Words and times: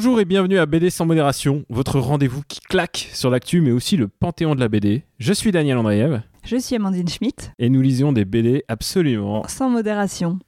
Bonjour 0.00 0.20
et 0.20 0.24
bienvenue 0.24 0.60
à 0.60 0.66
BD 0.66 0.90
sans 0.90 1.06
modération, 1.06 1.64
votre 1.70 1.98
rendez-vous 1.98 2.42
qui 2.46 2.60
claque 2.60 3.08
sur 3.12 3.30
l'actu 3.30 3.60
mais 3.60 3.72
aussi 3.72 3.96
le 3.96 4.06
panthéon 4.06 4.54
de 4.54 4.60
la 4.60 4.68
BD. 4.68 5.02
Je 5.18 5.32
suis 5.32 5.50
Daniel 5.50 5.76
Andreev 5.76 6.22
Je 6.44 6.56
suis 6.56 6.76
Amandine 6.76 7.08
Schmitt, 7.08 7.50
et 7.58 7.68
nous 7.68 7.82
lisions 7.82 8.12
des 8.12 8.24
BD 8.24 8.62
absolument. 8.68 9.42
sans 9.48 9.68
modération. 9.68 10.38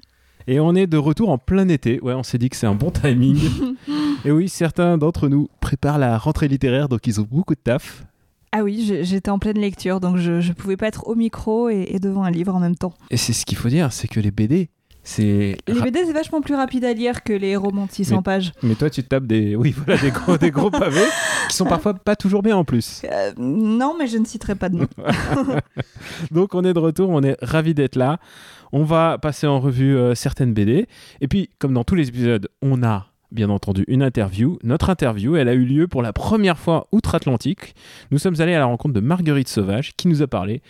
Et 0.47 0.61
on 0.61 0.77
est 0.77 0.87
de 0.87 0.97
retour 0.97 1.31
en 1.31 1.39
plein 1.39 1.67
été. 1.67 1.99
Ouais, 2.01 2.15
on 2.15 2.23
s'est 2.23 2.39
dit 2.39 2.49
que 2.49 2.55
c'est 2.55 2.69
un 2.69 2.77
bon 2.77 2.93
timing. 2.93 3.41
et 4.25 4.31
oui, 4.31 4.49
certains 4.49 4.97
d'entre 4.97 5.27
nous 5.27 5.49
préparent 5.59 5.99
la 5.99 6.17
rentrée 6.17 6.47
littéraire 6.47 6.89
donc 6.89 7.09
ils 7.09 7.21
ont 7.21 7.27
beaucoup 7.29 7.57
de 7.57 7.61
taf. 7.61 8.05
Ah 8.53 8.63
oui, 8.63 9.01
j'étais 9.03 9.31
en 9.31 9.41
pleine 9.41 9.59
lecture, 9.59 9.99
donc 9.99 10.17
je, 10.17 10.41
je 10.41 10.53
pouvais 10.53 10.77
pas 10.77 10.87
être 10.87 11.09
au 11.09 11.17
micro 11.17 11.69
et, 11.71 11.89
et 11.89 11.99
devant 11.99 12.23
un 12.23 12.31
livre 12.31 12.55
en 12.55 12.61
même 12.61 12.77
temps. 12.77 12.95
Et 13.11 13.17
c'est 13.17 13.33
ce 13.33 13.45
qu'il 13.45 13.59
faut 13.59 13.69
dire, 13.69 13.93
c'est 13.93 14.07
que 14.07 14.21
les 14.21 14.31
BD, 14.31 14.71
c'est. 15.03 15.57
Les 15.67 15.81
BD, 15.81 16.05
c'est 16.07 16.13
vachement 16.13 16.41
plus 16.41 16.55
rapide 16.55 16.85
à 16.85 16.93
lire 16.93 17.23
que 17.23 17.33
les 17.33 17.57
romans 17.57 17.87
de 17.87 17.91
600 17.91 18.17
Mais- 18.17 18.23
pages. 18.23 18.53
Mais 18.63 18.75
toi, 18.75 18.91
tu 18.91 19.03
te 19.03 19.09
tapes 19.09 19.27
des, 19.27 19.57
oui, 19.57 19.75
voilà, 19.77 20.01
des 20.01 20.11
gros, 20.11 20.37
des 20.39 20.51
gros 20.51 20.71
pavés 20.71 21.07
qui 21.49 21.57
sont 21.57 21.65
parfois 21.67 21.95
pas 21.95 22.17
toujours 22.17 22.43
bien 22.43 22.57
en 22.57 22.65
plus. 22.65 23.03
Euh, 23.11 23.33
non, 23.39 23.95
mais 23.99 24.07
je 24.07 24.19
ne 24.19 24.25
citerai 24.25 24.55
pas 24.55 24.69
de 24.69 24.77
nom. 24.77 24.87
Donc 26.31 26.55
on 26.55 26.65
est 26.65 26.73
de 26.73 26.79
retour, 26.79 27.09
on 27.11 27.23
est 27.23 27.37
ravis 27.43 27.75
d'être 27.75 27.97
là. 27.97 28.19
On 28.73 28.85
va 28.85 29.19
passer 29.19 29.47
en 29.47 29.59
revue 29.61 29.97
euh, 29.97 30.15
certaines 30.15 30.55
BD. 30.55 30.87
Et 31.21 31.29
puis, 31.29 31.51
comme 31.59 31.75
dans 31.75 31.83
tous 31.85 31.97
les 31.97 32.09
épisodes, 32.09 32.49
on 32.63 32.83
a 32.85 33.07
bien 33.33 33.51
entendu 33.51 33.85
une 33.89 34.03
interview. 34.03 34.59
Notre 34.63 34.91
interview, 34.91 35.37
elle 35.37 35.49
a 35.49 35.55
eu 35.55 35.65
lieu 35.65 35.89
pour 35.89 36.03
la 36.03 36.13
première 36.13 36.59
fois 36.59 36.87
outre-Atlantique. 36.93 37.75
Nous 38.11 38.19
sommes 38.19 38.41
allés 38.41 38.55
à 38.55 38.59
la 38.59 38.65
rencontre 38.67 38.95
de 38.95 39.01
Marguerite 39.01 39.49
Sauvage 39.49 39.93
qui 39.97 40.09
nous 40.09 40.23
a 40.23 40.27
parlé, 40.27 40.63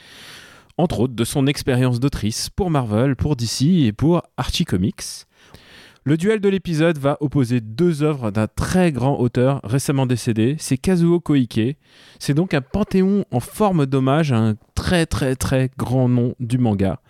entre 0.80 1.00
autres, 1.00 1.14
de 1.14 1.24
son 1.24 1.46
expérience 1.46 2.00
d'autrice 2.00 2.50
pour 2.50 2.70
Marvel, 2.70 3.16
pour 3.16 3.36
DC 3.36 3.62
et 3.62 3.92
pour 3.92 4.22
Archie 4.36 4.64
Comics. 4.64 5.26
Le 6.04 6.16
duel 6.16 6.40
de 6.40 6.48
l'épisode 6.48 6.96
va 6.96 7.18
opposer 7.20 7.60
deux 7.60 8.02
œuvres 8.02 8.30
d'un 8.30 8.46
très 8.46 8.90
grand 8.90 9.20
auteur 9.20 9.60
récemment 9.64 10.06
décédé, 10.06 10.56
c'est 10.58 10.78
Kazuo 10.78 11.20
Koike. 11.20 11.76
C'est 12.18 12.32
donc 12.32 12.54
un 12.54 12.62
panthéon 12.62 13.26
en 13.30 13.40
forme 13.40 13.84
d'hommage 13.84 14.32
à 14.32 14.38
un 14.38 14.54
très 14.74 15.04
très 15.04 15.36
très 15.36 15.70
grand 15.76 16.08
nom 16.08 16.34
du 16.40 16.56
manga. 16.56 17.00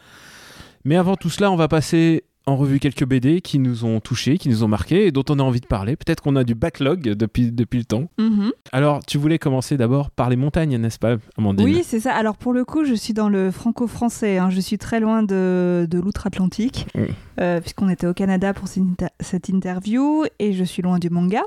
Mais 0.84 0.96
avant 0.96 1.14
tout 1.14 1.30
cela, 1.30 1.52
on 1.52 1.56
va 1.56 1.68
passer 1.68 2.24
en 2.46 2.56
revue 2.56 2.80
quelques 2.80 3.04
BD 3.04 3.40
qui 3.42 3.58
nous 3.58 3.84
ont 3.84 4.00
touchés, 4.00 4.38
qui 4.38 4.48
nous 4.48 4.64
ont 4.64 4.68
marqués 4.68 5.06
et 5.06 5.12
dont 5.12 5.24
on 5.28 5.38
a 5.38 5.42
envie 5.42 5.60
de 5.60 5.66
parler. 5.66 5.94
Peut-être 5.94 6.22
qu'on 6.22 6.36
a 6.36 6.42
du 6.44 6.54
backlog 6.54 7.00
depuis, 7.02 7.52
depuis 7.52 7.78
le 7.78 7.84
temps. 7.84 8.08
Mhm. 8.18 8.50
Alors, 8.72 9.04
tu 9.04 9.18
voulais 9.18 9.38
commencer 9.38 9.76
d'abord 9.76 10.10
par 10.10 10.30
les 10.30 10.36
montagnes, 10.36 10.76
n'est-ce 10.78 10.98
pas, 10.98 11.16
Amandine? 11.36 11.64
Oui, 11.66 11.82
c'est 11.84 12.00
ça. 12.00 12.12
Alors 12.14 12.36
pour 12.36 12.52
le 12.52 12.64
coup, 12.64 12.84
je 12.84 12.94
suis 12.94 13.12
dans 13.14 13.28
le 13.28 13.50
franco-français. 13.50 14.38
hein. 14.38 14.50
Je 14.50 14.60
suis 14.60 14.78
très 14.78 15.00
loin 15.00 15.22
de, 15.22 15.86
de 15.88 15.98
l'outre-Atlantique, 16.00 16.86
Mm. 16.94 17.04
euh, 17.40 17.60
puisqu'on 17.60 17.88
était 17.88 18.06
au 18.06 18.14
Canada 18.14 18.52
pour 18.54 18.68
cette, 18.68 18.82
inter- 18.82 19.12
cette 19.20 19.48
interview, 19.48 20.24
et 20.38 20.52
je 20.52 20.64
suis 20.64 20.82
loin 20.82 20.98
du 20.98 21.10
manga. 21.10 21.42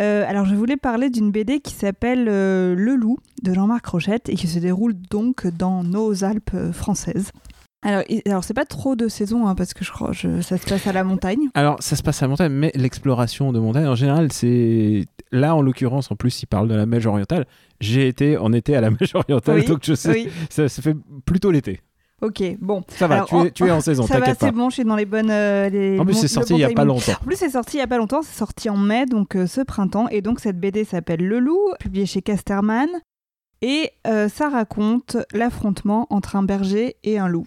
Euh, 0.00 0.24
alors 0.28 0.44
je 0.44 0.54
voulais 0.54 0.76
parler 0.76 1.08
d'une 1.10 1.30
BD 1.32 1.60
qui 1.60 1.72
s'appelle 1.72 2.26
euh, 2.28 2.74
Le 2.76 2.94
Loup 2.94 3.18
de 3.42 3.52
Jean-Marc 3.54 3.86
Rochette 3.86 4.28
et 4.28 4.34
qui 4.34 4.46
se 4.46 4.58
déroule 4.58 4.94
donc 5.10 5.46
dans 5.46 5.82
nos 5.82 6.22
Alpes 6.24 6.54
françaises. 6.72 7.32
Alors, 7.82 8.02
alors 8.26 8.42
c'est 8.42 8.54
pas 8.54 8.64
trop 8.64 8.96
de 8.96 9.06
saison 9.06 9.46
hein, 9.46 9.54
parce 9.54 9.72
que 9.72 9.84
je 9.84 9.92
crois 9.92 10.10
que 10.12 10.40
ça 10.42 10.58
se 10.58 10.66
passe 10.66 10.86
à 10.88 10.92
la 10.92 11.04
montagne. 11.04 11.48
Alors, 11.54 11.76
ça 11.80 11.94
se 11.94 12.02
passe 12.02 12.20
à 12.22 12.26
la 12.26 12.30
montagne, 12.30 12.52
mais 12.52 12.72
l'exploration 12.74 13.52
de 13.52 13.60
montagne, 13.60 13.86
en 13.86 13.94
général, 13.94 14.32
c'est... 14.32 15.06
Là, 15.30 15.54
en 15.54 15.62
l'occurrence, 15.62 16.10
en 16.10 16.16
plus, 16.16 16.42
il 16.42 16.46
parle 16.46 16.66
de 16.68 16.74
la 16.74 16.86
Mèche 16.86 17.06
orientale. 17.06 17.46
J'ai 17.80 18.08
été 18.08 18.36
en 18.38 18.52
été 18.52 18.74
à 18.74 18.80
la 18.80 18.90
Mèche 18.90 19.14
orientale, 19.14 19.58
Oui, 19.58 19.64
donc 19.66 19.80
je 19.84 19.94
sais, 19.94 20.10
Oui, 20.10 20.28
ça, 20.50 20.68
ça 20.68 20.82
fait 20.82 20.96
plutôt 21.24 21.50
l'été. 21.52 21.80
ok, 22.22 22.42
bon. 22.60 22.82
Ça 22.88 23.06
va, 23.06 23.16
Alors, 23.16 23.28
tu, 23.28 23.36
es, 23.46 23.50
tu 23.52 23.64
es 23.66 23.70
en 23.70 23.80
saison, 23.80 24.06
Ça 24.06 24.18
va, 24.18 24.34
c'est 24.34 24.50
bon, 24.52 24.70
je 24.70 24.74
suis 24.76 24.84
dans 24.84 24.96
les 24.96 25.04
bonnes. 25.06 25.30
euh, 25.30 25.68
les 25.68 26.00
En 26.00 26.04
plus, 26.04 26.14
c'est 26.14 26.26
sorti 26.28 26.54
bon 26.54 26.58
il 26.58 26.62
y 26.62 26.64
a 26.64 26.70
pas 26.70 26.84
longtemps. 26.84 27.12
En 27.12 27.26
plus, 27.26 27.36
c'est 27.36 27.50
sorti 27.50 27.76
il 27.76 27.80
y 27.80 27.82
a 27.82 27.86
pas 27.86 27.98
longtemps, 27.98 28.22
c'est 28.22 28.36
sorti 28.36 28.70
en 28.70 28.76
mai, 28.76 29.04
donc 29.06 29.36
euh, 29.36 29.46
ce 29.46 29.60
printemps. 29.60 30.08
Et 30.08 30.20
donc, 30.22 30.40
cette 30.40 30.58
BD 30.58 30.84
s'appelle 30.84 31.20
Le 31.20 31.38
Loup, 31.38 31.60
publiée 31.78 32.06
chez 32.06 32.22
Casterman. 32.22 32.88
Et 33.60 33.90
euh, 34.06 34.28
ça 34.28 34.48
raconte 34.48 35.16
l'affrontement 35.34 36.06
entre 36.10 36.36
un 36.36 36.42
berger 36.42 36.96
et 37.04 37.18
un 37.18 37.28
loup. 37.28 37.46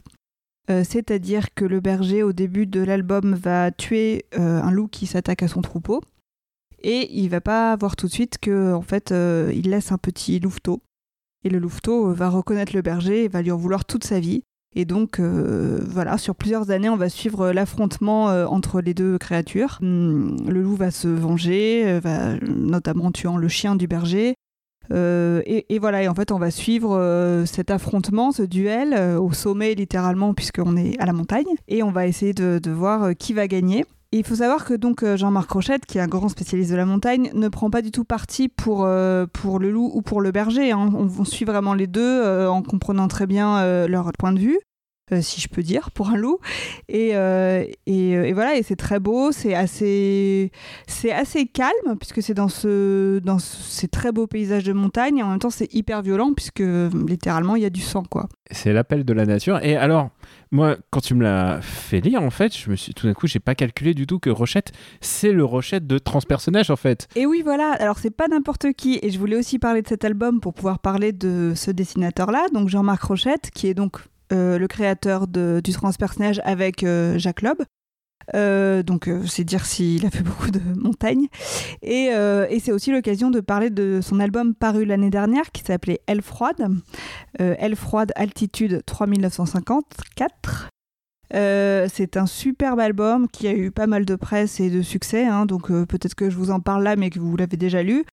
Euh, 0.70 0.84
C'est-à-dire 0.88 1.54
que 1.54 1.66
le 1.66 1.80
berger, 1.80 2.24
au 2.24 2.34
début 2.34 2.68
de 2.68 2.82
l'album, 2.82 3.34
va 3.34 3.72
tuer 3.72 4.26
euh, 4.38 4.62
un 4.62 4.72
loup 4.72 4.88
qui 4.88 5.08
s'attaque 5.08 5.44
à 5.44 5.48
son 5.48 5.62
troupeau. 5.62 6.02
Et 6.84 7.10
il 7.20 7.30
va 7.30 7.42
pas 7.42 7.76
voir 7.76 7.96
tout 7.96 8.08
de 8.08 8.12
suite 8.12 8.38
que, 8.40 8.74
en 8.74 8.82
fait, 8.82 9.12
euh, 9.12 9.52
il 9.56 9.70
laisse 9.70 9.92
un 9.92 9.98
petit 9.98 10.40
louveteau. 10.40 10.82
Et 11.44 11.50
le 11.50 11.60
louveteau 11.60 12.14
va 12.14 12.30
reconnaître 12.30 12.76
le 12.76 12.82
berger 12.82 13.24
et 13.24 13.28
va 13.28 13.42
lui 13.42 13.52
en 13.52 13.58
vouloir 13.58 13.86
toute 13.86 14.04
sa 14.04 14.20
vie. 14.20 14.44
Et 14.74 14.86
donc, 14.86 15.20
voilà, 15.20 16.18
sur 16.18 16.34
plusieurs 16.34 16.72
années, 16.72 16.88
on 16.88 16.96
va 16.96 17.10
suivre 17.10 17.52
l'affrontement 17.52 18.28
entre 18.28 18.80
les 18.80 18.94
deux 18.94 19.18
créatures. 19.18 19.80
Hum, 19.82 20.38
le 20.48 20.62
loup 20.62 20.76
va 20.76 20.92
se 20.92 21.10
venger, 21.10 22.00
va, 22.00 22.38
notamment 22.40 23.06
en 23.06 23.12
tuant 23.12 23.38
le 23.38 23.48
chien 23.50 23.76
du 23.76 23.88
berger. 23.88 24.36
Euh, 24.91 25.41
et, 25.46 25.79
voilà, 25.79 26.03
et 26.03 26.07
en 26.07 26.16
fait, 26.16 26.31
on 26.31 26.38
va 26.38 26.52
suivre 26.52 26.96
euh, 26.97 27.46
cet 27.46 27.72
affrontement, 27.72 28.31
ce 28.31 28.44
duel, 28.44 28.94
euh, 28.94 29.19
au 29.19 29.31
sommet 29.31 29.74
littéralement, 29.74 30.34
puisqu'on 30.34 30.75
est 30.78 31.00
à 31.00 31.06
la 31.06 31.13
montagne. 31.13 31.46
Et 31.68 31.84
on 31.84 31.91
va 31.91 32.07
essayer 32.07 32.34
de, 32.34 32.72
voir 32.72 33.12
qui 33.18 33.34
va 33.34 33.47
gagner. 33.47 33.85
Et 34.13 34.19
il 34.19 34.25
faut 34.25 34.35
savoir 34.35 34.66
que 34.66 34.74
donc 34.74 35.06
Jean-Marc 35.16 35.50
Rochette, 35.51 35.85
qui 35.85 35.97
est 35.97 36.01
un 36.01 36.07
grand 36.07 36.28
spécialiste 36.28 36.72
de 36.72 36.75
la 36.75 36.85
montagne, 36.85 37.31
ne 37.34 37.47
prend 37.47 37.69
pas 37.69 37.81
du 37.81 37.91
tout 37.91 38.03
parti 38.03 38.50
pour, 38.50 38.88
pour 39.34 39.59
le 39.59 39.72
loup 39.72 39.90
ou 39.94 40.01
pour 40.01 40.19
le 40.19 40.31
berger. 40.31 40.72
hein. 40.72 40.90
On, 40.94 41.07
on 41.18 41.25
suit 41.25 41.46
vraiment 41.46 41.74
les 41.74 41.88
deux 41.88 42.46
en 42.46 42.62
comprenant 42.62 43.07
très 43.07 43.25
bien 43.25 43.57
euh, 43.59 43.88
leur 43.88 44.12
point 44.18 44.34
de 44.34 44.40
vue. 44.40 44.59
Euh, 45.12 45.22
si 45.22 45.42
je 45.42 45.48
peux 45.48 45.64
dire, 45.64 45.92
pour 45.92 46.10
un 46.10 46.16
loup. 46.18 46.40
Et, 46.90 47.12
euh, 47.16 47.64
et, 47.86 48.16
euh, 48.16 48.26
et 48.26 48.34
voilà, 48.34 48.56
et 48.56 48.64
c'est 48.64 48.76
très 48.76 49.00
beau, 49.00 49.32
c'est 49.32 49.54
assez, 49.56 50.52
c'est 50.88 51.12
assez 51.12 51.46
calme, 51.46 51.98
puisque 52.00 52.22
c'est 52.22 52.34
dans, 52.34 52.50
ce, 52.50 53.20
dans 53.20 53.40
ce- 53.40 53.58
ces 53.62 53.88
très 53.88 54.12
beaux 54.12 54.28
paysages 54.28 54.64
de 54.64 54.74
montagne, 54.74 55.18
et 55.18 55.24
en 55.24 55.30
même 55.30 55.40
temps 55.40 55.50
c'est 55.50 55.74
hyper 55.74 56.02
violent, 56.02 56.34
puisque 56.34 56.64
littéralement 57.08 57.56
il 57.56 57.64
y 57.64 57.66
a 57.66 57.70
du 57.70 57.82
sang, 57.82 58.04
quoi. 58.04 58.28
C'est 58.52 58.74
l'appel 58.74 59.06
de 59.06 59.14
la 59.14 59.26
nature. 59.26 59.60
Et 59.64 59.78
alors, 59.78 60.10
moi, 60.52 60.76
quand 60.90 61.00
tu 61.00 61.14
me 61.16 61.24
l'as 61.24 61.62
fait 61.62 62.02
lire, 62.02 62.22
en 62.22 62.30
fait, 62.32 62.54
je 62.58 62.70
me 62.70 62.76
suis 62.76 62.94
tout 62.94 63.08
d'un 63.08 63.14
coup, 63.14 63.26
j'ai 63.26 63.40
pas 63.40 63.56
calculé 63.56 63.94
du 63.94 64.06
tout 64.06 64.20
que 64.20 64.30
Rochette, 64.30 64.74
c'est 65.00 65.32
le 65.32 65.46
Rochette 65.46 65.88
de 65.88 65.98
transpersonnage, 65.98 66.70
en 66.70 66.76
fait. 66.76 67.08
Et 67.16 67.26
oui, 67.26 67.42
voilà, 67.46 67.72
alors 67.80 67.98
c'est 68.00 68.10
pas 68.12 68.28
n'importe 68.28 68.74
qui, 68.74 69.00
et 69.02 69.10
je 69.10 69.18
voulais 69.20 69.38
aussi 69.38 69.58
parler 69.58 69.82
de 69.82 69.88
cet 69.88 70.04
album 70.04 70.42
pour 70.42 70.54
pouvoir 70.54 70.80
parler 70.80 71.14
de 71.14 71.54
ce 71.56 71.72
dessinateur-là, 71.72 72.48
donc 72.54 72.68
Jean-Marc 72.68 73.02
Rochette, 73.04 73.52
qui 73.54 73.68
est 73.68 73.74
donc 73.74 74.00
euh, 74.31 74.58
le 74.58 74.68
créateur 74.68 75.28
de- 75.28 75.62
du 75.64 75.72
transpersonnage 75.72 76.42
avec 76.44 76.84
euh, 76.84 77.18
Jacques 77.18 77.42
Loeb. 77.42 77.62
Euh, 78.36 78.84
donc 78.84 79.09
c'est 79.25 79.44
dire 79.44 79.66
s'il 79.66 80.06
a 80.06 80.12
fait 80.12 80.24
beaucoup 80.24 80.52
de 80.52 80.62
montagnes. 80.75 81.28
Et, 81.81 82.12
c'est 82.59 82.72
aussi 82.72 82.92
l'occasion 82.92 83.30
de 83.31 83.40
parler 83.40 83.69
de 83.69 84.00
son 84.02 84.19
album 84.19 84.53
paru 84.53 84.86
l'année 84.86 85.09
dernière 85.09 85.52
qui 85.52 85.64
s'appelait 85.64 86.02
Elle 86.08 86.22
froide. 86.22 86.68
Elle 87.40 87.75
froide 87.75 88.12
altitude 88.16 88.84
3954. 88.86 90.69
Euh, 91.34 91.88
c'est 91.92 92.18
un 92.18 92.25
superbe 92.25 92.80
album 92.80 93.28
qui 93.28 93.48
a 93.48 93.53
eu 93.53 93.72
pas 93.72 93.88
mal 93.88 94.06
de 94.06 94.16
presse 94.16 94.59
et 94.59 94.69
de 94.69 94.81
succès, 94.81 95.25
hein, 95.25 95.46
donc 95.46 95.68
peut-être 95.68 96.13
que 96.13 96.30
je 96.30 96.36
vous 96.36 96.52
en 96.52 96.59
parle 96.59 96.84
là, 96.84 96.98
mais 96.98 97.09
que 97.09 97.19
vous 97.19 97.36
l'avez 97.38 97.58
déjà 97.58 97.81
lu. 97.84 98.06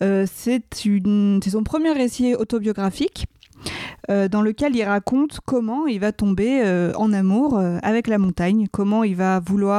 C'est 0.00 0.62
son 0.74 1.62
premier 1.64 1.92
récit 1.92 2.34
autobiographique 2.34 3.26
euh, 4.10 4.28
dans 4.28 4.42
lequel 4.42 4.76
il 4.76 4.84
raconte 4.84 5.40
comment 5.44 5.86
il 5.86 6.00
va 6.00 6.12
tomber 6.12 6.62
euh, 6.64 6.92
en 6.96 7.12
amour 7.12 7.58
euh, 7.58 7.78
avec 7.82 8.06
la 8.06 8.18
montagne, 8.18 8.66
comment 8.70 9.04
il 9.04 9.16
va 9.16 9.40
vouloir 9.40 9.74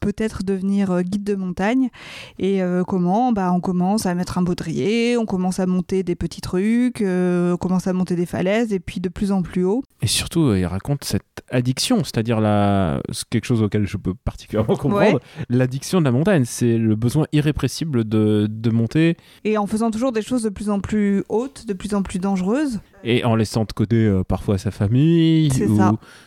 peut-être 0.00 0.42
devenir 0.42 1.02
guide 1.02 1.24
de 1.24 1.34
montagne 1.34 1.90
et 2.38 2.60
comment 2.86 3.32
bah, 3.32 3.52
on 3.52 3.60
commence 3.60 4.06
à 4.06 4.14
mettre 4.14 4.38
un 4.38 4.42
baudrier, 4.42 5.16
on 5.16 5.26
commence 5.26 5.60
à 5.60 5.66
monter 5.66 6.02
des 6.02 6.14
petits 6.14 6.40
trucs, 6.40 7.02
on 7.02 7.56
commence 7.58 7.86
à 7.86 7.92
monter 7.92 8.16
des 8.16 8.26
falaises 8.26 8.72
et 8.72 8.80
puis 8.80 9.00
de 9.00 9.08
plus 9.08 9.32
en 9.32 9.42
plus 9.42 9.64
haut. 9.64 9.82
Et 10.02 10.06
surtout, 10.06 10.54
il 10.54 10.66
raconte 10.66 11.04
cette 11.04 11.24
addiction, 11.50 12.04
c'est-à-dire 12.04 12.40
la... 12.40 13.02
quelque 13.30 13.44
chose 13.44 13.62
auquel 13.62 13.86
je 13.86 13.96
peux 13.96 14.14
particulièrement 14.14 14.76
comprendre. 14.76 15.20
L'addiction 15.48 16.00
de 16.00 16.04
la 16.04 16.12
montagne, 16.12 16.44
c'est 16.44 16.78
le 16.78 16.96
besoin 16.96 17.26
irrépressible 17.32 18.04
de, 18.04 18.46
de 18.48 18.70
monter 18.70 19.16
Et 19.44 19.58
en 19.58 19.66
faisant 19.66 19.90
toujours 19.90 20.12
des 20.12 20.22
choses 20.22 20.42
de 20.42 20.48
plus 20.48 20.70
en 20.70 20.80
plus 20.80 21.24
hautes, 21.28 21.66
de 21.66 21.72
plus 21.72 21.94
en 21.94 22.02
plus 22.02 22.18
dangereuses. 22.18 22.80
Et 23.04 23.24
en 23.24 23.34
laissant 23.34 23.64
de 23.64 23.72
côté 23.72 23.96
euh, 23.96 24.22
parfois 24.24 24.58
sa 24.58 24.70
famille 24.70 25.50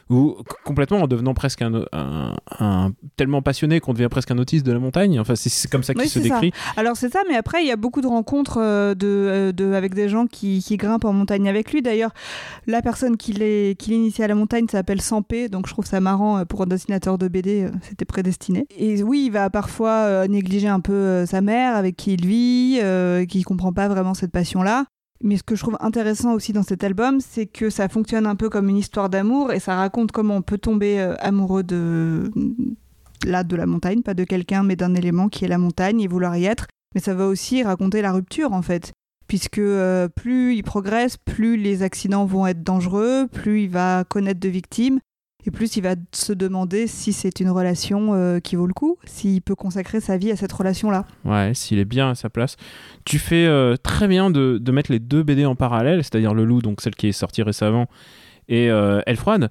ou, 0.09 0.35
complètement 0.63 0.97
en 1.01 1.07
devenant 1.07 1.33
presque 1.33 1.61
un, 1.61 1.85
un- 1.91 2.35
un- 2.59 2.91
tellement 3.15 3.41
passionné 3.41 3.79
qu'on 3.79 3.93
devient 3.93 4.09
presque 4.11 4.29
un 4.31 4.37
autiste 4.37 4.65
de 4.65 4.71
la 4.71 4.79
montagne. 4.79 5.19
Enfin, 5.19 5.35
c'est- 5.35 5.69
comme 5.71 5.83
ça 5.83 5.93
qu'il 5.93 6.03
Oui, 6.03 6.09
se 6.09 6.19
ça. 6.19 6.23
décrit. 6.23 6.51
Alors 6.77 6.95
c'est 6.97 7.11
ça, 7.11 7.19
mais 7.29 7.35
après 7.35 7.63
il 7.63 7.67
y 7.67 7.71
a 7.71 7.75
beaucoup 7.77 8.01
de 8.01 8.07
rencontres 8.07 8.57
euh, 8.61 8.93
de, 8.95 9.07
euh, 9.07 9.51
de- 9.51 9.73
avec 9.73 9.93
des 9.95 10.09
gens 10.09 10.25
qui, 10.27 10.61
qui 10.63 10.77
grimpent 10.77 11.05
en 11.05 11.13
montagne 11.13 11.47
avec 11.49 11.71
lui. 11.71 11.81
D'ailleurs, 11.81 12.11
la 12.67 12.81
personne 12.81 13.17
qui 13.17 13.33
l'initie 13.33 14.23
à 14.23 14.27
la 14.27 14.35
montagne 14.35 14.67
s'appelle 14.69 15.01
Sampé, 15.01 15.49
donc 15.49 15.67
je 15.67 15.73
trouve 15.73 15.85
ça 15.85 15.99
marrant 15.99 16.39
euh, 16.39 16.45
pour 16.45 16.61
un 16.61 16.67
dessinateur 16.67 17.17
de 17.17 17.27
BD, 17.27 17.69
c'était 17.81 18.05
prédestiné. 18.05 18.65
Et 18.77 19.01
oui, 19.03 19.23
il 19.27 19.31
va 19.31 19.49
parfois 19.49 20.27
négliger 20.27 20.67
un 20.67 20.79
peu 20.79 21.25
sa 21.25 21.41
mère 21.41 21.75
avec 21.75 21.95
qui 21.95 22.13
il 22.13 22.25
vit, 22.25 22.79
qui 23.27 23.43
comprend 23.43 23.73
pas 23.73 23.87
vraiment 23.87 24.13
cette 24.13 24.31
passion-là. 24.31 24.85
Mais 25.23 25.37
ce 25.37 25.43
que 25.43 25.55
je 25.55 25.61
trouve 25.61 25.77
intéressant 25.79 26.33
aussi 26.33 26.51
dans 26.51 26.63
cet 26.63 26.83
album, 26.83 27.21
c'est 27.21 27.45
que 27.45 27.69
ça 27.69 27.87
fonctionne 27.87 28.27
un 28.27 28.35
peu 28.35 28.49
comme 28.49 28.67
une 28.67 28.77
histoire 28.77 29.09
d'amour 29.09 29.53
et 29.53 29.59
ça 29.59 29.75
raconte 29.75 30.11
comment 30.11 30.35
on 30.35 30.41
peut 30.41 30.57
tomber 30.57 30.99
euh, 30.99 31.15
amoureux 31.19 31.63
de 31.63 32.29
là 33.25 33.45
de 33.45 33.55
la 33.55 33.65
montagne, 33.65 34.01
pas 34.01 34.13
de 34.13 34.25
quelqu'un, 34.25 34.63
mais 34.63 34.75
d'un 34.75 34.95
élément 34.95 35.29
qui 35.29 35.45
est 35.45 35.47
la 35.47 35.57
montagne 35.57 36.01
et 36.01 36.07
vouloir 36.07 36.35
y 36.35 36.43
être. 36.43 36.67
Mais 36.93 36.99
ça 36.99 37.13
va 37.13 37.25
aussi 37.25 37.63
raconter 37.63 38.01
la 38.01 38.11
rupture 38.11 38.51
en 38.51 38.61
fait, 38.61 38.91
puisque 39.27 39.59
euh, 39.59 40.09
plus 40.09 40.55
il 40.55 40.63
progresse, 40.63 41.15
plus 41.15 41.55
les 41.55 41.83
accidents 41.83 42.25
vont 42.25 42.45
être 42.45 42.61
dangereux, 42.61 43.27
plus 43.31 43.63
il 43.63 43.69
va 43.69 44.03
connaître 44.03 44.41
de 44.41 44.49
victimes, 44.49 44.99
et 45.45 45.51
plus 45.51 45.75
il 45.75 45.83
va 45.83 45.95
se 46.11 46.33
demander 46.33 46.87
si 46.87 47.13
c'est 47.13 47.39
une 47.39 47.49
relation 47.49 48.13
euh, 48.13 48.39
qui 48.39 48.55
vaut 48.55 48.67
le 48.67 48.73
coup, 48.73 48.97
s'il 49.05 49.41
peut 49.41 49.55
consacrer 49.55 49.99
sa 49.99 50.17
vie 50.17 50.31
à 50.31 50.35
cette 50.35 50.51
relation-là. 50.51 51.05
Ouais, 51.25 51.51
s'il 51.53 51.79
est 51.79 51.85
bien 51.85 52.11
à 52.11 52.15
sa 52.15 52.29
place. 52.29 52.55
Tu 53.05 53.19
fais 53.19 53.45
euh, 53.45 53.75
très 53.75 54.07
bien 54.07 54.29
de, 54.29 54.59
mettre 54.71 54.91
les 54.91 54.99
deux 54.99 55.23
BD 55.23 55.45
en 55.45 55.55
parallèle, 55.55 56.03
c'est-à-dire 56.03 56.33
Le 56.33 56.45
Loup, 56.45 56.61
donc 56.61 56.81
celle 56.81 56.95
qui 56.95 57.07
est 57.07 57.11
sortie 57.11 57.43
récemment, 57.43 57.87
et 58.47 58.69
euh, 58.69 59.01
Elle 59.05 59.17
Froide. 59.17 59.49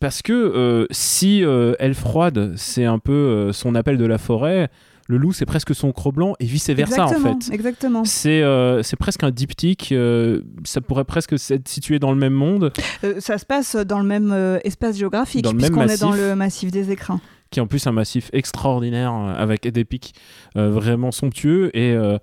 Parce 0.00 0.20
que 0.20 0.86
si 0.90 1.42
Elle 1.78 1.94
Froide, 1.94 2.52
c'est 2.56 2.84
un 2.84 2.98
peu 2.98 3.52
son 3.52 3.74
appel 3.74 3.96
de 3.96 4.04
la 4.04 4.18
forêt, 4.18 4.68
Le 5.10 5.16
Loup, 5.16 5.32
c'est 5.32 5.46
presque 5.46 5.74
son 5.74 5.90
Cro-Blanc, 5.90 6.34
et 6.38 6.44
vice-versa, 6.44 7.06
en 7.06 7.08
exactement, 7.08 7.40
fait. 7.40 7.54
exactement. 7.54 8.04
C'est 8.04 8.42
euh, 8.42 8.82
c'est 8.82 8.96
presque 8.96 9.24
un 9.24 9.30
diptyque, 9.30 9.90
euh, 9.92 10.42
ça 10.64 10.82
pourrait 10.82 11.06
presque 11.06 11.32
être 11.32 11.66
situé 11.66 11.98
dans 11.98 12.12
le 12.12 12.18
même 12.18 12.34
monde, 12.34 12.72
Euh, 13.04 13.14
ça 13.18 13.38
se 13.38 13.46
passe 13.46 13.74
dans 13.74 14.00
le 14.00 14.04
même 14.06 14.58
espace 14.64 14.98
géographique, 14.98 15.46
puisqu'on 15.56 15.88
est 15.88 16.00
dans 16.00 16.12
le 16.12 16.34
massif 16.36 16.70
des 16.70 16.90
écrins. 16.90 17.20
Qui 17.50 17.60
est 17.60 17.62
en 17.62 17.66
plus 17.66 17.86
un 17.86 17.92
massif 17.92 18.30
extraordinaire 18.32 19.12
euh, 19.12 19.34
avec 19.36 19.66
des 19.66 19.84
pics 19.84 20.14
euh, 20.56 20.70
vraiment 20.70 21.12
somptueux. 21.12 21.76
Et, 21.76 21.92
euh, 21.92 22.18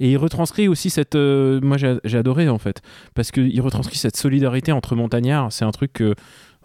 et 0.00 0.10
il 0.10 0.16
retranscrit 0.16 0.68
aussi 0.68 0.90
cette 0.90 1.16
moi 1.16 1.76
j'ai 1.76 2.18
adoré 2.18 2.48
en 2.48 2.58
fait 2.58 2.82
parce 3.14 3.30
qu'il 3.30 3.60
retranscrit 3.60 3.96
cette 3.96 4.16
solidarité 4.16 4.72
entre 4.72 4.96
montagnards. 4.96 5.52
C'est 5.52 5.64
un 5.64 5.72
truc 5.72 5.92
que 5.92 6.14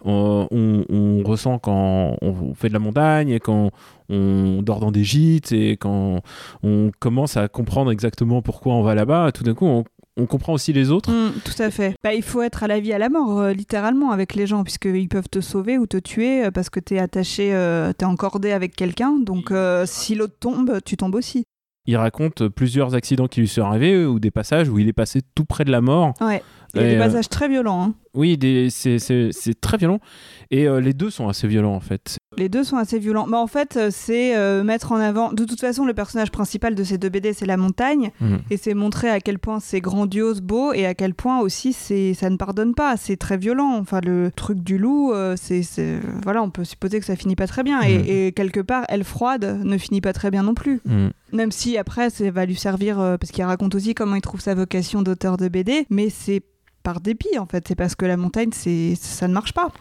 euh, 0.06 0.46
on, 0.50 0.84
on 0.88 1.22
ressent 1.22 1.58
quand 1.58 2.16
on 2.20 2.54
fait 2.54 2.68
de 2.68 2.72
la 2.72 2.80
montagne 2.80 3.28
et 3.28 3.40
quand 3.40 3.70
on 4.08 4.60
dort 4.62 4.80
dans 4.80 4.90
des 4.90 5.04
gîtes 5.04 5.52
et 5.52 5.76
quand 5.76 6.22
on 6.62 6.90
commence 6.98 7.36
à 7.36 7.48
comprendre 7.48 7.92
exactement 7.92 8.42
pourquoi 8.42 8.74
on 8.74 8.82
va 8.82 8.94
là-bas. 8.94 9.30
Tout 9.32 9.44
d'un 9.44 9.54
coup 9.54 9.66
on, 9.66 9.84
on 10.16 10.26
comprend 10.26 10.52
aussi 10.52 10.72
les 10.72 10.90
autres 10.90 11.10
Mm, 11.10 11.32
tout 11.44 11.62
à 11.62 11.70
fait. 11.70 11.94
Bah, 12.04 12.12
il 12.14 12.22
faut 12.22 12.42
être 12.42 12.62
à 12.62 12.66
la 12.66 12.80
vie 12.80 12.92
à 12.92 12.98
la 12.98 13.08
mort, 13.08 13.40
euh, 13.40 13.52
littéralement, 13.52 14.10
avec 14.10 14.34
les 14.34 14.46
gens, 14.46 14.62
puisqu'ils 14.64 15.08
peuvent 15.08 15.28
te 15.30 15.40
sauver 15.40 15.78
ou 15.78 15.86
te 15.86 15.96
tuer 15.96 16.44
euh, 16.44 16.50
parce 16.50 16.68
que 16.70 16.80
t'es 16.80 16.98
attaché, 16.98 17.54
euh, 17.54 17.92
t'es 17.92 18.04
encordé 18.04 18.52
avec 18.52 18.76
quelqu'un. 18.76 19.18
Donc, 19.18 19.50
euh, 19.50 19.84
si 19.86 20.14
l'autre 20.14 20.36
tombe, 20.38 20.78
tu 20.84 20.96
tombes 20.96 21.14
aussi. 21.14 21.44
il 21.86 21.96
raconte 21.96 22.48
plusieurs 22.48 22.94
accidents 22.94 23.26
qui 23.26 23.40
lui 23.40 23.48
sont 23.48 23.62
arrivés 23.62 24.04
ou 24.04 24.20
des 24.20 24.30
passages 24.30 24.68
où 24.68 24.78
il 24.78 24.86
est 24.86 24.92
passé 24.92 25.20
tout 25.34 25.44
près 25.44 25.64
de 25.64 25.70
la 25.72 25.80
mort 25.80 26.14
Ouais. 26.20 26.42
Il 26.74 26.80
y 26.80 26.84
a 26.84 26.88
des 26.88 26.98
passages 26.98 27.28
très 27.28 27.48
violents. 27.48 27.82
hein. 27.82 27.94
Oui, 28.14 28.38
c'est 28.70 29.60
très 29.60 29.76
violent. 29.78 29.98
Et 30.50 30.66
les 30.80 30.92
deux 30.94 31.10
sont 31.10 31.28
assez 31.28 31.46
violents, 31.48 31.74
en 31.74 31.80
fait. 31.80 32.16
Les 32.36 32.48
deux 32.48 32.64
sont 32.64 32.76
assez 32.76 32.98
violents. 32.98 33.26
Mais 33.26 33.36
en 33.36 33.46
fait, 33.46 33.76
euh, 33.76 33.88
c'est 33.90 34.36
euh, 34.36 34.64
mettre 34.64 34.92
en 34.92 34.96
avant. 34.96 35.32
De 35.32 35.44
toute 35.44 35.60
façon, 35.60 35.84
le 35.84 35.94
personnage 35.94 36.30
principal 36.30 36.74
de 36.74 36.84
ces 36.84 36.98
deux 36.98 37.08
BD, 37.08 37.32
c'est 37.32 37.46
la 37.46 37.56
montagne. 37.56 38.10
Mhm. 38.20 38.40
Et 38.50 38.56
c'est 38.56 38.74
montrer 38.74 39.10
à 39.10 39.20
quel 39.20 39.38
point 39.38 39.60
c'est 39.60 39.80
grandiose, 39.80 40.40
beau, 40.40 40.72
et 40.72 40.86
à 40.86 40.94
quel 40.94 41.14
point 41.14 41.40
aussi 41.40 41.72
c'est 41.72 42.14
ça 42.14 42.30
ne 42.30 42.36
pardonne 42.36 42.74
pas. 42.74 42.96
C'est 42.96 43.16
très 43.16 43.36
violent. 43.36 43.78
Enfin, 43.78 44.00
le 44.04 44.30
truc 44.34 44.60
du 44.60 44.78
loup, 44.78 45.12
euh, 45.12 45.36
c'est 45.36 45.62
voilà, 46.22 46.42
on 46.42 46.50
peut 46.50 46.64
supposer 46.64 47.00
que 47.00 47.06
ça 47.06 47.16
finit 47.16 47.36
pas 47.36 47.46
très 47.46 47.62
bien. 47.62 47.80
Mhm. 47.80 47.88
Et, 47.88 48.26
et 48.26 48.32
quelque 48.32 48.60
part, 48.60 48.84
elle 48.88 49.04
froide 49.04 49.60
ne 49.62 49.78
finit 49.78 50.00
pas 50.00 50.12
très 50.12 50.30
bien 50.30 50.42
non 50.42 50.54
plus. 50.54 50.80
Mm. 50.84 51.08
Même 51.32 51.52
si 51.52 51.78
après, 51.78 52.10
ça 52.10 52.30
va 52.30 52.46
lui 52.46 52.56
servir 52.56 53.00
euh, 53.00 53.16
parce 53.16 53.32
qu'il 53.32 53.44
raconte 53.44 53.74
aussi 53.74 53.94
comment 53.94 54.16
il 54.16 54.20
trouve 54.20 54.40
sa 54.40 54.54
vocation 54.54 55.02
d'auteur 55.02 55.36
de 55.36 55.48
BD, 55.48 55.86
mais 55.90 56.10
c'est 56.10 56.42
par 56.82 57.00
dépit 57.00 57.38
en 57.38 57.46
fait. 57.46 57.66
C'est 57.68 57.74
parce 57.74 57.94
que 57.94 58.04
la 58.04 58.16
montagne, 58.16 58.50
c'est 58.52 58.94
ça 58.96 59.28
ne 59.28 59.32
marche 59.32 59.52
pas. 59.52 59.72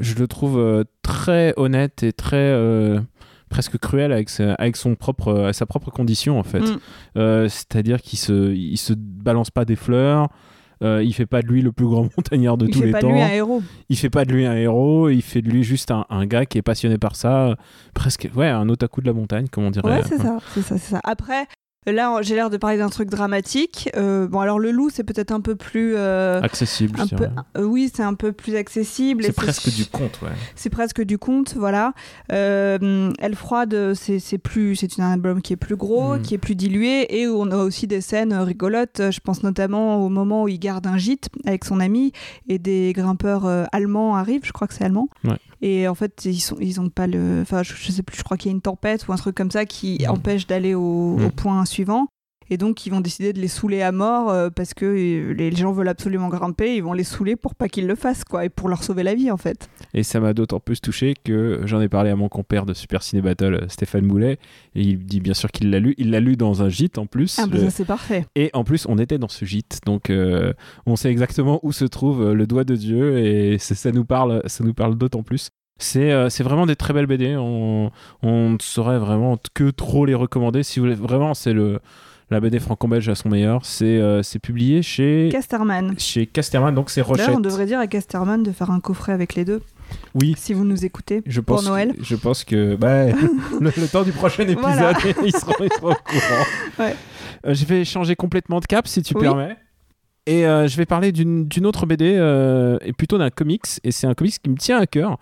Je 0.00 0.14
le 0.16 0.26
trouve 0.26 0.58
euh, 0.58 0.84
très 1.02 1.52
honnête 1.56 2.02
et 2.02 2.12
très 2.12 2.36
euh, 2.36 3.00
presque 3.48 3.78
cruel 3.78 4.12
avec 4.12 4.28
sa, 4.28 4.54
avec 4.54 4.76
son 4.76 4.94
propre, 4.94 5.28
euh, 5.28 5.52
sa 5.52 5.66
propre 5.66 5.90
condition, 5.90 6.38
en 6.38 6.42
fait. 6.42 6.60
Mm. 6.60 6.78
Euh, 7.16 7.48
C'est-à-dire 7.48 8.00
qu'il 8.02 8.18
se, 8.18 8.52
il 8.54 8.76
se 8.76 8.92
balance 8.94 9.50
pas 9.50 9.64
des 9.64 9.76
fleurs. 9.76 10.28
euh, 10.82 11.02
il 11.02 11.14
fait 11.14 11.26
pas 11.26 11.40
de 11.42 11.46
lui 11.46 11.62
le 11.62 11.72
plus 11.72 11.86
grand 11.86 12.02
montagnard 12.16 12.56
de 12.58 12.66
il 12.66 12.72
tous 12.72 12.80
fait 12.80 12.86
les 12.86 12.92
pas 12.92 13.00
temps. 13.00 13.08
de 13.08 13.12
lui 13.14 13.22
un 13.22 13.28
héros. 13.28 13.62
Il 13.88 13.96
fait 13.96 14.10
pas 14.10 14.24
de 14.24 14.32
lui 14.32 14.44
un 14.46 14.54
héros. 14.56 15.08
Il 15.08 15.22
fait 15.22 15.40
de 15.42 15.48
lui 15.48 15.62
juste 15.62 15.90
un, 15.90 16.04
un 16.10 16.26
gars 16.26 16.44
qui 16.46 16.58
est 16.58 16.62
passionné 16.62 16.98
par 16.98 17.16
ça. 17.16 17.56
Presque, 17.94 18.28
ouais, 18.34 18.48
un 18.48 18.68
otaku 18.68 19.00
de 19.00 19.06
la 19.06 19.12
montagne, 19.14 19.46
comme 19.48 19.64
on 19.64 19.70
dirait. 19.70 19.88
Ouais, 19.88 20.02
c'est 20.06 20.18
ça, 20.18 20.38
c'est 20.54 20.62
ça, 20.62 20.76
c'est 20.78 20.90
ça. 20.90 21.00
Après, 21.04 21.46
là, 21.92 22.18
j'ai 22.22 22.34
l'air 22.34 22.50
de 22.50 22.56
parler 22.56 22.78
d'un 22.78 22.88
truc 22.88 23.08
dramatique. 23.10 23.90
Euh, 23.96 24.26
bon, 24.26 24.40
alors 24.40 24.58
le 24.58 24.70
loup, 24.70 24.90
c'est 24.90 25.04
peut-être 25.04 25.30
un 25.32 25.40
peu 25.40 25.54
plus. 25.56 25.94
euh, 25.96 26.40
Accessible, 26.42 27.00
un 27.00 27.06
je 27.06 27.14
peu, 27.14 27.24
euh, 27.58 27.62
oui, 27.64 27.90
c'est 27.94 28.02
un 28.02 28.14
peu 28.14 28.32
plus 28.32 28.56
accessible. 28.56 29.24
C'est 29.24 29.32
presque 29.32 29.68
du 29.74 29.86
conte, 29.86 30.20
ouais. 30.22 30.30
C'est 30.54 30.70
presque 30.70 31.02
du 31.02 31.18
conte, 31.18 31.54
voilà. 31.56 31.92
Elle 32.28 33.34
froide, 33.34 33.94
c'est 33.94 34.38
plus, 34.38 34.76
c'est 34.76 34.98
un 35.00 35.12
album 35.12 35.42
qui 35.42 35.52
est 35.52 35.56
plus 35.56 35.76
gros, 35.76 36.16
Mm. 36.16 36.22
qui 36.22 36.34
est 36.34 36.38
plus 36.38 36.54
dilué, 36.54 37.20
et 37.20 37.26
où 37.28 37.40
on 37.40 37.50
a 37.50 37.56
aussi 37.56 37.86
des 37.86 38.00
scènes 38.00 38.32
rigolotes. 38.34 39.02
Je 39.10 39.20
pense 39.20 39.42
notamment 39.42 40.04
au 40.04 40.08
moment 40.08 40.44
où 40.44 40.48
il 40.48 40.58
garde 40.58 40.86
un 40.86 40.96
gîte 40.96 41.28
avec 41.46 41.64
son 41.64 41.80
ami 41.80 42.12
et 42.48 42.58
des 42.58 42.92
grimpeurs 42.94 43.46
allemands 43.72 44.16
arrivent. 44.16 44.44
Je 44.44 44.52
crois 44.52 44.66
que 44.66 44.74
c'est 44.74 44.84
allemand. 44.84 45.08
Ouais. 45.24 45.36
Et 45.62 45.88
en 45.88 45.94
fait, 45.94 46.24
ils 46.26 46.40
sont, 46.40 46.56
ils 46.60 46.80
ont 46.80 46.88
pas 46.90 47.06
le, 47.06 47.40
enfin, 47.42 47.62
je, 47.62 47.74
je 47.74 47.90
sais 47.92 48.02
plus. 48.02 48.16
Je 48.18 48.22
crois 48.24 48.36
qu'il 48.36 48.50
y 48.50 48.52
a 48.52 48.56
une 48.56 48.60
tempête 48.60 49.06
ou 49.08 49.12
un 49.12 49.16
truc 49.16 49.34
comme 49.34 49.50
ça 49.50 49.64
qui 49.64 49.98
Mm. 50.06 50.10
empêche 50.10 50.46
d'aller 50.46 50.74
au, 50.74 51.16
Mm. 51.16 51.24
au 51.24 51.30
point 51.30 51.64
suivant. 51.64 52.08
Et 52.50 52.56
donc, 52.56 52.86
ils 52.86 52.90
vont 52.90 53.00
décider 53.00 53.32
de 53.32 53.40
les 53.40 53.48
saouler 53.48 53.82
à 53.82 53.92
mort 53.92 54.30
euh, 54.30 54.50
parce 54.50 54.74
que 54.74 54.84
euh, 54.86 55.32
les 55.32 55.54
gens 55.54 55.72
veulent 55.72 55.88
absolument 55.88 56.28
grimper. 56.28 56.76
Ils 56.76 56.82
vont 56.82 56.92
les 56.92 57.04
saouler 57.04 57.36
pour 57.36 57.54
pas 57.54 57.68
qu'ils 57.68 57.86
le 57.86 57.94
fassent, 57.94 58.24
quoi, 58.24 58.44
et 58.44 58.48
pour 58.48 58.68
leur 58.68 58.82
sauver 58.82 59.02
la 59.02 59.14
vie, 59.14 59.30
en 59.30 59.36
fait. 59.36 59.68
Et 59.94 60.02
ça 60.02 60.20
m'a 60.20 60.32
d'autant 60.32 60.60
plus 60.60 60.80
touché 60.80 61.14
que 61.24 61.60
j'en 61.64 61.80
ai 61.80 61.88
parlé 61.88 62.10
à 62.10 62.16
mon 62.16 62.28
compère 62.28 62.66
de 62.66 62.74
Super 62.74 63.02
Ciné 63.02 63.22
Battle, 63.22 63.54
euh, 63.54 63.68
Stéphane 63.68 64.04
Moulet, 64.04 64.38
et 64.74 64.82
il 64.82 65.04
dit 65.04 65.20
bien 65.20 65.34
sûr 65.34 65.50
qu'il 65.50 65.70
l'a 65.70 65.80
lu. 65.80 65.94
Il 65.98 66.10
l'a 66.10 66.20
lu 66.20 66.36
dans 66.36 66.62
un 66.62 66.68
gîte 66.68 66.98
en 66.98 67.06
plus. 67.06 67.38
Ah, 67.38 67.46
bah, 67.46 67.58
ça, 67.58 67.70
c'est 67.70 67.84
parfait. 67.84 68.26
et 68.34 68.50
en 68.52 68.64
plus, 68.64 68.86
on 68.88 68.98
était 68.98 69.18
dans 69.18 69.28
ce 69.28 69.44
gîte, 69.44 69.80
donc 69.86 70.10
euh, 70.10 70.52
on 70.86 70.96
sait 70.96 71.10
exactement 71.10 71.60
où 71.62 71.72
se 71.72 71.84
trouve 71.84 72.32
le 72.32 72.46
doigt 72.46 72.64
de 72.64 72.76
Dieu, 72.76 73.18
et 73.18 73.58
ça 73.58 73.92
nous 73.92 74.04
parle, 74.04 74.42
ça 74.46 74.64
nous 74.64 74.74
parle 74.74 74.96
d'autant 74.96 75.22
plus. 75.22 75.50
C'est 75.78 76.10
euh, 76.10 76.28
vraiment 76.40 76.66
des 76.66 76.76
très 76.76 76.94
belles 76.94 77.06
BD. 77.06 77.36
On, 77.36 77.90
on 78.22 78.50
ne 78.50 78.58
saurait 78.60 78.98
vraiment 78.98 79.38
que 79.54 79.70
trop 79.70 80.06
les 80.06 80.14
recommander. 80.14 80.62
Si 80.62 80.80
vous 80.80 80.86
voulez, 80.86 80.96
vraiment, 80.96 81.34
c'est 81.34 81.52
le 81.52 81.80
la 82.30 82.40
BD 82.40 82.58
franco-belge 82.58 83.08
à 83.08 83.14
son 83.14 83.28
meilleur. 83.28 83.64
C'est 83.64 83.84
euh, 83.98 84.22
c'est 84.22 84.38
publié 84.38 84.82
chez 84.82 85.28
Casterman. 85.30 85.94
chez 85.98 86.26
Casterman, 86.26 86.74
donc 86.74 86.90
c'est 86.90 87.00
Rochette. 87.00 87.30
On 87.34 87.40
devrait 87.40 87.66
dire 87.66 87.78
à 87.78 87.86
Casterman 87.86 88.42
de 88.42 88.50
faire 88.52 88.70
un 88.70 88.80
coffret 88.80 89.12
avec 89.12 89.34
les 89.34 89.44
deux, 89.44 89.62
Oui, 90.14 90.34
si 90.36 90.52
vous 90.52 90.64
nous 90.64 90.84
écoutez, 90.84 91.22
Je 91.26 91.40
pour 91.40 91.56
pense, 91.56 91.66
Noël. 91.66 91.94
Je 92.00 92.16
pense 92.16 92.42
que 92.44 92.74
bah, 92.76 93.06
le, 93.60 93.70
le 93.76 93.88
temps 93.88 94.02
du 94.02 94.12
prochain 94.12 94.42
épisode, 94.42 94.60
Voilà. 94.62 94.92
ils, 95.24 95.32
seront, 95.36 95.54
ils 95.62 95.72
seront 95.72 95.92
au 95.92 95.94
courant. 95.94 96.44
Ouais. 96.80 96.96
Euh, 97.46 97.54
je 97.54 97.64
vais 97.64 97.84
changer 97.84 98.16
complètement 98.16 98.58
de 98.60 98.66
cap 98.66 98.88
si 98.88 99.02
tu 99.02 99.14
Oui. 99.14 99.20
permets. 99.22 99.56
Et 100.28 100.44
euh, 100.44 100.66
je 100.66 100.76
vais 100.76 100.86
parler 100.86 101.12
d'une 101.12 101.66
autre 101.66 101.86
BD 101.86 102.14
euh, 102.16 102.78
et 102.84 102.92
plutôt 102.92 103.16
d'un 103.16 103.30
comics. 103.30 103.62
Et 103.84 103.92
c'est 103.92 104.08
un 104.08 104.14
comics 104.14 104.34
qui 104.42 104.50
me 104.50 104.56
tient 104.56 104.78
à 104.78 104.86
cœur 104.86 105.18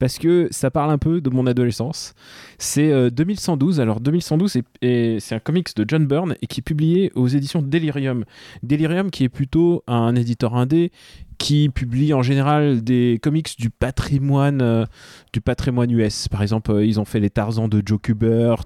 parce 0.00 0.18
que 0.18 0.48
ça 0.50 0.70
parle 0.72 0.90
un 0.90 0.98
peu 0.98 1.20
de 1.20 1.30
mon 1.30 1.46
adolescence. 1.46 2.14
C'est 2.58 2.90
euh, 2.92 3.08
2112. 3.10 3.80
Alors 3.80 4.00
2112, 4.00 4.56
est- 4.56 4.64
est- 4.82 5.20
c'est 5.20 5.36
un 5.36 5.38
comics 5.38 5.68
de 5.76 5.84
John 5.86 6.06
Byrne 6.06 6.34
et 6.42 6.48
qui 6.48 6.58
est 6.60 6.62
publié 6.62 7.12
aux 7.14 7.28
éditions 7.28 7.62
Delirium. 7.62 8.24
Delirium 8.64 9.10
qui 9.12 9.22
est 9.24 9.28
plutôt 9.28 9.84
un 9.86 10.16
éditeur 10.16 10.56
indé 10.56 10.90
qui 11.38 11.68
publie 11.68 12.12
en 12.12 12.22
général 12.22 12.82
des 12.82 13.18
comics 13.22 13.58
du 13.58 13.70
patrimoine 13.70 14.60
euh, 14.60 14.84
du 15.32 15.40
patrimoine 15.40 15.90
US. 15.90 16.28
Par 16.28 16.42
exemple, 16.42 16.72
euh, 16.72 16.84
ils 16.84 16.98
ont 16.98 17.04
fait 17.04 17.20
les 17.20 17.30
Tarzans 17.30 17.68
de 17.68 17.80
Joe 17.84 18.00
Kubert, 18.02 18.64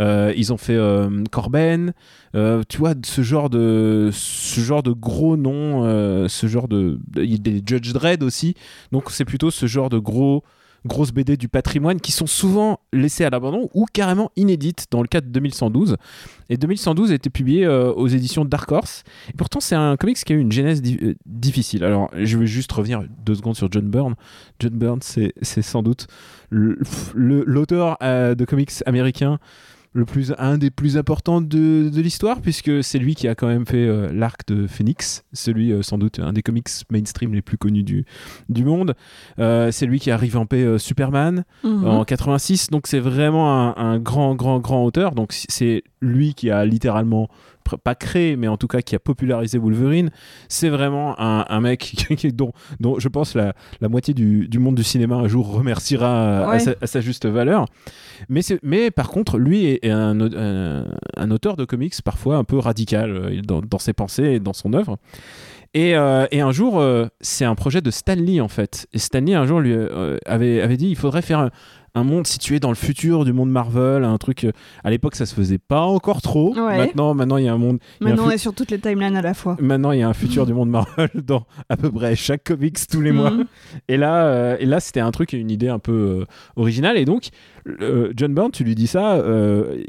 euh, 0.00 0.32
ils 0.36 0.52
ont 0.52 0.56
fait 0.56 0.78
Corben, 1.30 1.92
tu 2.68 2.78
vois, 2.78 2.94
ce 3.04 3.22
genre 3.22 3.50
de, 3.50 4.10
ce 4.12 4.60
genre 4.60 4.82
de 4.82 4.92
gros 4.92 5.36
noms, 5.36 6.28
ce 6.28 6.46
genre 6.46 6.68
de, 6.68 6.98
des 7.06 7.62
Judge 7.64 7.92
Dredd 7.92 8.22
aussi. 8.22 8.54
Donc 8.92 9.10
c'est 9.10 9.24
plutôt 9.24 9.50
ce 9.50 9.66
genre 9.66 9.90
de 9.90 9.98
gros 9.98 10.42
grosses 10.86 11.12
BD 11.12 11.36
du 11.36 11.48
patrimoine 11.48 12.00
qui 12.00 12.12
sont 12.12 12.26
souvent 12.26 12.80
laissées 12.92 13.24
à 13.24 13.30
l'abandon 13.30 13.68
ou 13.74 13.86
carrément 13.92 14.30
inédites 14.36 14.86
dans 14.90 15.02
le 15.02 15.08
cas 15.08 15.20
de 15.20 15.26
2112. 15.26 15.96
Et 16.48 16.56
2112 16.56 17.10
a 17.10 17.14
été 17.14 17.30
publié 17.30 17.64
euh, 17.64 17.92
aux 17.92 18.08
éditions 18.08 18.44
Dark 18.44 18.70
Horse. 18.70 19.02
Et 19.28 19.36
pourtant, 19.36 19.60
c'est 19.60 19.74
un 19.74 19.96
comics 19.96 20.16
qui 20.16 20.32
a 20.32 20.36
eu 20.36 20.40
une 20.40 20.52
genèse 20.52 20.82
euh, 21.02 21.14
difficile. 21.26 21.84
Alors, 21.84 22.10
je 22.16 22.38
vais 22.38 22.46
juste 22.46 22.70
revenir 22.72 23.04
deux 23.24 23.34
secondes 23.34 23.56
sur 23.56 23.70
John 23.70 23.88
Byrne. 23.88 24.14
John 24.60 24.72
Byrne, 24.72 25.00
c'est 25.02 25.62
sans 25.62 25.82
doute 25.82 26.06
l'auteur 26.50 27.96
euh, 28.02 28.34
de 28.34 28.44
comics 28.44 28.70
américain 28.86 29.38
le 29.96 30.04
plus, 30.04 30.32
un 30.38 30.58
des 30.58 30.70
plus 30.70 30.96
importants 30.98 31.40
de, 31.40 31.88
de 31.88 32.00
l'histoire, 32.00 32.40
puisque 32.40 32.84
c'est 32.84 32.98
lui 32.98 33.14
qui 33.14 33.26
a 33.28 33.34
quand 33.34 33.46
même 33.48 33.66
fait 33.66 33.86
euh, 33.86 34.12
l'arc 34.12 34.46
de 34.46 34.66
Phoenix, 34.66 35.24
celui 35.32 35.72
euh, 35.72 35.82
sans 35.82 35.98
doute 35.98 36.18
un 36.20 36.32
des 36.32 36.42
comics 36.42 36.68
mainstream 36.90 37.34
les 37.34 37.42
plus 37.42 37.56
connus 37.58 37.82
du, 37.82 38.04
du 38.48 38.64
monde. 38.64 38.94
Euh, 39.38 39.70
c'est 39.72 39.86
lui 39.86 39.98
qui 39.98 40.10
a 40.10 40.16
revampé 40.16 40.78
Superman 40.78 41.44
Mhm. 41.64 41.86
en 41.86 42.04
86, 42.04 42.70
donc 42.70 42.86
c'est 42.86 43.00
vraiment 43.00 43.50
un, 43.50 43.74
un 43.76 43.98
grand, 43.98 44.34
grand, 44.34 44.58
grand 44.60 44.84
auteur. 44.84 45.14
Donc 45.14 45.32
c'est 45.32 45.82
lui 46.00 46.34
qui 46.34 46.50
a 46.50 46.64
littéralement 46.64 47.28
pas 47.82 47.94
créé, 47.94 48.36
mais 48.36 48.48
en 48.48 48.56
tout 48.56 48.68
cas 48.68 48.80
qui 48.82 48.94
a 48.94 48.98
popularisé 48.98 49.58
Wolverine, 49.58 50.10
c'est 50.48 50.68
vraiment 50.68 51.18
un, 51.18 51.60
mec 51.60 52.06
dont, 52.34 52.52
dont 52.80 52.98
je 52.98 53.08
pense 53.08 53.34
la, 53.34 53.54
la 53.80 53.88
moitié 53.88 54.14
du, 54.14 54.48
du, 54.48 54.58
monde 54.58 54.74
du 54.74 54.84
cinéma 54.84 55.16
un 55.16 55.28
jour 55.28 55.52
remerciera 55.52 56.50
à, 56.52 56.58
sa, 56.58 57.00
juste 57.00 57.26
valeur. 57.26 57.66
Mais, 58.28 58.40
mais 58.62 58.90
par 58.90 59.08
contre, 59.08 59.38
lui 59.38 59.66
est, 59.66 59.90
un, 59.90 60.18
un, 60.20 61.30
auteur 61.30 61.56
de 61.56 61.64
comics 61.64 61.94
parfois 62.04 62.36
un 62.36 62.44
peu 62.44 62.58
radical 62.58 63.10
euh, 63.10 63.40
dans, 63.42 63.60
dans 63.60 63.78
ses 63.78 63.92
pensées 63.92 64.34
et 64.34 64.40
dans 64.40 64.52
son 64.52 64.72
œuvre. 64.72 64.98
Et, 65.74 65.94
euh, 65.94 66.26
et, 66.30 66.40
un 66.40 66.52
jour, 66.52 66.80
euh, 66.80 67.06
c'est 67.20 67.44
un 67.44 67.54
projet 67.54 67.82
de 67.82 67.90
Stanley 67.90 68.40
en 68.40 68.48
fait. 68.48 68.86
Et 68.92 68.98
Stanley 68.98 69.34
un 69.34 69.46
jour 69.46 69.60
lui 69.60 69.76
avait, 70.24 70.62
avait 70.62 70.76
dit 70.76 70.88
il 70.88 70.96
faudrait 70.96 71.22
faire 71.22 71.38
un, 71.40 71.50
un 71.96 72.04
monde 72.04 72.26
situé 72.26 72.60
dans 72.60 72.68
le 72.68 72.74
futur 72.76 73.24
du 73.24 73.32
monde 73.32 73.50
Marvel, 73.50 74.04
un 74.04 74.18
truc. 74.18 74.44
Euh, 74.44 74.52
à 74.84 74.90
l'époque, 74.90 75.14
ça 75.14 75.24
se 75.24 75.34
faisait 75.34 75.58
pas 75.58 75.80
encore 75.80 76.20
trop. 76.20 76.54
Maintenant, 76.54 77.14
maintenant, 77.14 77.38
il 77.38 77.46
y 77.46 77.48
a 77.48 77.54
un 77.54 77.58
monde. 77.58 77.78
Maintenant, 78.00 78.26
on 78.26 78.30
est 78.30 78.38
sur 78.38 78.54
toutes 78.54 78.70
les 78.70 78.78
timelines 78.78 79.16
à 79.16 79.22
la 79.22 79.32
fois. 79.32 79.56
Maintenant, 79.60 79.92
il 79.92 80.00
y 80.00 80.02
a 80.02 80.08
un 80.08 80.14
futur 80.14 80.44
du 80.44 80.52
monde 80.52 80.68
Marvel 80.68 81.08
dans 81.14 81.46
à 81.70 81.76
peu 81.76 81.90
près 81.90 82.14
chaque 82.14 82.44
comics 82.44 82.78
tous 82.86 83.00
les 83.00 83.12
mois. 83.12 83.30
Mhm. 83.30 83.46
Et 83.88 83.96
là, 83.96 84.26
euh, 84.26 84.56
et 84.60 84.66
là, 84.66 84.78
c'était 84.78 85.00
un 85.00 85.10
truc, 85.10 85.32
une 85.32 85.50
idée 85.50 85.68
un 85.68 85.78
peu 85.78 85.92
euh, 85.92 86.24
originale. 86.56 86.98
Et 86.98 87.06
donc, 87.06 87.30
John 88.14 88.34
Byrne, 88.34 88.50
tu 88.52 88.64
lui 88.64 88.74
dis 88.74 88.86
ça, 88.86 89.22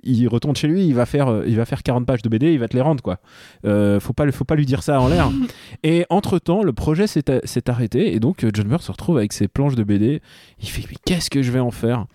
il 0.03 0.27
retourne 0.27 0.55
chez 0.55 0.67
lui, 0.67 0.85
il 0.87 0.93
va 0.93 1.05
faire, 1.05 1.43
il 1.45 1.55
va 1.55 1.65
faire 1.65 1.83
40 1.83 2.05
pages 2.05 2.21
de 2.21 2.29
BD, 2.29 2.53
il 2.53 2.59
va 2.59 2.67
te 2.67 2.75
les 2.75 2.81
rendre, 2.81 3.03
quoi. 3.03 3.19
faut 3.63 4.13
pas, 4.13 4.31
faut 4.31 4.45
pas 4.45 4.55
lui 4.55 4.65
dire 4.65 4.83
ça 4.83 4.99
en 4.99 5.07
l'air. 5.07 5.29
et 5.83 6.05
entre 6.09 6.39
temps, 6.39 6.63
le 6.63 6.73
projet 6.73 7.07
s'est 7.07 7.69
arrêté, 7.69 8.13
et 8.13 8.19
donc 8.19 8.45
John 8.53 8.67
Byrne 8.67 8.81
se 8.81 8.91
retrouve 8.91 9.17
avec 9.17 9.33
ses 9.33 9.47
planches 9.47 9.75
de 9.75 9.83
BD. 9.83 10.21
Il 10.61 10.69
fait, 10.69 10.83
mais 10.89 10.97
qu'est-ce 11.05 11.29
que 11.29 11.41
je 11.41 11.51
vais 11.51 11.59
en 11.59 11.71
faire? 11.71 12.05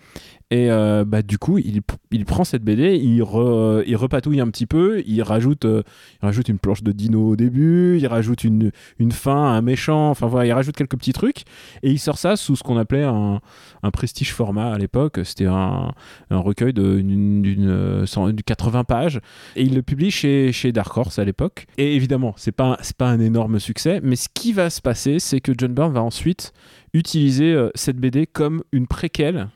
Et 0.53 0.69
euh, 0.69 1.03
bah, 1.03 1.23
du 1.23 1.39
coup, 1.39 1.57
il, 1.57 2.25
prend 2.25 2.43
cette 2.43 2.63
BD, 2.63 2.95
il, 2.95 3.15
il 3.15 3.95
repatouille 3.95 4.39
un 4.39 4.47
petit 4.49 4.67
peu, 4.67 5.01
il 5.07 5.23
rajoute, 5.23 5.65
euh, 5.65 5.81
il 6.21 6.25
rajoute 6.27 6.47
une 6.47 6.59
planche 6.59 6.83
de 6.83 6.91
dino 6.91 7.29
au 7.29 7.35
début, 7.35 7.97
il 7.97 8.05
rajoute 8.05 8.43
une, 8.43 8.69
une 8.99 9.11
fin, 9.11 9.35
un 9.35 9.61
méchant, 9.61 10.11
enfin 10.11 10.27
voilà, 10.27 10.45
il 10.45 10.53
rajoute 10.53 10.75
quelques 10.75 10.95
petits 10.95 11.11
trucs, 11.11 11.41
et 11.81 11.89
il 11.89 11.97
sort 11.97 12.19
ça 12.19 12.35
sous 12.35 12.55
ce 12.55 12.61
qu'on 12.61 12.77
appelait 12.77 13.01
un, 13.01 13.41
un, 13.81 13.89
prestige 13.89 14.31
format 14.31 14.71
à 14.71 14.77
l'époque. 14.77 15.21
C'était 15.23 15.47
un, 15.47 15.91
un, 16.29 16.37
recueil 16.37 16.71
de 16.71 17.01
d'une, 17.01 18.05
80 18.45 18.83
pages, 18.83 19.21
et 19.55 19.63
il 19.63 19.73
le 19.73 19.81
publie 19.81 20.11
chez, 20.11 20.51
chez 20.51 20.71
Dark 20.71 20.95
Horse 20.95 21.17
à 21.17 21.25
l'époque. 21.25 21.65
Et 21.79 21.95
évidemment, 21.95 22.35
c'est 22.37 22.51
pas, 22.51 22.77
pas 22.99 23.09
un 23.09 23.19
énorme 23.19 23.59
succès, 23.59 24.01
mais 24.03 24.15
ce 24.15 24.29
qui 24.31 24.53
va 24.53 24.69
se 24.69 24.81
passer, 24.81 25.17
c'est 25.17 25.41
que 25.41 25.51
John 25.57 25.73
Byrne 25.73 25.93
va 25.93 26.03
ensuite 26.03 26.53
utiliser 26.93 27.55
euh, 27.55 27.71
cette 27.73 27.97
BD 27.97 28.27
comme 28.27 28.61
une 28.71 28.85
préquelle 28.85 29.47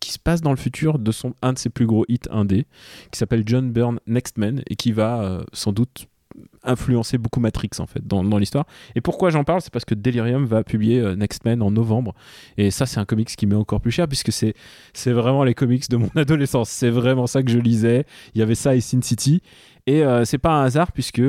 qui 0.00 0.12
se 0.12 0.18
passe 0.18 0.40
dans 0.40 0.50
le 0.50 0.56
futur 0.56 0.98
de 0.98 1.12
son, 1.12 1.34
un 1.42 1.52
de 1.52 1.58
ses 1.58 1.70
plus 1.70 1.86
gros 1.86 2.04
hits 2.08 2.20
indé, 2.30 2.66
qui 3.12 3.18
s'appelle 3.18 3.42
John 3.46 3.70
Byrne 3.70 4.00
Next 4.06 4.38
Man, 4.38 4.62
et 4.68 4.76
qui 4.76 4.92
va 4.92 5.22
euh, 5.22 5.42
sans 5.52 5.72
doute 5.72 6.08
influencer 6.62 7.18
beaucoup 7.18 7.40
Matrix 7.40 7.70
en 7.78 7.86
fait 7.86 8.06
dans, 8.06 8.22
l'histoire. 8.38 8.66
Et 8.94 9.00
pourquoi 9.00 9.30
j'en 9.30 9.44
parle? 9.44 9.60
C'est 9.60 9.72
parce 9.72 9.84
que 9.84 9.94
Delirium 9.94 10.46
va 10.46 10.62
publier 10.62 11.00
euh, 11.00 11.16
Next 11.16 11.44
Man 11.44 11.62
en 11.62 11.70
novembre. 11.70 12.14
Et 12.56 12.70
ça, 12.70 12.86
c'est 12.86 12.98
un 12.98 13.04
comics 13.04 13.28
qui 13.28 13.46
m'est 13.46 13.56
encore 13.56 13.80
plus 13.80 13.90
cher 13.90 14.08
puisque 14.08 14.32
c'est, 14.32 14.54
vraiment 15.06 15.44
les 15.44 15.54
comics 15.54 15.88
de 15.90 15.96
mon 15.96 16.08
adolescence. 16.16 16.70
C'est 16.70 16.90
vraiment 16.90 17.26
ça 17.26 17.42
que 17.42 17.50
je 17.50 17.58
lisais. 17.58 18.04
Il 18.34 18.38
y 18.38 18.42
avait 18.42 18.54
ça 18.54 18.74
et 18.74 18.80
Sin 18.80 19.02
City. 19.02 19.42
Et 19.86 20.04
euh, 20.04 20.24
c'est 20.24 20.38
pas 20.38 20.52
un 20.52 20.64
hasard 20.64 20.92
puisque 20.92 21.22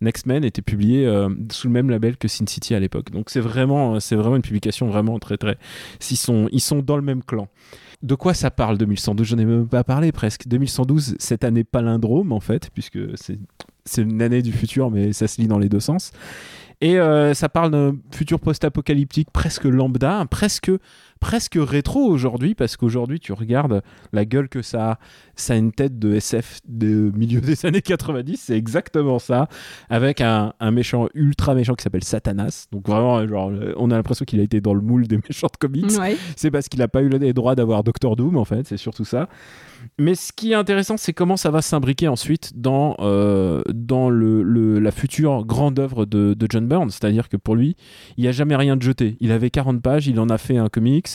Next 0.00 0.26
Man 0.26 0.44
était 0.44 0.62
publié 0.62 1.06
sous 1.50 1.68
le 1.68 1.72
même 1.72 1.88
label 1.88 2.16
que 2.16 2.28
Sin 2.28 2.46
City 2.46 2.74
à 2.74 2.80
l'époque. 2.80 3.10
Donc 3.12 3.30
c'est 3.30 3.40
vraiment, 3.40 3.98
vraiment 3.98 4.36
une 4.36 4.42
publication 4.42 4.88
vraiment 4.88 5.18
très 5.18 5.36
très. 5.36 5.56
Ils 6.10 6.16
sont, 6.16 6.48
ils 6.52 6.60
sont 6.60 6.80
dans 6.80 6.96
le 6.96 7.02
même 7.02 7.22
clan 7.22 7.48
de 8.02 8.14
quoi 8.14 8.34
ça 8.34 8.50
parle 8.50 8.78
2112 8.78 9.26
J'en 9.26 9.38
ai 9.38 9.44
même 9.44 9.66
pas 9.66 9.84
parlé 9.84 10.12
presque. 10.12 10.46
2112, 10.48 11.16
cette 11.18 11.44
année 11.44 11.64
palindrome 11.64 12.32
en 12.32 12.40
fait, 12.40 12.70
puisque 12.70 12.98
c'est 13.16 14.02
une 14.02 14.22
année 14.22 14.42
du 14.42 14.52
futur, 14.52 14.90
mais 14.90 15.12
ça 15.12 15.26
se 15.26 15.40
lit 15.40 15.48
dans 15.48 15.58
les 15.58 15.68
deux 15.68 15.80
sens. 15.80 16.12
Et 16.80 16.98
euh, 16.98 17.34
ça 17.34 17.48
parle 17.48 17.70
d'un 17.70 17.96
futur 18.12 18.40
post-apocalyptique 18.40 19.30
presque 19.32 19.64
lambda, 19.64 20.26
presque, 20.30 20.70
presque 21.24 21.56
rétro 21.58 22.04
aujourd'hui, 22.04 22.54
parce 22.54 22.76
qu'aujourd'hui, 22.76 23.18
tu 23.18 23.32
regardes 23.32 23.80
la 24.12 24.26
gueule 24.26 24.50
que 24.50 24.60
ça 24.60 24.90
a. 24.90 24.98
Ça 25.36 25.54
a 25.54 25.56
une 25.56 25.72
tête 25.72 25.98
de 25.98 26.14
SF 26.14 26.60
de 26.68 27.10
milieu 27.16 27.40
des 27.40 27.66
années 27.66 27.82
90, 27.82 28.36
c'est 28.36 28.56
exactement 28.56 29.18
ça, 29.18 29.48
avec 29.88 30.20
un, 30.20 30.52
méchant 30.70 31.08
ultra 31.14 31.54
méchant 31.54 31.74
qui 31.74 31.82
s'appelle 31.82 32.04
Satanas. 32.04 32.66
Donc 32.70 32.86
vraiment, 32.86 33.26
genre, 33.26 33.50
on 33.76 33.90
a 33.90 33.96
l'impression 33.96 34.24
qu'il 34.24 34.38
a 34.38 34.44
été 34.44 34.60
dans 34.60 34.74
le 34.74 34.80
moule 34.80 35.08
des 35.08 35.16
méchants 35.28 35.48
de 35.50 35.56
comics. 35.56 35.90
C'est 36.36 36.50
parce 36.52 36.68
qu'il 36.68 36.78
n'a 36.78 36.88
pas 36.88 37.02
eu 37.02 37.08
les 37.08 37.32
droits 37.32 37.56
d'avoir 37.56 37.82
Doctor 37.82 38.14
Doom, 38.14 38.36
en 38.36 38.44
fait, 38.44 38.68
c'est 38.68 38.76
surtout 38.76 39.06
ça. 39.06 39.28
Mais 39.98 40.14
ce 40.14 40.32
qui 40.32 40.52
est 40.52 40.54
intéressant, 40.54 40.96
c'est 40.96 41.12
comment 41.12 41.36
ça 41.36 41.50
va 41.50 41.62
s'imbriquer 41.62 42.08
ensuite 42.08 42.52
dans, 42.56 42.96
euh, 43.00 43.62
dans 43.72 44.10
le, 44.10 44.78
la 44.78 44.90
future 44.90 45.44
grande 45.44 45.78
œuvre 45.78 46.04
de, 46.04 46.34
de 46.34 46.46
John 46.48 46.66
Byrne. 46.66 46.90
C'est-à-dire 46.90 47.28
que 47.28 47.36
pour 47.36 47.54
lui, 47.54 47.76
il 48.16 48.22
n'y 48.22 48.28
a 48.28 48.32
jamais 48.32 48.56
rien 48.56 48.76
de 48.76 48.82
jeté. 48.82 49.16
Il 49.20 49.32
avait 49.32 49.50
40 49.50 49.82
pages, 49.82 50.06
il 50.06 50.18
en 50.20 50.28
a 50.28 50.38
fait 50.38 50.56
un 50.56 50.68
comics, 50.68 51.08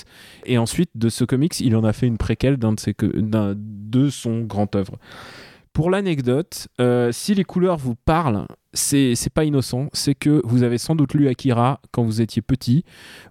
et 0.46 0.58
ensuite 0.58 0.92
de 0.96 1.10
ce 1.10 1.24
comics, 1.24 1.60
il 1.60 1.76
en 1.76 1.84
a 1.84 1.94
fait 1.94 2.08
une 2.08 2.18
préquelle 2.18 2.58
d'un 2.58 2.74
de, 2.74 2.80
ses, 2.80 2.96
son 4.12 4.42
grand 4.42 4.76
œuvre. 4.76 4.98
Pour 5.74 5.92
l'anecdote, 5.92 6.68
euh, 6.82 7.12
si 7.12 7.36
les 7.36 7.44
couleurs 7.44 7.78
vous 7.78 7.96
parlent, 7.96 8.46
c'est 8.74 9.16
pas 9.34 9.46
innocent, 9.46 9.88
c'est 9.94 10.16
que 10.16 10.42
vous 10.44 10.64
avez 10.64 10.78
sans 10.78 10.96
doute 10.96 11.14
lu 11.14 11.28
Akira 11.28 11.80
quand 11.92 12.04
vous 12.04 12.22
étiez 12.22 12.42
petit, 12.42 12.84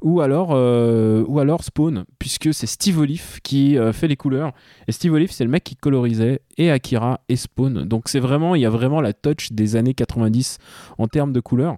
ou 0.02 0.20
alors, 0.20 0.52
euh, 0.52 1.25
ou 1.26 1.40
alors 1.40 1.62
Spawn, 1.62 2.04
puisque 2.18 2.54
c'est 2.54 2.66
Steve 2.66 2.98
Olive 2.98 3.40
qui 3.42 3.76
euh, 3.76 3.92
fait 3.92 4.08
les 4.08 4.16
couleurs. 4.16 4.52
Et 4.87 4.92
Steve 4.92 5.12
Olive, 5.12 5.30
c'est 5.30 5.44
le 5.44 5.50
mec 5.50 5.64
qui 5.64 5.76
colorisait 5.76 6.40
et 6.56 6.70
Akira 6.70 7.20
et 7.28 7.37
Spawn. 7.37 7.84
Donc 7.84 8.08
c'est 8.08 8.20
vraiment, 8.20 8.54
il 8.54 8.62
y 8.62 8.66
a 8.66 8.70
vraiment 8.70 9.00
la 9.00 9.12
touch 9.12 9.52
des 9.52 9.76
années 9.76 9.94
90 9.94 10.58
en 10.96 11.06
termes 11.06 11.32
de 11.32 11.40
couleurs. 11.40 11.76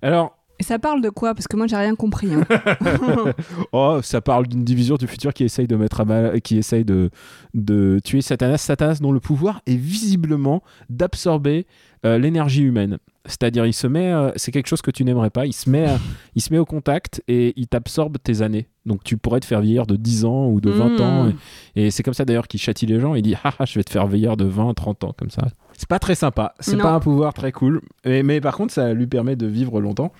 Alors, 0.00 0.37
et 0.58 0.64
ça 0.64 0.78
parle 0.78 1.00
de 1.00 1.10
quoi? 1.10 1.34
Parce 1.34 1.46
que 1.46 1.56
moi, 1.56 1.66
j'ai 1.66 1.76
rien 1.76 1.94
compris. 1.94 2.30
Hein. 2.32 2.44
oh, 3.72 4.00
ça 4.02 4.20
parle 4.20 4.46
d'une 4.48 4.64
division 4.64 4.96
du 4.96 5.06
futur 5.06 5.32
qui 5.32 5.44
essaye 5.44 5.68
de 5.68 5.76
mettre 5.76 6.00
à 6.00 6.04
mal, 6.04 6.40
qui 6.40 6.58
essaye 6.58 6.84
de, 6.84 7.10
tuer 8.04 8.22
Satanas. 8.22 8.58
Satanas 8.58 8.98
dont 9.00 9.12
le 9.12 9.20
pouvoir 9.20 9.60
est 9.66 9.76
visiblement 9.76 10.62
d'absorber 10.90 11.66
euh, 12.04 12.18
l'énergie 12.18 12.62
humaine. 12.62 12.98
C'est-à-dire, 13.28 13.66
il 13.66 13.74
se 13.74 13.86
met, 13.86 14.12
euh, 14.12 14.30
c'est 14.36 14.50
quelque 14.50 14.66
chose 14.66 14.82
que 14.82 14.90
tu 14.90 15.04
n'aimerais 15.04 15.30
pas. 15.30 15.46
Il 15.46 15.52
se 15.52 15.70
met, 15.70 15.86
il 16.34 16.42
se 16.42 16.52
met 16.52 16.58
au 16.58 16.64
contact 16.64 17.22
et 17.28 17.52
il 17.56 17.68
t'absorbe 17.68 18.16
tes 18.22 18.42
années. 18.42 18.68
Donc, 18.86 19.04
tu 19.04 19.16
pourrais 19.16 19.40
te 19.40 19.46
faire 19.46 19.60
vieillir 19.60 19.86
de 19.86 19.96
10 19.96 20.24
ans 20.24 20.46
ou 20.48 20.60
de 20.60 20.70
20 20.70 21.00
ans. 21.00 21.24
Hmm. 21.24 21.32
Et, 21.76 21.90
c'est 21.90 22.02
comme 22.02 22.14
ça 22.14 22.24
d'ailleurs 22.24 22.48
qu'il 22.48 22.58
châtie 22.58 22.86
les 22.86 22.98
gens. 22.98 23.14
Il 23.14 23.22
dit, 23.22 23.36
ah, 23.44 23.54
ah, 23.58 23.64
je 23.64 23.78
vais 23.78 23.84
te 23.84 23.90
faire 23.90 24.06
vieillir 24.06 24.36
de 24.36 24.46
20, 24.46 24.74
30 24.74 25.04
ans 25.04 25.14
comme 25.16 25.30
ça. 25.30 25.46
C'est 25.76 25.88
pas 25.88 25.98
très 25.98 26.14
sympa. 26.14 26.54
C'est 26.58 26.76
pas 26.76 26.92
un 26.92 27.00
pouvoir 27.00 27.34
très 27.34 27.52
cool. 27.52 27.82
mais 28.04 28.40
par 28.40 28.56
contre, 28.56 28.72
ça 28.72 28.92
lui 28.94 29.06
permet 29.06 29.36
de 29.36 29.46
vivre 29.46 29.80
longtemps. 29.80 30.12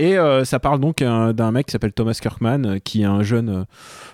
Et 0.00 0.16
euh, 0.16 0.46
ça 0.46 0.58
parle 0.58 0.80
donc 0.80 1.02
euh, 1.02 1.34
d'un 1.34 1.52
mec 1.52 1.66
qui 1.66 1.72
s'appelle 1.72 1.92
Thomas 1.92 2.18
Kirkman, 2.18 2.64
euh, 2.64 2.78
qui 2.78 3.02
est 3.02 3.04
un 3.04 3.22
jeune, 3.22 3.66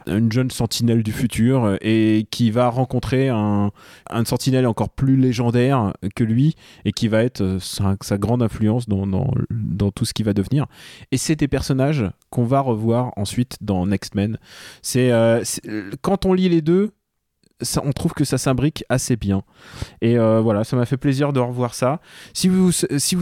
une 0.09 0.33
jeune 0.33 0.51
sentinelle 0.51 1.05
du 1.05 1.13
futur 1.13 1.79
et 1.81 2.27
qui 2.33 2.51
va 2.51 2.71
rencontrer 2.71 3.29
un, 3.29 3.71
un 4.11 4.25
sentinelle 4.25 4.67
encore 4.67 4.91
plus 4.91 5.17
légendaire 5.17 5.93
que 6.17 6.25
lui 6.25 6.57
et 6.85 6.91
qui 6.91 7.07
va 7.07 7.23
être 7.23 7.59
sa, 7.61 8.19
grande 8.19 8.43
influence 8.43 8.89
dans, 8.89 9.07
dans, 9.07 9.91
tout 9.93 10.05
ce 10.05 10.13
qui 10.13 10.25
va 10.25 10.33
devenir. 10.33 10.67
Et 11.13 11.19
c'est 11.19 11.37
des 11.37 11.47
personnages 11.47 12.05
qu'on 12.31 12.45
va 12.45 12.59
revoir 12.59 13.13
ensuite 13.17 13.57
dans 13.61 13.87
Next 13.87 14.17
Men. 14.17 14.39
Quand 16.03 16.27
on 16.27 16.33
lit 16.33 16.49
les 16.49 16.63
deux, 16.63 16.96
on 17.83 17.93
trouve 17.93 18.13
que 18.13 18.25
ça 18.25 18.39
s'imbrique 18.39 18.85
assez 18.89 19.17
bien. 19.17 19.43
Et 20.03 20.19
euh, 20.19 20.41
voilà, 20.41 20.65
ça 20.65 20.77
m'a 20.77 20.87
fait 20.87 20.97
plaisir 20.97 21.33
de 21.33 21.41
revoir 21.41 21.75
ça. 21.75 22.01
Si 22.35 22.49
vous, 22.49 22.73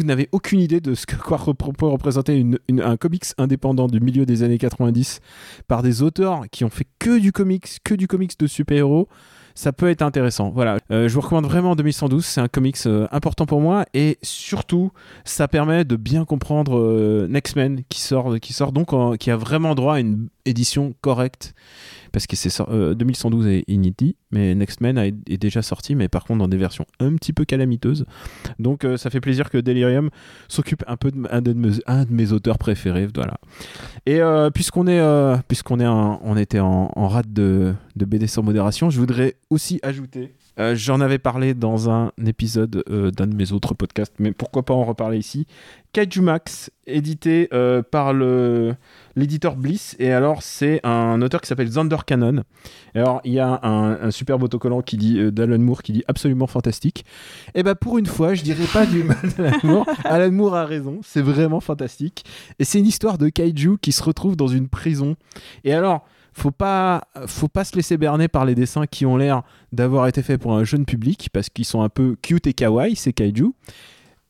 n'avez 0.03 0.29
aucune 0.33 0.61
idée 0.61 0.81
de 0.81 0.95
ce 0.95 1.07
que 1.07 1.17
quoi 1.17 1.38
peut 1.38 1.87
représenter 1.87 2.45
un 2.83 2.97
comics 2.97 3.26
indépendant 3.38 3.87
du 3.87 4.00
milieu 4.00 4.26
des 4.26 4.43
années 4.43 4.59
90 4.59 5.21
par 5.69 5.83
des 5.83 6.03
auteurs 6.03 6.43
qui 6.50 6.64
ont 6.64 6.71
fait 6.71 6.87
que 6.99 7.19
du 7.19 7.33
comics, 7.33 7.79
que 7.85 7.95
du 7.95 8.09
comics 8.09 8.38
de 8.38 8.47
super-héros, 8.47 9.09
ça 9.55 9.73
peut 9.73 9.88
être 9.88 10.03
intéressant. 10.03 10.50
Voilà, 10.50 10.79
euh, 10.91 11.07
je 11.09 11.14
vous 11.14 11.21
recommande 11.21 11.47
vraiment 11.47 11.76
2112, 11.76 12.25
c'est 12.25 12.41
un 12.41 12.49
comics 12.49 12.76
euh, 12.87 13.07
important 13.12 13.47
pour 13.47 13.61
moi 13.61 13.85
et 13.95 14.19
surtout 14.23 14.91
ça 15.25 15.47
permet 15.47 15.85
de 15.85 15.95
bien 15.95 16.25
comprendre 16.25 17.29
Next 17.29 17.55
Men 17.55 17.83
qui 17.88 18.00
sort, 18.00 18.41
qui 18.41 18.53
sort 18.53 18.73
donc 18.73 18.91
qui 19.19 19.31
a 19.31 19.37
vraiment 19.37 19.76
droit 19.76 19.95
à 19.95 20.00
une 20.00 20.29
édition 20.45 20.95
correcte 21.01 21.55
parce 22.15 22.29
que 22.29 22.37
c'est 22.37 22.63
2112 22.71 23.47
est 23.49 23.65
inédit, 23.67 24.15
mais 24.31 24.55
Next 24.55 24.81
Men 24.81 24.99
est 24.99 25.37
déjà 25.37 25.63
sorti, 25.63 25.97
mais 25.97 26.07
par 26.07 26.25
contre 26.25 26.39
dans 26.39 26.49
des 26.49 26.57
versions 26.57 26.87
un 27.01 27.17
petit 27.17 27.33
peu 27.33 27.45
calamiteuses. 27.45 28.07
Donc 28.61 28.85
euh, 28.85 28.97
ça 28.97 29.11
fait 29.11 29.21
plaisir 29.21 29.51
que 29.51 29.59
Delirium 29.59 30.11
s'occupe 30.47 30.85
un 30.87 30.97
peu 30.97 31.11
de, 31.11 31.27
un, 31.29 31.41
de 31.43 32.13
mes, 32.13 32.33
auteurs 32.33 32.59
préférés, 32.59 33.09
voilà. 33.13 33.35
Et 34.07 34.21
euh, 34.21 34.51
puisqu'on 34.51 34.87
est, 34.87 35.01
euh, 35.01 35.37
puisqu'on 35.49 35.81
est, 35.81 35.89
on 35.89 36.37
était 36.37 36.61
en, 36.61 36.93
en 36.95 37.09
rate 37.09 37.33
de, 37.33 37.75
de 37.97 38.05
BD 38.05 38.29
sans 38.29 38.45
modération, 38.45 38.91
je 38.91 39.01
voudrais 39.01 39.35
aussi 39.51 39.81
ajouter 39.83 40.35
Euh, 40.59 40.75
J'en 40.77 41.01
avais 41.01 41.19
parlé 41.19 41.55
dans 41.55 41.91
un 41.91 42.13
épisode 42.25 42.85
euh, 42.89 43.11
d'un 43.11 43.27
de 43.27 43.35
mes 43.35 43.53
autres 43.53 43.75
podcasts, 43.75 44.15
mais 44.19 44.33
pourquoi 44.33 44.65
pas 44.65 44.75
en 44.75 44.85
reparler 44.85 45.19
ici. 45.19 45.47
Kaiju 45.95 46.23
Max, 46.23 46.71
édité 46.89 47.49
euh, 47.53 47.81
par 47.81 48.13
le 48.13 48.75
l'éditeur 49.15 49.55
Bliss, 49.55 49.95
et 50.01 50.11
alors 50.13 50.43
c'est 50.43 50.81
un 50.85 51.23
auteur 51.23 51.41
qui 51.41 51.47
s'appelle 51.47 51.69
Zander 51.69 51.99
Cannon. 52.05 52.43
Et 52.97 52.99
alors 52.99 53.21
il 53.25 53.33
y 53.33 53.39
a 53.39 53.61
un, 53.63 53.93
un 53.93 54.11
superbe 54.11 54.43
autocollant 54.43 54.83
qui 54.83 54.97
dit 54.97 55.19
euh, 55.21 55.31
d'Alan 55.31 55.61
Moore 55.61 55.83
qui 55.85 55.93
dit 55.93 56.05
absolument 56.09 56.49
fantastique. 56.49 57.05
Et 57.55 57.63
ben 57.63 57.77
pour 57.77 57.99
une 57.99 58.07
fois, 58.07 58.35
je 58.35 58.43
dirais 58.43 58.67
pas 58.73 58.87
du 58.87 59.05
mal 59.05 59.19
d'Alan 59.39 59.59
Moore. 59.63 59.87
Alan 60.05 60.33
Moore 60.33 60.57
a 60.57 60.67
raison, 60.67 60.99
c'est 61.05 61.23
vraiment 61.23 61.61
fantastique. 61.61 62.25
Et 62.59 62.65
c'est 62.65 62.81
une 62.81 62.87
histoire 62.87 63.17
de 63.17 63.29
kaiju 63.29 63.79
qui 63.81 63.93
se 63.93 64.03
retrouve 64.03 64.37
dans 64.37 64.49
une 64.49 64.69
prison. 64.69 65.15
Et 65.63 65.73
alors 65.73 66.05
faut 66.35 66.50
pas, 66.50 67.09
faut 67.26 67.49
pas 67.49 67.64
se 67.64 67.76
laisser 67.76 67.97
berner 67.97 68.29
par 68.29 68.45
les 68.45 68.55
dessins 68.55 68.87
qui 68.87 69.07
ont 69.07 69.17
l'air 69.17 69.43
d'avoir 69.73 70.07
été 70.09 70.23
faits 70.23 70.41
pour 70.41 70.53
un 70.55 70.64
jeune 70.64 70.85
public 70.85 71.31
parce 71.33 71.49
qu'ils 71.49 71.64
sont 71.64 71.83
un 71.83 71.88
peu 71.88 72.17
cute 72.21 72.47
et 72.47 72.53
kawaii, 72.53 72.97
ces 72.97 73.12
kaiju. 73.12 73.53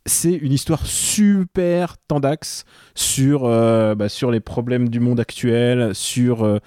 C'est 0.07 0.35
une 0.35 0.53
histoire 0.53 0.85
super 0.85 1.97
tendax 2.07 2.67
sur, 2.95 3.47
euh, 3.47 3.95
bah, 3.95 4.11
sur 4.11 4.31
les 4.31 4.41
problèmes 4.41 4.91
du 4.91 5.01
monde 5.01 5.19
actuel, 5.19 5.95
sur 5.95 6.45
euh, 6.45 6.59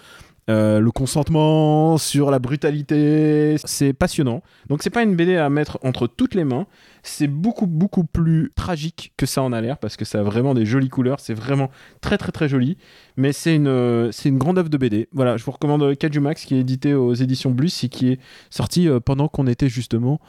euh, 0.50 0.80
le 0.80 0.92
consentement, 0.92 1.98
sur 1.98 2.32
la 2.32 2.40
brutalité. 2.40 3.58
C'est 3.66 3.94
passionnant. 3.94 4.42
Donc 4.70 4.82
c'est 4.82 4.90
pas 4.90 5.04
une 5.04 5.16
BD 5.16 5.36
à 5.36 5.50
mettre 5.50 5.78
entre 5.84 6.08
toutes 6.08 6.36
les 6.36 6.46
mains. 6.46 6.68
C'est 7.04 7.28
beaucoup 7.28 7.68
beaucoup 7.68 8.06
plus 8.06 8.52
tragique 8.56 9.14
que 9.18 9.26
ça 9.26 9.42
en 9.42 9.52
a 9.52 9.60
l'air 9.60 9.78
parce 9.78 9.98
que 9.98 10.06
ça 10.06 10.20
a 10.20 10.24
vraiment 10.24 10.54
des 10.54 10.66
jolies 10.66 10.90
couleurs. 10.90 11.20
C'est 11.20 11.34
vraiment 11.34 11.70
très 12.02 12.18
très 12.18 12.32
très 12.32 12.48
joli. 12.48 12.78
Mais 13.18 13.34
c'est 13.34 13.56
une 13.56 13.68
euh, 13.68 14.12
c'est 14.12 14.30
une 14.30 14.38
grande 14.38 14.58
œuvre 14.58 14.70
de 14.70 14.78
BD. 14.78 15.10
Voilà, 15.12 15.36
je 15.36 15.44
vous 15.44 15.52
recommande 15.52 15.96
Kaiju 15.98 16.22
Max 16.22 16.46
qui 16.46 16.56
est 16.56 16.60
édité 16.60 16.94
aux 16.94 17.14
éditions 17.14 17.52
Blus 17.52 17.84
et 17.84 17.90
qui 17.90 18.10
est 18.10 18.20
sorti 18.50 18.88
euh, 18.88 19.00
pendant 19.02 19.28
qu'on 19.28 19.48
était 19.48 19.70
justement 19.70 20.20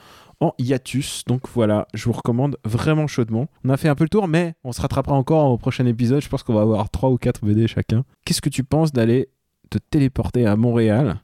en 0.41 0.53
hiatus. 0.59 1.25
Donc 1.27 1.43
voilà, 1.55 1.87
je 1.95 2.05
vous 2.05 2.13
recommande 2.13 2.57
vraiment 2.65 3.07
chaudement. 3.07 3.47
On 3.65 3.71
a 3.71 3.77
fait 3.77 3.89
un 3.89 3.95
peu 3.95 4.05
le 4.05 4.09
tour, 4.09 4.29
mais 4.29 4.55
on 4.65 4.73
se 4.73 4.81
rattrapera 4.81 5.15
encore 5.15 5.51
au 5.51 5.59
prochain 5.59 5.87
épisode. 5.87 6.23
Je 6.23 6.29
pense 6.29 6.43
qu'on 6.43 6.55
va 6.55 6.63
avoir 6.63 6.91
3 6.91 7.11
ou 7.11 7.19
4 7.19 7.45
BD 7.45 7.67
chacun. 7.69 8.05
Qu'est-ce 8.25 8.41
que 8.41 8.49
tu 8.49 8.65
penses 8.65 8.93
d'aller 8.93 9.29
te 9.71 9.79
téléporter 9.79 10.47
à 10.47 10.57
Montréal 10.57 11.21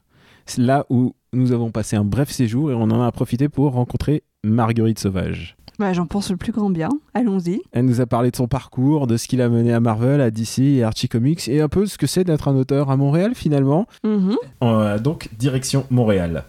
là 0.57 0.85
où 0.89 1.15
nous 1.33 1.51
avons 1.51 1.71
passé 1.71 1.95
un 1.95 2.05
bref 2.05 2.29
séjour 2.29 2.71
et 2.71 2.73
on 2.73 2.83
en 2.83 3.01
a 3.01 3.11
profité 3.11 3.49
pour 3.49 3.73
rencontrer 3.73 4.23
Marguerite 4.43 4.99
Sauvage. 4.99 5.57
Bah, 5.77 5.91
J'en 5.91 6.05
pense 6.05 6.31
le 6.31 6.37
plus 6.37 6.53
grand 6.53 6.69
bien. 6.69 6.87
Allons-y. 7.13 7.61
Elle 7.73 7.85
nous 7.85 7.99
a 7.99 8.05
parlé 8.05 8.31
de 8.31 8.35
son 8.37 8.47
parcours, 8.47 9.07
de 9.07 9.17
ce 9.17 9.27
qu'il 9.27 9.41
a 9.41 9.49
mené 9.49 9.73
à 9.73 9.81
Marvel, 9.81 10.21
à 10.21 10.31
DC 10.31 10.59
et 10.59 10.83
Archie 10.83 11.09
Comics, 11.09 11.49
et 11.49 11.59
un 11.59 11.67
peu 11.67 11.85
ce 11.85 11.97
que 11.97 12.07
c'est 12.07 12.23
d'être 12.23 12.47
un 12.47 12.55
auteur 12.55 12.89
à 12.89 12.95
Montréal 12.95 13.33
finalement. 13.35 13.85
Mhm. 14.05 14.37
Euh, 14.63 14.99
donc, 14.99 15.29
direction 15.37 15.85
Montréal. 15.89 16.45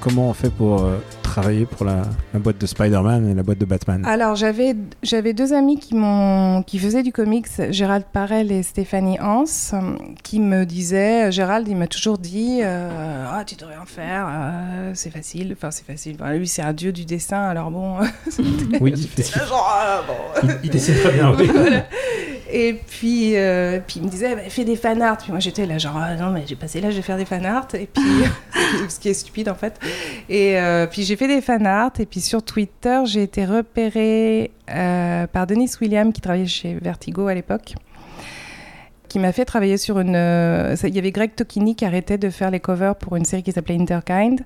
Comment 0.00 0.30
on 0.30 0.34
fait 0.34 0.50
pour 0.50 0.84
euh, 0.84 0.98
travailler 1.40 1.66
pour 1.66 1.84
la, 1.84 2.02
la 2.32 2.40
boîte 2.40 2.58
de 2.58 2.66
Spider-Man 2.66 3.28
et 3.28 3.34
la 3.34 3.42
boîte 3.42 3.58
de 3.58 3.66
Batman 3.66 4.02
Alors 4.06 4.36
j'avais 4.36 4.74
j'avais 5.02 5.34
deux 5.34 5.52
amis 5.52 5.78
qui 5.78 5.94
m'ont 5.94 6.62
qui 6.62 6.78
faisaient 6.78 7.02
du 7.02 7.12
comics, 7.12 7.48
Gérald 7.68 8.04
Parel 8.10 8.50
et 8.50 8.62
Stéphanie 8.62 9.18
Hans, 9.20 9.44
qui 10.22 10.40
me 10.40 10.64
disaient 10.64 11.30
Gérald 11.30 11.68
il 11.68 11.76
m'a 11.76 11.88
toujours 11.88 12.16
dit 12.16 12.60
euh, 12.62 13.26
ah 13.30 13.44
tu 13.44 13.54
devrais 13.54 13.76
en 13.76 13.84
faire, 13.84 14.26
euh, 14.30 14.92
c'est 14.94 15.10
facile, 15.10 15.54
enfin 15.54 15.70
c'est 15.70 15.84
facile. 15.84 16.16
Enfin, 16.18 16.32
lui 16.32 16.48
c'est 16.48 16.62
un 16.62 16.72
dieu 16.72 16.90
du 16.90 17.04
dessin 17.04 17.42
alors 17.42 17.70
bon. 17.70 17.96
Oui, 18.80 18.92
là, 18.92 19.44
genre, 19.46 19.68
ah, 19.70 20.02
bon. 20.06 20.40
il, 20.42 20.58
il 20.64 20.70
dessine 20.70 20.94
très 20.96 21.12
bien. 21.12 21.34
oui. 21.38 21.50
Voilà. 21.54 21.84
Et 22.52 22.74
puis, 22.74 23.36
euh, 23.36 23.80
puis 23.84 23.96
il 24.00 24.04
me 24.04 24.08
disait, 24.08 24.34
bah, 24.34 24.42
fais 24.48 24.64
des 24.64 24.76
fanarts. 24.76 25.18
Puis 25.18 25.30
moi 25.30 25.40
j'étais 25.40 25.66
là, 25.66 25.78
genre, 25.78 25.96
ah, 25.96 26.14
non, 26.14 26.30
mais 26.30 26.44
j'ai 26.46 26.56
passé 26.56 26.80
l'âge 26.80 26.96
de 26.96 27.02
faire 27.02 27.16
des 27.16 27.24
fanarts. 27.24 27.68
Et 27.74 27.86
puis, 27.86 28.02
ce 28.88 29.00
qui 29.00 29.08
est 29.08 29.14
stupide 29.14 29.48
en 29.48 29.54
fait. 29.54 29.78
Et 30.28 30.58
euh, 30.58 30.86
puis 30.86 31.02
j'ai 31.02 31.16
fait 31.16 31.28
des 31.28 31.40
fanarts. 31.40 31.92
Et 31.98 32.06
puis 32.06 32.20
sur 32.20 32.42
Twitter, 32.42 33.00
j'ai 33.04 33.22
été 33.22 33.44
repérée 33.44 34.50
euh, 34.70 35.26
par 35.26 35.46
Denis 35.46 35.70
William 35.80 36.12
qui 36.12 36.20
travaillait 36.20 36.46
chez 36.46 36.74
Vertigo 36.74 37.26
à 37.26 37.34
l'époque. 37.34 37.74
Qui 39.08 39.18
m'a 39.18 39.32
fait 39.32 39.44
travailler 39.44 39.76
sur 39.76 39.98
une. 40.00 40.16
Il 40.82 40.94
y 40.94 40.98
avait 40.98 41.12
Greg 41.12 41.34
Tokini 41.34 41.76
qui 41.76 41.84
arrêtait 41.84 42.18
de 42.18 42.28
faire 42.28 42.50
les 42.50 42.60
covers 42.60 42.96
pour 42.96 43.16
une 43.16 43.24
série 43.24 43.42
qui 43.42 43.52
s'appelait 43.52 43.78
Interkind. 43.78 44.40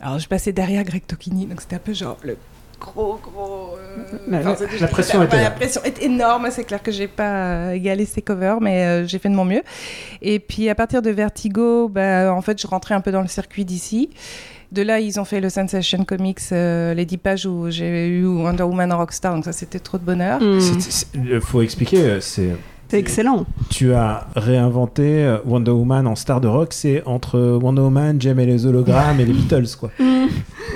Alors 0.00 0.18
je 0.18 0.28
passais 0.28 0.52
derrière 0.52 0.84
Greg 0.84 1.06
Tokini, 1.06 1.46
donc 1.46 1.62
c'était 1.62 1.76
un 1.76 1.80
peu 1.80 1.94
genre 1.94 2.18
le 2.22 2.36
gros, 2.84 3.18
gros. 3.22 3.76
euh, 3.78 4.18
La- 4.28 4.42
la- 4.42 4.56
c'était- 4.56 4.78
la 4.78 4.86
pression 4.88 5.22
était 5.22 5.32
ouais, 5.36 5.42
là. 5.42 5.44
La 5.44 5.50
pression 5.50 5.80
est 5.84 6.02
énorme. 6.02 6.48
C'est 6.50 6.64
clair 6.64 6.82
que 6.82 6.92
j'ai 6.92 7.08
pas 7.08 7.32
euh, 7.68 7.70
égalé 7.72 8.04
ses 8.04 8.22
covers, 8.22 8.60
mais 8.60 8.84
euh, 8.84 9.06
j'ai 9.06 9.18
fait 9.18 9.28
de 9.28 9.34
mon 9.34 9.44
mieux. 9.44 9.62
Et 10.22 10.38
puis 10.38 10.68
à 10.68 10.74
partir 10.74 11.00
de 11.02 11.10
Vertigo, 11.10 11.88
bah, 11.88 12.32
en 12.34 12.42
fait, 12.42 12.60
je 12.60 12.66
rentrais 12.66 12.94
un 12.94 13.00
peu 13.00 13.12
dans 13.12 13.22
le 13.22 13.28
circuit 13.28 13.64
d'ici. 13.64 14.10
De 14.72 14.82
là, 14.82 14.98
ils 14.98 15.20
ont 15.20 15.24
fait 15.24 15.40
le 15.40 15.50
Sensation 15.50 16.04
Comics, 16.04 16.40
euh, 16.50 16.94
les 16.94 17.04
10 17.06 17.18
pages 17.18 17.46
où 17.46 17.70
j'ai 17.70 18.08
eu 18.08 18.26
Wonder 18.26 18.64
Woman 18.64 18.92
en 18.92 18.98
Rockstar, 18.98 19.32
donc 19.34 19.44
ça 19.44 19.52
c'était 19.52 19.78
trop 19.78 19.98
de 19.98 20.02
bonheur. 20.04 20.40
C'est- 20.60 21.06
euh, 21.16 21.40
faut 21.40 21.62
expliquer, 21.62 22.18
c'est 22.20 22.48
C'est 22.94 23.00
excellent. 23.00 23.44
tu 23.70 23.92
as 23.92 24.26
réinventé 24.36 25.02
euh, 25.24 25.38
Wonder 25.44 25.72
Woman 25.72 26.06
en 26.06 26.14
star 26.14 26.40
de 26.40 26.48
rock, 26.48 26.72
c'est 26.72 27.02
entre 27.06 27.38
Wonder 27.60 27.82
Woman, 27.82 28.20
Jem 28.20 28.38
et 28.40 28.46
les 28.46 28.66
hologrammes 28.66 29.18
et 29.20 29.24
les 29.24 29.32
Beatles 29.32 29.76
quoi. 29.78 29.90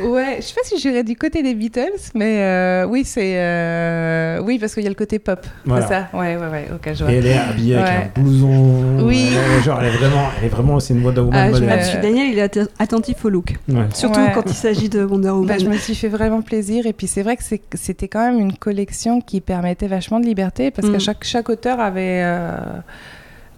Ouais, 0.05 0.37
je 0.39 0.43
sais 0.47 0.55
pas 0.55 0.61
si 0.63 0.79
j'irais 0.79 1.03
du 1.03 1.17
côté 1.17 1.43
des 1.43 1.55
Beatles, 1.55 1.91
mais 2.15 2.39
euh, 2.43 2.87
oui, 2.87 3.03
c'est. 3.05 3.33
euh, 3.37 4.41
Oui, 4.45 4.59
parce 4.61 4.75
qu'il 4.75 4.85
y 4.85 4.87
a 4.87 4.91
le 4.91 4.95
côté 4.95 5.19
pop. 5.19 5.45
Voilà. 5.65 5.87
C'est 5.87 5.93
ça 5.93 6.09
Ouais, 6.15 6.37
ouais, 6.37 6.47
ouais, 6.47 6.69
ok, 6.73 6.95
je 6.95 7.03
vois. 7.03 7.13
Et 7.13 7.17
elle 7.17 7.27
est 7.27 7.37
habillée 7.37 7.75
avec 7.77 8.17
un 8.17 8.21
blouson. 8.21 9.05
Oui. 9.05 9.31
Genre, 9.65 9.81
elle 9.83 9.87
est 9.93 9.97
vraiment, 9.97 10.27
elle 10.39 10.45
est 10.45 10.49
vraiment, 10.51 10.79
c'est 10.79 10.95
une 10.95 11.05
Wonder 11.05 11.23
Woman 11.23 11.53
Ah, 11.53 11.59
me- 11.61 12.03
Daniel, 12.03 12.29
il 12.33 12.39
est 12.39 12.47
atte- 12.47 12.69
attentif 12.79 13.25
au 13.25 13.29
look. 13.29 13.55
Ouais. 13.69 13.87
Surtout 13.93 14.21
Ouais. 14.21 14.31
quand 14.35 14.45
il 14.47 14.55
s'agit 14.55 14.89
de 14.89 15.03
Wonder 15.05 15.31
Woman. 15.31 15.47
Bah, 15.49 15.59
je 15.59 15.67
me 15.67 15.77
suis 15.77 15.97
fait 15.97 16.09
vraiment 16.09 16.43
plaisir 16.43 16.87
et 16.87 16.93
puis 16.93 17.09
c'est 17.09 17.23
vrai 17.23 17.37
que 17.37 17.43
c'était 17.75 18.07
quand 18.09 18.25
même 18.31 18.39
une 18.39 18.53
collection 18.57 19.21
qui 19.21 19.41
permettait 19.41 19.89
vachement 19.89 20.21
de 20.21 20.27
liberté 20.27 20.71
parce 20.71 20.89
que 20.89 20.97
Mm. 20.97 21.01
chaque, 21.01 21.25
chaque 21.25 21.49
auteur 21.49 21.81
avait, 21.81 22.08
euh, 22.23 22.57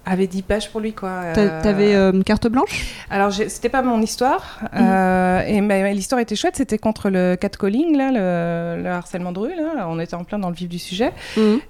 avait 0.07 0.27
10 0.27 0.43
pages 0.43 0.71
pour 0.73 0.81
lui. 0.81 0.93
quoi. 0.93 1.09
Euh, 1.37 1.63
T'avais 1.63 1.95
euh, 1.95 2.23
carte 2.23 2.49
blanche? 2.49 2.87
Alors 3.11 3.33
c'était 3.33 3.69
pas 3.69 3.83
mon 3.83 4.01
histoire 4.01 4.61
Mm. 4.63 4.67
euh, 4.81 5.43
et 5.47 5.61
mais 5.61 5.93
l'histoire 5.95 6.21
était 6.21 6.35
chouette, 6.37 6.57
c'était 6.57 6.79
contre 6.79 7.11
le 7.11 7.37
catcalling, 7.37 7.97
là, 7.97 8.11
le, 8.11 8.83
le 8.83 8.89
harcèlement 8.91 9.33
de 9.33 9.39
rue, 9.41 9.55
là. 9.57 9.87
on 9.89 9.99
était 10.01 10.15
en 10.15 10.25
plein 10.25 10.39
dans 10.39 10.49
le 10.49 10.55
vif 10.55 10.69
du 10.69 10.79
sujet. 10.79 11.13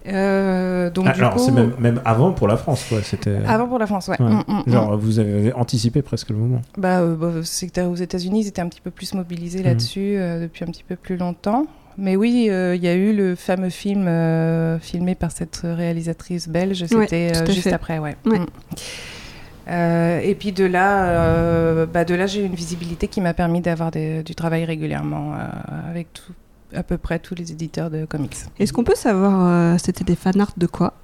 Euh, 0.07 0.90
donc 0.90 1.07
Ah, 1.09 1.12
du 1.12 1.21
Alors 1.21 1.35
coup, 1.35 1.40
c'est 1.45 1.53
même, 1.53 1.73
même 1.79 2.01
avant 2.05 2.33
pour 2.33 2.49
la 2.49 2.57
France 2.57 2.85
quoi. 2.88 2.99
C'était. 3.03 3.37
avant 3.47 3.66
pour 3.66 3.79
la 3.79 3.87
France, 3.87 4.09
ouais. 4.09 4.21
Ouais. 4.21 4.29
Mm, 4.31 4.45
mm, 4.47 4.62
mm. 4.66 4.73
Genre 4.73 4.97
vous 4.97 5.19
avez 5.19 5.53
anticipé 5.55 6.03
presque 6.03 6.31
le 6.31 6.37
moment. 6.37 6.62
Bah, 6.79 7.01
euh, 7.01 7.14
bah, 7.16 7.29
c'est 7.45 7.69
que 7.69 7.81
aux 7.83 7.95
États-Unis, 7.97 8.43
ils 8.43 8.49
étaient 8.49 8.62
un 8.62 8.69
petit 8.69 8.81
peu 8.81 8.90
plus 8.90 9.12
mobilisés 9.14 9.61
Mhm. 9.61 9.64
là-dessus 9.66 10.14
euh, 10.16 10.40
depuis 10.43 10.64
un 10.64 10.69
petit 10.69 10.85
peu 10.85 10.97
plus 10.97 11.16
longtemps. 11.16 11.66
Mais 12.00 12.16
oui, 12.16 12.48
euh, 12.50 12.74
il 12.74 12.82
y 12.82 12.88
a 12.88 12.94
eu 12.94 13.14
le 13.14 13.34
fameux 13.34 13.68
film 13.68 14.08
euh, 14.08 14.78
filmé 14.78 15.14
par 15.14 15.30
cette 15.30 15.60
réalisatrice 15.62 16.48
belge. 16.48 16.86
C'était 16.86 17.32
euh, 17.36 17.46
juste 17.46 17.62
fait. 17.62 17.72
après, 17.72 17.98
ouais. 17.98 18.16
Ouais. 18.24 18.38
Mm. 18.38 18.46
Euh, 19.68 20.20
et 20.20 20.34
puis 20.34 20.52
de 20.52 20.64
là, 20.64 21.04
euh, 21.04 21.86
bah, 21.86 22.04
de 22.04 22.14
là, 22.14 22.26
j'ai 22.26 22.42
eu 22.42 22.46
une 22.46 22.54
visibilité 22.54 23.06
qui 23.06 23.20
m'a 23.20 23.34
permis 23.34 23.60
d'avoir 23.60 23.90
du 23.90 24.34
travail 24.34 24.64
régulièrement 24.64 25.34
euh, 25.34 25.90
avec 25.90 26.12
tout, 26.12 26.32
à 26.74 26.82
peu 26.82 26.98
près 26.98 27.18
tous 27.18 27.34
les 27.34 27.52
éditeurs 27.52 27.90
de 27.90 28.04
comics. 28.04 28.36
Est-ce 28.58 28.72
qu'on 28.72 28.84
peut 28.84 28.96
savoir, 28.96 29.78
c'était 29.78 30.04
des 30.04 30.16
fanarts 30.16 30.54
de 30.56 30.66
quoi? 30.66 30.94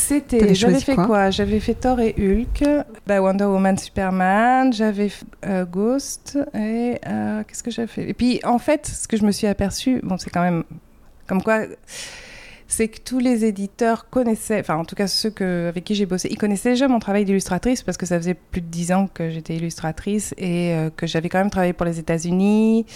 C'était, 0.00 0.54
j'avais 0.54 0.80
fait 0.80 0.94
quoi 0.94 1.06
quoi, 1.06 1.30
J'avais 1.30 1.60
fait 1.60 1.74
Thor 1.74 2.00
et 2.00 2.14
Hulk, 2.18 2.64
bah, 3.06 3.20
Wonder 3.20 3.44
Woman, 3.44 3.76
Superman, 3.76 4.72
j'avais 4.72 5.10
euh, 5.46 5.64
Ghost 5.66 6.38
et 6.54 6.98
euh, 7.06 7.42
qu'est-ce 7.46 7.62
que 7.62 7.70
j'avais 7.70 7.86
fait? 7.86 8.08
Et 8.08 8.14
puis 8.14 8.40
en 8.42 8.58
fait, 8.58 8.86
ce 8.86 9.06
que 9.06 9.16
je 9.16 9.24
me 9.24 9.30
suis 9.30 9.46
aperçu, 9.46 10.00
bon, 10.02 10.16
c'est 10.16 10.30
quand 10.30 10.42
même 10.42 10.64
comme 11.28 11.42
quoi, 11.42 11.60
c'est 12.66 12.88
que 12.88 12.98
tous 13.00 13.18
les 13.18 13.44
éditeurs 13.44 14.08
connaissaient, 14.08 14.60
enfin 14.60 14.76
en 14.76 14.84
tout 14.84 14.96
cas 14.96 15.06
ceux 15.06 15.30
que, 15.30 15.68
avec 15.68 15.84
qui 15.84 15.94
j'ai 15.94 16.06
bossé, 16.06 16.28
ils 16.30 16.38
connaissaient 16.38 16.70
déjà 16.70 16.88
mon 16.88 16.98
travail 16.98 17.24
d'illustratrice 17.24 17.82
parce 17.82 17.98
que 17.98 18.06
ça 18.06 18.16
faisait 18.16 18.34
plus 18.34 18.62
de 18.62 18.68
dix 18.68 18.92
ans 18.92 19.06
que 19.06 19.28
j'étais 19.28 19.54
illustratrice 19.54 20.34
et 20.38 20.72
euh, 20.72 20.90
que 20.90 21.06
j'avais 21.06 21.28
quand 21.28 21.38
même 21.38 21.50
travaillé 21.50 21.72
pour 21.72 21.84
les 21.84 21.98
États-Unis. 21.98 22.86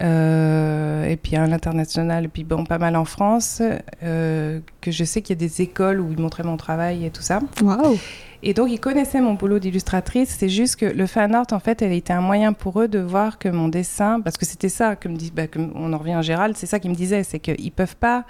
Euh, 0.00 1.04
et 1.04 1.16
puis 1.16 1.36
à 1.36 1.46
l'international, 1.46 2.24
et 2.24 2.28
puis 2.28 2.44
bon, 2.44 2.64
pas 2.64 2.78
mal 2.78 2.96
en 2.96 3.04
France, 3.04 3.62
euh, 4.02 4.60
que 4.80 4.90
je 4.90 5.04
sais 5.04 5.20
qu'il 5.20 5.36
y 5.36 5.38
a 5.38 5.40
des 5.40 5.60
écoles 5.60 6.00
où 6.00 6.10
ils 6.10 6.18
montraient 6.18 6.42
mon 6.42 6.56
travail 6.56 7.04
et 7.04 7.10
tout 7.10 7.22
ça. 7.22 7.40
Waouh 7.62 7.98
Et 8.42 8.54
donc, 8.54 8.70
ils 8.70 8.80
connaissaient 8.80 9.20
mon 9.20 9.34
boulot 9.34 9.58
d'illustratrice. 9.58 10.36
C'est 10.38 10.48
juste 10.48 10.76
que 10.76 10.86
le 10.86 11.06
fan 11.06 11.34
art, 11.34 11.46
en 11.52 11.60
fait, 11.60 11.82
elle 11.82 11.92
était 11.92 12.14
un 12.14 12.22
moyen 12.22 12.52
pour 12.52 12.80
eux 12.80 12.88
de 12.88 12.98
voir 12.98 13.38
que 13.38 13.48
mon 13.48 13.68
dessin, 13.68 14.20
parce 14.20 14.38
que 14.38 14.46
c'était 14.46 14.70
ça 14.70 14.96
que 14.96 15.08
me 15.08 15.16
dit, 15.16 15.30
bah, 15.34 15.46
que 15.46 15.58
on 15.74 15.92
en 15.92 15.98
revient 15.98 16.14
à 16.14 16.22
Gérald, 16.22 16.56
c'est 16.56 16.66
ça 16.66 16.80
qu'il 16.80 16.90
me 16.90 16.96
disait, 16.96 17.22
c'est 17.22 17.38
qu'ils 17.38 17.72
peuvent 17.72 17.96
pas. 17.96 18.24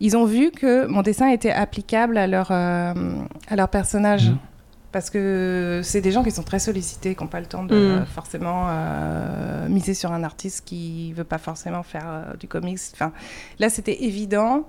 Ils 0.00 0.16
ont 0.16 0.26
vu 0.26 0.50
que 0.50 0.86
mon 0.86 1.02
dessin 1.02 1.28
était 1.28 1.52
applicable 1.52 2.18
à 2.18 2.26
leur, 2.26 2.48
euh, 2.50 2.92
à 3.48 3.56
leur 3.56 3.68
personnage. 3.68 4.30
Mhm. 4.30 4.38
Parce 4.96 5.10
que 5.10 5.82
c'est 5.84 6.00
des 6.00 6.10
gens 6.10 6.24
qui 6.24 6.30
sont 6.30 6.42
très 6.42 6.58
sollicités, 6.58 7.14
qui 7.14 7.22
n'ont 7.22 7.28
pas 7.28 7.40
le 7.40 7.44
temps 7.44 7.64
de 7.64 7.74
euh, 7.74 8.06
forcément 8.06 8.64
euh, 8.70 9.68
miser 9.68 9.92
sur 9.92 10.10
un 10.10 10.24
artiste 10.24 10.64
qui 10.64 11.12
veut 11.12 11.22
pas 11.22 11.36
forcément 11.36 11.82
faire 11.82 12.06
euh, 12.08 12.34
du 12.40 12.48
comics. 12.48 12.78
Enfin, 12.94 13.12
là, 13.58 13.68
c'était 13.68 14.04
évident. 14.04 14.66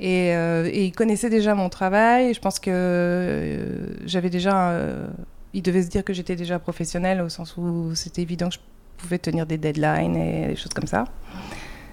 Et, 0.00 0.34
euh, 0.34 0.68
et 0.72 0.86
il 0.86 0.90
connaissait 0.90 1.30
déjà 1.30 1.54
mon 1.54 1.68
travail. 1.68 2.34
Je 2.34 2.40
pense 2.40 2.58
que 2.58 3.94
j'avais 4.06 4.28
déjà. 4.28 4.70
euh, 4.70 5.06
il 5.54 5.62
devait 5.62 5.84
se 5.84 5.88
dire 5.88 6.02
que 6.02 6.14
j'étais 6.14 6.34
déjà 6.34 6.58
professionnelle 6.58 7.20
au 7.20 7.28
sens 7.28 7.56
où 7.56 7.94
c'était 7.94 8.22
évident 8.22 8.48
que 8.48 8.56
je 8.56 8.60
pouvais 8.98 9.18
tenir 9.18 9.46
des 9.46 9.56
deadlines 9.56 10.16
et 10.16 10.48
des 10.48 10.56
choses 10.56 10.74
comme 10.74 10.88
ça. 10.88 11.04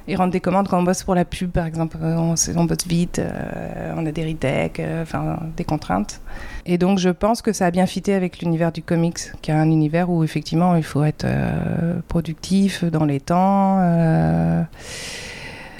Et 0.10 0.16
rendre 0.16 0.32
des 0.32 0.40
commandes 0.40 0.68
quand 0.70 0.80
on 0.80 0.84
bosse 0.84 1.04
pour 1.04 1.16
la 1.16 1.26
pub, 1.26 1.52
par 1.52 1.66
exemple. 1.66 1.98
Euh, 2.02 2.16
On, 2.16 2.36
on 2.56 2.64
bosse 2.64 2.88
vite, 2.88 3.20
euh, 3.20 3.94
on 3.98 4.06
a 4.06 4.12
des 4.12 4.24
retakes, 4.26 4.80
euh, 4.80 5.04
enfin 5.04 5.38
des 5.58 5.66
contraintes. 5.66 6.22
Et 6.66 6.78
donc 6.78 6.98
je 7.00 7.10
pense 7.10 7.42
que 7.42 7.52
ça 7.54 7.66
a 7.66 7.72
bien 7.72 7.86
fité 7.86 8.14
avec 8.14 8.40
l'univers 8.40 8.72
du 8.72 8.82
comics, 8.82 9.20
qui 9.42 9.52
est 9.52 9.54
un 9.54 9.70
univers 9.70 10.10
où 10.10 10.24
effectivement 10.24 10.76
il 10.76 10.84
faut 10.84 11.04
être 11.04 11.26
euh, 11.26 12.00
productif 12.08 12.86
dans 12.86 13.06
les 13.06 13.20
temps. 13.20 13.82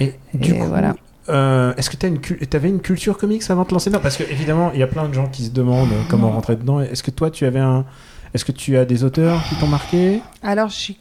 Et 0.00 0.14
du 0.34 0.52
Et 0.54 0.58
coup, 0.58 0.66
voilà. 0.66 0.94
euh, 1.28 1.74
est-ce 1.76 1.90
que 1.90 1.96
tu 1.96 2.56
avais 2.56 2.68
une 2.68 2.80
culture 2.80 3.18
comics 3.18 3.42
avant 3.50 3.62
de 3.62 3.68
te 3.68 3.74
lancer 3.74 3.90
dedans? 3.90 4.00
Parce 4.02 4.16
que 4.16 4.24
évidemment, 4.24 4.70
il 4.74 4.80
y 4.80 4.82
a 4.82 4.86
plein 4.86 5.08
de 5.08 5.14
gens 5.14 5.26
qui 5.26 5.44
se 5.46 5.50
demandent 5.50 5.92
comment 6.08 6.30
rentrer 6.30 6.56
dedans. 6.56 6.80
Est-ce 6.80 7.02
que 7.02 7.10
toi, 7.10 7.30
tu 7.30 7.44
avais 7.46 7.60
un. 7.60 7.84
Est-ce 8.34 8.44
que 8.44 8.52
tu 8.52 8.76
as 8.76 8.84
des 8.84 9.04
auteurs 9.04 9.42
qui 9.48 9.56
t'ont 9.56 9.66
marqué? 9.66 10.20
Alors, 10.42 10.68
je 10.68 10.74
suis. 10.74 10.98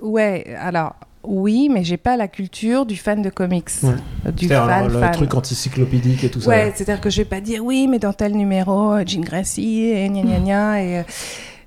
Ouais, 0.00 0.54
alors, 0.60 0.94
oui, 1.26 1.68
mais 1.70 1.84
j'ai 1.84 1.96
pas 1.96 2.16
la 2.16 2.28
culture 2.28 2.86
du 2.86 2.96
fan 2.96 3.22
de 3.22 3.30
comics. 3.30 3.68
Ouais. 3.82 3.90
Euh, 4.26 4.30
Du 4.32 4.48
fan, 4.48 4.68
alors, 4.68 4.88
le 4.88 4.98
fan. 5.00 5.12
truc 5.12 5.34
encyclopédique 5.34 6.24
et 6.24 6.28
tout 6.30 6.40
ça. 6.40 6.48
Ouais, 6.50 6.72
c'est-à-dire 6.74 7.00
que 7.00 7.10
je 7.10 7.18
vais 7.18 7.24
pas 7.24 7.40
dire 7.40 7.64
oui, 7.64 7.86
mais 7.88 7.98
dans 7.98 8.12
tel 8.12 8.32
numéro, 8.36 8.92
euh, 8.92 9.02
Jean 9.06 9.20
Gracie, 9.22 9.82
et 9.90 10.08
gna 10.08 10.22
gna 10.22 10.38
gna, 10.40 10.82
et. 10.82 11.04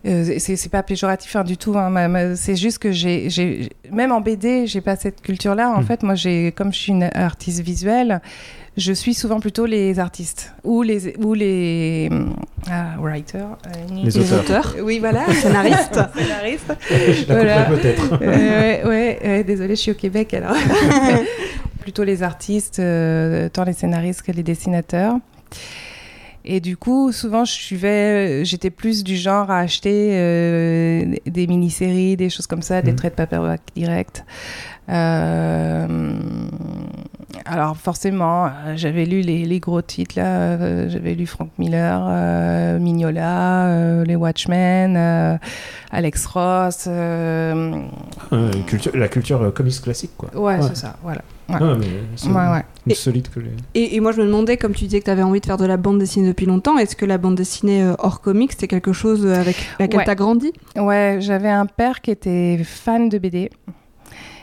Euh, 0.06 0.36
c'est 0.40 0.70
pas 0.72 0.82
péjoratif 0.84 1.36
hein, 1.36 1.44
du 1.44 1.58
tout, 1.58 1.78
hein, 1.78 2.36
c'est 2.36 2.56
juste 2.56 2.78
que 2.80 2.92
j'ai, 2.92 3.70
même 3.92 4.12
en 4.12 4.22
BD, 4.22 4.66
j'ai 4.68 4.82
pas 4.82 4.96
cette 4.96 5.22
culture-là. 5.22 5.72
En 5.72 5.82
Mm. 5.82 5.86
fait, 5.86 6.04
moi, 6.04 6.16
j'ai, 6.16 6.52
comme 6.54 6.72
je 6.72 6.78
suis 6.80 6.92
une 6.94 7.10
artiste 7.14 7.60
visuelle, 7.62 8.22
je 8.78 8.94
suis 8.94 9.14
souvent 9.14 9.42
plutôt 9.42 9.66
les 9.66 10.00
artistes 10.00 10.54
ou 10.64 10.84
les 10.84 11.18
ou 11.18 11.34
les 11.34 12.08
hum, 12.12 12.34
ah, 12.72 12.96
writers, 12.98 13.58
euh, 13.68 13.70
Les 13.94 14.04
Les 14.04 14.18
auteurs. 14.20 14.40
auteurs. 14.40 14.76
Oui, 14.84 15.00
voilà, 15.00 15.26
Scénaristes. 15.34 16.00
scénaristes. 16.18 16.74
Voilà. 17.28 17.64
peut-être. 17.66 18.20
Euh, 18.22 18.28
ouais, 18.28 18.84
ouais, 18.86 19.20
ouais, 19.22 19.44
désolée, 19.44 19.76
je 19.76 19.82
suis 19.82 19.92
au 19.92 19.96
Québec 19.96 20.34
alors. 20.34 20.56
Plutôt 21.82 22.04
les 22.04 22.24
artistes, 22.24 22.80
euh, 22.80 23.50
tant 23.50 23.64
les 23.66 23.74
scénaristes 23.74 24.22
que 24.22 24.32
les 24.32 24.44
dessinateurs. 24.44 25.16
Et 26.45 26.60
du 26.62 26.78
coup, 26.78 27.12
souvent, 27.12 27.43
je 27.45 27.52
suivais, 27.52 28.43
j'étais 28.45 28.69
plus 28.69 29.04
du 29.04 29.15
genre 29.17 29.52
à 29.52 29.60
acheter 29.60 30.10
euh, 30.13 31.15
des 31.25 31.47
mini-séries, 31.47 32.15
des 32.17 32.30
choses 32.30 32.47
comme 32.47 32.62
ça, 32.62 32.82
des 32.82 32.91
Mhm. 32.91 32.97
traits 32.97 33.13
de 33.13 33.17
paperback 33.17 33.62
direct. 33.75 34.23
Euh, 34.89 35.88
alors 37.45 37.78
forcément, 37.78 38.45
euh, 38.47 38.49
j'avais 38.75 39.06
lu 39.06 39.21
les, 39.21 39.45
les 39.45 39.60
gros 39.60 39.82
titres 39.82 40.15
là, 40.17 40.25
euh, 40.54 40.89
j'avais 40.89 41.13
lu 41.13 41.28
Frank 41.28 41.49
Miller, 41.60 42.04
euh, 42.10 42.80
Mignola, 42.80 43.67
euh, 43.67 44.04
les 44.06 44.15
Watchmen, 44.15 44.95
euh, 44.97 45.38
Alex 45.91 46.25
Ross. 46.25 46.86
euh, 46.88 47.82
Euh, 48.34 48.52
culture- 48.65 48.95
la 48.95 49.08
culture 49.08 49.41
euh, 49.43 49.52
comics 49.52 49.82
classique, 49.82 50.12
quoi. 50.17 50.30
ouais, 50.36 50.56
Ouais. 50.60 50.67
c'est 50.69 50.78
ça, 50.78 50.95
voilà. 51.04 51.21
Ouais. 51.50 51.78
Mais 51.80 51.86
c'est 52.16 52.28
Ouais, 52.30 52.34
ouais. 52.36 52.64
une 52.86 52.92
Et- 52.92 52.96
solide 52.96 53.28
que 53.30 53.40
les... 53.40 53.52
Et, 53.74 53.96
et 53.96 54.00
moi, 54.00 54.12
je 54.12 54.22
me 54.22 54.26
demandais, 54.28 54.58
comme 54.58 54.74
tu 54.74 54.86
disais 54.86 55.00
que 55.00 55.06
tu 55.06 55.12
avais 55.12 55.24
envie 55.24 55.40
de 55.42 55.46
faire 55.46 55.58
de 55.58 55.66
la 55.66 55.78
bande 55.78 56.00
dessinée 56.00 56.28
depuis 56.28 56.46
longtemps, 56.46 56.78
est-ce 56.78 56.96
que 56.96 57.06
la 57.06 57.18
bande 57.18 57.36
dessinée 57.36 57.84
euh, 57.84 57.94
hors 58.00 58.22
comics, 58.22 58.52
c'était 58.52 58.68
quelque 58.68 58.94
chose 58.94 59.26
euh, 59.26 59.34
avec 59.40 59.56
laquelle 59.80 60.00
Ouais. 60.00 60.06
tu 60.06 60.12
as 60.12 60.16
grandi? 60.16 60.54
Ouais, 60.78 61.18
j'avais 61.22 61.50
un 61.50 61.66
père 61.66 62.02
qui 62.02 62.12
était 62.12 62.60
fan 62.64 63.10
de 63.10 63.18
BD. 63.18 63.50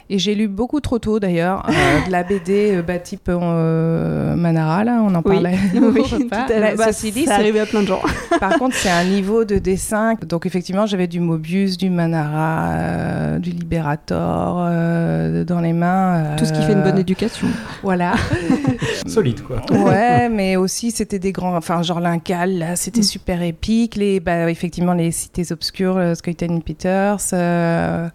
Et 0.09 0.19
j'ai 0.21 0.37
lu 0.37 0.47
beaucoup 0.47 0.79
trop 0.81 1.01
tôt 1.01 1.19
d'ailleurs, 1.19 1.67
euh, 1.69 2.07
de 2.07 2.13
la 2.13 2.23
BD 2.23 2.77
euh, 2.77 2.83
bah, 2.83 2.99
type 3.01 3.29
euh, 3.29 4.37
Manara, 4.37 4.85
là, 4.85 5.01
on 5.03 5.13
en 5.15 5.23
Oui. 5.25 5.35
parlait. 5.43 5.59
Oui, 5.75 6.03
tout 6.09 6.29
à 6.31 6.47
fait. 6.47 6.61
Bah, 6.61 6.75
Bah, 6.79 6.93
ceci 6.93 7.11
dit, 7.11 7.25
ça 7.25 7.35
arrivait 7.35 7.59
à 7.61 7.67
plein 7.67 7.83
de 7.83 7.89
gens. 7.89 8.01
Par 8.41 8.57
contre, 8.59 8.77
c'est 8.77 8.89
un 8.91 9.03
niveau 9.05 9.45
de 9.45 9.59
dessin. 9.59 10.15
Donc, 10.29 10.47
effectivement, 10.47 10.87
j'avais 10.87 11.09
du 11.09 11.19
Mobius, 11.19 11.77
du 11.77 11.91
Manara, 11.91 12.69
euh, 12.69 13.39
du 13.41 13.51
Liberator 13.51 14.59
euh, 14.69 15.45
dans 15.45 15.61
les 15.61 15.73
mains. 15.73 16.37
Tout 16.39 16.45
ce 16.45 16.53
qui 16.53 16.63
fait 16.63 16.75
une 16.75 16.83
bonne 16.83 16.99
éducation. 16.99 17.49
Voilà. 17.83 18.13
solide, 19.07 19.41
quoi. 19.43 19.63
ouais, 19.71 20.29
mais 20.29 20.55
aussi, 20.57 20.93
c'était 20.93 21.19
des 21.19 21.33
grands. 21.33 21.57
Enfin, 21.57 21.83
genre 21.83 21.99
l'Incal, 22.01 22.59
là, 22.59 22.77
c'était 22.77 23.01
Mm. 23.01 23.05
super 23.05 23.43
épique. 23.43 23.97
Les, 23.97 24.21
bah, 24.21 24.49
effectivement, 24.51 24.93
les 24.95 25.11
cités 25.11 25.51
obscures, 25.53 25.97
euh, 25.97 26.15
Skeuten 26.15 26.63
Peters. 26.63 27.19
euh, 27.33 28.09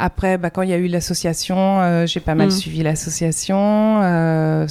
Après, 0.00 0.38
bah, 0.38 0.50
quand 0.50 0.62
il 0.62 0.70
y 0.70 0.72
a 0.72 0.76
eu 0.76 0.86
l'association, 0.86 1.80
euh, 1.80 2.06
j'ai 2.06 2.20
pas 2.20 2.36
mal 2.36 2.46
Mm. 2.48 2.50
suivi 2.52 2.82
l'association. 2.84 4.00
euh, 4.02 4.66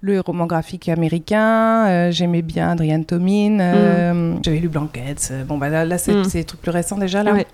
le 0.00 0.20
roman 0.20 0.46
graphique 0.46 0.88
américain, 0.88 1.86
euh, 1.86 2.10
j'aimais 2.10 2.42
bien 2.42 2.70
Adrian 2.70 3.02
Tomin. 3.04 3.60
euh, 3.60 4.34
J'avais 4.42 4.58
lu 4.58 4.68
Blankets. 4.68 5.28
euh, 5.30 5.44
Bon, 5.44 5.58
bah, 5.58 5.68
là, 5.68 5.84
là, 5.84 5.96
c'est 5.96 6.12
Mm. 6.14 6.26
des 6.26 6.44
trucs 6.44 6.60
plus 6.60 6.70
récents 6.72 6.98
déjà. 6.98 7.22
Là. 7.22 7.32
Ouais. 7.34 7.46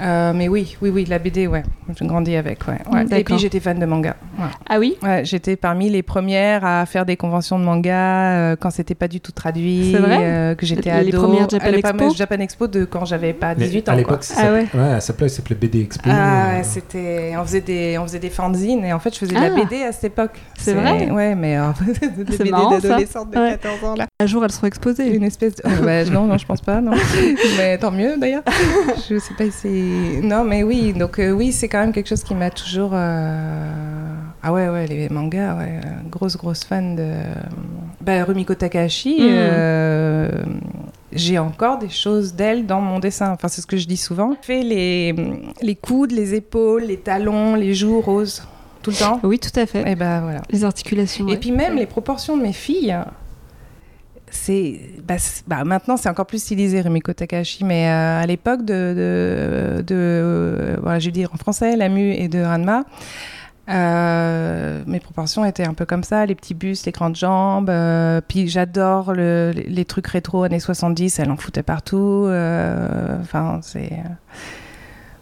Euh, 0.00 0.32
mais 0.34 0.48
oui, 0.48 0.76
oui, 0.82 0.90
oui, 0.90 1.04
la 1.06 1.18
BD, 1.18 1.46
ouais. 1.46 1.62
J'ai 1.98 2.06
grandi 2.06 2.36
avec, 2.36 2.58
ouais. 2.68 2.78
ouais. 2.92 3.18
Et 3.20 3.24
puis, 3.24 3.38
j'étais 3.38 3.60
fan 3.60 3.78
de 3.78 3.86
manga. 3.86 4.16
Ouais. 4.38 4.44
Ah 4.68 4.78
oui? 4.78 4.96
Ouais, 5.02 5.24
j'étais 5.24 5.56
parmi 5.56 5.88
les 5.88 6.02
premières 6.02 6.64
à 6.64 6.84
faire 6.86 7.06
des 7.06 7.16
conventions 7.16 7.58
de 7.58 7.64
manga 7.64 7.94
euh, 8.52 8.56
quand 8.60 8.70
c'était 8.70 8.94
pas 8.94 9.08
du 9.08 9.20
tout 9.20 9.32
traduit. 9.32 9.92
C'est 9.92 9.98
vrai? 10.00 10.18
euh, 10.20 10.54
que 10.54 10.66
j'étais 10.66 10.90
Les 11.02 11.08
ado. 11.08 11.22
premières 11.22 11.48
Japan 11.48 11.64
Ah, 11.66 11.70
les 11.70 11.78
Expo? 11.78 12.14
Japan 12.14 12.38
Expo 12.40 12.66
de 12.66 12.84
quand 12.84 13.04
j'avais 13.04 13.32
pas 13.32 13.54
Mais 13.54 13.64
18 13.66 13.88
ans. 13.88 13.92
à 13.92 13.96
l'époque, 13.96 14.24
ça 14.24 14.34
Ah 14.36 14.40
s'appelait 14.42 14.58
ouais. 14.74 14.80
ouais, 14.94 15.00
ça 15.00 15.28
s'appelait- 15.28 15.54
BD 15.56 15.80
Expo. 15.80 16.10
Ah, 16.12 16.50
euh, 16.50 16.56
ouais, 16.58 16.62
c'était, 16.64 17.34
on 17.38 17.44
faisait 17.44 17.60
des, 17.62 17.96
on 17.98 18.02
faisait 18.02 18.18
des 18.18 18.30
fanzines 18.30 18.84
et 18.84 18.92
en 18.92 18.98
fait 18.98 19.14
je 19.14 19.18
faisais 19.20 19.32
de 19.34 19.38
Ah. 19.40 19.48
la 19.48 19.54
BD 19.54 19.82
à 19.82 19.92
cette 19.92 20.04
époque. 20.12 20.38
C'est 20.58 20.74
vrai? 20.74 21.10
Ouais, 21.10 21.34
mais 21.34 21.56
euh, 21.56 21.68
des 21.86 22.32
C'est 22.32 22.38
BD 22.44 22.50
marrant, 22.50 22.72
ça. 22.80 22.88
d'adolescentes 22.88 23.30
de 23.30 23.38
Ouais. 23.38 23.50
14 23.62 23.84
ans 23.84 23.94
là. 23.96 24.06
Un 24.20 24.26
jour, 24.26 24.44
elles 24.44 24.52
seront 24.52 24.66
exposées. 24.66 25.14
Une 25.14 25.22
espèce 25.24 25.54
de... 25.56 25.62
oh, 25.64 25.70
bah, 25.84 26.04
non, 26.04 26.26
non, 26.26 26.36
je 26.36 26.44
pense 26.46 26.60
pas, 26.60 26.80
non. 26.80 26.92
mais 27.58 27.78
tant 27.78 27.90
mieux 27.90 28.16
d'ailleurs. 28.18 28.42
Je 29.08 29.18
sais 29.18 29.34
pas 29.34 29.44
si 29.44 29.52
c'est... 29.52 29.85
Non, 30.22 30.44
mais 30.44 30.62
oui, 30.62 30.92
donc 30.92 31.18
euh, 31.18 31.30
oui, 31.30 31.52
c'est 31.52 31.68
quand 31.68 31.80
même 31.80 31.92
quelque 31.92 32.08
chose 32.08 32.22
qui 32.22 32.34
m'a 32.34 32.50
toujours... 32.50 32.90
euh, 32.94 34.14
Ah 34.42 34.52
ouais, 34.52 34.68
ouais, 34.68 34.86
les 34.86 35.08
mangas, 35.08 35.56
ouais. 35.56 35.80
euh, 35.84 35.88
Grosse, 36.10 36.36
grosse 36.36 36.64
fan 36.64 36.96
de... 36.96 37.10
Bah, 38.00 38.24
Rumiko 38.24 38.54
Takahashi, 38.54 39.16
Mm. 39.20 39.26
euh, 39.30 40.28
j'ai 41.12 41.38
encore 41.38 41.78
des 41.78 41.88
choses 41.88 42.34
d'elle 42.34 42.66
dans 42.66 42.80
mon 42.80 42.98
dessin. 42.98 43.30
Enfin, 43.32 43.48
c'est 43.48 43.60
ce 43.62 43.66
que 43.66 43.76
je 43.76 43.86
dis 43.86 43.96
souvent. 43.96 44.32
Je 44.40 44.46
fais 44.46 44.62
les, 44.62 45.14
les 45.62 45.74
coudes, 45.76 46.12
les 46.12 46.34
épaules, 46.34 46.82
les 46.84 46.98
talons, 46.98 47.54
les 47.54 47.74
joues 47.74 48.00
roses, 48.00 48.42
tout 48.82 48.90
le 48.90 48.96
temps. 48.96 49.20
Oui, 49.24 49.38
tout 49.38 49.58
à 49.58 49.66
fait. 49.66 49.90
Et 49.90 49.94
ben 49.96 50.20
voilà. 50.20 50.42
Les 50.50 50.64
articulations. 50.64 51.26
Et 51.26 51.32
ouais. 51.32 51.36
puis 51.38 51.50
même 51.52 51.76
les 51.76 51.86
proportions 51.86 52.36
de 52.36 52.42
mes 52.42 52.52
filles, 52.52 52.94
c'est 54.36 54.80
bah, 55.06 55.16
bah, 55.46 55.64
maintenant 55.64 55.96
c'est 55.96 56.08
encore 56.08 56.26
plus 56.26 56.42
stylisé 56.42 56.80
Rumiko 56.80 57.12
Takahashi, 57.12 57.64
mais 57.64 57.88
euh, 57.88 58.22
à 58.22 58.26
l'époque 58.26 58.60
de, 58.64 58.74
de, 58.74 59.82
de 59.82 59.94
euh, 59.94 60.76
voilà, 60.82 60.98
je 60.98 61.06
vais 61.06 61.12
dire 61.12 61.30
en 61.32 61.36
français, 61.36 61.76
Lamu 61.76 62.12
et 62.12 62.28
de 62.28 62.42
Ranma. 62.42 62.84
euh, 63.68 64.82
mes 64.86 65.00
proportions 65.00 65.44
étaient 65.44 65.66
un 65.66 65.74
peu 65.74 65.84
comme 65.86 66.04
ça, 66.04 66.24
les 66.26 66.34
petits 66.34 66.54
bustes, 66.54 66.86
les 66.86 66.92
grandes 66.92 67.16
jambes. 67.16 67.68
euh, 67.70 68.20
puis 68.26 68.48
j'adore 68.48 69.12
le- 69.12 69.50
les, 69.54 69.64
les 69.64 69.84
trucs 69.84 70.06
rétro 70.06 70.44
années 70.44 70.60
70, 70.60 71.18
elle 71.18 71.30
en 71.30 71.36
foutait 71.36 71.62
partout. 71.64 72.26
euh, 72.28 73.18
Enfin, 73.20 73.58
c'est. 73.62 73.90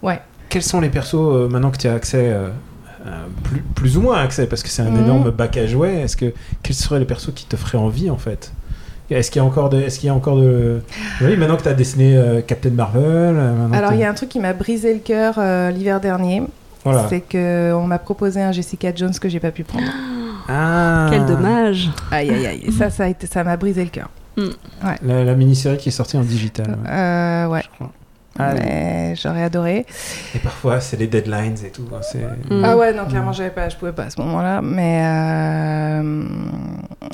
Ouais. 0.03 0.21
Quels 0.51 0.63
sont 0.63 0.81
les 0.81 0.91
persos 0.91 1.49
maintenant 1.51 1.71
que 1.71 1.79
tu 1.79 1.89
as 1.89 1.95
accès 1.95 2.37
plus, 3.43 3.61
plus 3.75 3.97
ou 3.97 4.03
moins 4.03 4.19
accès 4.23 4.47
parce 4.47 4.63
que 4.63 4.69
c'est 4.69 4.83
un 4.83 4.91
Mhm. 4.91 5.03
énorme 5.05 5.31
bac 5.31 5.57
à 5.57 5.67
jouets 5.67 6.01
Est-ce 6.03 6.17
que 6.17 6.33
quels 6.63 6.77
seraient 6.77 6.99
les 7.01 7.05
persos 7.07 7.33
qui 7.35 7.47
te 7.47 7.57
feraient 7.57 7.79
envie 7.79 8.11
en 8.11 8.17
fait? 8.19 8.53
Est-ce 9.11 9.31
qu'il 9.31 9.41
y 9.41 9.45
a 9.45 9.47
encore 9.47 9.69
de 9.69 9.81
est-ce 9.81 9.99
qu'il 9.99 10.07
y 10.07 10.11
a 10.11 10.15
encore 10.15 10.37
de 10.37 10.81
oui 11.21 11.37
maintenant 11.37 11.57
que 11.57 11.63
tu 11.63 11.69
as 11.69 11.75
dessiné 11.75 12.17
euh, 12.17 12.41
Captain 12.41 12.71
Marvel 12.71 13.05
euh, 13.37 13.69
Alors 13.73 13.93
il 13.93 13.99
y 14.01 14.05
a 14.05 14.11
un 14.11 14.15
truc 14.15 14.31
qui 14.31 14.41
m'a 14.41 14.53
brisé 14.55 14.95
le 14.95 15.01
cœur 15.01 15.35
euh, 15.39 15.71
l'hiver 15.71 16.01
dernier. 16.01 16.43
voilà 16.85 17.07
C'est 17.11 17.21
que 17.21 17.73
on 17.75 17.87
m'a 17.87 17.99
proposé 17.99 18.41
un 18.41 18.53
Jessica 18.53 18.93
Jones 18.95 19.13
que 19.21 19.29
j'ai 19.29 19.41
pas 19.41 19.51
pu 19.51 19.63
prendre. 19.63 19.85
ah 20.49 21.09
Quel 21.11 21.27
dommage. 21.27 21.91
Aïe 22.11 22.31
aïe 22.31 22.47
aïe. 22.47 22.73
Ça, 22.73 22.89
ça 22.91 23.05
a 23.05 23.09
été, 23.09 23.27
ça 23.27 23.45
m'a 23.45 23.57
brisé 23.59 23.85
le 23.85 23.91
cœur. 23.91 24.09
la, 25.03 25.23
la 25.25 25.35
mini-série 25.35 25.77
qui 25.77 25.91
est 25.91 25.93
sortie 25.93 26.17
en 26.17 26.23
digital 26.23 26.67
ouais, 26.71 26.91
Euh, 26.91 27.47
ouais. 27.49 27.61
je 27.63 27.69
crois. 27.75 27.93
Ah, 28.37 28.53
Mais 28.55 29.15
j'aurais 29.15 29.45
adoré. 29.45 29.87
et 30.35 30.39
parfois 30.41 30.81
c'est 30.81 30.97
les 30.97 31.07
deadlines 31.07 31.55
et 31.65 31.71
tout 31.71 31.87
hein, 31.95 32.01
c'est 32.03 32.19
Mm. 32.51 32.65
Ah 32.65 32.77
ouais, 32.77 32.93
non, 32.93 33.05
clairement, 33.05 33.33
j'avais 33.33 33.51
pas, 33.51 33.69
je 33.69 33.77
pouvais 33.77 33.93
pas 33.93 34.05
à 34.05 34.11
ce 34.11 34.21
moment-là. 34.23 34.61
Mais 34.61 35.03
euh, 35.05 36.25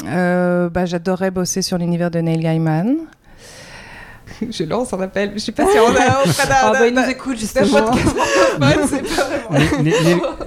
bah, 0.04 0.86
j'adorerais 0.86 1.30
bosser 1.30 1.62
sur 1.62 1.78
l'univers 1.78 2.10
de 2.10 2.18
Neil 2.20 2.40
Gaiman. 2.40 2.96
Je 4.50 4.64
lance 4.64 4.92
un 4.94 5.00
appel. 5.00 5.32
Je 5.34 5.38
sais 5.40 5.52
pas 5.52 5.64
si 5.66 5.78
on 5.78 5.90
a 5.90 5.94
d'un- 5.98 6.46
Ah 6.50 6.72
bah, 6.72 6.86
il 6.86 6.94
nous 6.94 7.08
écoute 7.10 7.38
justement. 7.38 7.90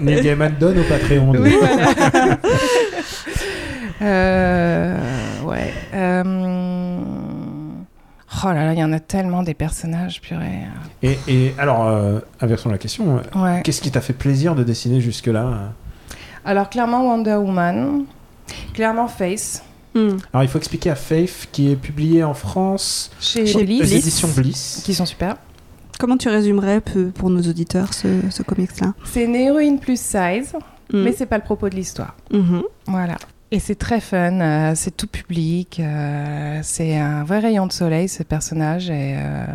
Neil- 0.02 0.22
Gaiman 0.22 0.54
donne 0.60 0.80
au 0.80 0.84
Patreon 0.84 1.32
Oui, 1.38 1.56
voilà. 1.60 2.38
Euh, 4.02 4.98
ouais. 5.46 5.74
Euh, 5.94 6.24
Oh 8.46 8.48
là 8.48 8.66
là, 8.66 8.74
il 8.74 8.80
y 8.80 8.84
en 8.84 8.92
a 8.92 9.00
tellement 9.00 9.44
des 9.44 9.54
personnages, 9.54 10.20
purée. 10.20 10.64
et, 11.02 11.18
et 11.30 11.54
alors 11.58 11.88
euh, 11.88 12.20
inversons 12.42 12.70
la 12.70 12.78
question 12.78 13.18
euh, 13.20 13.40
Ouais. 13.42 13.62
qu'est-ce 13.64 13.80
qui 13.82 13.92
t'a 13.92 14.02
fait 14.02 14.12
plaisir 14.12 14.56
de 14.56 14.64
dessiner 14.64 15.00
jusque 15.00 15.28
là 15.28 15.72
Alors 16.44 16.70
clairement 16.70 17.04
Wonder 17.08 17.36
Woman. 17.36 18.04
Clairement 18.74 19.08
Face. 19.08 19.64
Hmm. 19.96 20.18
Alors 20.34 20.44
il 20.44 20.48
faut 20.50 20.58
expliquer 20.58 20.90
à 20.90 20.96
Faith 20.96 21.48
qui 21.52 21.72
est 21.72 21.76
publié 21.76 22.24
en 22.24 22.34
France 22.34 23.12
Chez, 23.20 23.46
Chez 23.46 23.64
Bliss, 23.64 23.82
les 23.82 23.96
éditions 23.98 24.28
Bliss. 24.28 24.82
Qui 24.84 24.94
sont 24.96 25.06
super. 25.06 25.38
Comment 26.00 26.18
tu 26.18 26.30
résumerais 26.30 26.82
peu 26.82 27.10
pour 27.12 27.30
nos 27.30 27.42
auditeurs 27.42 27.94
ce, 27.94 28.08
ce 28.32 28.42
comics-là 28.42 28.94
C'est 29.06 29.24
une 29.26 29.36
héroïne 29.36 29.80
plus 29.80 30.00
size, 30.00 30.54
Hmm. 30.92 31.04
mais 31.04 31.14
c'est 31.14 31.26
pas 31.28 31.38
le 31.38 31.44
propos 31.44 31.70
de 31.70 31.76
l'histoire. 31.76 32.16
Mhm. 32.32 32.62
Voilà. 32.88 33.16
Et 33.52 33.60
c'est 33.60 33.76
très 33.76 34.02
fun, 34.02 34.42
euh, 34.42 34.74
c'est 34.76 34.96
tout 34.96 35.08
public, 35.08 35.80
euh, 35.80 36.60
c'est 36.62 36.98
un 36.98 37.24
vrai 37.24 37.40
rayon 37.40 37.68
de 37.68 37.72
soleil 37.72 38.10
ce 38.10 38.22
personnage 38.22 38.90
et 38.90 39.16
euh, 39.18 39.46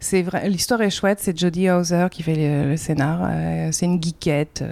c'est 0.00 0.22
vrai. 0.22 0.48
L'histoire 0.48 0.82
est 0.82 0.90
chouette, 0.90 1.18
c'est 1.20 1.38
Jodie 1.38 1.70
Hauser 1.70 2.08
qui 2.10 2.22
fait 2.24 2.34
le, 2.34 2.70
le 2.70 2.76
scénar, 2.76 3.20
euh, 3.30 3.68
c'est 3.72 3.86
une 3.86 4.02
geekette. 4.02 4.64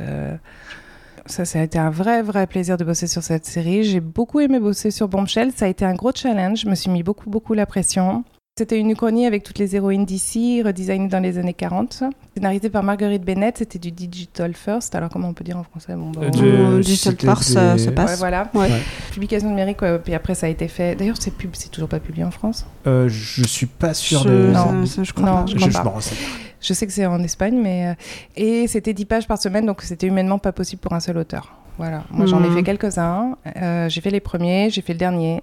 Ça, 1.30 1.44
ça 1.44 1.60
a 1.60 1.62
été 1.62 1.78
un 1.78 1.90
vrai, 1.90 2.22
vrai 2.22 2.46
plaisir 2.46 2.76
de 2.76 2.84
bosser 2.84 3.06
sur 3.06 3.22
cette 3.22 3.46
série. 3.46 3.84
J'ai 3.84 4.00
beaucoup 4.00 4.40
aimé 4.40 4.58
bosser 4.58 4.90
sur 4.90 5.08
Bombshell, 5.08 5.52
ça 5.54 5.66
a 5.66 5.68
été 5.68 5.84
un 5.84 5.94
gros 5.94 6.12
challenge, 6.14 6.60
je 6.60 6.68
me 6.68 6.74
suis 6.74 6.90
mis 6.90 7.02
beaucoup, 7.02 7.30
beaucoup 7.30 7.54
la 7.54 7.66
pression. 7.66 8.24
C'était 8.58 8.76
une 8.80 8.90
uchronie 8.90 9.24
avec 9.24 9.44
toutes 9.44 9.60
les 9.60 9.76
héroïnes 9.76 10.04
d'ici, 10.04 10.62
redesignées 10.64 11.06
dans 11.06 11.20
les 11.20 11.38
années 11.38 11.54
40. 11.54 12.02
Scénarisé 12.34 12.70
par 12.70 12.82
Marguerite 12.82 13.22
Bennett, 13.22 13.56
c'était 13.56 13.78
du 13.78 13.92
digital 13.92 14.52
first. 14.52 14.96
Alors 14.96 15.10
comment 15.10 15.28
on 15.28 15.32
peut 15.32 15.44
dire 15.44 15.56
en 15.56 15.62
français 15.62 15.94
bon, 15.94 16.10
bah, 16.10 16.22
Euh, 16.24 16.72
on- 16.72 16.74
Oh, 16.74 16.80
Digital 16.80 17.36
ça, 17.40 17.74
des- 17.74 17.78
ça 17.78 17.88
Ouais, 17.90 17.94
passe. 17.94 18.18
voilà. 18.18 18.50
Ouais. 18.54 18.62
Ouais. 18.62 18.80
Publication 19.12 19.48
numérique, 19.48 19.80
ouais, 19.82 20.00
puis 20.00 20.12
après 20.12 20.34
ça 20.34 20.46
a 20.46 20.48
été 20.48 20.66
fait. 20.66 20.96
D'ailleurs, 20.96 21.14
c'est 21.20 21.30
pub, 21.30 21.52
toujours 21.70 21.88
pas 21.88 22.00
publié 22.00 22.24
en 22.24 22.32
France? 22.32 22.66
Euh, 22.88 23.08
je 23.08 23.44
suis 23.46 23.66
pas 23.66 23.94
sûr 23.94 24.24
Je- 24.24 24.28
de. 24.28 24.50
Non. 24.52 24.84
ça, 24.86 25.04
je 25.04 25.12
crois 25.12 25.24
Non, 25.26 25.36
pas. 25.36 25.46
je 25.46 25.52
Je, 25.52 25.56
crois 25.58 25.70
je 25.70 25.78
pas. 25.78 26.16
Je 26.60 26.72
sais 26.72 26.84
que 26.88 26.92
c'est 26.92 27.06
en 27.06 27.22
Espagne, 27.22 27.60
mais 27.62 27.86
euh, 27.90 27.94
et 28.36 28.66
c'était 28.66 28.92
10 28.92 29.04
pages 29.04 29.28
par 29.28 29.38
semaine, 29.38 29.66
donc 29.66 29.82
c'était 29.82 30.08
humainement 30.08 30.40
pas 30.40 30.50
possible 30.50 30.80
pour 30.80 30.94
un 30.94 31.00
seul 31.00 31.16
auteur. 31.18 31.54
Voilà. 31.76 32.02
Moi, 32.10 32.26
j'en 32.26 32.42
ai 32.42 32.48
Mhm. 32.48 32.56
fait 32.56 32.62
quelques-uns. 32.64 33.36
Euh, 33.56 33.88
j'ai 33.88 34.00
fait 34.00 34.10
les 34.10 34.18
premiers, 34.18 34.68
j'ai 34.70 34.82
fait 34.82 34.94
le 34.94 34.98
dernier, 34.98 35.42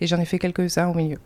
et 0.00 0.06
j'en 0.06 0.18
ai 0.18 0.24
fait 0.24 0.38
quelques-uns 0.38 0.88
au 0.88 0.94
milieu. 0.94 1.18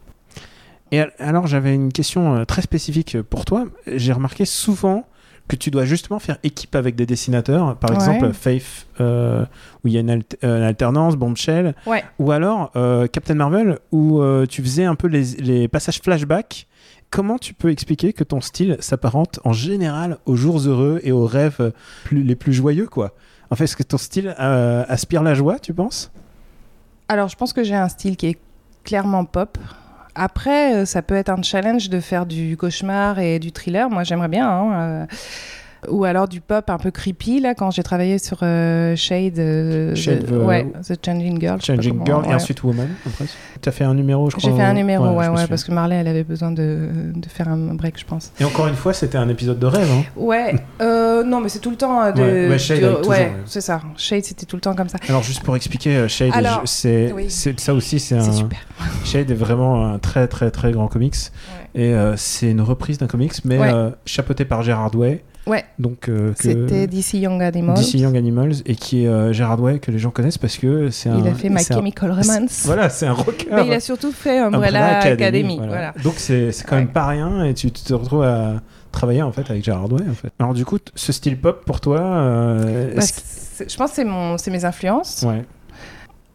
Et 0.93 1.01
al- 1.01 1.13
alors 1.19 1.47
j'avais 1.49 1.75
une 1.75 1.93
question 1.93 2.37
euh, 2.37 2.45
très 2.45 2.63
spécifique 2.63 3.21
pour 3.23 3.45
toi. 3.45 3.65
J'ai 3.87 4.13
remarqué 4.13 4.45
souvent 4.45 5.07
que 5.49 5.57
tu 5.57 5.71
dois 5.73 5.85
justement 5.85 6.21
faire 6.21 6.39
équipe 6.45 6.77
avec 6.77 6.95
des 6.95 7.05
dessinateurs. 7.07 7.77
Par 7.77 7.91
Ouais. 7.91 7.97
exemple, 7.97 8.33
Faith, 8.33 8.87
euh, 9.01 9.45
où 9.83 9.89
il 9.89 9.95
y 9.95 9.97
a 9.97 10.01
une, 10.01 10.11
alter- 10.11 10.37
euh, 10.45 10.59
une 10.59 10.63
alternance, 10.63 11.17
Bombshell. 11.17 11.75
Ouais. 11.87 12.05
Ou 12.21 12.31
alors 12.31 12.71
euh, 12.77 13.09
Captain 13.09 13.35
Marvel, 13.35 13.79
où 13.91 14.21
euh, 14.21 14.47
tu 14.47 14.63
faisais 14.63 14.85
un 14.85 14.95
peu 14.95 15.09
les, 15.09 15.25
les 15.41 15.67
passages 15.67 16.01
flashback. 16.01 16.69
Comment 17.11 17.37
tu 17.39 17.53
peux 17.53 17.71
expliquer 17.71 18.13
que 18.15 18.25
ton 18.25 18.41
style 18.41 18.77
s'apparente 18.81 19.41
en 19.45 19.53
général 19.53 20.19
aux 20.25 20.37
jours 20.37 20.61
heureux 20.61 21.01
et 21.03 21.13
aux 21.13 21.27
rêves 21.27 21.57
euh, 21.61 21.71
plus- 22.05 22.23
les 22.23 22.37
plus 22.37 22.53
joyeux, 22.55 22.87
quoi? 22.87 23.13
En 23.51 23.57
fait, 23.57 23.65
est-ce 23.65 23.77
que 23.77 23.83
ton 23.83 23.99
style 23.99 24.35
euh, 24.41 24.85
aspire 24.89 25.23
la 25.23 25.35
joie, 25.35 25.59
tu 25.59 25.75
penses? 25.75 26.11
Alors, 27.09 27.29
je 27.29 27.37
pense 27.37 27.53
que 27.53 27.65
j'ai 27.65 27.75
un 27.75 27.89
style 27.89 28.17
qui 28.17 28.29
est 28.29 28.39
clairement 28.85 29.25
pop. 29.27 29.59
Après, 30.14 30.75
euh, 30.75 30.85
ça 30.85 31.03
peut 31.03 31.14
être 31.14 31.31
un 31.31 31.42
challenge 31.42 31.88
de 31.88 32.01
faire 32.01 32.27
du 32.27 32.57
cauchemar 32.57 33.18
et 33.18 33.38
du 33.38 33.53
thriller. 33.53 33.88
Moi, 33.90 34.05
j'aimerais 34.05 34.29
bien. 34.29 34.48
hein, 34.48 34.72
euh, 34.72 35.07
Ou 35.88 36.05
alors 36.05 36.29
du 36.29 36.40
pop 36.40 36.71
un 36.71 36.79
peu 36.79 36.92
creepy, 36.92 37.40
là, 37.40 37.55
quand 37.55 37.73
j'ai 37.73 37.83
travaillé 37.83 38.18
sur 38.18 38.38
euh, 38.42 38.95
Shade. 38.95 39.38
euh, 39.40 39.95
Shade, 39.97 40.27
the, 40.27 40.33
euh, 40.33 40.45
ouais, 40.45 40.66
The 40.87 40.95
Changing 41.05 41.40
Girl. 41.40 41.61
Changing 41.61 41.92
comment- 41.95 42.05
Girl 42.05 42.25
et 42.25 42.29
ouais. 42.29 42.35
ensuite 42.35 42.62
Woman. 42.62 42.88
Tu 43.61 43.68
as 43.68 43.73
fait 43.73 43.83
un 43.83 43.95
numéro, 43.95 44.31
je 44.31 44.37
crois. 44.37 44.49
J'ai 44.51 44.57
fait 44.57 44.62
un 44.62 44.75
numéro, 44.75 45.05
ouais, 45.09 45.27
ouais, 45.29 45.47
parce 45.49 45.64
que 45.64 45.73
Marley, 45.73 45.97
elle 45.97 46.07
avait 46.07 46.23
besoin 46.23 46.53
de, 46.53 46.88
de 47.14 47.29
faire 47.29 47.49
un 47.49 47.57
break, 47.75 47.99
je 47.99 48.05
pense. 48.05 48.33
Et 48.38 48.45
encore 48.45 48.68
une 48.68 48.77
fois, 48.77 48.92
c'était 48.92 49.18
un 49.18 49.29
épisode 49.29 49.59
de 49.59 49.66
rêve. 49.66 49.88
Hein. 49.90 50.05
Ouais, 50.14 50.55
euh, 50.81 51.25
non, 51.25 51.40
mais 51.40 51.49
c'est 51.49 51.59
tout 51.59 51.71
le 51.71 51.77
temps 51.77 52.01
euh, 52.01 52.12
de. 52.12 52.57
Shade 52.59 53.05
ouais, 53.07 53.33
c'est 53.47 53.61
ça. 53.61 53.81
Shade, 53.97 54.25
c'était 54.25 54.47
tout 54.47 54.55
le 54.57 54.62
temps 54.62 54.75
comme 54.77 54.88
ça. 54.88 54.99
Alors 55.09 55.25
juste 55.25 55.42
pour 55.42 55.57
expliquer, 55.57 56.07
Shade, 56.09 56.33
c'est 56.64 57.12
oui. 57.12 57.29
ça 57.29 57.75
aussi, 57.75 57.99
c'est 57.99 58.21
C'est 58.21 58.29
un 58.29 58.33
super. 58.33 58.61
Shade 59.05 59.31
est 59.31 59.35
vraiment 59.35 59.85
un 59.92 59.99
très 59.99 60.29
très 60.29 60.51
très 60.53 60.71
grand 60.71 60.87
comics 60.87 61.16
et 61.75 61.92
c'est 62.16 62.51
une 62.53 62.61
reprise 62.61 62.99
d'un 62.99 63.09
comics, 63.09 63.45
mais 63.45 63.59
chapeauté 64.07 64.45
par 64.45 64.62
Gerard 64.62 64.95
Way. 64.95 65.25
Ouais. 65.47 65.65
Donc 65.79 66.09
euh, 66.09 66.33
C'était 66.39 66.87
DC 66.87 67.15
Young 67.15 67.43
Animals. 67.43 67.77
DC 67.77 67.95
Young 67.95 68.17
Animals 68.17 68.55
et 68.65 68.77
qui 68.77 69.05
est 69.05 69.09
euh, 69.09 69.33
Gerard 69.33 69.61
Way 69.61 69.81
que 69.81 69.91
les 69.91 69.99
gens 69.99 70.11
connaissent 70.11 70.39
parce 70.39 70.57
que 70.57 70.91
c'est 70.91 71.09
un. 71.09 71.19
Il 71.19 71.27
a 71.27 71.35
fait 71.35 71.49
My 71.49 71.61
c'est 71.63 71.73
un- 71.75 71.79
Chemical 71.79 72.11
Romance. 72.13 72.63
Voilà, 72.65 72.89
c'est 72.89 73.07
un 73.07 73.13
rocker. 73.13 73.49
Mais 73.53 73.67
il 73.67 73.73
a 73.73 73.81
surtout 73.81 74.13
fait 74.13 74.39
Umbrella, 74.39 74.99
Academy. 75.01 75.57
voilà. 75.59 75.93
Donc 76.03 76.15
c'est 76.19 76.51
quand 76.67 76.77
même 76.77 76.89
pas 76.89 77.07
rien 77.07 77.45
et 77.45 77.55
tu 77.55 77.71
te 77.73 77.93
retrouves 77.95 78.23
à 78.23 78.61
travailler 78.93 79.23
en 79.23 79.33
fait 79.33 79.51
avec 79.51 79.65
Gerard 79.65 79.91
Way 79.93 80.03
en 80.11 80.15
fait. 80.15 80.31
Alors 80.39 80.55
du 80.55 80.65
coup, 80.65 80.79
ce 80.95 81.13
style 81.13 81.39
pop 81.41 81.65
pour 81.65 81.81
toi, 81.81 81.99
euh, 82.01 82.95
Bah, 82.95 83.03
je 83.67 83.77
pense 83.77 83.91
que 83.91 83.97
c'est 83.97 84.05
mon- 84.05 84.39
c'est 84.39 84.51
mes 84.51 84.65
influences. 84.65 85.25
ouais. 85.27 85.45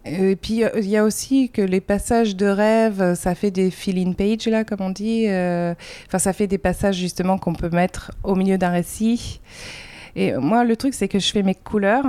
Et 0.09 0.35
puis 0.35 0.63
il 0.75 0.87
y 0.87 0.97
a 0.97 1.03
aussi 1.03 1.49
que 1.49 1.61
les 1.61 1.81
passages 1.81 2.35
de 2.35 2.45
rêve, 2.45 3.01
euh, 3.01 3.15
ça 3.15 3.35
fait 3.35 3.51
des 3.51 3.71
fill-in 3.71 4.13
pages 4.13 4.47
là, 4.47 4.63
comme 4.63 4.81
on 4.81 4.89
dit. 4.89 5.25
euh, 5.27 5.73
Enfin, 6.07 6.19
ça 6.19 6.33
fait 6.33 6.47
des 6.47 6.57
passages 6.57 6.95
justement 6.95 7.37
qu'on 7.37 7.53
peut 7.53 7.69
mettre 7.69 8.11
au 8.23 8.35
milieu 8.35 8.57
d'un 8.57 8.69
récit. 8.71 9.39
Et 10.15 10.33
moi, 10.33 10.63
le 10.63 10.75
truc, 10.75 10.93
c'est 10.93 11.07
que 11.07 11.19
je 11.19 11.31
fais 11.31 11.43
mes 11.43 11.53
couleurs, 11.55 12.05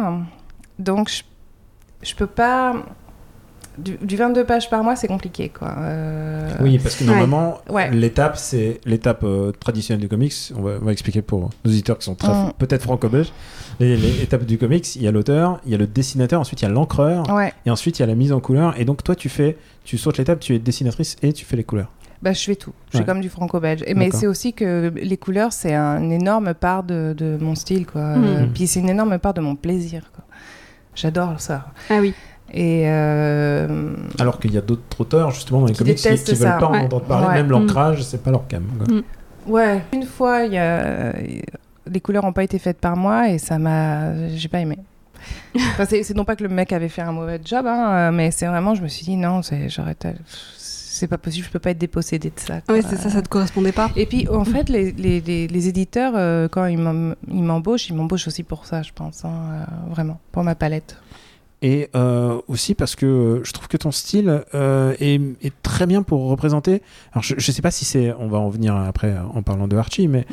donc 0.78 1.10
je, 1.10 1.22
je 2.02 2.14
peux 2.14 2.26
pas. 2.26 2.86
Du, 3.78 3.96
du 4.02 4.16
22 4.16 4.44
pages 4.44 4.68
par 4.68 4.82
mois, 4.82 4.96
c'est 4.96 5.06
compliqué, 5.08 5.48
quoi. 5.50 5.72
Euh, 5.78 6.50
Oui, 6.60 6.78
parce 6.78 6.96
que 6.96 7.04
normalement, 7.04 7.58
Ouais. 7.70 7.90
l'étape, 7.90 8.36
c'est 8.36 8.80
l'étape 8.84 9.22
euh, 9.24 9.52
traditionnelle 9.52 10.00
du 10.00 10.08
comics. 10.08 10.32
On 10.56 10.62
va, 10.62 10.72
on 10.82 10.84
va 10.84 10.92
expliquer 10.92 11.22
pour 11.22 11.50
nos 11.64 11.70
auditeurs 11.70 11.98
qui 11.98 12.04
sont 12.04 12.14
très 12.14 12.32
Mm. 12.32 12.52
peut-être 12.58 12.82
franco-belges. 12.82 13.32
Étapes 13.80 14.44
du 14.44 14.58
comics, 14.58 14.96
il 14.96 15.02
y 15.02 15.06
a 15.08 15.12
l'auteur, 15.12 15.60
il 15.64 15.70
y 15.72 15.74
a 15.74 15.78
le 15.78 15.86
dessinateur, 15.86 16.40
ensuite 16.40 16.60
il 16.62 16.64
y 16.64 16.68
a 16.68 16.70
l'encreur, 16.70 17.32
Ouais. 17.32 17.52
et 17.64 17.70
ensuite 17.70 17.98
il 17.98 18.02
y 18.02 18.04
a 18.04 18.06
la 18.06 18.14
mise 18.16 18.32
en 18.32 18.40
couleur. 18.40 18.74
Et 18.80 18.84
donc 18.84 19.04
toi, 19.04 19.14
tu 19.14 19.28
fais, 19.28 19.56
tu 19.84 19.96
sautes 19.98 20.18
l'étape, 20.18 20.40
tu 20.40 20.54
es 20.54 20.58
dessinatrice 20.58 21.16
et 21.22 21.32
tu 21.32 21.44
fais 21.44 21.56
les 21.56 21.64
couleurs. 21.64 21.90
Bah, 22.20 22.32
je 22.32 22.42
fais 22.42 22.56
tout. 22.56 22.72
Je 22.86 22.96
suis 22.96 22.98
Ouais. 22.98 23.04
comme 23.06 23.20
du 23.20 23.28
franco-belge. 23.28 23.84
Et- 23.86 23.94
Mais 23.94 24.10
c'est 24.10 24.26
aussi 24.26 24.52
que 24.52 24.92
les 24.96 25.16
couleurs, 25.16 25.52
c'est 25.52 25.72
un- 25.74 26.02
une 26.02 26.10
énorme 26.10 26.52
part 26.52 26.82
de, 26.82 27.14
de 27.16 27.38
mon 27.40 27.54
style. 27.54 27.86
Quoi. 27.86 28.00
Euh, 28.00 28.46
puis 28.52 28.66
c'est 28.66 28.80
une 28.80 28.88
énorme 28.88 29.16
part 29.20 29.34
de 29.34 29.40
mon 29.40 29.54
plaisir. 29.54 30.02
quoi. 30.12 30.24
J'adore 30.96 31.40
ça. 31.40 31.66
Ah 31.90 31.98
oui. 32.00 32.12
Et 32.52 32.84
euh, 32.86 33.94
Alors 34.18 34.38
qu'il 34.40 34.52
y 34.54 34.58
a 34.58 34.60
d'autres 34.62 35.00
auteurs 35.00 35.30
justement 35.32 35.60
dans 35.60 35.66
les 35.66 35.72
Qui 35.72 35.78
comics 35.80 35.96
qui, 35.96 36.24
qui 36.24 36.34
veulent 36.34 36.58
pas 36.58 36.66
en 36.66 36.74
entendre 36.74 37.04
parler. 37.04 37.26
Ouais. 37.26 37.34
Même 37.34 37.50
l'ancrage, 37.50 38.02
c'est 38.02 38.22
pas 38.22 38.30
leur 38.30 38.46
cam. 38.48 38.62
Mm. 38.62 39.50
ouais, 39.50 39.82
une 39.92 40.04
fois, 40.04 40.44
il 40.44 40.52
y 40.54 40.58
a... 40.58 41.12
les 41.90 42.00
couleurs 42.00 42.24
n'ont 42.24 42.32
pas 42.32 42.44
été 42.44 42.58
faites 42.58 42.78
par 42.78 42.96
moi 42.96 43.28
et 43.30 43.38
ça 43.38 43.58
m'a. 43.58 44.28
J'ai 44.34 44.48
pas 44.48 44.60
aimé. 44.60 44.78
Enfin, 45.56 45.84
c'est 45.84 46.14
non 46.14 46.24
pas 46.24 46.36
que 46.36 46.44
le 46.44 46.48
mec 46.48 46.72
avait 46.72 46.88
fait 46.88 47.02
un 47.02 47.10
mauvais 47.12 47.40
job, 47.44 47.66
hein, 47.66 47.90
euh, 47.90 48.10
mais 48.12 48.30
c'est 48.30 48.46
vraiment, 48.46 48.74
je 48.76 48.82
me 48.82 48.88
suis 48.88 49.04
dit 49.04 49.16
non, 49.16 49.42
c'est 49.42 49.68
j'arrête. 49.68 50.06
C'est 50.26 51.06
pas 51.08 51.18
possible, 51.18 51.46
je 51.46 51.50
peux 51.50 51.58
pas 51.58 51.70
être 51.70 51.78
dépossédée 51.78 52.30
de 52.30 52.40
ça. 52.40 52.60
quoi. 52.60 52.74
Ouais, 52.74 52.82
c'est 52.82 52.96
ça, 52.96 53.10
ça 53.10 53.20
te 53.22 53.28
correspondait 53.28 53.72
pas. 53.72 53.90
Et 53.96 54.06
puis, 54.06 54.26
en 54.28 54.44
fait, 54.44 54.68
les, 54.68 54.92
les, 54.92 55.20
les, 55.20 55.46
les 55.48 55.68
éditeurs, 55.68 56.12
euh, 56.16 56.48
quand 56.48 56.66
ils 56.66 56.78
m'em- 56.78 57.14
ils 57.28 57.42
m'embauchent, 57.42 57.88
ils 57.88 57.94
m'embauchent 57.94 58.26
aussi 58.28 58.42
pour 58.42 58.66
ça, 58.66 58.82
je 58.82 58.90
pense. 58.94 59.24
hein, 59.24 59.30
euh, 59.30 59.64
vraiment, 59.92 60.18
pour 60.32 60.42
ma 60.44 60.54
palette. 60.54 60.96
Et 61.60 61.88
euh, 61.96 62.38
aussi 62.46 62.74
parce 62.74 62.94
que 62.94 63.04
euh, 63.06 63.40
je 63.44 63.52
trouve 63.52 63.66
que 63.66 63.76
ton 63.76 63.90
style 63.90 64.42
euh, 64.54 64.94
est, 65.00 65.20
est 65.44 65.52
très 65.62 65.86
bien 65.86 66.02
pour 66.02 66.28
représenter. 66.28 66.82
Alors 67.12 67.24
je, 67.24 67.34
je 67.36 67.50
sais 67.52 67.62
pas 67.62 67.72
si 67.72 67.84
c'est, 67.84 68.14
on 68.20 68.28
va 68.28 68.38
en 68.38 68.48
venir 68.48 68.76
après 68.76 69.14
en 69.34 69.42
parlant 69.42 69.66
de 69.66 69.76
Archie, 69.76 70.06
mais 70.06 70.24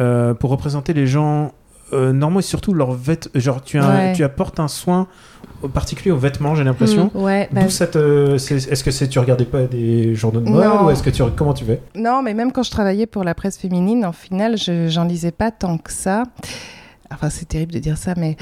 euh, 0.00 0.34
pour 0.34 0.50
représenter 0.50 0.92
les 0.94 1.06
gens 1.08 1.52
normaux 1.90 2.40
et 2.40 2.42
surtout 2.42 2.74
leurs 2.74 2.92
vêtements. 2.92 3.32
Genre 3.40 3.62
tu, 3.62 3.78
as, 3.78 3.88
Ouais. 3.88 4.12
tu 4.12 4.22
apportes 4.22 4.60
un 4.60 4.68
soin 4.68 5.06
particulier 5.72 6.10
aux 6.12 6.18
vêtements, 6.18 6.54
j'ai 6.54 6.62
l'impression. 6.62 7.10
Ouais, 7.14 7.48
bah, 7.50 7.62
Est-ce 7.62 8.84
que 8.84 8.90
c'est 8.90 9.08
tu 9.08 9.18
regardais 9.18 9.46
pas 9.46 9.62
des 9.62 10.14
journaux 10.14 10.40
de 10.40 10.48
mode 10.50 10.82
ou 10.84 10.90
est-ce 10.90 11.02
que 11.02 11.10
tu 11.10 11.22
comment 11.34 11.54
tu 11.54 11.64
fais? 11.64 11.80
Non, 11.96 12.22
mais 12.22 12.34
même 12.34 12.52
quand 12.52 12.62
je 12.62 12.70
travaillais 12.70 13.06
pour 13.06 13.24
la 13.24 13.34
presse 13.34 13.58
féminine, 13.58 14.04
en 14.04 14.12
final, 14.12 14.56
je 14.58 14.86
j'en 14.88 15.04
lisais 15.04 15.32
pas 15.32 15.50
tant 15.50 15.78
que 15.78 15.90
ça. 15.92 16.24
Enfin, 17.10 17.30
c'est 17.30 17.46
terrible 17.48 17.72
de 17.72 17.78
dire 17.78 17.96
ça, 17.96 18.12
mais 18.16 18.36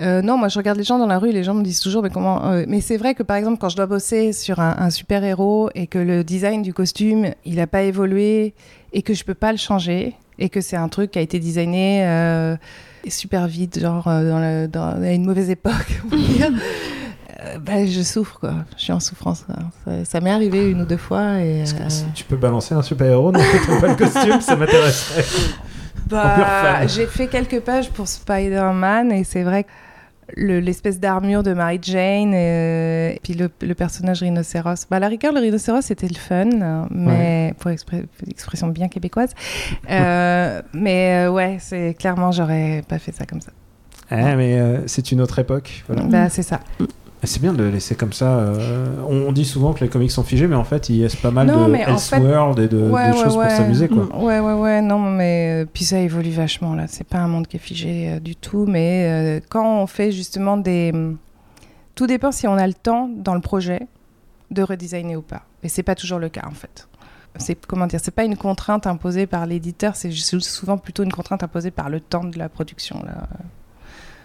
euh, 0.00 0.20
non, 0.20 0.36
moi 0.36 0.48
je 0.48 0.58
regarde 0.58 0.76
les 0.76 0.84
gens 0.84 0.98
dans 0.98 1.06
la 1.06 1.18
rue, 1.18 1.32
les 1.32 1.42
gens 1.42 1.54
me 1.54 1.62
disent 1.62 1.80
toujours, 1.80 2.02
mais 2.02 2.10
comment. 2.10 2.44
euh, 2.52 2.64
mais 2.68 2.80
c'est 2.82 2.98
vrai 2.98 3.14
que 3.14 3.22
par 3.22 3.36
exemple, 3.38 3.56
quand 3.58 3.70
je 3.70 3.76
dois 3.76 3.86
bosser 3.86 4.32
sur 4.34 4.60
un, 4.60 4.74
un 4.78 4.90
super 4.90 5.24
héros 5.24 5.70
et 5.74 5.86
que 5.86 5.98
le 5.98 6.22
design 6.22 6.60
du 6.62 6.74
costume, 6.74 7.30
il 7.46 7.54
n'a 7.56 7.66
pas 7.66 7.82
évolué 7.82 8.52
et 8.92 9.00
que 9.02 9.14
je 9.14 9.24
peux 9.24 9.34
pas 9.34 9.52
le 9.52 9.58
changer 9.58 10.14
et 10.38 10.48
que 10.50 10.60
c'est 10.60 10.76
un 10.76 10.88
truc 10.88 11.12
qui 11.12 11.18
a 11.18 11.22
été 11.22 11.38
designé 11.38 12.04
euh, 12.06 12.56
super 13.08 13.46
vite, 13.46 13.80
genre 13.80 14.04
dans, 14.04 14.38
le- 14.38 14.68
dans- 14.68 15.00
à 15.02 15.12
une 15.12 15.24
mauvaise 15.24 15.48
époque, 15.50 16.00
on 16.12 16.16
va 16.16 16.22
dire. 16.22 16.50
bah, 17.60 17.86
je 17.86 18.02
souffre, 18.02 18.38
quoi. 18.38 18.52
Je 18.76 18.82
suis 18.82 18.92
en 18.92 19.00
souffrance. 19.00 19.44
quoi. 19.44 19.56
Ça, 19.86 20.04
ça 20.04 20.20
m'est 20.20 20.30
arrivé 20.30 20.70
une 20.70 20.82
ou 20.82 20.84
deux 20.86 20.96
fois. 20.98 21.40
Et, 21.40 21.62
euh, 21.62 21.64
si 21.88 22.04
tu 22.14 22.24
peux 22.24 22.36
balancer 22.36 22.74
un 22.74 22.82
super 22.82 23.06
héros, 23.06 23.32
non, 23.32 23.40
pas 23.80 23.88
le 23.88 23.96
costume, 23.96 24.40
ça 24.42 24.56
m'intéresserait. 24.56 25.24
Bah, 26.10 26.86
j'ai 26.86 27.06
fait 27.06 27.26
quelques 27.28 27.60
pages 27.60 27.90
pour 27.90 28.08
Spider-Man 28.08 29.12
et 29.12 29.24
c'est 29.24 29.42
vrai 29.42 29.64
que 29.64 29.68
le- 30.36 30.60
l'espèce 30.60 31.00
d'armure 31.00 31.42
de 31.42 31.52
Mary 31.54 31.78
Jane 31.82 32.32
euh, 32.34 33.10
et 33.10 33.20
puis 33.22 33.34
le, 33.34 33.50
le 33.62 33.74
personnage 33.74 34.20
rhinocéros. 34.20 34.86
Bah, 34.90 34.96
à 34.96 35.00
la 35.00 35.08
rigueur, 35.08 35.32
le 35.32 35.40
rhinocéros 35.40 35.82
c'était 35.82 36.06
le 36.08 36.14
fun, 36.14 36.48
euh, 36.62 36.84
mais 36.90 37.54
pour 37.58 37.70
expression 37.70 38.68
bien 38.68 38.88
québécoise. 38.88 39.30
Euh, 39.90 40.62
mais 40.72 41.26
euh, 41.26 41.30
ouais, 41.32 41.56
c'est 41.58 41.94
clairement 41.98 42.30
j'aurais 42.32 42.82
pas 42.88 42.98
fait 42.98 43.12
ça 43.12 43.26
comme 43.26 43.40
ça. 43.40 43.50
Ah, 44.12 44.34
mais 44.34 44.58
euh, 44.58 44.86
c'est 44.86 45.12
une 45.12 45.20
autre 45.20 45.38
époque. 45.38 45.84
Voilà. 45.86 46.02
Bah, 46.02 46.28
c'est 46.28 46.42
ça. 46.42 46.60
C'est 47.22 47.42
bien 47.42 47.52
de 47.52 47.62
le 47.62 47.70
laisser 47.70 47.94
comme 47.96 48.12
ça. 48.14 48.38
euh, 48.38 48.86
on, 49.06 49.30
dit 49.32 49.44
souvent 49.44 49.74
que 49.74 49.80
les 49.84 49.90
comics 49.90 50.10
sont 50.10 50.22
figés, 50.24 50.46
mais 50.46 50.56
en 50.56 50.64
fait, 50.64 50.88
il 50.88 50.96
y 50.96 51.04
a 51.04 51.08
pas 51.22 51.30
mal 51.30 51.46
Non, 51.46 51.68
de 51.68 51.74
en 51.74 51.76
fait- 51.76 51.90
Elseworld 52.16 52.58
et 52.58 52.68
de, 52.68 52.78
de 52.80 52.90
Ouais, 52.90 53.10
ouais, 53.10 53.12
choses 53.12 53.36
ouais. 53.36 53.46
pour 53.48 53.56
s'amuser, 53.56 53.88
quoi. 53.88 54.04
Mm, 54.04 54.22
Ouais, 54.24 54.40
ouais, 54.40 54.54
ouais, 54.54 54.80
non, 54.80 54.98
mais 54.98 55.62
euh, 55.64 55.66
puis 55.70 55.84
ça 55.84 55.98
évolue 55.98 56.30
vachement 56.30 56.74
là. 56.74 56.86
C'est 56.88 57.06
pas 57.06 57.18
un 57.18 57.28
monde 57.28 57.46
qui 57.46 57.56
est 57.56 57.60
figé 57.60 58.12
euh, 58.12 58.20
du 58.20 58.36
tout, 58.36 58.64
mais 58.66 59.42
quand 59.50 59.82
on 59.82 59.86
fait 59.86 60.12
justement 60.12 60.56
des. 60.56 60.92
mm, 60.92 61.18
Tout 61.94 62.06
dépend 62.06 62.32
si 62.32 62.48
on 62.48 62.54
a 62.56 62.66
le 62.66 62.72
temps 62.74 63.10
dans 63.14 63.34
le 63.34 63.40
projet 63.42 63.86
de 64.50 64.62
redesigner 64.62 65.16
ou 65.16 65.22
pas. 65.22 65.42
Et 65.62 65.68
c'est 65.68 65.82
pas 65.82 65.94
toujours 65.94 66.18
le 66.18 66.30
cas 66.30 66.46
en 66.46 66.54
fait. 66.54 66.88
C'est 67.36 67.54
comment 67.66 67.86
dire, 67.86 68.00
c'est 68.02 68.10
pas 68.14 68.24
une 68.24 68.36
contrainte 68.36 68.86
imposée 68.88 69.26
par 69.26 69.44
l'éditeur, 69.46 69.94
c'est 69.94 70.10
souvent 70.10 70.78
plutôt 70.78 71.04
une 71.04 71.12
contrainte 71.12 71.42
imposée 71.44 71.70
par 71.70 71.88
le 71.90 72.00
temps 72.00 72.24
de 72.24 72.36
la 72.38 72.48
production 72.48 73.00
là. 73.04 73.28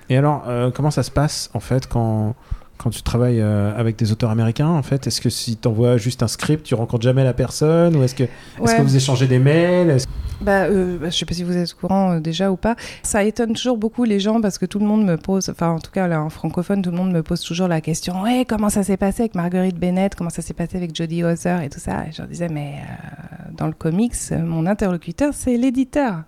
Et 0.10 0.17
alors, 0.17 0.43
comment 0.73 0.89
ça 0.91 1.03
se 1.03 1.12
passe 1.12 1.49
en 1.53 1.60
fait 1.60 1.88
quand, 1.88 2.34
quand 2.77 2.89
tu 2.89 3.01
travailles 3.01 3.39
euh, 3.41 3.73
avec 3.77 3.95
des 3.97 4.11
auteurs 4.11 4.29
américains 4.29 4.67
En 4.69 4.83
fait, 4.83 5.07
est-ce 5.07 5.21
que 5.21 5.29
si 5.29 5.57
tu 5.57 5.67
envoies 5.67 5.97
juste 5.97 6.23
un 6.23 6.27
script, 6.27 6.65
tu 6.65 6.75
rencontres 6.75 7.03
jamais 7.03 7.23
la 7.23 7.33
personne 7.33 7.95
Ou 7.95 8.03
est-ce 8.03 8.15
que, 8.15 8.23
est-ce 8.23 8.61
Ouais. 8.61 8.77
que 8.77 8.81
vous 8.81 8.95
échangez 8.95 9.27
des 9.27 9.39
mails 9.39 9.97
Bah, 10.41 10.63
euh, 10.65 10.97
bah, 10.99 11.09
je 11.09 11.17
sais 11.17 11.25
pas 11.25 11.33
si 11.33 11.43
vous 11.43 11.55
êtes 11.55 11.73
au 11.73 11.77
courant 11.79 12.11
euh, 12.13 12.19
déjà 12.19 12.51
ou 12.51 12.57
pas. 12.57 12.75
Ça 13.03 13.23
étonne 13.23 13.53
toujours 13.53 13.77
beaucoup 13.77 14.03
les 14.03 14.19
gens 14.19 14.41
parce 14.41 14.57
que 14.57 14.65
tout 14.65 14.79
le 14.79 14.85
monde 14.85 15.05
me 15.05 15.15
pose, 15.17 15.49
enfin 15.49 15.69
en 15.69 15.79
tout 15.79 15.91
cas 15.91 16.07
là 16.07 16.21
en 16.21 16.29
francophone, 16.29 16.81
tout 16.81 16.91
le 16.91 16.97
monde 16.97 17.11
me 17.11 17.23
pose 17.23 17.41
toujours 17.41 17.67
la 17.67 17.81
question 17.81 18.21
Ouais, 18.21 18.45
comment 18.47 18.69
ça 18.69 18.83
s'est 18.83 18.97
passé 18.97 19.23
avec 19.23 19.35
Marguerite 19.35 19.77
Bennett 19.79 20.13
Comment 20.15 20.29
ça 20.29 20.41
s'est 20.41 20.53
passé 20.53 20.77
avec 20.77 20.93
Jodie 20.95 21.23
Hauser 21.23 21.57
et 21.63 21.69
tout 21.69 21.79
ça 21.79 22.05
Et 22.07 22.11
je 22.11 22.19
leur 22.21 22.27
disais 22.27 22.49
Mais 22.49 22.75
euh, 22.79 23.51
dans 23.57 23.67
le 23.67 23.73
comics, 23.73 24.13
euh, 24.31 24.39
mon 24.43 24.65
interlocuteur, 24.65 25.33
c'est 25.33 25.55
l'éditeur. 25.57 26.23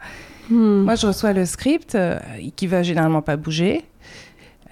Hmm. 0.50 0.84
Moi, 0.84 0.96
je 0.96 1.08
reçois 1.08 1.34
le 1.34 1.46
script 1.46 1.96
euh, 1.96 2.18
qui 2.56 2.68
va 2.68 2.82
généralement 2.82 3.22
pas 3.22 3.36
bouger. 3.36 3.84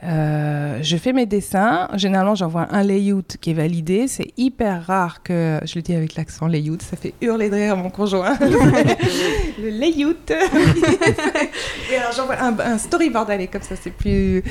Euh, 0.04 0.80
je 0.82 0.98
fais 0.98 1.14
mes 1.14 1.26
dessins. 1.26 1.88
Généralement, 1.96 2.36
j'envoie 2.36 2.68
un 2.72 2.84
layout 2.84 3.38
qui 3.42 3.52
est 3.52 3.54
validé. 3.54 4.08
C'est 4.08 4.34
hyper 4.38 4.86
rare 4.86 5.24
que. 5.24 5.60
Je 5.66 5.76
le 5.76 5.82
dis 5.82 5.94
avec 5.96 6.16
l'accent 6.16 6.48
layout, 6.48 6.78
ça 6.82 6.98
fait 6.98 7.14
hurler 7.22 7.50
de 7.50 7.56
rire 7.56 7.78
mon 7.78 7.90
conjoint. 7.90 8.38
le 8.40 9.70
layout. 9.70 10.16
Et 11.92 11.96
alors, 11.98 12.12
j'envoie 12.16 12.40
un, 12.42 12.58
un 12.60 12.78
storyboard, 12.78 13.30
allez, 13.32 13.48
comme 13.48 13.62
ça, 13.62 13.76
c'est 13.76 13.92
plus. 13.92 14.44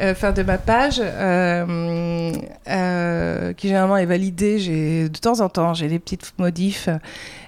euh, 0.00 0.14
fin 0.14 0.32
de 0.32 0.42
ma 0.42 0.58
page, 0.58 1.00
euh, 1.00 2.32
euh, 2.68 3.52
qui 3.52 3.68
généralement 3.68 3.96
est 3.98 4.06
validé. 4.06 4.58
J'ai 4.58 5.08
de 5.08 5.18
temps 5.18 5.40
en 5.40 5.48
temps, 5.48 5.74
j'ai 5.74 5.88
des 5.88 5.98
petites 5.98 6.32
modifs. 6.38 6.88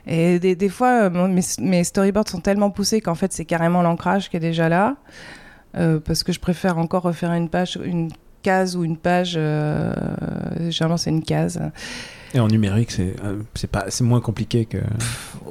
Et 0.07 0.39
des, 0.39 0.55
des 0.55 0.69
fois, 0.69 1.11
mes 1.11 1.85
storyboards 1.85 2.29
sont 2.29 2.41
tellement 2.41 2.71
poussés 2.71 3.01
qu'en 3.01 3.15
fait, 3.15 3.33
c'est 3.33 3.45
carrément 3.45 3.83
l'ancrage 3.83 4.31
qui 4.31 4.37
est 4.37 4.41
déjà 4.41 4.69
là. 4.69 4.97
Euh, 5.77 6.01
parce 6.01 6.23
que 6.23 6.33
je 6.33 6.41
préfère 6.41 6.79
encore 6.79 7.03
refaire 7.03 7.33
une 7.33 7.49
page, 7.49 7.79
une 7.85 8.11
case 8.43 8.77
ou 8.77 8.85
une 8.85 8.97
page. 8.97 9.35
euh, 9.37 9.93
généralement, 10.71 10.97
c'est 10.97 11.11
une 11.11 11.23
case. 11.23 11.61
Et 12.35 12.41
en 12.41 12.49
numérique, 12.49 12.91
c'est 12.91 13.15
euh, 13.25 13.43
c'est 13.55 13.71
pas 13.71 13.87
c'est 13.89 14.05
moins 14.05 14.21
compliqué 14.21 14.65
que. 14.65 14.79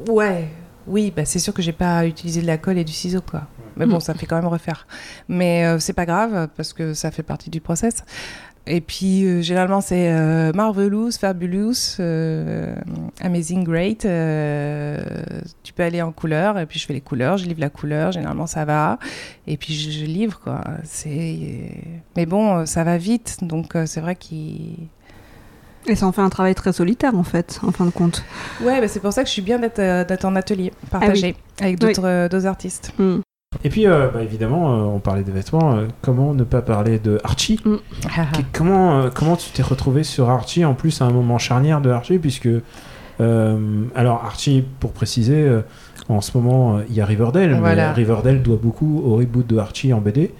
Ouais, 0.10 0.48
oui, 0.86 1.12
bah 1.16 1.26
c'est 1.26 1.40
sûr 1.40 1.54
que 1.54 1.62
j'ai 1.62 1.74
pas 1.74 2.06
utilisé 2.06 2.42
de 2.42 2.48
la 2.48 2.58
colle 2.58 2.78
et 2.78 2.84
du 2.84 2.94
ciseau, 2.94 3.22
quoi. 3.22 3.44
Mais 3.76 3.86
bon, 3.86 4.00
ça 4.00 4.16
fait 4.16 4.26
quand 4.26 4.38
même 4.38 4.48
refaire. 4.48 4.88
Mais 5.28 5.64
euh, 5.66 5.78
c'est 5.78 5.94
pas 5.94 6.08
grave 6.08 6.48
parce 6.58 6.74
que 6.74 6.96
ça 6.96 7.12
fait 7.12 7.22
partie 7.22 7.52
du 7.52 7.62
process. 7.62 8.04
Et 8.70 8.82
puis, 8.82 9.26
euh, 9.26 9.42
généralement, 9.42 9.80
c'est 9.80 10.12
euh, 10.12 10.52
Marvelous, 10.54 11.12
Fabulous, 11.20 11.96
euh, 12.00 12.76
Amazing, 13.22 13.64
Great. 13.64 14.04
euh, 14.06 14.98
tu 15.64 15.72
peux 15.74 15.84
aller 15.84 16.02
en 16.02 16.12
couleur, 16.12 16.60
et 16.60 16.66
puis 16.66 16.78
je 16.78 16.86
fais 16.86 16.94
les 16.94 17.02
couleurs, 17.02 17.38
je 17.38 17.46
livre 17.46 17.62
la 17.62 17.70
couleur, 17.70 18.12
généralement 18.12 18.48
ça 18.48 18.66
va. 18.66 19.00
Et 19.48 19.56
puis 19.56 19.74
je, 19.74 19.90
je 19.92 20.06
livre, 20.06 20.40
quoi. 20.44 20.62
Mais 21.06 22.26
bon, 22.26 22.58
euh, 22.58 22.66
ça 22.66 22.84
va 22.84 22.98
vite, 22.98 23.38
donc 23.42 23.76
euh, 23.76 23.86
c'est 23.86 24.02
vrai 24.02 24.16
qu'il... 24.16 24.76
Et 25.90 25.96
ça 25.96 26.06
en 26.06 26.12
fait 26.12 26.22
un 26.22 26.30
travail 26.30 26.54
très 26.54 26.74
solitaire 26.74 27.16
en 27.16 27.24
fait, 27.24 27.62
en 27.64 27.72
fin 27.72 27.86
de 27.86 27.92
compte. 27.92 28.26
Ouais, 28.62 28.82
bah, 28.82 28.90
c'est 28.90 29.00
pour 29.00 29.14
ça 29.14 29.22
que 29.24 29.28
je 29.30 29.34
suis 29.34 29.42
bien 29.42 29.58
d'être, 29.58 30.26
en 30.26 30.36
atelier, 30.36 30.74
partagé, 30.92 31.38
avec 31.62 31.80
d'autres, 31.80 32.28
d'autres 32.28 32.46
artistes. 32.46 32.92
Hmm. 33.00 33.20
Et 33.64 33.70
puis, 33.70 33.88
euh, 33.88 34.10
bah, 34.14 34.22
évidemment, 34.22 34.74
euh, 34.74 34.82
on 34.84 35.00
parlait 35.00 35.24
des 35.24 35.32
vêtements. 35.32 35.76
euh, 35.76 35.88
comment 36.02 36.34
ne 36.34 36.44
pas 36.44 36.62
parler 36.62 37.00
de 37.00 37.20
Archie 37.24 37.56
Qu- 37.58 37.80
comment, 38.52 39.00
euh, 39.00 39.10
comment 39.14 39.38
tu 39.38 39.50
t'es 39.52 39.64
retrouvé 39.64 40.04
sur 40.04 40.30
Archie 40.30 40.66
En 40.66 40.74
plus, 40.74 41.02
à 41.02 41.06
un 41.06 41.12
moment 41.12 41.38
charnière 41.38 41.80
de 41.80 41.90
Archie, 41.90 42.20
puisque. 42.20 42.50
euh, 43.22 43.84
alors, 43.96 44.24
Archie, 44.26 44.66
pour 44.82 44.92
préciser, 44.92 45.42
euh, 45.44 45.62
en 46.10 46.20
ce 46.20 46.38
moment, 46.38 46.78
euh, 46.78 46.82
il 46.90 46.96
y 46.96 47.02
a 47.02 47.06
Riverdale. 47.06 47.58
Voilà. 47.58 47.88
Mais 47.88 47.94
Riverdale 47.94 48.44
doit 48.44 48.60
beaucoup 48.62 49.02
au 49.06 49.16
reboot 49.16 49.48
de 49.48 49.58
Archie 49.58 49.94
en 49.94 50.02
BD. 50.02 50.34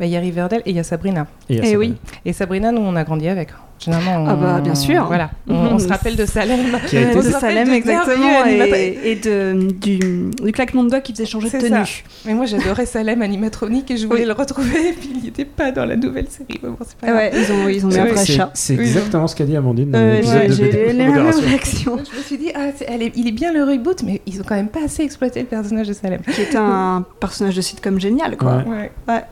Bah, 0.00 0.06
Il 0.06 0.10
y 0.12 0.16
a 0.16 0.20
Riverdale 0.20 0.62
et 0.64 0.70
il 0.70 0.76
y 0.76 0.80
a 0.80 0.84
Sabrina. 0.84 1.26
Et 1.50 1.54
il 1.54 1.56
y 1.56 1.60
a 1.60 1.64
Eh 1.64 1.70
Sabrina, 1.72 1.94
oui. 1.94 2.10
Et 2.24 2.32
Sabrina, 2.32 2.72
nous, 2.72 2.80
on 2.80 2.96
a 2.96 3.04
grandi 3.04 3.28
avec. 3.28 3.50
Généralement, 3.78 4.24
on... 4.24 4.28
Ah 4.28 4.34
bah, 4.34 4.60
bien 4.60 4.74
sûr. 4.74 5.06
Voilà, 5.06 5.30
on, 5.48 5.54
on 5.54 5.78
se 5.78 5.86
rappelle 5.88 6.16
de 6.16 6.26
Salem. 6.26 6.58
Qui 6.86 6.96
a 6.96 7.10
été- 7.12 7.14
de 7.16 7.22
Salem 7.22 7.68
de 7.68 7.72
exactement 7.74 8.44
et, 8.46 8.98
et 9.04 9.14
de, 9.16 9.68
du, 9.72 9.98
du 9.98 10.52
claquement 10.52 10.82
de 10.84 10.90
doigts 10.90 11.00
qui 11.00 11.12
faisait 11.12 11.26
changer 11.26 11.48
de 11.48 11.58
tenue. 11.58 11.70
ça. 11.70 11.84
Mais 12.26 12.34
moi, 12.34 12.46
j'adorais 12.46 12.86
Salem 12.86 13.22
animatronique 13.22 13.90
et 13.90 13.96
je 13.96 14.06
voulais 14.06 14.20
Oui. 14.22 14.26
le 14.26 14.32
retrouver. 14.32 14.88
Et 14.88 14.92
puis, 14.98 15.10
il 15.14 15.22
n'était 15.24 15.44
pas 15.44 15.70
dans 15.70 15.84
la 15.84 15.96
nouvelle 15.96 16.28
série. 16.28 16.58
Bon, 16.62 16.72
pas 16.72 16.84
Ah 17.02 17.06
grave. 17.06 17.16
ouais, 17.16 17.32
ils 17.34 17.52
ont, 17.52 17.68
ils 17.68 17.86
ont 17.86 17.88
mis 17.88 17.98
un 17.98 18.06
vrai 18.06 18.24
chat. 18.26 18.50
C'est 18.54 18.74
Oui, 18.76 18.80
exactement 18.80 19.26
ce 19.28 19.36
qu'a 19.36 19.44
dit 19.44 19.56
Amandine 19.56 19.92
Euh, 19.94 20.20
j'ai 20.48 20.70
les 20.72 20.92
mêmes 20.94 21.08
Modération. 21.14 21.46
réactions. 21.46 21.98
Je 22.12 22.18
me 22.18 22.22
suis 22.22 22.38
dit, 22.38 22.50
ah, 22.54 22.70
c'est- 22.76 22.86
elle 22.88 23.02
est- 23.02 23.12
il 23.16 23.28
est 23.28 23.32
bien 23.32 23.52
le 23.52 23.62
reboot, 23.64 24.02
mais 24.02 24.20
ils 24.26 24.40
ont 24.40 24.44
quand 24.46 24.56
même 24.56 24.68
pas 24.68 24.84
assez 24.84 25.02
exploité 25.02 25.40
le 25.40 25.46
personnage 25.46 25.86
de 25.88 25.92
Salem. 25.92 26.20
Qui 26.22 26.56
un 26.56 27.04
personnage 27.20 27.54
de 27.56 27.60
sitcom 27.60 28.00
génial, 28.00 28.36
quoi. 28.36 28.64
Ouais. 28.66 28.90
Ouais. 29.06 29.22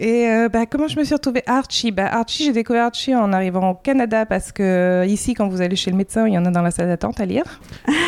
Et 0.00 0.28
euh, 0.28 0.48
bah, 0.48 0.64
comment 0.66 0.86
je 0.86 0.96
me 0.96 1.02
suis 1.02 1.14
retrouvée 1.14 1.42
Archie? 1.46 1.90
Bah, 1.90 2.06
Archie, 2.12 2.44
j'ai 2.44 2.52
découvert 2.52 2.84
Archie 2.84 3.16
en 3.16 3.32
arrivant 3.32 3.70
au 3.70 3.74
Canada 3.74 4.26
parce 4.26 4.52
que 4.52 4.62
euh, 4.62 5.06
ici, 5.06 5.34
quand 5.34 5.48
vous 5.48 5.60
allez 5.60 5.74
chez 5.74 5.90
le 5.90 5.96
médecin, 5.96 6.28
il 6.28 6.34
y 6.34 6.38
en 6.38 6.44
a 6.44 6.50
dans 6.52 6.62
la 6.62 6.70
salle 6.70 6.86
d'attente 6.86 7.20
à 7.20 7.26
lire. 7.26 7.42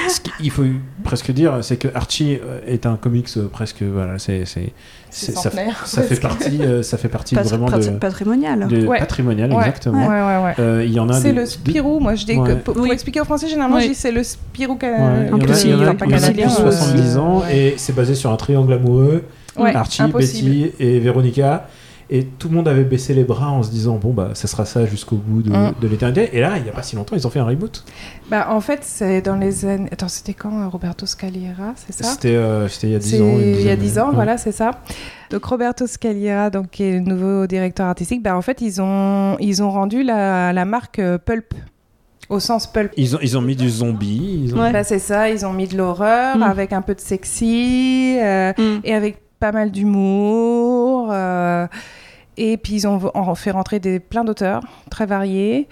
Ce 0.09 0.21
qu'il 0.21 0.51
faut 0.53 0.63
presque 1.03 1.33
dire, 1.33 1.59
c'est 1.63 1.79
que 1.79 1.89
Archie 1.93 2.39
euh, 2.45 2.61
est 2.67 2.87
un 2.87 2.95
comics 2.97 3.29
presque. 3.53 3.83
Voilà, 3.83 4.19
c'est. 4.19 4.45
c'est- 4.45 4.73
c'est- 5.13 5.33
ça, 5.37 5.51
fait 5.51 6.21
partie, 6.21 6.63
euh, 6.63 6.85
ça 6.85 6.97
fait 6.97 7.09
partie 7.09 7.35
vraiment 7.35 7.67
de, 7.69 7.91
patrimonial. 7.99 8.69
de 8.69 8.87
Ouais. 8.87 9.01
patrimonial, 9.01 9.51
Ouais. 9.53 9.59
exactement. 9.59 10.07
Ouais, 10.07 10.21
ouais, 10.23 10.45
ouais. 10.45 10.55
Euh, 10.61 10.85
Il 10.87 10.93
y 10.93 11.01
en 11.01 11.09
a 11.09 11.15
C'est 11.15 11.33
des- 11.33 11.41
le 11.41 11.47
Spirou, 11.47 11.99
moi 11.99 12.15
je 12.15 12.25
dis 12.25 12.37
Ouais. 12.37 12.51
que 12.51 12.55
pour, 12.55 12.75
pour 12.75 12.85
Oui. 12.85 12.93
expliquer 12.93 13.21
au 13.21 13.25
français, 13.25 13.49
généralement 13.49 13.81
je 13.81 13.89
dis 13.89 13.95
c'est 13.97 14.13
le 14.13 14.23
Spirou 14.23 14.77
canadien. 14.77 15.33
en 15.33 15.41
a- 15.41 15.43
plus, 15.45 15.65
il 15.65 15.71
y 15.71 15.75
en 15.75 15.81
a- 15.83 15.91
en 15.91 15.95
plus 15.97 16.07
de 16.09 16.15
euh, 16.45 16.49
70 16.49 17.17
ans 17.17 17.41
ouais. 17.41 17.57
et 17.57 17.75
c'est 17.77 17.95
basé 17.97 18.15
sur 18.15 18.31
un 18.31 18.37
triangle 18.37 18.73
amoureux 18.75 19.25
Ouais, 19.57 19.75
Archie, 19.75 20.01
impossible. 20.03 20.49
Betty 20.49 20.73
et 20.79 21.01
Véronica 21.01 21.67
et 22.11 22.25
tout 22.25 22.49
le 22.49 22.57
monde 22.57 22.67
avait 22.69 22.85
baissé 22.85 23.15
les 23.15 23.25
bras 23.25 23.51
en 23.51 23.63
se 23.63 23.71
disant 23.71 23.97
bon 23.97 24.13
bah 24.13 24.31
ça 24.35 24.49
sera 24.49 24.65
ça 24.65 24.85
jusqu'au 24.87 25.17
bout 25.17 25.43
de, 25.43 25.51
Mm. 25.51 25.75
de 25.81 25.89
l'éternité 25.89 26.31
et 26.33 26.41
là 26.41 26.59
il 26.59 26.67
y 26.67 26.69
a 26.69 26.73
pas 26.73 26.83
si 26.83 26.97
longtemps 26.97 27.15
ils 27.17 27.27
ont 27.27 27.31
fait 27.31 27.39
un 27.39 27.45
reboot 27.45 27.85
Bah, 28.31 28.49
en 28.51 28.61
fait, 28.61 28.81
c'est 28.83 29.23
dans 29.23 29.37
les 29.37 29.65
années. 29.65 29.89
Attends, 29.93 30.09
c'était 30.09 30.35
quand 30.35 30.61
euh, 30.61 30.69
Roberto 30.69 31.07
Scaliera, 31.07 31.73
c'est 31.77 31.93
ça? 31.93 32.05
C'était 32.11 32.37
euh, 32.37 32.69
c'était 32.69 32.89
il 32.89 32.93
y 32.93 32.97
a 32.97 32.99
10 32.99 33.11
C'est 33.11 33.21
ans 33.23 33.37
il 33.39 33.61
y 33.63 33.69
a 33.71 33.77
dizaine 33.77 33.79
10 33.79 33.95
d'années. 33.95 34.01
ans, 34.01 34.09
Ouais. 34.11 34.15
voilà, 34.15 34.39
c'est 34.39 34.53
ça. 34.53 34.71
Donc 35.31 35.45
Roberto 35.45 35.87
Scaliera, 35.87 36.51
donc, 36.51 36.71
qui 36.71 36.83
est 36.83 36.93
le 36.93 37.01
nouveau 37.01 37.47
directeur 37.47 37.87
artistique, 37.87 38.23
bah, 38.23 38.37
en 38.37 38.43
fait, 38.43 38.61
ils 38.61 38.81
ont, 38.83 39.37
ils 39.39 39.63
ont 39.63 39.71
rendu 39.71 40.03
la, 40.03 40.53
la 40.53 40.65
marque 40.65 40.99
euh, 40.99 41.19
Pulp, 41.19 41.55
au 42.29 42.39
sens 42.41 42.67
Pulp. 42.67 42.93
ils 42.97 43.15
ont 43.17 43.19
ils 43.23 43.37
ont 43.39 43.41
mis 43.43 43.57
du 43.57 43.69
zombie 43.71 44.43
ils 44.45 44.55
ont... 44.55 44.61
Ouais. 44.61 44.73
Bah, 44.73 44.85
c'est 44.85 44.99
ça, 45.01 45.31
ils 45.31 45.45
ont 45.47 45.53
mis 45.53 45.67
de 45.69 45.77
l'horreur 45.77 46.37
Mm. 46.39 46.43
avec 46.43 46.73
un 46.73 46.83
peu 46.83 46.95
de 46.95 47.01
sexy 47.01 48.17
euh, 48.21 48.53
Mm. 48.59 48.81
et 48.85 48.95
avec 48.95 49.19
pas 49.41 49.53
mal 49.53 49.71
d'humour. 49.73 51.09
euh, 51.13 51.67
et 52.41 52.57
puis 52.57 52.73
ils 52.73 52.89
ont 52.89 53.35
fait 53.35 53.51
rentrer 53.51 53.81
des, 53.81 54.01
plein 54.01 54.25
d'auteurs 54.25 54.63
très 54.91 55.05
variés. 55.05 55.69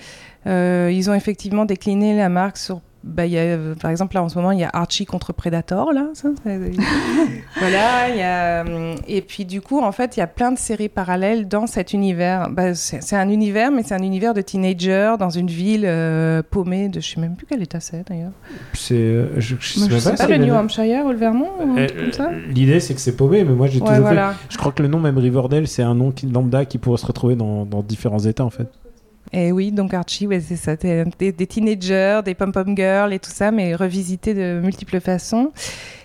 Euh, 0.46 0.90
ils 0.92 1.09
ont 1.09 1.14
effectivement 1.14 1.64
décliné 1.64 2.14
la 2.14 2.28
marque 2.28 2.59
sur. 2.59 2.83
Bah, 3.09 3.27
il 3.27 3.33
y 3.33 3.38
a, 3.38 3.40
euh, 3.40 3.75
par 3.75 3.90
exemple, 3.90 4.14
là 4.14 4.23
en 4.23 4.29
ce 4.29 4.37
moment, 4.37 4.53
il 4.53 4.61
y 4.61 4.64
a 4.64 4.71
Archie 4.73 5.07
contre 5.07 5.33
Predator. 5.33 5.92
Là, 5.92 6.09
ça, 6.14 6.29
c'est- 6.44 6.59
voilà, 7.59 8.09
il 8.11 8.16
y 8.18 8.23
a, 8.23 8.62
hum, 8.62 8.94
et 9.07 9.23
puis 9.23 9.44
du 9.44 9.61
coup, 9.61 9.81
en 9.81 9.92
fait, 9.92 10.16
il 10.16 10.21
y 10.21 10.23
a 10.23 10.27
plein 10.27 10.53
de 10.53 10.59
séries 10.59 10.88
parallèles 10.88 11.49
dans 11.49 11.66
cet 11.66 11.92
univers. 11.92 12.49
Bah, 12.51 12.75
c'est 12.75 13.16
un 13.16 13.29
univers, 13.29 13.71
mais 13.71 13.83
c'est 13.83 13.94
un 13.94 14.03
univers 14.03 14.35
de 14.35 14.40
teenagers 14.40 15.14
dans 15.18 15.31
une 15.31 15.49
ville 15.49 15.85
euh, 15.87 16.42
paumée 16.49 16.88
de 16.88 17.01
je 17.01 17.14
sais 17.14 17.21
même 17.21 17.35
plus 17.35 17.47
quel 17.49 17.62
état 17.62 17.81
c'est 17.81 18.07
d'ailleurs. 18.09 18.33
c'est 18.75 18.94
euh, 18.94 19.29
je, 19.40 19.57
sais 19.61 19.81
je 19.88 20.16
pas 20.16 20.27
le 20.29 20.37
New 20.44 20.55
Hampshire 20.55 21.05
ou 21.07 21.11
le 21.11 21.16
Vermont 21.16 21.49
ou 21.61 21.73
un 21.73 21.79
Euh, 21.79 21.87
truc 21.87 22.01
comme 22.01 22.12
ça 22.12 22.31
l'idée 22.49 22.81
c'est 22.81 22.94
que 22.94 23.01
c'est 23.01 23.16
paumé 23.16 23.44
mais 23.44 23.55
moi 23.55 23.67
j'ai 23.67 23.81
Ouais, 23.81 23.87
toujours 23.87 23.94
fait- 24.09 24.15
voilà. 24.15 24.35
je 24.48 24.56
crois 24.59 24.73
que 24.73 24.83
le 24.83 24.88
nom 24.88 24.98
même 25.00 25.19
Riverdale 25.19 25.67
c'est 25.67 25.83
un 25.83 25.94
nom 25.94 26.11
qui, 26.11 26.27
lambda 26.27 26.65
qui 26.65 26.79
pourrait 26.79 26.98
se 26.98 27.06
retrouver 27.06 27.37
dans, 27.37 27.65
dans 27.65 27.83
différents 27.83 28.19
états 28.19 28.44
en 28.44 28.50
fait 28.50 28.69
Et 29.33 29.52
oui, 29.52 29.72
donc 29.72 29.92
Archie, 29.94 30.26
ouais, 30.26 30.40
c'est 30.40 30.56
ça, 30.56 30.76
des, 30.76 31.04
des 31.33 31.46
teenagers, 31.46 32.20
des 32.24 32.35
pom-pom 32.35 32.74
girls 32.76 33.12
et 33.12 33.18
tout 33.18 33.31
ça, 33.31 33.50
mais 33.50 33.74
revisité 33.74 34.33
de 34.35 34.60
multiples 34.62 35.00
façons. 35.00 35.52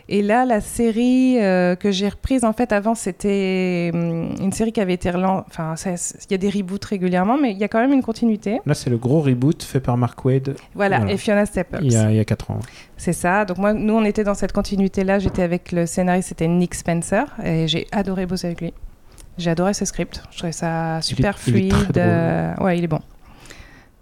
Et 0.09 0.21
là, 0.21 0.43
la 0.43 0.59
série 0.59 1.37
euh, 1.41 1.75
que 1.77 1.89
j'ai 1.89 2.09
reprise, 2.09 2.43
en 2.43 2.51
fait, 2.51 2.73
avant, 2.73 2.93
c'était 2.93 3.89
hum, 3.93 4.35
une 4.41 4.51
série 4.51 4.73
qui 4.73 4.81
avait 4.81 4.93
été 4.95 5.09
relancée. 5.09 5.45
Enfin, 5.47 5.75
il 5.85 6.31
y 6.31 6.33
a 6.33 6.37
des 6.37 6.49
reboots 6.49 6.83
régulièrement, 6.83 7.37
mais 7.37 7.51
il 7.51 7.57
y 7.57 7.63
a 7.63 7.69
quand 7.69 7.79
même 7.79 7.93
une 7.93 8.03
continuité. 8.03 8.59
là 8.65 8.73
c'est 8.73 8.89
le 8.89 8.97
gros 8.97 9.21
reboot 9.21 9.63
fait 9.63 9.79
par 9.79 9.95
Mark 9.95 10.23
Wade 10.25 10.55
Voilà, 10.75 10.97
Voilà. 10.97 11.13
et 11.13 11.17
Fiona 11.17 11.45
Staples. 11.45 11.79
il 11.83 11.93
y 11.93 11.95
a, 11.95 12.11
il 12.11 12.17
y 12.17 12.19
a 12.19 12.25
4 12.25 12.51
ans 12.51 12.59
C'est 12.97 13.13
ça. 13.13 13.45
Donc, 13.45 13.57
moi, 13.57 13.71
nous, 13.71 13.93
on 13.93 14.03
était 14.03 14.25
dans 14.25 14.33
cette 14.33 14.51
continuité-là. 14.51 15.19
J'étais 15.19 15.43
avec 15.43 15.71
le 15.71 15.85
scénariste, 15.85 16.27
c'était 16.29 16.49
Nick 16.49 16.75
Spencer, 16.75 17.23
et 17.41 17.69
j'ai 17.69 17.87
adoré 17.93 18.25
bosser 18.25 18.47
avec 18.47 18.59
lui. 18.59 18.73
J'ai 19.37 19.49
adoré 19.51 19.73
ce 19.73 19.85
script. 19.85 20.21
Je 20.31 20.37
trouvais 20.37 20.51
ça 20.51 20.99
super 21.01 21.37
il 21.47 21.49
est 21.49 21.51
fluide. 21.51 21.71
très 21.71 21.83
drôle. 21.85 21.93
euh, 21.97 22.53
ouais, 22.59 22.77
il 22.77 22.83
est 22.83 22.87
bon. 22.87 22.99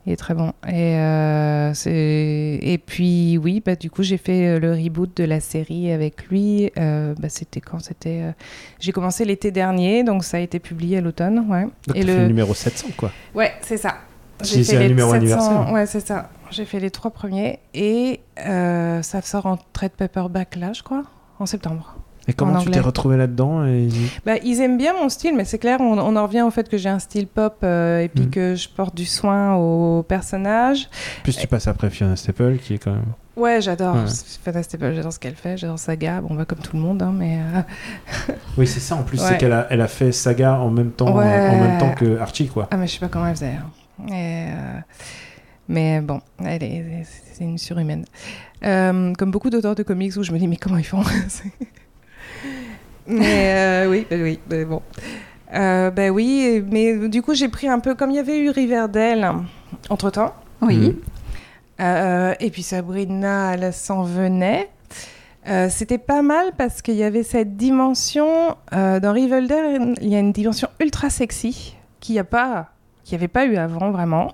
Il 0.07 0.13
est 0.13 0.15
très 0.17 0.33
bon. 0.33 0.53
Et, 0.67 0.95
euh, 0.97 1.73
et 1.85 2.77
puis, 2.83 3.37
oui, 3.37 3.61
bah, 3.63 3.75
du 3.75 3.91
coup, 3.91 4.01
j'ai 4.01 4.17
fait 4.17 4.47
euh, 4.47 4.59
le 4.59 4.71
reboot 4.73 5.15
de 5.15 5.23
la 5.23 5.39
série 5.39 5.91
avec 5.91 6.27
lui. 6.27 6.71
Euh, 6.77 7.13
bah, 7.19 7.29
c'était 7.29 7.61
quand? 7.61 7.79
C'était. 7.79 8.21
euh, 8.23 8.31
J'ai 8.79 8.91
commencé 8.91 9.25
l'été 9.25 9.51
dernier, 9.51 10.03
donc 10.03 10.23
ça 10.23 10.37
a 10.37 10.39
été 10.39 10.59
publié 10.59 10.97
à 10.97 11.01
l'automne. 11.01 11.45
Ouais, 11.47 11.63
Donc, 11.87 11.95
Et 11.95 11.99
t'as 12.01 12.05
fait 12.07 12.15
le- 12.15 12.21
le 12.21 12.27
numéro 12.27 12.53
700, 12.53 12.87
quoi. 12.97 13.11
ouais 13.35 13.51
c'est 13.61 13.77
ça. 13.77 13.97
Si 14.41 14.65
c'est 14.65 14.77
un 14.77 14.87
numéro 14.87 15.13
anniversaire. 15.13 15.71
Ouais, 15.71 15.85
c'est 15.85 15.99
ça. 16.05 16.29
J'ai 16.49 16.65
fait 16.65 16.79
les 16.79 16.89
trois 16.89 17.11
premiers. 17.11 17.59
Et 17.75 18.21
ça 18.37 19.21
sort 19.21 19.45
en 19.45 19.57
trade 19.71 19.91
paperback 19.91 20.55
là, 20.55 20.73
je 20.73 20.81
crois, 20.81 21.03
en 21.37 21.45
septembre. 21.45 21.95
Et 22.31 22.33
comment 22.33 22.53
En 22.53 22.59
tu 22.59 22.71
t'es 22.71 22.79
retrouvé 22.79 23.17
là-dedans 23.17 23.65
et... 23.65 23.89
Bah, 24.25 24.33
ils 24.43 24.61
aiment 24.61 24.77
bien 24.77 24.93
mon 24.93 25.09
style, 25.09 25.35
mais 25.35 25.43
c'est 25.43 25.57
clair, 25.59 25.79
on, 25.81 25.97
on 25.99 26.15
en 26.15 26.23
revient 26.25 26.43
au 26.43 26.49
fait 26.51 26.69
que 26.69 26.77
j'ai 26.77 26.87
un 26.89 26.99
style 26.99 27.27
pop 27.27 27.57
euh, 27.63 27.99
et 27.99 28.07
puis 28.07 28.23
Mhm. 28.23 28.29
que 28.31 28.55
je 28.55 28.69
porte 28.69 28.95
du 28.95 29.05
soin 29.05 29.55
aux 29.55 30.03
personnages. 30.03 30.89
Plus 31.23 31.35
tu 31.35 31.45
passes 31.47 31.67
après 31.67 31.89
Fiona 31.89 32.15
Staple, 32.15 32.57
qui 32.57 32.75
est 32.75 32.77
quand 32.77 32.91
même... 32.93 33.03
Ouais, 33.35 33.59
j'adore. 33.61 33.95
Ouais. 33.95 34.01
C'est 34.07 34.39
fantastique. 34.41 34.79
J'adore 34.81 35.11
ce 35.13 35.19
qu'elle 35.19 35.35
fait. 35.35 35.57
J'adore 35.57 35.79
Saga. 35.79 36.21
Bon, 36.21 36.35
bah, 36.35 36.45
comme 36.45 36.59
tout 36.59 36.75
le 36.75 36.81
monde, 36.81 37.01
hein, 37.01 37.13
mais. 37.17 37.39
euh, 37.39 38.31
Oui, 38.57 38.67
c'est 38.67 38.79
ça, 38.81 38.95
en 38.95 39.03
plus, 39.03 39.19
Ouais. 39.21 39.27
c'est 39.27 39.37
qu'elle 39.37 39.53
a, 39.53 39.67
elle 39.69 39.81
a 39.81 39.87
fait 39.87 40.11
Saga 40.11 40.59
en 40.59 40.69
même 40.69 40.91
temps, 40.91 41.13
Ouais. 41.15 41.49
en 41.49 41.59
même 41.59 41.77
temps 41.79 41.93
que 41.93 42.19
Archie, 42.19 42.47
quoi. 42.47 42.67
Ah, 42.71 42.77
mais 42.77 42.87
je 42.87 42.93
sais 42.93 42.99
pas 42.99 43.07
comment 43.07 43.27
elle 43.27 43.35
faisait. 43.35 43.57
hein. 43.57 44.07
Et, 44.09 44.49
euh, 44.51 44.79
Mais 45.69 46.01
bon, 46.01 46.19
elle 46.43 46.63
est, 46.63 47.03
c'est 47.33 47.43
une 47.45 47.57
surhumaine. 47.57 48.05
Comme 48.61 49.31
beaucoup 49.31 49.49
d'auteurs 49.49 49.75
de 49.75 49.83
comics 49.83 50.15
où 50.17 50.23
je 50.23 50.31
me 50.33 50.37
dis, 50.37 50.47
mais 50.47 50.57
comment 50.57 50.77
ils 50.77 50.83
font? 50.85 51.01
Mais 53.07 53.85
euh, 53.85 53.89
oui, 53.89 54.05
bah 54.09 54.17
oui, 54.19 54.39
mais 54.49 54.65
bon. 54.65 54.81
Euh, 55.53 55.91
bah 55.91 56.09
oui, 56.09 56.63
mais 56.69 57.09
du 57.09 57.21
coup, 57.21 57.33
j'ai 57.33 57.49
pris 57.49 57.67
un 57.67 57.79
peu, 57.79 57.95
comme 57.95 58.11
il 58.11 58.15
y 58.15 58.19
avait 58.19 58.39
eu 58.39 58.49
Riverdale 58.49 59.33
entre 59.89 60.09
temps. 60.09 60.33
Oui. 60.61 60.77
Mhm. 60.77 60.95
Euh, 61.81 62.33
et 62.39 62.51
puis 62.51 62.63
Sabrina, 62.63 63.53
elle 63.55 63.73
s'en 63.73 64.03
venait. 64.03 64.69
Euh, 65.47 65.67
C'était 65.69 65.97
pas 65.97 66.21
mal 66.21 66.51
parce 66.57 66.81
qu'il 66.81 66.95
y 66.95 67.03
avait 67.03 67.23
cette 67.23 67.57
dimension 67.57 68.55
euh, 68.73 68.99
dans 68.99 69.11
Riverdale, 69.11 69.95
il 69.99 70.09
y 70.09 70.15
a 70.15 70.19
une 70.19 70.31
dimension 70.31 70.69
ultra 70.79 71.09
sexy 71.09 71.75
qui 71.99 72.13
n'y 72.13 72.19
a 72.19 72.23
pas, 72.23 72.69
qui 73.03 73.15
avait 73.15 73.27
pas 73.27 73.45
eu 73.45 73.57
avant 73.57 73.89
vraiment. 73.91 74.33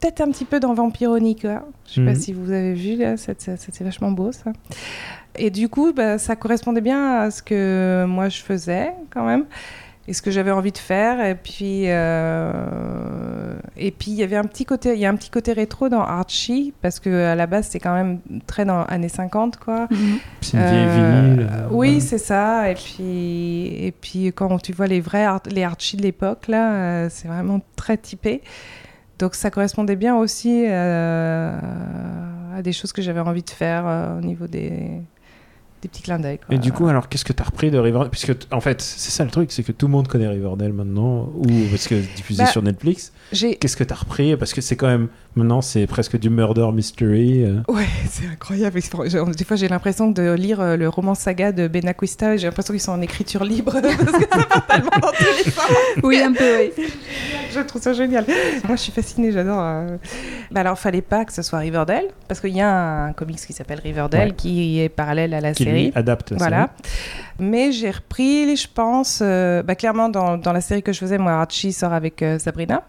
Peut-être 0.00 0.20
un 0.20 0.30
petit 0.30 0.44
peu 0.44 0.60
dans 0.60 0.74
Vampironica. 0.74 1.64
Je 1.86 1.94
sais 1.94 2.04
pas 2.04 2.10
Mhm. 2.12 2.16
si 2.16 2.32
vous 2.32 2.50
avez 2.52 2.74
vu 2.74 2.96
là, 2.96 3.16
c'est- 3.16 3.40
c'est- 3.40 3.56
c'était 3.58 3.84
vachement 3.84 4.10
beau 4.10 4.30
ça. 4.32 4.52
Et 5.38 5.50
du 5.50 5.68
coup, 5.68 5.92
bah, 5.92 6.18
ça 6.18 6.36
correspondait 6.36 6.80
bien 6.80 7.16
à 7.20 7.30
ce 7.30 7.42
que 7.42 8.04
moi 8.08 8.28
je 8.28 8.40
faisais 8.42 8.92
quand 9.10 9.24
même 9.24 9.44
et 10.08 10.12
ce 10.12 10.22
que 10.22 10.30
j'avais 10.30 10.50
envie 10.50 10.72
de 10.72 10.78
faire. 10.78 11.24
Et 11.24 11.34
puis, 11.34 11.84
euh, 11.86 13.54
et 13.76 13.90
puis 13.90 14.10
il 14.12 14.16
y 14.16 14.22
avait 14.22 14.36
un 14.36 14.44
petit 14.44 14.64
côté, 14.64 14.94
il 14.94 15.00
y 15.00 15.06
a 15.06 15.10
un 15.10 15.16
petit 15.16 15.30
côté 15.30 15.52
rétro 15.52 15.88
dans 15.88 16.02
Archie 16.02 16.72
parce 16.82 17.00
que 17.00 17.24
à 17.26 17.34
la 17.34 17.46
base 17.46 17.66
c'était 17.66 17.80
quand 17.80 17.94
même 17.94 18.20
très 18.46 18.64
dans 18.64 18.82
années 18.84 19.08
50 19.08 19.58
quoi. 19.58 19.86
Mhm. 19.90 20.18
C'est 20.40 20.56
une 20.56 20.62
vieille 20.62 20.86
Euh, 20.88 21.22
vinyle. 21.34 21.48
euh, 21.50 21.66
oui, 21.70 21.88
voilà. 21.88 22.00
c'est 22.00 22.18
ça. 22.18 22.70
Et 22.70 22.74
puis, 22.74 23.66
et 23.86 23.92
puis 23.92 24.26
quand 24.32 24.58
tu 24.62 24.72
vois 24.72 24.86
les 24.86 25.00
vrais 25.00 25.24
Ar- 25.24 25.42
les 25.50 25.64
Archie 25.64 25.96
de 25.96 26.02
l'époque 26.02 26.48
là, 26.48 26.72
euh, 26.72 27.08
c'est 27.10 27.28
vraiment 27.28 27.60
très 27.76 27.96
typé. 27.96 28.42
Donc 29.18 29.34
ça 29.34 29.50
correspondait 29.50 29.96
bien 29.96 30.16
aussi 30.16 30.64
euh, 30.68 31.58
à 32.54 32.62
des 32.62 32.72
choses 32.72 32.92
que 32.92 33.00
j'avais 33.00 33.20
envie 33.20 33.42
de 33.42 33.50
faire 33.50 33.86
euh, 33.86 34.18
au 34.18 34.20
niveau 34.20 34.46
des, 34.46 35.02
des 35.82 35.88
petits 35.88 36.02
clins 36.02 36.18
d'œil. 36.18 36.38
Et 36.50 36.58
du 36.58 36.72
coup, 36.72 36.88
alors, 36.88 37.08
qu'est-ce 37.08 37.24
que 37.24 37.32
t'as 37.32 37.44
repris 37.44 37.70
de 37.70 37.78
Riverdale? 37.78 38.10
Puisque, 38.10 38.32
en 38.50 38.60
fait, 38.60 38.80
c'est 38.80 39.10
ça 39.10 39.24
le 39.24 39.30
truc, 39.30 39.52
c'est 39.52 39.62
que 39.62 39.72
tout 39.72 39.86
le 39.86 39.92
monde 39.92 40.08
connaît 40.08 40.26
Riverdale 40.28 40.72
maintenant, 40.72 41.30
ou 41.36 41.46
parce 41.70 41.86
que 41.86 41.94
diffusé 42.16 42.44
Bah, 42.44 42.50
sur 42.50 42.62
Netflix. 42.62 43.12
Qu'est-ce 43.32 43.76
que 43.76 43.84
t'as 43.84 43.94
repris? 43.94 44.36
Parce 44.36 44.52
que 44.54 44.60
c'est 44.60 44.76
quand 44.76 44.86
même, 44.86 45.08
maintenant, 45.34 45.60
c'est 45.60 45.86
presque 45.86 46.18
du 46.18 46.30
murder 46.30 46.68
mystery. 46.72 47.44
euh. 47.44 47.60
Ouais, 47.68 47.84
c'est 48.10 48.26
incroyable. 48.26 48.80
Des 49.36 49.44
fois, 49.44 49.56
j'ai 49.56 49.68
l'impression 49.68 50.10
de 50.10 50.32
lire 50.32 50.60
euh, 50.60 50.76
le 50.76 50.88
roman 50.88 51.14
saga 51.14 51.52
de 51.52 51.68
Benacquista 51.68 52.34
et 52.34 52.38
j'ai 52.38 52.46
l'impression 52.46 52.72
qu'ils 52.72 52.80
sont 52.80 52.92
en 52.92 53.00
écriture 53.02 53.44
libre 53.44 53.72
parce 53.82 53.94
que 53.96 54.28
ça 54.30 54.44
part 54.46 54.66
tellement 54.66 54.90
dans 55.00 55.12
tous 55.12 55.44
les 55.44 55.50
sens. 55.50 55.70
Oui, 56.02 56.18
un 56.20 56.32
peu, 56.32 56.56
oui. 56.58 56.84
Je 57.54 57.60
trouve 57.60 57.80
ça 57.80 57.92
génial. 57.94 58.26
Moi, 58.66 58.76
je 58.76 58.82
suis 58.82 58.92
fascinée, 58.92 59.32
j'adore. 59.32 59.58
euh. 59.60 59.96
Bah 60.50 60.60
alors, 60.60 60.78
fallait 60.78 61.00
pas 61.00 61.24
que 61.24 61.32
ce 61.32 61.40
soit 61.40 61.58
Riverdale 61.60 62.04
parce 62.28 62.40
qu'il 62.40 62.54
y 62.54 62.60
a 62.60 63.04
un 63.04 63.12
comics 63.14 63.38
qui 63.38 63.52
s'appelle 63.54 63.80
Riverdale 63.80 64.28
Ouais. 64.28 64.34
qui 64.36 64.78
est 64.80 64.88
parallèle 64.90 65.32
à 65.32 65.40
la 65.40 65.52
qui 65.52 65.64
série. 65.66 65.84
lui 65.86 65.92
adapte 65.94 66.32
Voilà. 66.36 66.70
Mais 67.38 67.70
j'ai 67.72 67.90
repris, 67.90 68.56
je 68.56 68.66
pense, 68.72 69.20
euh, 69.22 69.62
bah, 69.62 69.74
clairement 69.74 70.08
dans, 70.08 70.38
dans 70.38 70.52
la 70.52 70.60
série 70.60 70.82
que 70.82 70.92
je 70.92 70.98
faisais, 70.98 71.18
moi, 71.18 71.32
Archie 71.32 71.72
sort 71.72 71.92
avec 71.92 72.22
euh, 72.22 72.38
Sabrina. 72.38 72.82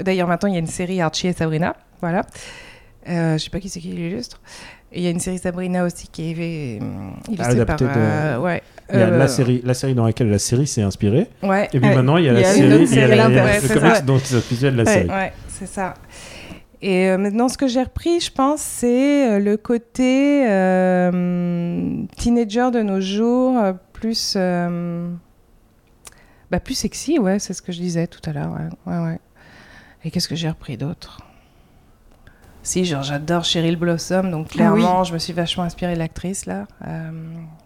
D'ailleurs, 0.00 0.28
maintenant, 0.28 0.48
il 0.48 0.52
y 0.54 0.56
a 0.56 0.60
une 0.60 0.66
série 0.66 1.00
Archie 1.00 1.28
et 1.28 1.32
Sabrina. 1.32 1.74
Voilà. 2.00 2.22
Euh, 3.08 3.38
je 3.38 3.44
sais 3.44 3.50
pas 3.50 3.58
qui 3.60 3.68
c'est 3.68 3.80
qui 3.80 3.88
l'illustre. 3.88 4.40
Il 4.92 5.02
y 5.02 5.06
a 5.06 5.10
une 5.10 5.20
série 5.20 5.38
Sabrina 5.38 5.84
aussi 5.84 6.08
qui 6.08 6.30
est 6.32 6.34
euh, 6.82 7.10
illustrée 7.28 7.60
Adaptée 7.60 7.84
par... 7.86 7.94
de- 7.94 8.00
euh, 8.00 8.38
ouais. 8.38 8.62
Il 8.92 8.98
y 8.98 9.02
a 9.02 9.06
Euh, 9.06 9.18
la, 9.18 9.28
série, 9.28 9.60
la 9.64 9.74
série 9.74 9.94
dans 9.94 10.04
laquelle 10.06 10.30
la 10.30 10.38
série 10.38 10.66
s'est 10.66 10.82
inspirée. 10.82 11.26
Ouais. 11.42 11.68
Et 11.72 11.80
puis 11.80 11.88
maintenant, 11.90 12.16
il 12.16 12.24
y 12.24 12.28
a 12.28 12.32
Il 12.32 12.34
la 12.34 12.40
y 12.40 12.44
a 12.44 12.54
une 12.54 12.56
série, 12.56 12.84
il 12.84 12.94
y 12.98 13.00
a 13.02 13.06
la- 13.08 13.28
il 13.28 13.34
y 13.34 13.38
a 13.38 13.60
le 13.60 13.68
comics 13.68 14.04
dont 14.04 14.16
de 14.16 14.76
la 14.76 14.82
Ouais. 14.84 14.92
série. 14.92 15.08
Ouais, 15.08 15.32
c'est 15.48 15.66
ça. 15.68 15.94
Et 16.80 17.08
euh, 17.08 17.18
maintenant, 17.18 17.48
ce 17.48 17.58
que 17.58 17.66
j'ai 17.66 17.82
repris, 17.82 18.20
je 18.20 18.30
pense, 18.30 18.60
c'est 18.60 19.32
euh, 19.32 19.38
le 19.40 19.56
côté 19.56 20.48
euh, 20.48 22.04
teenager 22.16 22.70
de 22.70 22.82
nos 22.82 23.00
jours, 23.00 23.60
plus, 23.92 24.36
bah, 26.50 26.60
plus 26.60 26.74
sexy, 26.74 27.18
ouais, 27.18 27.38
c'est 27.38 27.52
ce 27.52 27.62
que 27.62 27.72
je 27.72 27.80
disais 27.80 28.06
tout 28.06 28.20
à 28.28 28.32
l'heure. 28.32 28.56
Ouais, 28.86 28.98
ouais. 28.98 29.18
Et 30.04 30.10
qu'est-ce 30.10 30.28
que 30.28 30.36
j'ai 30.36 30.48
repris 30.48 30.76
d'autre? 30.76 31.27
Si, 32.64 32.84
genre, 32.84 33.02
j'adore 33.02 33.44
Cheryl 33.44 33.76
Blossom, 33.76 34.30
donc 34.30 34.48
clairement, 34.48 35.02
je 35.02 35.14
me 35.14 35.18
suis 35.18 35.32
vachement 35.32 35.62
inspirée 35.64 35.94
de 35.94 35.98
l'actrice, 35.98 36.44
là, 36.44 36.66
euh, 36.86 37.10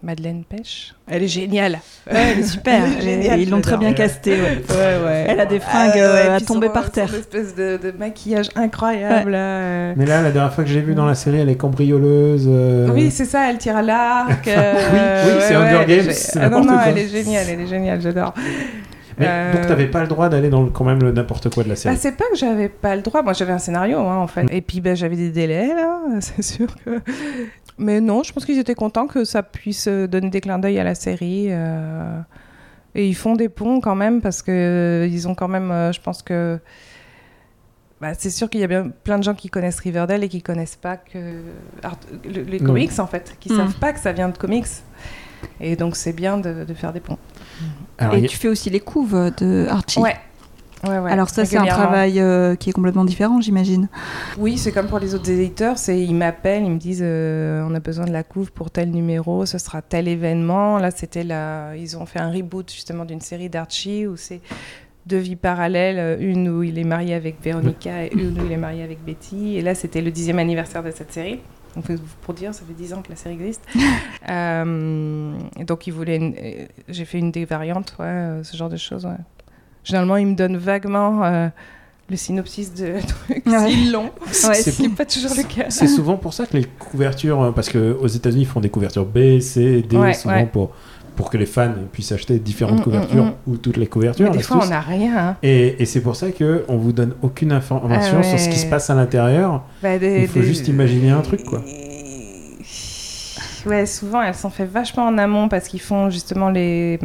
Madeleine 0.03 0.45
Pêche. 0.45 0.95
Elle 1.09 1.25
est 1.25 1.29
géniale. 1.29 1.81
Ouais, 2.09 2.19
elle 2.33 2.39
est 2.39 2.43
super. 2.45 2.85
Elle 2.85 3.09
est 3.09 3.23
géniale, 3.23 3.41
Ils 3.41 3.51
l'ont 3.51 3.61
très 3.61 3.79
bien 3.79 3.95
castée, 3.95 4.33
ouais. 4.41 4.63
Ouais, 4.71 5.05
ouais. 5.05 5.27
Elle 5.29 5.41
a 5.41 5.47
des 5.47 5.59
fringues 5.59 5.91
Ah, 5.95 5.99
euh, 5.99 6.15
ouais, 6.29 6.35
à 6.35 6.41
tomber 6.41 6.69
son- 6.69 6.73
par 6.73 6.91
terre. 6.93 7.09
Son 7.09 7.17
espèce 7.17 7.55
de, 7.57 7.81
de 7.83 7.91
maquillage 7.99 8.51
incroyable. 8.55 9.33
là, 9.33 9.39
euh. 9.39 9.95
Mais 9.97 10.07
là, 10.07 10.23
la 10.23 10.31
dernière 10.31 10.53
fois 10.55 10.63
que 10.63 10.71
j'ai 10.71 10.81
vu 10.83 10.95
dans 10.95 11.07
la 11.07 11.17
série, 11.17 11.39
elle 11.39 11.49
est 11.49 11.57
cambrioleuse. 11.57 12.47
euh, 12.49 12.89
Oui, 12.93 13.11
c'est 13.11 13.25
ça, 13.25 13.51
elle 13.51 13.59
tire 13.59 13.77
à 13.79 13.83
l'arc. 13.83 14.47
Oui, 14.47 14.53
euh, 14.55 15.25
oui, 15.37 15.43
c'est 15.49 15.57
ouais, 15.57 15.63
Hunger 15.63 15.77
ouais, 15.79 15.85
elle 15.85 15.91
est 15.91 16.05
Games, 16.05 16.43
Ah 16.43 16.49
non, 16.49 16.61
non, 16.65 16.73
quoi. 16.75 16.83
elle 16.89 16.99
est 16.99 17.09
géniale, 17.09 17.47
elle 17.51 17.61
est 17.61 17.67
géniale, 17.67 18.01
j'adore. 18.01 18.35
Mais 19.19 19.27
Euh, 19.29 19.53
donc, 19.55 19.67
t'avais 19.67 19.87
pas 19.89 20.01
le 20.03 20.09
droit 20.09 20.29
d'aller 20.29 20.49
dans 20.49 20.63
le- 20.63 20.71
quand 20.71 20.85
même 20.85 21.01
le 21.03 21.13
n'importe 21.13 21.53
quoi 21.53 21.65
de 21.65 21.69
la 21.69 21.77
série. 21.77 21.95
Bah, 21.95 22.01
c'est 22.01 22.17
pas 22.17 22.25
que 22.31 22.37
j'avais 22.37 22.69
pas 22.69 22.97
le 22.97 23.03
droit, 23.03 23.23
moi 23.23 23.33
j'avais 23.33 23.53
un 23.53 23.59
scénario 23.59 23.99
hein, 23.99 24.17
en 24.17 24.27
fait. 24.27 24.47
Et 24.51 24.61
puis 24.63 24.81
bah, 24.81 24.95
j'avais 24.95 25.17
des 25.17 25.31
délais 25.31 25.69
là, 25.69 26.01
c'est 26.21 26.43
sûr 26.43 26.69
que. 26.85 27.01
Mais 27.79 28.01
non, 28.01 28.23
je 28.23 28.33
pense 28.33 28.45
qu'ils 28.45 28.59
étaient 28.59 28.75
contents 28.75 29.07
que 29.07 29.25
ça 29.25 29.43
puisse 29.43 29.87
euh, 29.89 30.07
donner 30.07 30.31
des 30.31 30.41
clins 30.41 30.59
d'œil 30.59 30.79
à 30.79 30.85
la 30.85 30.95
série. 30.95 31.47
euh, 31.51 32.21
Et 32.95 33.07
ils 33.09 33.15
font 33.15 33.35
des 33.37 33.49
ponts 33.49 33.81
quand 33.81 33.95
même 33.95 34.21
parce 34.21 34.43
que 34.43 34.51
euh, 34.53 35.07
ils 35.07 35.27
ont 35.29 35.35
quand 35.35 35.49
même, 35.49 35.71
euh, 35.71 35.93
je 35.93 36.01
pense 36.01 36.23
que. 36.23 36.59
Bah, 38.01 38.15
c'est 38.19 38.31
sûr 38.31 38.51
qu'il 38.51 38.61
y 38.61 38.65
a 38.65 38.67
bien 38.67 38.89
plein 39.05 39.17
de 39.19 39.23
gens 39.23 39.35
qui 39.35 39.49
connaissent 39.49 39.79
Riverdale 39.79 40.25
et 40.25 40.29
qui 40.29 40.43
connaissent 40.43 40.75
pas 40.77 40.97
que 40.97 41.19
Art- 41.85 41.97
le- 42.25 42.43
les 42.43 42.59
comics 42.59 42.99
en 42.99 43.07
fait, 43.07 43.37
qui 43.39 43.53
Mm. 43.53 43.57
savent 43.57 43.75
pas 43.79 43.93
que 43.93 44.01
ça 44.01 44.13
vient 44.13 44.29
de 44.29 44.37
comics. 44.37 44.67
Et 45.61 45.77
donc 45.77 45.95
c'est 45.97 46.13
bien 46.13 46.37
de, 46.39 46.65
de 46.65 46.75
faire 46.75 46.93
des 46.93 46.99
ponts. 47.01 47.19
Alors, 47.99 48.15
Et 48.15 48.25
a- 48.25 48.29
tu 48.29 48.37
fais 48.37 48.49
aussi 48.49 48.71
les 48.71 48.81
couves 48.81 49.31
de 49.39 49.67
Archie. 49.69 50.01
Ouais. 50.01 50.17
Ouais, 50.85 50.99
ouais, 50.99 51.13
Alors 51.13 51.29
ça, 51.29 51.45
c'est 51.45 51.57
un 51.57 51.65
travail 51.65 52.19
euh, 52.19 52.57
qui 52.57 52.71
est 52.71 52.73
complètement 52.73 53.05
différent, 53.05 53.41
j'imagine. 53.41 53.89
Oui, 54.37 54.59
c'est 54.59 54.73
comme 54.73 54.89
pour 54.89 54.99
les 54.99 55.15
autres 55.15 55.31
éditeurs, 55.31 55.79
c'est 55.79 56.01
ils 56.01 56.15
m'appellent, 56.15 56.65
ils 56.65 56.73
me 56.73 56.79
disent 56.79 57.05
euh, 57.05 57.65
on 57.69 57.73
a 57.77 57.79
besoin 57.79 58.05
de 58.05 58.11
la 58.11 58.25
couve 58.25 58.51
pour 58.51 58.73
tel 58.73 58.91
numéro, 58.91 59.47
ce 59.47 59.59
sera 59.59 59.81
tel 59.81 60.09
événement. 60.09 60.79
Là, 60.79 60.91
c'était 60.91 61.23
la 61.23 61.77
ils 61.77 61.97
ont 61.97 62.05
fait 62.05 62.19
un 62.19 62.33
reboot 62.33 62.69
justement 62.73 63.05
d'une 63.05 63.21
série 63.21 63.49
d'Archie 63.49 64.09
où 64.09 64.17
c'est 64.17 64.41
deux 65.07 65.19
vies 65.19 65.37
parallèles, 65.37 66.21
une 66.21 66.49
où 66.49 66.65
il 66.65 66.77
est 66.79 66.85
marié 66.85 67.15
avec 67.15 67.41
Véronica 67.41 68.05
et 68.07 68.13
une 68.13 68.41
où 68.41 68.45
il 68.45 68.51
est 68.51 68.57
marié 68.57 68.83
avec 68.83 69.05
Betty. 69.05 69.57
Et 69.59 69.63
là, 69.63 69.77
c'était 69.77 70.01
le 70.01 70.11
dixième 70.11 70.41
anniversaire 70.41 70.83
de 70.83 70.91
cette 70.91 71.13
série. 71.13 71.39
Donc, 71.75 71.87
pour 72.23 72.35
dire, 72.35 72.55
ça 72.55 72.63
fait 72.67 72.75
dix 72.75 72.93
ans 72.93 73.01
que 73.03 73.09
la 73.11 73.17
série 73.17 73.35
existe. 73.35 73.63
Euh, 74.31 75.35
et 75.59 75.65
donc, 75.65 75.87
ils 75.87 75.93
voulaient. 75.93 76.17
une- 76.17 76.35
euh, 76.41 76.67
J'ai 76.89 77.05
fait 77.05 77.19
une 77.19 77.31
des 77.33 77.45
variantes, 77.45 77.95
ouais, 77.99 78.05
euh, 78.07 78.45
ce 78.45 78.57
genre 78.57 78.69
de 78.69 78.77
choses. 78.77 79.05
ouais. 79.05 79.17
Généralement, 79.85 80.17
ils 80.17 80.27
me 80.27 80.35
donnent 80.37 80.57
vaguement 80.57 81.25
euh, 81.25 81.49
le 82.09 82.17
synopsis 82.17 82.73
de 82.73 82.95
trucs. 83.07 83.45
Ouais. 83.47 83.73
Ils 83.73 83.91
l'ont. 83.93 84.05
Ouais, 84.05 84.11
c'est- 84.33 84.71
Ce 84.71 84.77
qui 84.77 84.83
n'est 84.83 84.95
pas 84.95 85.05
toujours 85.07 85.33
le 85.37 85.43
cas. 85.43 85.71
C'est 85.71 85.89
souvent 85.89 86.17
pour 86.17 86.35
ça 86.35 86.47
que 86.47 86.57
les 86.57 86.65
couvertures, 86.65 87.53
parce 87.55 87.69
qu'aux 87.69 88.07
États-Unis, 88.07 88.43
ils 88.43 88.47
font 88.47 88.61
des 88.61 88.71
couvertures 88.71 89.07
B, 89.07 89.41
C, 89.41 89.83
D, 89.83 89.97
Ouais, 89.97 90.15
souvent 90.15 90.35
ouais. 90.35 90.47
pour, 90.47 90.71
pour 91.17 91.31
que 91.31 91.37
les 91.37 91.47
fans 91.47 91.73
puissent 91.93 92.13
acheter 92.13 92.39
différentes 92.39 92.81
Mm, 92.81 92.83
couvertures 92.85 93.25
mm, 93.25 93.29
mm. 93.47 93.53
ou 93.53 93.57
toutes 93.57 93.77
les 93.77 93.87
couvertures. 93.87 94.31
Mais 94.31 94.37
des 94.39 94.43
fois, 94.43 94.61
on 94.63 94.69
n'a 94.69 94.81
rien. 94.81 95.17
hein. 95.17 95.37
Et, 95.43 95.83
et 95.83 95.87
c'est 95.87 96.01
pour 96.01 96.17
ça 96.17 96.31
que 96.31 96.65
on 96.69 96.77
vous 96.77 96.93
donne 96.93 97.15
aucune 97.23 97.53
information 97.53 98.19
Ah 98.21 98.23
sur 98.23 98.39
ce 98.39 98.49
qui 98.49 98.59
se 98.59 98.67
passe 98.67 98.91
à 98.91 98.95
l'intérieur. 98.95 99.63
Bah, 99.83 99.95
Il 99.97 100.27
faut 100.29 100.41
des- 100.41 100.47
juste 100.47 100.69
imaginer 100.69 101.11
un 101.11 101.21
truc, 101.21 101.45
quoi. 101.45 101.63
Ouais, 103.67 103.87
souvent, 103.87 104.21
elles 104.23 104.35
sont 104.35 104.51
faites 104.51 104.71
vachement 104.73 105.05
en 105.07 105.19
amont 105.19 105.49
parce 105.49 105.69
qu'ils 105.69 105.81
font 105.81 106.11
justement 106.11 106.51
les. 106.51 106.99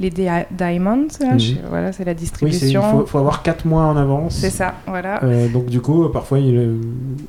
Les 0.00 0.10
Di- 0.10 0.26
Diamonds. 0.50 1.06
là, 1.20 1.34
Mhm. 1.34 1.40
voilà, 1.68 1.92
c'est 1.92 2.04
la 2.04 2.12
Oui, 2.12 2.16
c'est- 2.18 2.24
il 2.24 2.48
distribution. 2.48 2.82
faut, 2.82 3.06
faut 3.06 3.18
avoir 3.18 3.42
4 3.42 3.64
mois 3.66 3.84
en 3.84 3.96
avance. 3.96 4.34
c'est 4.34 4.50
ça, 4.50 4.74
voilà. 4.86 5.22
Euh, 5.22 5.48
donc 5.48 5.66
du 5.66 5.80
coup, 5.80 6.08
parfois 6.08 6.38
ils, 6.40 6.56
euh, 6.56 6.74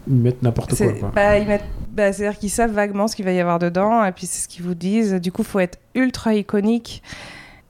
ils 0.08 0.16
mettent 0.16 0.42
n'importe 0.42 0.76
quoi. 0.76 0.88
Bah, 1.14 1.38
ils 1.38 1.48
mettent- 1.48 1.66
bah, 1.92 2.12
C'est-à-dire 2.14 2.40
qu'ils 2.40 2.50
savent 2.50 2.72
vaguement 2.72 3.08
ce 3.08 3.16
qu'il 3.16 3.26
va 3.26 3.32
y 3.34 3.40
avoir 3.40 3.60
dedans, 3.60 4.04
et 4.06 4.12
puis 4.12 4.26
c'est 4.26 4.42
ce 4.44 4.48
qu'ils 4.48 4.64
vous 4.64 4.74
disent. 4.76 5.14
Du 5.16 5.32
coup, 5.32 5.42
il 5.44 5.48
faut 5.48 5.60
être 5.60 5.78
ultra 5.94 6.34
iconique. 6.34 7.04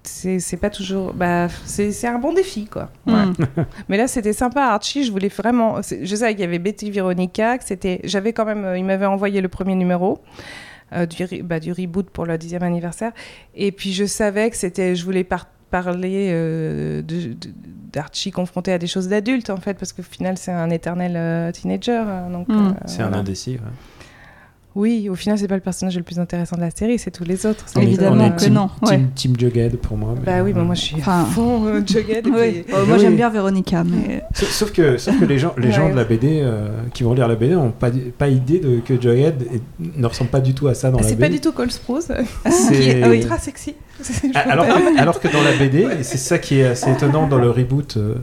C'est 0.04 0.58
pas 0.60 0.72
toujours. 0.72 1.14
Bah, 1.14 1.48
c'est 1.66 2.08
un 2.08 2.18
bon 2.18 2.34
défi, 2.34 2.66
quoi. 2.66 2.90
Ouais. 3.06 3.14
Mm. 3.14 3.34
Mais 3.90 3.98
là, 3.98 4.08
c'était 4.08 4.34
sympa, 4.34 4.62
Archie. 4.64 5.04
Je 5.04 5.12
voulais 5.12 5.28
vraiment. 5.28 5.76
Je 5.82 6.16
savais 6.16 6.32
qu'il 6.32 6.42
y 6.42 6.44
avait 6.44 6.58
Betty 6.58 6.90
Veronica, 6.90 7.58
que 7.60 7.64
c'était. 7.64 8.00
J'avais 8.04 8.34
quand 8.34 8.46
même. 8.46 8.66
euh, 8.66 8.78
Il 8.80 8.84
m'avait 8.86 9.06
envoyé 9.06 9.42
le 9.42 9.48
premier 9.48 9.76
numéro. 9.76 10.18
Euh, 10.94 11.06
du, 11.06 11.44
bah, 11.44 11.60
du 11.60 11.72
reboot 11.72 12.10
pour 12.10 12.26
le 12.26 12.38
dixième 12.38 12.64
anniversaire. 12.64 13.12
Et 13.56 13.72
puis 13.72 13.94
je 13.94 14.06
savais 14.06 14.50
que 14.50 14.56
c'était. 14.58 14.96
Je 14.96 15.04
voulais 15.06 15.24
par- 15.24 15.48
parler 15.70 16.30
euh, 16.32 17.02
d'Archie 17.94 18.32
confronté 18.32 18.72
à 18.74 18.78
des 18.78 18.88
choses 18.88 19.08
d'adultes, 19.08 19.50
en 19.50 19.58
fait, 19.58 19.76
parce 19.76 19.94
qu'au 19.94 20.02
final, 20.04 20.38
c'est 20.38 20.52
un 20.52 20.70
éternel 20.70 21.14
euh, 21.16 21.52
teenager. 21.52 21.94
hein, 21.96 22.30
donc, 22.30 22.48
Mm. 22.50 22.68
euh, 22.68 22.72
C'est 22.88 23.02
un 23.04 23.14
indécis. 23.14 23.52
ouais. 23.54 23.60
Oui, 24.74 25.10
au 25.10 25.16
final, 25.16 25.38
c'est 25.38 25.50
pas 25.50 25.56
le 25.56 25.62
personnage 25.62 25.98
le 25.98 26.04
plus 26.04 26.18
intéressant 26.18 26.56
de 26.56 26.62
la 26.62 26.72
série, 26.72 26.98
c'est 26.98 27.12
tous 27.12 27.26
les 27.26 27.46
autres. 27.46 27.66
On 27.76 27.82
est- 27.82 27.84
Évidemment 27.84 28.24
on 28.24 28.28
est 28.28 28.32
que 28.36 28.40
team- 28.44 28.54
non, 28.54 28.70
ouais. 28.84 28.98
Team, 28.98 29.10
team 29.14 29.36
Jughead 29.38 29.76
pour 29.78 29.98
moi. 29.98 30.14
mais- 30.18 30.24
Bah 30.26 30.44
oui, 30.44 30.54
mais 30.56 30.64
moi 30.64 30.76
je 30.76 30.82
suis 30.82 30.96
Enfin- 30.96 31.24
à 31.24 31.26
fond 31.26 31.66
euh, 31.66 31.82
Jughead. 31.86 32.24
puis- 32.24 32.32
Euh, 32.34 32.86
moi 32.86 32.96
Oui. 32.96 33.00
j'aime 33.02 33.18
bien 33.18 33.30
Véronica, 33.30 33.84
mais 33.84 34.24
Sauf, 34.34 34.50
sauf 34.50 34.72
que, 34.72 34.98
sauf 34.98 35.20
que 35.20 35.26
les 35.26 35.38
gens, 35.38 35.54
les 35.58 35.74
gens 35.74 35.88
Ouais. 35.88 35.92
de 35.92 35.98
la 35.98 36.06
BD 36.06 36.40
euh, 36.42 36.70
qui 36.94 37.04
vont 37.04 37.14
lire 37.14 37.28
la 37.28 37.36
BD 37.36 37.54
n'ont 37.56 37.72
pas, 37.72 37.90
pas 38.18 38.30
idée 38.30 38.60
de, 38.60 38.80
que 38.80 38.94
Jughead 39.00 39.42
est- 39.54 39.62
ne 40.00 40.06
ressemble 40.08 40.30
pas 40.30 40.40
du 40.40 40.54
tout 40.54 40.68
à 40.70 40.74
ça 40.74 40.90
dans 40.90 41.00
Ah, 41.00 41.02
la 41.02 41.08
c'est 41.08 41.16
BD. 41.16 41.28
pas 41.28 41.34
du 41.34 41.42
tout 41.42 41.52
Cole 41.52 41.72
Sprouse, 41.72 42.08
C'est- 42.50 42.74
qui 42.74 42.90
est 42.92 43.04
Ah 43.04 43.14
ultra 43.14 43.38
sexy. 43.40 43.76
Ah, 44.36 44.40
Alors 44.52 44.66
que, 44.66 45.00
alors 45.00 45.20
que 45.20 45.28
dans 45.28 45.42
la 45.44 45.52
BD, 45.58 45.80
et 46.00 46.04
c'est 46.04 46.18
ça 46.18 46.40
qui 46.40 46.60
est 46.60 46.68
assez 46.68 46.90
étonnant 46.90 47.28
dans 47.28 47.38
le 47.40 47.52
reboot 47.52 47.98
euh, 47.98 48.16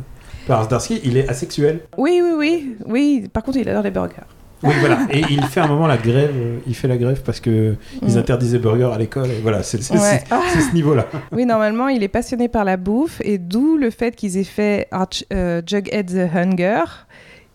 par 0.47 0.65
Zdarsky, 0.65 1.01
il 1.05 1.19
est 1.19 1.29
asexuel. 1.29 1.81
Oui, 1.99 2.21
oui, 2.25 2.33
oui, 2.39 2.77
oui. 2.87 3.29
Par 3.33 3.43
contre, 3.43 3.59
il 3.59 3.69
adore 3.69 3.83
les 3.83 3.91
burgers. 3.91 4.15
Oui, 4.63 4.75
voilà. 4.81 4.99
Et 5.13 5.23
il 5.31 5.43
fait 5.45 5.61
un 5.61 5.69
moment 5.69 5.87
la 5.87 5.97
grève. 5.97 6.33
euh, 6.35 6.59
Il 6.67 6.75
fait 6.75 6.89
la 6.89 6.97
grève 6.97 7.23
parce 7.25 7.39
que 7.41 7.77
ils 8.03 8.15
Mm. 8.15 8.19
interdisaient 8.19 8.59
burger 8.59 8.91
à 8.93 8.99
l'école. 8.99 9.29
Et 9.31 9.41
voilà, 9.43 9.63
c'est 9.63 9.79
Ouais. 9.93 10.25
Ah. 10.31 10.41
ce 10.55 10.75
niveau-là. 10.75 11.07
Oui, 11.33 11.47
normalement, 11.47 11.89
il 11.89 12.03
est 12.03 12.09
passionné 12.09 12.49
par 12.49 12.65
la 12.65 12.77
bouffe, 12.77 13.21
et 13.25 13.39
d'où 13.39 13.77
le 13.77 13.91
fait 13.91 14.17
qu'ils 14.17 14.37
aient 14.37 14.45
fait 14.45 14.89
Arch- 14.91 15.25
euh, 15.33 15.63
Jughead 15.65 16.07
the 16.13 16.35
Hunger, 16.37 16.83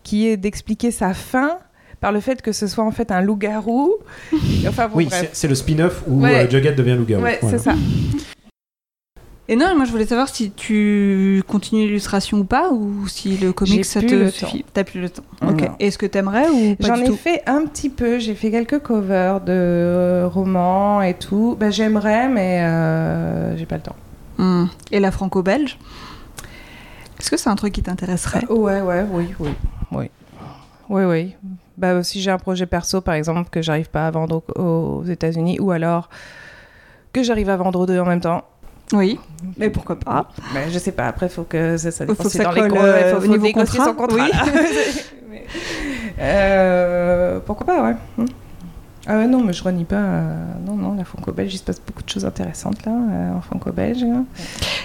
qui 0.02 0.28
est 0.28 0.36
d'expliquer 0.36 0.90
sa 0.90 1.12
faim 1.14 1.58
par 2.00 2.12
le 2.12 2.20
fait 2.20 2.42
que 2.42 2.52
ce 2.52 2.66
soit 2.66 2.84
en 2.84 2.90
fait 2.90 3.10
un 3.10 3.20
loup-garou. 3.22 3.94
Enfin 4.68 4.88
bon, 4.88 4.96
Oui, 4.96 5.08
c'est 5.10 5.30
c'est 5.34 5.48
le 5.48 5.54
spin-off 5.54 6.02
où 6.06 6.22
Ouais. 6.22 6.46
euh, 6.46 6.50
Jughead 6.50 6.74
devient 6.76 6.96
loup-garou. 6.98 7.22
Ouais, 7.22 7.38
Voilà. 7.40 7.58
c'est 7.58 7.64
ça. 7.64 7.74
Et 9.46 9.56
non, 9.56 9.74
moi 9.76 9.84
je 9.84 9.90
voulais 9.90 10.06
savoir 10.06 10.28
si 10.28 10.50
tu 10.52 11.42
continues 11.46 11.86
l'illustration 11.86 12.38
ou 12.38 12.44
pas, 12.44 12.70
ou 12.70 13.06
si 13.08 13.36
le 13.36 13.52
comic 13.52 13.74
J'ai 13.74 13.82
ça 13.82 14.00
plus 14.00 14.08
te 14.08 14.14
le 14.14 14.30
suffit. 14.30 14.64
T'as 14.72 14.84
plus 14.84 15.02
le 15.02 15.10
temps. 15.10 15.22
Non. 15.42 15.50
Ok. 15.50 15.68
Est-ce 15.80 15.98
que 15.98 16.06
t'aimerais 16.06 16.48
ou 16.48 16.76
pas 16.76 16.86
J'en 16.88 16.96
du 16.96 17.02
ai 17.02 17.06
tout 17.06 17.16
fait 17.16 17.42
un 17.46 17.66
petit 17.66 17.90
peu, 17.90 18.18
j'ai 18.18 18.34
fait 18.34 18.50
quelques 18.50 18.78
covers 18.78 19.42
de 19.42 19.52
euh, 19.52 20.28
romans 20.28 21.02
et 21.02 21.12
tout. 21.12 21.56
Bah, 21.60 21.70
J'aimerais, 21.70 22.28
mais 22.28 22.62
euh, 22.62 23.56
j'ai 23.58 23.66
pas 23.66 23.76
le 23.76 23.82
temps. 23.82 23.96
Hmm. 24.38 24.64
Et 24.90 24.98
la 24.98 25.10
franco-belge? 25.10 25.78
Est-ce 27.20 27.30
que 27.30 27.36
c'est 27.36 27.50
un 27.50 27.56
truc 27.56 27.74
qui 27.74 27.82
t'intéresserait? 27.82 28.46
Ouais, 28.48 28.80
ouais, 28.80 29.04
oui, 29.10 29.34
oui, 29.38 29.50
oui. 29.92 30.10
Oui, 30.88 31.04
oui. 31.04 31.34
Bah, 31.76 32.02
si 32.02 32.20
j'ai 32.20 32.30
un 32.30 32.38
projet 32.38 32.66
perso, 32.66 33.00
par 33.00 33.14
exemple, 33.14 33.50
que 33.50 33.60
j'arrive 33.62 33.90
pas 33.90 34.06
à 34.06 34.10
vendre 34.10 34.42
aux, 34.56 34.62
aux 34.62 35.04
États-Unis, 35.04 35.58
ou 35.60 35.70
alors 35.70 36.08
que 37.12 37.22
j'arrive 37.22 37.48
à 37.48 37.56
vendre 37.56 37.80
aux 37.80 37.86
deux 37.86 37.98
en 38.00 38.04
même 38.04 38.20
temps. 38.20 38.44
Oui. 38.92 39.18
Mais 39.56 39.70
pourquoi 39.70 39.96
pas 39.98 40.28
Bah, 40.52 40.60
je 40.70 40.78
sais 40.78 40.92
pas, 40.92 41.06
après, 41.06 41.28
faut 41.28 41.44
que 41.44 41.76
ça, 41.76 41.90
ça 41.90 42.06
Faut 42.06 42.14
que 42.14 42.28
ça 42.28 42.44
dans 42.44 42.52
les 42.52 42.60
colle, 42.62 42.70
co- 42.72 42.76
euh, 42.78 43.10
faut, 43.12 43.16
au 43.16 43.20
faut 43.22 43.26
niveau 43.28 43.50
contrat. 43.52 43.84
son 43.86 43.94
contrat. 43.94 44.16
Oui. 44.24 44.30
Mais, 45.30 45.44
euh, 46.20 47.40
pourquoi 47.44 47.66
pas, 47.66 47.82
ouais. 47.82 48.24
Ah 49.06 49.18
ouais, 49.18 49.26
non, 49.26 49.42
mais 49.44 49.52
je 49.52 49.62
renie 49.62 49.84
pas. 49.84 49.96
euh, 49.96 50.34
non, 50.66 50.76
non, 50.76 50.94
la 50.94 51.04
franco-belge, 51.04 51.52
il 51.54 51.58
se 51.58 51.62
passe 51.62 51.80
beaucoup 51.86 52.02
de 52.02 52.08
choses 52.08 52.24
intéressantes 52.24 52.86
là, 52.86 52.92
euh, 52.92 53.34
en 53.36 53.40
franco-belge. 53.42 54.02
là. 54.02 54.24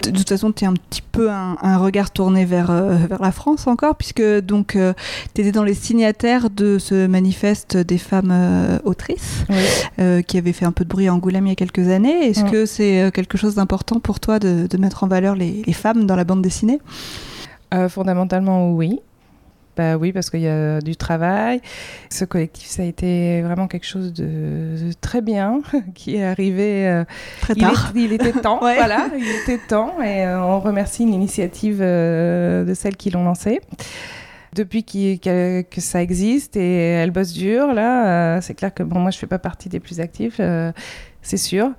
De 0.04 0.12
toute 0.12 0.28
façon, 0.28 0.52
tu 0.52 0.66
as 0.66 0.70
un 0.70 0.74
petit 0.74 1.02
peu 1.02 1.32
un, 1.32 1.56
un 1.62 1.78
regard 1.78 2.12
tourné 2.12 2.44
vers, 2.44 2.70
euh, 2.70 2.96
vers 3.10 3.22
la 3.22 3.32
France 3.32 3.66
encore, 3.68 3.96
puisque 3.96 4.22
donc 4.42 4.78
tu 5.34 5.42
étais 5.42 5.52
dans 5.54 5.64
les 5.64 5.74
signataires 5.74 6.50
de 6.50 6.78
ce 6.80 7.08
manifeste 7.08 7.78
des 7.78 7.98
femmes 7.98 8.34
autrices, 8.84 9.46
Oui. 9.50 10.24
qui 10.26 10.38
avait 10.38 10.54
fait 10.54 10.66
un 10.66 10.72
peu 10.74 10.84
de 10.84 10.90
bruit 10.90 11.08
à 11.08 11.14
Angoulême 11.14 11.48
il 11.48 11.50
y 11.50 11.54
a 11.54 11.56
quelques 11.56 11.88
années. 11.90 12.28
Est-ce 12.30 12.44
que 12.44 12.66
c'est 12.66 13.12
quelque 13.14 13.38
chose 13.38 13.56
d'important 13.56 14.00
pour 14.00 14.20
toi 14.20 14.38
de, 14.40 14.68
de 14.68 14.78
mettre 14.78 15.04
en 15.04 15.08
valeur 15.08 15.36
les, 15.36 15.64
les 15.66 15.74
femmes 15.74 16.06
dans 16.06 16.16
la 16.18 16.24
bande 16.26 16.42
dessinée? 16.42 16.80
Fondamentalement, 17.88 18.72
oui. 18.74 19.00
Bah 19.80 19.96
oui, 19.96 20.12
parce 20.12 20.30
qu'il 20.30 20.42
y 20.42 20.48
a 20.50 20.82
du 20.82 20.98
travail. 20.98 21.62
Ce 22.10 22.26
collectif, 22.26 22.68
ça 22.68 22.82
a 22.82 22.86
été 22.86 23.42
vraiment 23.42 23.68
quelque 23.70 23.86
chose 23.86 24.12
de, 24.12 24.92
très 25.00 25.22
bien 25.22 25.62
qui 25.96 26.18
est 26.18 26.26
arrivé. 26.26 26.86
euh, 26.86 27.06
Très 27.40 27.54
il, 27.56 27.62
tard. 27.62 27.94
est- 27.96 28.00
il 28.02 28.12
était 28.12 28.34
temps, 28.34 28.62
Ouais. 28.64 28.76
voilà, 28.76 29.08
il 29.18 29.26
était 29.42 29.58
temps, 29.58 30.02
et 30.02 30.26
euh, 30.26 30.42
on 30.44 30.60
remercie 30.60 31.06
l'initiative 31.06 31.78
euh, 31.82 32.66
de 32.66 32.74
celles 32.74 32.98
qui 32.98 33.10
l'ont 33.10 33.24
lancé. 33.24 33.62
Depuis 34.54 34.84
que, 34.84 35.62
que 35.62 35.80
ça 35.80 36.02
existe 36.02 36.58
et 36.58 36.74
elle 36.94 37.12
bosse 37.12 37.34
dur, 37.34 37.72
là, 37.72 38.38
euh, 38.38 38.42
c'est 38.42 38.56
clair 38.56 38.74
que 38.74 38.82
bon, 38.84 39.00
moi 39.00 39.12
je 39.12 39.18
fais 39.20 39.28
pas 39.28 39.38
partie 39.40 39.70
des 39.70 39.80
plus 39.80 40.00
actifs, 40.02 40.38
euh, 40.40 40.72
c'est 41.30 41.38
sûr. 41.38 41.70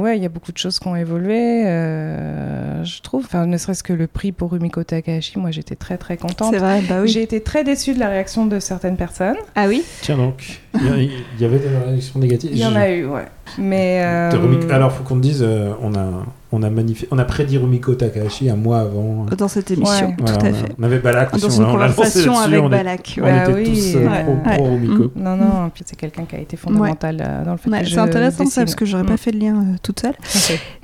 Ouais, 0.00 0.16
il 0.16 0.22
y 0.22 0.26
a 0.26 0.28
beaucoup 0.28 0.52
de 0.52 0.58
choses 0.58 0.78
qui 0.78 0.86
ont 0.86 0.96
évolué, 0.96 1.66
euh, 1.66 2.84
je 2.84 3.02
trouve. 3.02 3.24
Enfin, 3.24 3.46
ne 3.46 3.56
serait-ce 3.56 3.82
que 3.82 3.92
le 3.92 4.06
prix 4.06 4.30
pour 4.30 4.52
Rumiko 4.52 4.84
Takahashi, 4.84 5.38
moi 5.38 5.50
j'étais 5.50 5.74
très 5.74 5.98
très 5.98 6.16
contente. 6.16 6.52
C'est 6.52 6.60
vrai, 6.60 6.82
bah 6.88 7.00
oui. 7.02 7.08
J'ai 7.08 7.22
été 7.22 7.40
très 7.40 7.64
déçue 7.64 7.94
de 7.94 7.98
la 7.98 8.08
réaction 8.08 8.46
de 8.46 8.60
certaines 8.60 8.96
personnes. 8.96 9.36
Ah 9.56 9.66
oui? 9.66 9.82
Tiens 10.02 10.16
donc, 10.16 10.60
il 10.74 11.10
y, 11.40 11.44
avait 11.44 11.58
des 11.58 11.68
réactions 11.68 12.20
négatives. 12.20 12.50
Il 12.52 12.58
y 12.58 12.66
en 12.66 12.76
a 12.76 12.88
eu, 12.90 13.06
ouais. 13.06 13.26
Mais 13.58 14.02
euh, 14.04 14.68
Alors, 14.70 14.92
faut 14.92 15.02
qu'on 15.02 15.16
te 15.16 15.22
dise, 15.22 15.42
euh, 15.42 15.72
on 15.82 15.94
a, 15.94 16.24
on 16.54 16.62
a 16.62 16.70
magnifié, 16.70 17.08
on 17.10 17.18
a 17.18 17.24
prédit 17.24 17.56
Rumiko 17.58 17.94
Takahashi 17.94 18.50
un 18.50 18.56
mois 18.56 18.80
avant. 18.80 19.26
Dans 19.38 19.48
cette 19.48 19.70
émission, 19.70 20.08
Ouais. 20.08 20.14
tout 20.16 20.24
Voilà, 20.26 20.38
à 20.46 20.50
on, 20.50 20.54
fait. 20.54 20.72
on 20.78 20.82
avait 20.82 20.98
Balak 20.98 21.34
aussi, 21.34 21.48
Dans 21.48 21.54
on, 21.54 21.56
une 21.56 21.64
on 21.70 21.76
l'a 21.78 21.86
lancé 21.86 21.96
conversation 21.96 22.38
avec 22.38 22.62
on 22.62 22.68
Balak. 22.68 23.14
On 23.18 23.24
ouais. 23.24 23.32
Bah 23.32 23.42
était 23.44 23.52
oui, 23.54 23.64
tous 23.64 23.96
euh, 23.96 24.06
ouais. 24.08 24.24
pro, 24.24 24.36
pro 24.54 24.64
Rumiko. 24.64 25.12
Non, 25.16 25.36
non, 25.36 25.70
puis 25.74 25.82
c'est 25.86 25.96
quelqu'un 25.96 26.24
qui 26.24 26.36
a 26.36 26.40
été 26.40 26.56
fondamental 26.56 27.18
euh, 27.20 27.44
dans 27.44 27.52
le 27.52 27.56
fait 27.56 27.70
Ouais, 27.70 27.80
que 27.82 27.88
c'est 27.88 27.98
intéressant 27.98 28.44
ça 28.46 28.62
parce 28.62 28.74
que 28.74 28.84
j'aurais 28.84 29.04
pas 29.04 29.14
Mm. 29.14 29.18
fait 29.18 29.32
le 29.32 29.38
lien 29.38 29.56
euh, 29.56 29.76
toute 29.82 30.00
seule. 30.00 30.14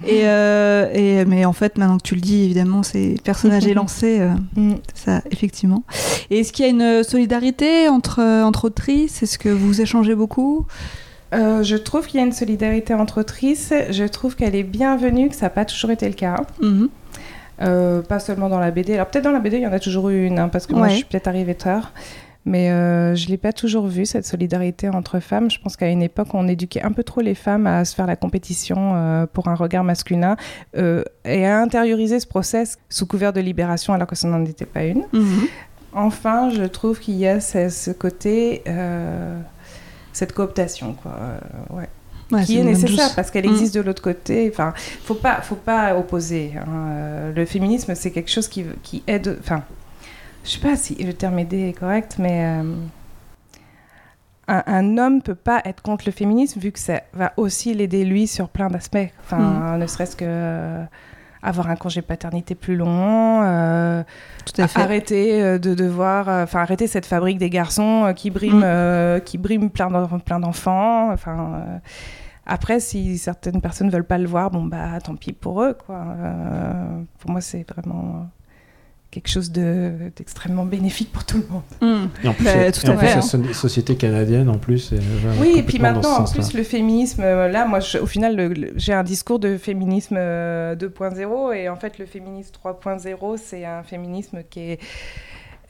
Et, 0.07 0.23
euh, 0.25 0.89
et 0.95 1.25
mais 1.27 1.45
en 1.45 1.53
fait 1.53 1.77
maintenant 1.79 1.99
que 1.99 2.03
tu 2.03 2.15
le 2.15 2.21
dis 2.21 2.45
évidemment 2.45 2.83
c'est 2.83 3.17
personnage 3.23 3.67
est 3.67 3.75
lancé 3.75 4.21
euh, 4.21 4.31
Mm. 4.57 4.75
ça 4.95 5.23
effectivement. 5.31 5.85
Et 6.31 6.41
est-ce 6.41 6.53
qu'il 6.53 6.65
y 6.65 6.69
a 6.69 6.71
une 6.71 7.05
solidarité 7.05 7.89
entre 7.89 8.21
entre 8.23 8.65
autrices? 8.67 9.23
Est-ce 9.23 9.39
que 9.39 9.49
vous 9.49 9.81
échangez 9.81 10.15
beaucoup? 10.15 10.67
Euh, 11.35 11.63
je 11.63 11.77
trouve 11.77 12.07
qu'il 12.07 12.21
y 12.21 12.23
a 12.23 12.27
une 12.27 12.33
solidarité 12.33 12.95
entre 12.95 13.21
autrices. 13.21 13.73
Je 13.91 14.05
trouve 14.05 14.37
qu'elle 14.37 14.55
est 14.55 14.63
bienvenue, 14.63 15.29
que 15.29 15.35
ça 15.35 15.47
n'a 15.47 15.51
pas 15.51 15.65
toujours 15.65 15.91
été 15.91 16.07
le 16.09 16.15
cas. 16.15 16.37
Mhm. 16.63 16.89
Euh, 17.61 18.03
pas 18.03 18.21
seulement 18.21 18.49
dans 18.49 18.61
la 18.61 18.71
BD. 18.71 18.95
Alors 18.95 19.07
peut-être 19.07 19.25
dans 19.25 19.33
la 19.33 19.41
BD, 19.41 19.57
il 19.57 19.63
y 19.63 19.67
en 19.67 19.73
a 19.73 19.81
toujours 19.81 20.11
eu 20.11 20.27
une, 20.27 20.39
hein, 20.39 20.49
parce 20.49 20.67
que 20.67 20.75
moi, 20.75 20.89
je 20.89 20.97
suis 20.97 21.05
peut-être 21.05 21.29
arrivée 21.29 21.55
tard. 21.55 21.93
Mais 22.49 22.71
euh, 22.71 23.15
je 23.15 23.27
ne 23.27 23.33
l'ai 23.33 23.37
pas 23.37 23.53
toujours 23.53 23.87
vue, 23.87 24.07
cette 24.07 24.25
solidarité 24.25 24.89
entre 24.89 25.21
femmes. 25.21 25.51
Je 25.51 25.61
pense 25.61 25.77
qu'à 25.77 25.89
une 25.89 26.03
époque, 26.03 26.29
on 26.33 26.49
éduquait 26.49 26.83
un 26.83 26.93
peu 26.93 27.05
trop 27.05 27.21
les 27.21 27.35
femmes 27.35 27.67
à 27.67 27.85
se 27.85 27.95
faire 27.95 28.07
la 28.07 28.17
compétition 28.17 28.95
euh, 28.95 29.27
pour 29.27 29.49
un 29.49 29.55
regard 29.55 29.85
masculin 29.85 30.37
euh, 30.77 31.03
et 31.27 31.45
à 31.45 31.59
intérioriser 31.59 32.21
ce 32.21 32.27
process 32.27 32.79
sous 32.89 33.07
couvert 33.07 33.35
de 33.35 33.41
libération 33.41 33.93
alors 33.93 34.07
que 34.07 34.17
ça 34.17 34.29
n'en 34.29 34.45
était 34.47 34.65
pas 34.65 34.85
une. 34.85 35.05
Mhm. 35.13 35.47
Enfin, 35.93 36.49
je 36.51 36.65
trouve 36.65 37.01
qu'il 37.01 37.17
y 37.17 37.27
a 37.27 37.41
ce, 37.41 37.69
ce 37.69 37.91
côté, 37.91 38.63
cette 40.19 40.33
cooptation, 40.33 40.95
quoi. 40.95 41.13
euh, 41.13 41.77
ouais. 41.77 41.89
Qui 42.45 42.59
est 42.59 42.65
nécessaire 42.65 43.15
parce 43.17 43.31
qu'elle 43.31 43.47
Mm. 43.47 43.53
existe 43.55 43.75
de 43.75 43.81
l'autre 43.81 44.03
côté. 44.03 44.51
Enfin, 44.53 44.75
faut 45.05 45.15
pas, 45.15 45.41
faut 45.41 45.55
pas 45.55 45.97
opposer. 45.97 46.53
hein. 46.59 46.65
Euh, 46.69 47.33
Le 47.33 47.45
féminisme, 47.47 47.95
c'est 47.95 48.11
quelque 48.11 48.31
chose 48.31 48.49
qui, 48.49 48.65
qui 48.83 49.03
aide. 49.07 49.39
Enfin, 49.41 49.63
je 50.45 50.51
sais 50.51 50.59
pas 50.61 50.77
si 50.77 50.95
le 51.03 51.15
terme 51.15 51.39
aider 51.39 51.69
est 51.69 51.73
correct, 51.73 52.17
mais 52.19 52.45
euh, 52.45 52.75
un, 54.49 54.63
un 54.67 54.99
homme 54.99 55.23
peut 55.23 55.35
pas 55.35 55.61
être 55.65 55.83
contre 55.83 56.05
le 56.07 56.13
féminisme 56.13 56.61
vu 56.61 56.73
que 56.73 56.79
ça 56.79 57.03
va 57.15 57.33
aussi 57.37 57.73
l'aider 57.75 58.05
lui 58.05 58.27
sur 58.27 58.49
plein 58.49 58.69
d'aspects. 58.69 59.09
Enfin, 59.25 59.77
ne 59.79 59.87
serait-ce 59.87 60.17
que 60.17 60.83
avoir 61.43 61.69
un 61.71 61.77
congé 61.77 62.03
paternité 62.03 62.55
plus 62.55 62.77
long. 62.77 63.43
euh, 63.43 64.03
Tout 64.45 64.61
à 64.63 64.69
fait. 64.69 64.81
Arrêter 64.81 65.43
euh, 65.43 65.59
de 65.59 65.75
devoir, 65.75 66.29
euh, 66.29 66.43
enfin 66.45 66.61
arrêter 66.61 66.87
cette 66.87 67.07
fabrique 67.07 67.39
des 67.39 67.51
garçons 67.51 68.13
qui 68.17 68.31
briment, 68.31 68.59
Mm. 68.61 68.63
euh, 68.65 69.21
qui 69.21 69.39
briment 69.39 69.71
plein 69.71 69.89
d'en- 69.91 70.19
plein 70.19 70.41
d'enfants. 70.41 71.13
Enfin, 71.13 71.55
euh, 71.67 71.79
après, 72.47 72.81
si 72.81 73.19
certaines 73.19 73.61
personnes 73.61 73.91
veulent 73.91 74.05
pas 74.05 74.19
le 74.19 74.27
voir, 74.27 74.51
bon 74.51 74.65
bah 74.65 74.99
tant 75.05 75.15
pis 75.17 75.33
pour 75.33 75.63
eux, 75.63 75.77
quoi. 75.87 76.05
Pour 77.19 77.31
moi, 77.31 77.41
c'est 77.41 77.65
vraiment 77.71 78.27
quelque 79.11 79.29
chose 79.29 79.51
de- 79.51 80.11
d'extrêmement 80.17 80.65
bénéfique 80.67 81.11
pour 81.13 81.25
tout 81.25 81.39
le 81.39 81.47
monde. 81.51 81.63
Hmm. 81.81 82.09
Et 82.23 82.29
en 82.29 82.35
plus, 82.35 82.45
Bah, 82.45 82.51
c'est- 82.53 82.73
tout 82.81 82.87
et 82.87 82.91
en 82.91 82.93
à 82.93 82.97
plus, 82.97 83.07
fait, 83.07 83.13
la 83.15 83.19
hein. 83.19 83.23
so- 83.23 83.53
société 83.55 83.97
canadienne, 83.97 84.49
en 84.51 84.59
plus. 84.59 84.93
est- 84.93 84.97
va 84.97 85.31
Oui, 85.41 85.55
et 85.57 85.63
puis 85.63 85.79
maintenant, 85.79 86.19
en 86.21 86.25
plus, 86.25 86.53
le 86.53 86.63
féminisme, 86.63 87.23
euh, 87.23 87.49
là, 87.49 87.65
moi, 87.67 87.81
je- 87.81 87.99
au 87.99 88.07
final, 88.07 88.71
j'ai 88.77 88.93
un 88.93 89.03
discours 89.05 89.39
de 89.39 89.57
féminisme 89.57 90.17
euh, 90.19 90.75
2.0, 90.75 91.53
et 91.53 91.69
en 91.71 91.77
fait, 91.77 91.99
le 91.99 92.05
féminisme 92.07 92.53
3.0, 92.53 93.37
c'est 93.39 93.65
un 93.65 93.83
féminisme 93.83 94.43
qui 94.51 94.61
est, 94.61 94.79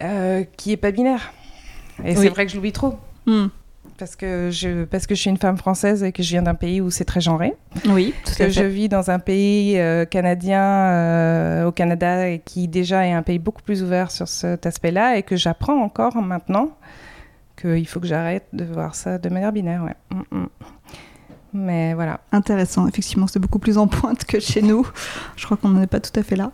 euh, 0.03 0.45
qui 0.57 0.73
est 0.73 0.77
pas 0.77 0.91
binaire. 0.91 1.33
Et 2.05 2.11
Oui. 2.11 2.17
c'est 2.17 2.29
vrai 2.31 2.45
que 2.45 2.51
je 2.53 2.57
l'oublie 2.57 2.73
trop. 2.73 2.97
Hmm. 3.27 3.47
Parce 3.99 4.15
que, 4.15 4.51
je, 4.53 4.85
parce 4.85 5.07
que 5.09 5.15
je 5.17 5.21
suis 5.21 5.31
une 5.31 5.37
femme 5.39 5.57
française 5.57 6.05
et 6.05 6.13
que 6.13 6.23
je 6.23 6.29
viens 6.31 6.43
d'un 6.43 6.55
pays 6.55 6.81
où 6.81 6.89
c'est 6.91 7.05
très 7.05 7.21
genré. 7.21 7.55
Oui, 7.89 8.15
tout 8.25 8.33
à 8.43 8.47
que 8.47 8.51
je 8.51 8.61
fait. 8.61 8.69
vis 8.69 8.89
dans 8.89 9.11
un 9.11 9.19
pays 9.19 9.77
euh, 9.79 10.05
canadien, 10.05 10.63
euh, 10.63 11.65
au 11.67 11.73
Canada, 11.73 12.29
et 12.29 12.39
qui 12.39 12.69
déjà 12.69 13.07
est 13.07 13.13
un 13.13 13.23
pays 13.23 13.39
beaucoup 13.41 13.63
plus 13.63 13.83
ouvert 13.83 14.11
sur 14.13 14.29
cet 14.29 14.67
aspect-là, 14.67 15.17
et 15.17 15.23
que 15.25 15.35
j'apprends 15.37 15.83
encore 15.83 16.17
maintenant 16.23 16.71
qu'il 17.61 17.89
faut 17.89 17.99
que 17.99 18.07
j'arrête 18.07 18.47
de 18.53 18.65
voir 18.65 18.95
ça 18.95 19.19
de 19.19 19.29
manière 19.31 19.51
binaire. 19.53 19.83
Ouais. 19.83 20.17
Mm, 20.33 20.37
mm. 20.43 20.47
Mais 21.55 21.95
voilà. 21.95 22.21
Intéressant, 22.31 22.87
effectivement, 22.87 23.27
c'est 23.27 23.41
beaucoup 23.41 23.59
plus 23.59 23.79
en 23.79 23.89
pointe 23.89 24.25
que 24.27 24.39
chez 24.39 24.63
nous. 24.63 24.87
Je 25.35 25.45
crois 25.45 25.57
qu'on 25.57 25.71
n'en 25.71 25.83
est 25.83 25.87
pas 25.89 25.99
tout 25.99 26.13
à 26.21 26.23
fait 26.23 26.37
là. 26.37 26.53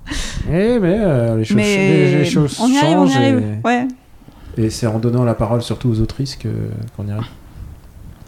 Eh, 0.49 0.79
mais 0.79 0.97
euh, 1.01 1.37
les 1.39 1.45
choses, 1.45 1.57
Mais 1.57 1.77
les, 1.77 2.19
les 2.21 2.25
choses 2.25 2.59
on 2.61 2.69
y 2.69 2.79
arrive, 2.79 2.99
on 2.99 3.05
y 3.07 3.11
changent 3.11 3.17
arrive. 3.23 3.39
et- 3.63 3.67
Ouais. 3.67 3.89
Et, 4.57 4.71
c'est 4.71 4.87
en 4.87 4.99
donnant 4.99 5.25
la 5.25 5.35
parole 5.35 5.63
surtout 5.63 5.91
aux 5.91 6.01
autrices 6.01 6.37
que- 6.37 6.49
qu'on 6.97 7.07
y 7.07 7.11
arrive. 7.11 7.27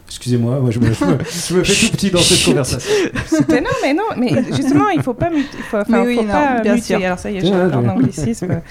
Excusez-moi, 0.07 0.59
moi 0.61 0.71
je 0.71 0.79
me, 0.79 0.93
je 0.93 1.03
me- 1.05 1.17
je 1.23 1.53
me 1.55 1.63
fais 1.63 1.85
tout 1.87 1.91
petit 1.91 2.11
dans 2.11 2.19
cette 2.19 2.45
conversation. 2.45 2.89
Mais 3.49 3.59
non, 3.61 3.69
mais 3.83 3.93
non, 3.93 4.03
mais 4.17 4.43
justement, 4.53 4.87
il 4.89 5.01
faut 5.03 5.13
pas 5.13 5.29
muter. 5.29 5.49
Il 5.57 5.63
faut, 5.63 5.77
Mais 5.89 5.99
oui, 5.99 6.15
faut 6.15 6.21
non, 6.23 6.31
pas 6.31 6.61
bien 6.61 6.75
muter. 6.75 6.85
sûr. 6.95 7.03
Alors 7.05 7.19
ça 7.19 7.29
y 7.29 7.37
est, 7.37 7.41
j'ai 7.41 7.51
un 7.53 7.89
anglicisme. 7.89 8.61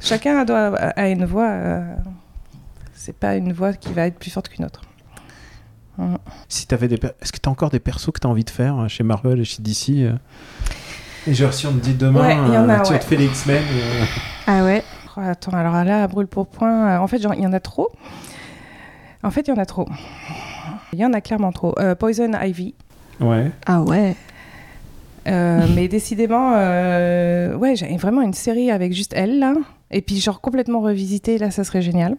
Chacun 0.00 0.44
doit, 0.44 0.74
a 0.96 1.08
une 1.08 1.24
voix. 1.24 1.48
euh, 1.48 1.80
c'est 2.94 3.16
pas 3.16 3.36
une 3.36 3.52
voix 3.54 3.72
qui 3.72 3.92
va 3.94 4.06
être 4.06 4.18
plus 4.18 4.30
forte 4.30 4.48
qu'une 4.50 4.64
autre. 4.66 4.82
Si 6.48 6.66
t'avais 6.66 6.88
des 6.88 6.98
per- 6.98 7.12
Est-ce 7.22 7.32
que 7.32 7.38
tu 7.38 7.48
as 7.48 7.52
encore 7.52 7.70
des 7.70 7.80
persos 7.80 8.10
que 8.12 8.20
tu 8.20 8.26
as 8.26 8.30
envie 8.30 8.44
de 8.44 8.50
faire 8.50 8.78
euh, 8.80 8.88
chez 8.88 9.02
Marvel 9.02 9.40
et 9.40 9.44
chez 9.44 9.62
DC 9.62 9.90
euh 10.04 10.12
Et 11.26 11.32
genre, 11.32 11.54
si 11.54 11.66
on 11.66 11.72
te 11.72 11.78
dit 11.78 11.94
demain, 11.94 12.20
Ouais, 12.20 12.36
il 12.48 12.52
y 12.52 12.58
en 12.58 12.68
a, 12.68 12.80
euh, 12.80 12.82
tu 12.82 12.92
ouais. 12.92 12.98
te 12.98 13.04
fais 13.04 13.16
les 13.16 13.24
X-Men. 13.26 13.62
euh, 13.62 14.04
Ah 14.46 14.62
ouais. 14.62 14.84
Oh, 15.16 15.20
attends, 15.24 15.52
alors 15.52 15.84
là, 15.84 16.02
à 16.02 16.06
brûle 16.08 16.26
pour 16.26 16.46
point, 16.46 16.88
euh, 16.88 16.98
en 16.98 17.06
fait, 17.06 17.16
il 17.16 17.24
y 17.42 17.46
en 17.46 17.52
a 17.52 17.60
trop. 17.60 17.90
En 19.22 19.30
fait, 19.30 19.42
il 19.42 19.50
y 19.50 19.52
en 19.52 19.56
a 19.60 19.66
trop. 19.66 19.88
Il 20.92 20.98
y 20.98 21.04
en 21.04 21.12
a 21.12 21.20
clairement 21.20 21.52
trop. 21.52 21.74
Euh, 21.78 21.94
Poison 21.94 22.30
Ivy. 22.40 22.74
Ouais. 23.20 23.50
Ah 23.66 23.82
ouais. 23.82 24.14
Euh, 25.26 25.66
mais 25.74 25.88
décidément, 25.88 26.52
euh, 26.54 27.56
ouais, 27.56 27.76
j'ai 27.76 27.96
vraiment 27.96 28.22
une 28.22 28.34
série 28.34 28.70
avec 28.70 28.92
juste 28.92 29.12
elle, 29.16 29.38
là. 29.38 29.54
Et 29.90 30.02
puis, 30.02 30.20
genre, 30.20 30.40
complètement 30.40 30.80
revisitée, 30.80 31.38
là, 31.38 31.50
ça 31.50 31.64
serait 31.64 31.82
génial. 31.82 32.16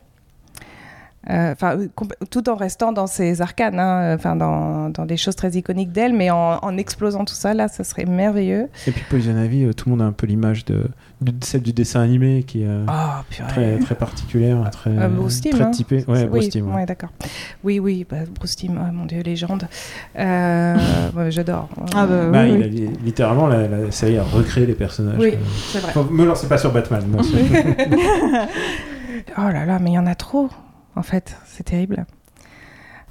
Enfin, 1.30 1.78
euh, 1.78 1.88
tout 2.32 2.48
en 2.50 2.56
restant 2.56 2.94
dans 2.94 3.06
ses 3.06 3.42
arcanes, 3.42 3.80
hein, 3.80 4.16
enfin, 4.16 4.38
dans, 4.38 4.90
dans 4.90 5.06
des 5.06 5.18
choses 5.18 5.36
très 5.36 5.52
iconiques 5.52 5.92
d'elle, 5.92 6.14
mais 6.14 6.30
en, 6.30 6.58
en 6.60 6.78
explosant 6.78 7.26
tout 7.26 7.34
ça, 7.34 7.54
là, 7.54 7.68
ça 7.68 7.84
serait 7.84 8.06
merveilleux. 8.06 8.70
Et 8.88 8.92
puis 8.92 9.04
Poison 9.10 9.38
Ivy, 9.38 9.66
euh, 9.66 9.74
tout 9.74 9.90
le 9.90 9.96
monde 9.96 10.02
a 10.02 10.06
un 10.06 10.14
peu 10.14 10.26
l'image 10.26 10.64
de 10.64 10.88
celle 11.42 11.62
du 11.64 11.74
dessin 11.74 12.02
animé 12.02 12.44
qui 12.44 12.62
est 12.62 12.68
euh, 12.68 12.86
Oh, 12.88 13.22
purée. 13.30 13.48
très, 13.48 13.80
très 13.80 13.96
particulière, 13.96 14.70
très, 14.72 14.92
Euh, 14.92 15.08
Bruce 15.08 15.42
très 15.42 15.62
hein. 15.62 15.72
typée. 15.72 16.04
Ouais, 16.08 16.24
oui, 16.24 16.26
Bruce 16.50 16.56
ouais. 16.56 16.62
ouais, 16.62 16.86
d'accord. 16.86 17.10
Oui, 17.64 17.80
oui, 17.80 18.06
bah, 18.10 18.18
Bruce 18.36 18.56
Timm, 18.56 18.80
oh, 18.80 18.92
mon 18.94 19.06
Dieu, 19.06 19.22
légende. 19.22 19.68
Euh, 20.18 20.76
ouais, 21.16 21.32
J'adore. 21.32 21.70
Ah 21.96 22.06
bah, 22.06 22.30
Bah, 22.32 22.44
oui, 22.44 22.50
il 22.52 22.58
oui. 22.58 22.64
a 22.64 22.68
li- 22.68 22.90
littéralement, 23.04 23.48
la, 23.48 23.68
la 23.68 23.92
série 23.92 24.18
a 24.18 24.24
recréé 24.24 24.66
les 24.66 24.76
personnages. 24.76 25.18
Oui, 25.20 25.34
c'est 25.72 25.80
vrai. 25.80 25.92
Faut- 25.92 26.04
me 26.04 26.26
lancez 26.26 26.48
pas 26.48 26.58
sur 26.58 26.72
Batman. 26.72 27.02
c'est- 27.24 27.88
oh 29.38 29.42
là 29.52 29.66
là, 29.66 29.80
mais 29.80 29.92
il 29.92 29.94
y 29.94 30.00
en 30.00 30.06
a 30.08 30.16
trop, 30.16 30.50
en 30.96 31.04
fait. 31.04 31.36
C'est 31.46 31.64
terrible. 31.64 32.06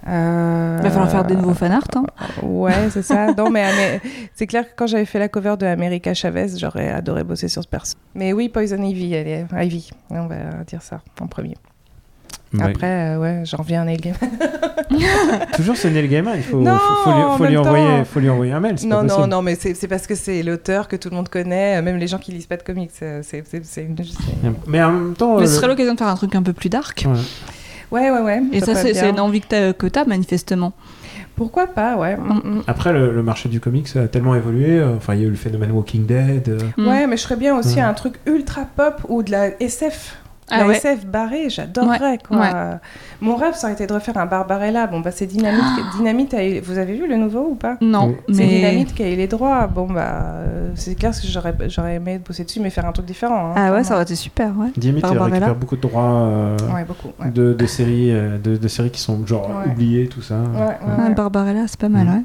Euh, 0.08 0.76
Il 0.78 0.82
va 0.84 0.90
falloir 0.90 1.10
faire 1.10 1.24
des 1.24 1.34
nouveaux 1.36 1.54
fanarts. 1.54 1.82
Hein. 1.96 2.04
Ouais, 2.42 2.90
c'est 2.90 3.02
ça. 3.02 3.32
Non, 3.36 3.50
mais, 3.50 3.64
mais 3.76 4.00
c'est 4.34 4.46
clair 4.46 4.64
que 4.64 4.72
quand 4.76 4.86
j'avais 4.86 5.04
fait 5.04 5.18
la 5.18 5.28
cover 5.28 5.56
de 5.58 5.66
America 5.66 6.14
Chavez, 6.14 6.46
j'aurais 6.58 6.90
adoré 6.90 7.24
bosser 7.24 7.48
sur 7.48 7.62
ce 7.62 7.68
perso. 7.68 7.94
Mais 8.14 8.32
oui, 8.32 8.48
Poison 8.48 8.80
Ivy, 8.82 9.14
elle 9.14 9.28
est 9.28 9.46
Ivy. 9.64 9.90
On 10.10 10.26
va 10.26 10.36
dire 10.66 10.82
ça 10.82 11.00
en 11.20 11.26
premier. 11.26 11.56
Après, 12.60 12.86
euh, 13.16 13.18
ouais, 13.18 13.42
j'en 13.44 13.58
reviens 13.58 13.82
à 13.82 13.84
Neil 13.84 13.98
Gaiman. 13.98 14.18
Toujours 15.56 15.76
c'est 15.76 15.90
Neil 15.90 16.08
Gaiman, 16.08 16.34
il 16.36 16.42
faut, 16.42 16.60
Non, 16.60 16.78
faut, 16.78 17.10
faut 17.10 17.12
lui, 17.12 17.36
faut 17.38 17.44
lui 17.44 17.56
envoyer, 17.58 18.04
faut 18.04 18.20
lui 18.20 18.30
envoyer 18.30 18.52
un 18.52 18.60
mail. 18.60 18.76
Non, 18.84 18.98
pas 18.98 19.02
non, 19.02 19.26
non, 19.26 19.42
mais 19.42 19.56
c'est 19.56 19.88
parce 19.88 20.06
que 20.06 20.14
c'est 20.14 20.42
l'auteur 20.42 20.88
que 20.88 20.96
tout 20.96 21.10
le 21.10 21.16
monde 21.16 21.28
connaît, 21.28 21.82
même 21.82 21.96
les 21.96 22.06
gens 22.06 22.18
qui 22.18 22.32
lisent 22.32 22.46
pas 22.46 22.56
de 22.56 22.62
comics. 22.62 22.90
euh, 23.02 23.20
C'est 23.22 23.42
c'est- 23.46 23.64
c'est 23.64 23.82
une. 23.82 23.96
Mais 24.66 24.82
en 24.82 24.92
même 24.92 25.14
temps. 25.14 25.36
Mais 25.36 25.42
euh, 25.42 25.46
ce 25.46 25.56
serait 25.56 25.66
l'occasion 25.68 25.92
de 25.94 25.98
faire 25.98 26.06
un 26.08 26.14
truc 26.14 26.34
un 26.34 26.42
peu 26.42 26.52
plus 26.52 26.68
dark. 26.70 27.04
ouais. 27.06 27.18
Ouais, 27.96 28.10
ouais, 28.10 28.20
ouais. 28.20 28.42
Et 28.52 28.60
ça, 28.60 28.74
c'est 28.74 29.08
une 29.08 29.20
envie 29.20 29.40
que 29.40 29.46
t'as 29.48 29.72
que 29.72 29.86
t'as, 29.86 30.04
manifestement. 30.04 30.72
Pourquoi 31.34 31.66
pas, 31.66 31.96
ouais. 31.96 32.16
mm, 32.16 32.40
mm. 32.44 32.62
Après, 32.66 32.92
le, 32.94 33.12
le 33.12 33.22
marché 33.22 33.48
du 33.50 33.60
comics 33.60 33.94
a 33.96 34.08
tellement 34.08 34.34
évolué. 34.34 34.78
euh, 34.78 34.96
Enfin, 34.96 35.14
il 35.14 35.20
y 35.20 35.24
a 35.24 35.26
eu 35.26 35.30
le 35.30 35.36
phénomène 35.36 35.70
Walking 35.70 36.06
Dead. 36.06 36.48
euh, 36.48 36.58
Mm. 36.78 36.88
Ouais, 36.88 37.06
mais 37.06 37.16
je 37.18 37.22
serais 37.22 37.36
bien 37.36 37.56
aussi 37.58 37.76
Ouais. 37.76 37.82
un 37.82 37.92
truc 37.94 38.14
ultra 38.26 38.62
pop 38.76 39.02
ou 39.08 39.22
de 39.22 39.30
la 39.30 39.50
SF. 39.62 40.16
Ah 40.48 40.58
la 40.60 40.66
ouais. 40.68 40.76
SF 40.76 41.06
barrée, 41.06 41.50
j'adorerais 41.50 42.18
quoi. 42.26 42.38
Ouais. 42.38 42.50
Mon 43.20 43.34
rêve, 43.36 43.54
ça 43.54 43.66
aurait 43.66 43.74
été 43.74 43.86
de 43.86 43.92
refaire 43.92 44.16
un 44.18 44.26
Barbarella. 44.26 44.86
Bon, 44.86 45.00
bah 45.00 45.10
c'est 45.10 45.26
Dynamite. 45.26 45.60
qui- 45.90 45.96
Dynamite, 45.98 46.34
a 46.34 46.44
eu- 46.46 46.60
vous 46.60 46.78
avez 46.78 46.94
vu 46.94 47.08
le 47.08 47.16
nouveau 47.16 47.48
ou 47.50 47.54
pas? 47.56 47.76
Non, 47.80 48.08
Oui. 48.28 48.34
C'est 48.34 48.42
mais 48.44 48.48
Dynamite 48.48 48.94
qui 48.94 49.02
a 49.02 49.10
eu 49.10 49.16
les 49.16 49.26
droits. 49.26 49.66
Bon, 49.66 49.86
bah 49.88 50.04
euh, 50.36 50.70
c'est 50.76 50.94
clair 50.94 51.10
que 51.10 51.26
j'aurais, 51.26 51.54
j'aurais 51.68 51.96
aimé 51.96 52.20
bosser 52.24 52.44
dessus, 52.44 52.60
mais 52.60 52.70
faire 52.70 52.86
un 52.86 52.92
truc 52.92 53.06
différent. 53.06 53.50
hein, 53.50 53.54
ah 53.56 53.72
ouais, 53.72 53.82
ça 53.82 53.94
aurait 53.94 54.04
été 54.04 54.14
super, 54.14 54.56
ouais. 54.56 54.68
Dynamite 54.76 55.06
récupère 55.06 55.54
beaucoup 55.56 55.76
de 55.76 55.80
droits 55.82 56.02
euh, 56.12 56.56
Ouais, 56.72 56.84
beaucoup. 56.84 57.08
Ouais. 57.20 57.30
de, 57.30 57.52
de 57.52 57.66
séries, 57.66 58.12
euh, 58.12 58.38
de, 58.38 58.56
de 58.56 58.68
séries 58.68 58.90
qui 58.90 59.00
sont 59.00 59.26
genre 59.26 59.48
Ouais. 59.48 59.72
oubliées, 59.72 60.06
tout 60.08 60.22
ça. 60.22 60.36
Ouais, 60.36 60.60
ouais, 60.60 60.76
Ah, 60.98 61.08
ouais. 61.08 61.14
Barbarella, 61.14 61.62
c'est 61.66 61.80
pas 61.80 61.88
mal, 61.88 62.06
Mm. 62.06 62.10
ouais. 62.14 62.22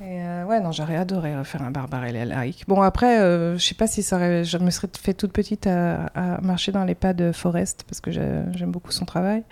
Et 0.00 0.20
euh, 0.20 0.44
ouais, 0.44 0.60
non, 0.60 0.72
j'aurais 0.72 0.96
adoré 0.96 1.36
refaire 1.36 1.62
un 1.62 1.70
Barbarella 1.70 2.24
lyrique. 2.24 2.64
Bon, 2.68 2.82
après, 2.82 3.20
euh, 3.20 3.56
je 3.56 3.64
sais 3.64 3.74
pas 3.74 3.86
si 3.86 4.02
ça 4.02 4.16
aurait... 4.16 4.44
je 4.44 4.58
me 4.58 4.70
serais 4.70 4.88
fait 5.00 5.14
toute 5.14 5.32
petite 5.32 5.66
à, 5.66 6.06
à 6.14 6.40
marcher 6.40 6.72
dans 6.72 6.84
les 6.84 6.94
pas 6.94 7.12
de 7.14 7.32
Forrest, 7.32 7.84
parce 7.88 8.00
que 8.00 8.10
j'ai- 8.10 8.42
j'aime 8.54 8.70
beaucoup 8.72 8.92
son 8.92 9.04
travail. 9.04 9.42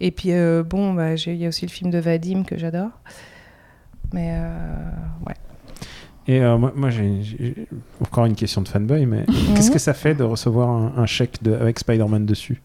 Et 0.00 0.10
puis, 0.10 0.32
euh, 0.32 0.62
bon, 0.62 0.92
bah, 0.94 1.14
il 1.14 1.36
y 1.36 1.44
a 1.44 1.48
aussi 1.48 1.66
le 1.66 1.70
film 1.70 1.90
de 1.90 1.98
Vadim 1.98 2.42
que 2.44 2.58
j'adore. 2.58 2.90
Mais 4.12 4.30
euh, 4.32 4.90
ouais. 5.26 5.34
Et 6.28 6.40
euh, 6.40 6.56
moi, 6.58 6.72
moi, 6.74 6.90
j'ai 6.90 7.66
encore 8.00 8.26
une 8.26 8.34
question 8.34 8.60
de 8.62 8.68
fanboy, 8.68 9.06
mais 9.06 9.24
qu'est-ce 9.54 9.70
que 9.70 9.78
ça 9.78 9.94
fait 9.94 10.14
de 10.14 10.24
recevoir 10.24 10.68
un, 10.68 10.92
un 10.96 11.06
chèque 11.06 11.42
de, 11.42 11.54
avec 11.54 11.78
Spider-Man 11.78 12.26
dessus? 12.26 12.60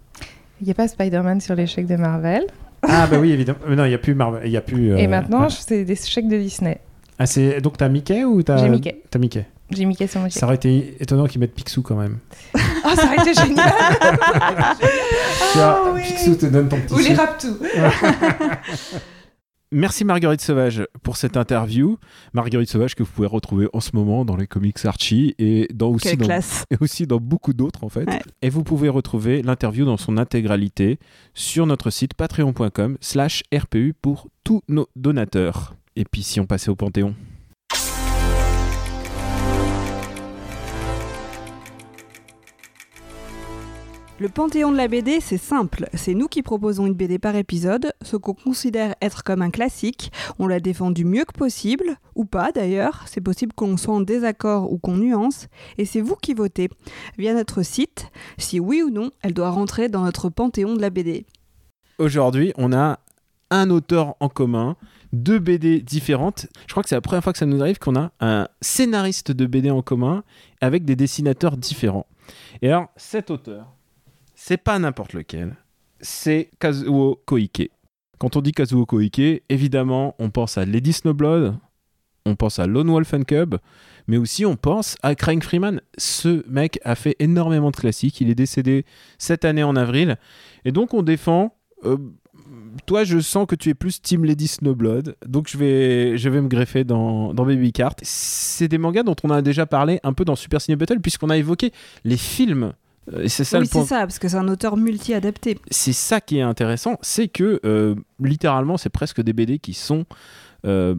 Il 0.61 0.65
n'y 0.65 0.71
a 0.71 0.75
pas 0.75 0.87
Spider-Man 0.87 1.41
sur 1.41 1.55
les 1.55 1.67
chèques 1.67 1.87
de 1.87 1.95
Marvel. 1.95 2.43
Ah 2.83 3.07
bah 3.07 3.17
oui, 3.19 3.31
évidemment. 3.31 3.59
Mais 3.67 3.75
non, 3.75 3.85
il 3.85 3.89
n'y 3.89 3.95
a 3.95 3.99
plus 3.99 4.13
Marvel. 4.15 4.47
Y 4.49 4.57
a 4.57 4.61
plus. 4.61 4.91
euh, 4.93 4.97
Et 4.97 5.07
maintenant, 5.07 5.43
ouais. 5.43 5.49
c'est 5.49 5.85
des 5.85 5.95
chèques 5.95 6.27
de 6.27 6.37
Disney. 6.37 6.79
Ah, 7.21 7.27
c'est 7.27 7.61
donc 7.61 7.77
t'as 7.77 7.87
Mickey 7.87 8.23
ou 8.23 8.41
t'as 8.41 8.57
J'ai 8.57 8.67
Mickey. 8.67 8.99
T'as 9.11 9.19
Mickey. 9.19 9.45
J'ai 9.69 9.85
Mickey 9.85 10.07
sur 10.07 10.21
mon 10.21 10.27
chèque. 10.27 10.39
Ça 10.39 10.47
aurait 10.47 10.55
été 10.55 10.95
étonnant 10.99 11.27
qu'ils 11.27 11.39
mettent 11.39 11.53
Picsou 11.53 11.83
quand 11.83 11.95
même. 11.95 12.17
Ah, 12.83 12.95
ça 12.95 13.05
aurait 13.05 13.17
été 13.17 13.35
génial 13.35 13.71
Tu 14.81 15.57
vois, 15.59 15.83
Ah 15.85 15.91
oui. 15.93 16.01
Picsou 16.01 16.33
te 16.33 16.47
donne 16.47 16.67
ton 16.67 16.81
petit 16.81 16.93
Ou 16.95 16.97
les. 16.97 17.13
Raptous 17.13 17.59
Merci 19.71 20.03
Marguerite 20.03 20.41
Sauvage 20.41 20.83
pour 21.03 21.15
cette 21.15 21.37
interview. 21.37 21.99
Marguerite 22.33 22.69
Sauvage 22.69 22.95
que 22.95 23.03
vous 23.03 23.11
pouvez 23.11 23.27
retrouver 23.27 23.67
en 23.71 23.81
ce 23.81 23.95
moment 23.95 24.25
dans 24.25 24.35
les 24.35 24.47
comics 24.47 24.83
Archie 24.83 25.35
et 25.37 25.67
dans 25.71 25.89
aussi 25.89 26.17
dans, 26.17 26.25
classe. 26.25 26.65
et 26.71 26.77
aussi 26.81 27.05
dans 27.05 27.19
beaucoup 27.19 27.53
d'autres 27.53 27.83
en 27.83 27.89
fait. 27.89 28.09
Ouais. 28.09 28.23
Et 28.41 28.49
vous 28.49 28.63
pouvez 28.63 28.89
retrouver 28.89 29.43
l'interview 29.43 29.85
dans 29.85 29.97
son 29.97 30.17
intégralité 30.17 30.97
sur 31.35 31.67
notre 31.67 31.91
site 31.91 32.15
patreon.com 32.15 32.97
slash 32.99 33.43
RPU 33.53 33.93
pour 34.01 34.27
tous 34.43 34.63
nos 34.67 34.87
donateurs. 34.95 35.75
Et 35.95 36.05
puis 36.05 36.23
si 36.23 36.39
on 36.39 36.45
passait 36.45 36.69
au 36.69 36.75
Panthéon 36.75 37.15
Le 44.19 44.29
panthéon 44.29 44.71
de 44.71 44.77
la 44.77 44.87
BD, 44.87 45.19
c'est 45.19 45.39
simple. 45.39 45.89
C'est 45.95 46.13
nous 46.13 46.27
qui 46.27 46.43
proposons 46.43 46.85
une 46.85 46.93
BD 46.93 47.17
par 47.17 47.35
épisode, 47.35 47.91
ce 48.03 48.17
qu'on 48.17 48.35
considère 48.35 48.93
être 49.01 49.23
comme 49.23 49.41
un 49.41 49.49
classique. 49.49 50.11
On 50.37 50.45
la 50.45 50.59
défend 50.59 50.91
du 50.91 51.05
mieux 51.05 51.25
que 51.25 51.33
possible, 51.33 51.97
ou 52.13 52.25
pas 52.25 52.51
d'ailleurs. 52.51 53.01
C'est 53.07 53.19
possible 53.19 53.51
qu'on 53.53 53.77
soit 53.77 53.95
en 53.95 54.01
désaccord 54.01 54.71
ou 54.71 54.77
qu'on 54.77 54.97
nuance. 54.97 55.47
Et 55.79 55.85
c'est 55.85 56.01
vous 56.01 56.15
qui 56.15 56.35
votez, 56.35 56.69
via 57.17 57.33
notre 57.33 57.63
site, 57.63 58.11
si 58.37 58.59
oui 58.59 58.83
ou 58.83 58.91
non 58.91 59.09
elle 59.23 59.33
doit 59.33 59.49
rentrer 59.49 59.89
dans 59.89 60.03
notre 60.03 60.29
panthéon 60.29 60.75
de 60.75 60.81
la 60.81 60.91
BD. 60.91 61.25
Aujourd'hui, 61.97 62.53
on 62.57 62.73
a 62.73 62.99
un 63.49 63.71
auteur 63.71 64.15
en 64.19 64.29
commun, 64.29 64.75
deux 65.13 65.39
BD 65.39 65.81
différentes. 65.81 66.47
Je 66.67 66.71
crois 66.73 66.83
que 66.83 66.89
c'est 66.89 66.95
la 66.95 67.01
première 67.01 67.23
fois 67.23 67.33
que 67.33 67.39
ça 67.39 67.45
nous 67.45 67.61
arrive 67.61 67.79
qu'on 67.79 67.95
a 67.95 68.11
un 68.19 68.47
scénariste 68.61 69.31
de 69.31 69.45
BD 69.45 69.69
en 69.69 69.81
commun 69.81 70.23
avec 70.61 70.85
des 70.85 70.95
dessinateurs 70.95 71.57
différents. 71.57 72.07
Et 72.61 72.69
alors, 72.69 72.87
cet 72.95 73.29
auteur, 73.31 73.67
c'est 74.35 74.57
pas 74.57 74.79
n'importe 74.79 75.13
lequel, 75.13 75.55
c'est 75.99 76.49
Kazuo 76.59 77.21
Koike. 77.25 77.71
Quand 78.19 78.35
on 78.35 78.41
dit 78.41 78.51
Kazuo 78.51 78.85
Koike, 78.85 79.43
évidemment, 79.49 80.15
on 80.19 80.29
pense 80.29 80.57
à 80.57 80.65
Lady 80.65 80.93
Snowblood, 80.93 81.55
on 82.25 82.35
pense 82.35 82.59
à 82.59 82.67
Lone 82.67 82.89
Wolf 82.89 83.13
and 83.13 83.23
Cub, 83.23 83.55
mais 84.07 84.17
aussi 84.17 84.45
on 84.45 84.55
pense 84.55 84.95
à 85.01 85.15
Craig 85.15 85.43
Freeman. 85.43 85.81
Ce 85.97 86.47
mec 86.49 86.79
a 86.83 86.95
fait 86.95 87.15
énormément 87.19 87.71
de 87.71 87.75
classiques. 87.75 88.21
Il 88.21 88.29
est 88.29 88.35
décédé 88.35 88.85
cette 89.17 89.43
année 89.43 89.63
en 89.63 89.75
avril. 89.75 90.17
Et 90.65 90.71
donc 90.71 90.93
on 90.93 91.01
défend. 91.01 91.55
euh, 91.83 91.97
toi, 92.85 93.03
je 93.03 93.19
sens 93.19 93.45
que 93.47 93.55
tu 93.55 93.69
es 93.69 93.73
plus 93.73 94.01
Team 94.01 94.25
Lady 94.25 94.47
Snowblood, 94.47 95.15
donc 95.25 95.47
je 95.49 95.57
vais, 95.57 96.17
je 96.17 96.29
vais 96.29 96.41
me 96.41 96.47
greffer 96.47 96.83
dans, 96.83 97.33
dans 97.33 97.45
Baby 97.45 97.71
Cart. 97.71 97.95
C'est 98.01 98.67
des 98.67 98.77
mangas 98.77 99.03
dont 99.03 99.15
on 99.23 99.29
a 99.29 99.41
déjà 99.41 99.65
parlé 99.65 99.99
un 100.03 100.13
peu 100.13 100.25
dans 100.25 100.35
Super 100.35 100.59
Ciné 100.61 100.75
Battle, 100.75 100.99
puisqu'on 100.99 101.29
a 101.29 101.37
évoqué 101.37 101.71
les 102.03 102.17
films. 102.17 102.73
Euh, 103.13 103.23
Et 103.23 103.29
c'est 103.29 103.43
ça 103.43 103.57
oui, 103.57 103.65
le 103.65 103.69
point 103.69 103.81
c'est 103.83 103.89
ça, 103.89 103.99
parce 104.01 104.19
que 104.19 104.27
c'est 104.27 104.37
un 104.37 104.47
auteur 104.47 104.77
multi-adapté. 104.77 105.57
c'est 105.71 105.93
ça 105.93 106.21
qui 106.21 106.37
est 106.37 106.41
intéressant, 106.41 106.97
c'est 107.01 107.27
que 107.27 107.59
euh, 107.65 107.95
littéralement, 108.19 108.77
c'est 108.77 108.89
presque 108.89 109.21
des 109.21 109.33
BD 109.33 109.57
qui 109.59 109.73
sont 109.73 110.05
euh, 110.65 110.95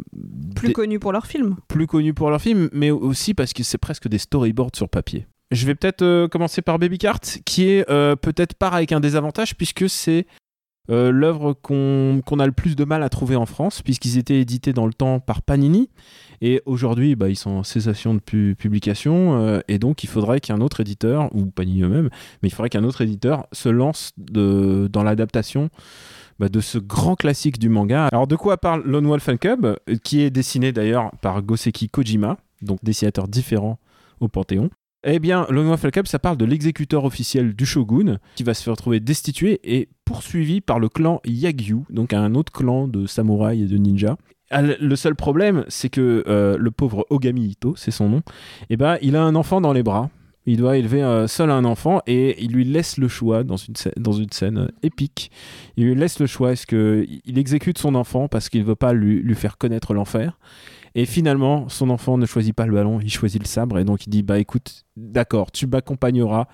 Plus 0.57 0.69
des- 0.69 0.73
connu 0.75 0.99
pour 0.99 1.13
leurs 1.13 1.27
films. 1.27 1.57
plus 1.69 1.87
connus 1.87 2.15
pour 2.15 2.31
leurs 2.31 2.41
films, 2.43 2.69
mais 2.73 2.91
aussi 2.91 3.35
parce 3.35 3.53
que 3.53 3.63
c'est 3.63 3.79
presque 3.79 4.09
des 4.09 4.19
storyboards 4.19 4.73
sur 4.75 4.89
papier. 4.89 5.27
Je 5.53 5.67
vais 5.67 5.75
peut-être 5.75 6.03
euh, 6.03 6.29
commencer 6.29 6.63
par 6.63 6.79
Baby 6.79 6.99
Cart, 6.99 7.21
qui 7.45 7.69
est 7.69 7.85
peut-être 7.87 8.55
part 8.55 8.75
avec 8.75 8.91
un 8.91 9.01
désavantage, 9.01 9.55
puisque 9.57 9.89
c'est 9.89 10.27
euh, 10.91 11.11
l'œuvre 11.13 11.53
qu'on 11.53 12.21
a 12.39 12.47
le 12.47 12.53
plus 12.53 12.75
de 12.77 12.85
mal 12.85 13.03
à 13.03 13.09
trouver 13.09 13.37
en 13.37 13.47
France, 13.47 13.83
puisqu'ils 13.83 14.19
étaient 14.19 14.41
édités 14.41 14.73
dans 14.73 14.87
le 14.87 14.93
temps 14.93 15.21
par 15.21 15.43
Panini, 15.43 15.91
et 16.41 16.61
aujourd'hui, 16.67 17.15
bah, 17.15 17.29
ils 17.29 17.37
sont 17.37 17.51
en 17.51 17.63
cessation 17.63 18.15
de 18.15 18.19
pu- 18.19 18.57
publication, 18.59 19.39
euh, 19.39 19.61
et 19.69 19.79
donc 19.79 20.03
il 20.03 20.09
faudrait 20.09 20.41
qu'un 20.41 20.61
autre 20.61 20.81
éditeur, 20.81 21.29
ou 21.35 21.47
Panini 21.47 21.83
eux-mêmes, 21.83 22.11
mais 22.43 22.49
il 22.49 22.53
faudrait 22.53 22.69
qu'un 22.71 22.85
autre 22.85 23.01
éditeur 23.03 23.47
se 23.53 23.69
lance 23.69 24.13
dans 24.19 25.03
l'adaptation 25.05 25.69
bah, 26.41 26.49
de 26.49 26.61
ce 26.61 26.79
grand 26.79 27.15
classique 27.15 27.59
du 27.59 27.69
manga. 27.69 28.09
Alors 28.11 28.27
de 28.27 28.35
quoi 28.35 28.57
parle 28.57 28.83
Lone 28.85 29.07
Wolf 29.07 29.29
and 29.29 29.37
Cub, 29.37 29.65
euh, 29.65 29.77
qui 30.03 30.23
est 30.23 30.31
dessiné 30.31 30.73
d'ailleurs 30.73 31.13
par 31.21 31.43
Goseki 31.43 31.89
Kojima, 31.89 32.39
donc 32.61 32.81
dessinateur 32.83 33.29
différent 33.29 33.79
au 34.19 34.29
Panthéon. 34.29 34.71
Eh 35.05 35.19
bien, 35.19 35.47
Wolf 35.51 35.85
and 35.85 35.91
Cub, 35.91 36.07
ça 36.07 36.19
parle 36.21 36.37
de 36.37 36.45
l'exécuteur 36.45 37.05
officiel 37.05 37.55
du 37.55 37.67
shogun, 37.67 38.19
qui 38.37 38.45
va 38.45 38.55
se 38.55 38.63
faire 38.63 38.73
retrouver 38.75 39.01
destitué 39.01 39.61
et 39.65 39.89
poursuivi 40.05 40.61
par 40.61 40.79
le 40.79 40.89
clan 40.89 41.21
Yagyu, 41.25 41.79
donc 41.91 42.13
un 42.13 42.35
autre 42.37 42.53
clan 42.53 42.87
de 42.87 43.07
samouraïs 43.07 43.65
et 43.65 43.67
de 43.67 43.79
ninjas. 43.79 44.17
Ah, 44.51 44.63
le- 44.63 44.77
Le 44.79 44.97
seul 44.97 45.17
problème, 45.17 45.65
c'est 45.69 45.89
que 45.89 46.23
euh, 46.29 46.57
le 46.57 46.71
pauvre 46.71 47.05
Ogami 47.11 47.47
Ito, 47.49 47.75
c'est 47.77 47.91
son 47.91 48.09
nom, 48.09 48.23
eh 48.71 48.77
ben, 48.77 48.97
il 49.03 49.17
a 49.17 49.23
un 49.25 49.35
enfant 49.35 49.61
dans 49.61 49.73
les 49.73 49.83
bras. 49.83 50.09
Il 50.45 50.57
doit 50.59 50.77
élever 50.77 51.03
euh, 51.03 51.27
seul 51.29 51.51
un 51.51 51.65
enfant 51.65 52.01
et 52.09 52.43
il 52.43 52.51
lui 52.53 52.65
laisse 52.65 52.97
le 52.99 53.07
choix 53.09 53.45
dans 53.45 53.57
une 53.57 54.31
scène, 54.33 54.59
euh, 54.59 54.69
épique. 54.83 55.31
Il 55.77 55.85
lui 55.87 55.95
laisse 55.95 56.19
le 56.19 56.27
choix. 56.27 56.51
Est-ce 56.53 56.67
qu'il 56.67 57.39
exécute 57.39 57.79
son 57.79 57.95
enfant 57.95 58.27
parce 58.27 58.49
qu'il 58.49 58.65
veut 58.65 58.75
pas 58.75 58.93
lui 58.93 59.35
faire 59.37 59.57
connaître 59.57 59.95
l'enfer? 59.95 60.39
Et 60.95 61.07
finalement, 61.07 61.69
son 61.69 61.91
enfant 61.91 62.19
ne 62.19 62.27
choisit 62.27 62.55
pas 62.55 62.67
le 62.67 62.75
ballon, 62.75 63.01
il 63.01 63.11
choisit 63.11 63.43
le 63.43 63.47
sabre. 63.47 63.79
Et 63.79 63.85
donc 63.85 64.07
il 64.07 64.11
dit 64.11 64.23
Bah 64.23 64.39
écoute, 64.39 64.85
d'accord, 64.97 65.51
tu 65.51 65.67
m'accompagneras, 65.67 66.47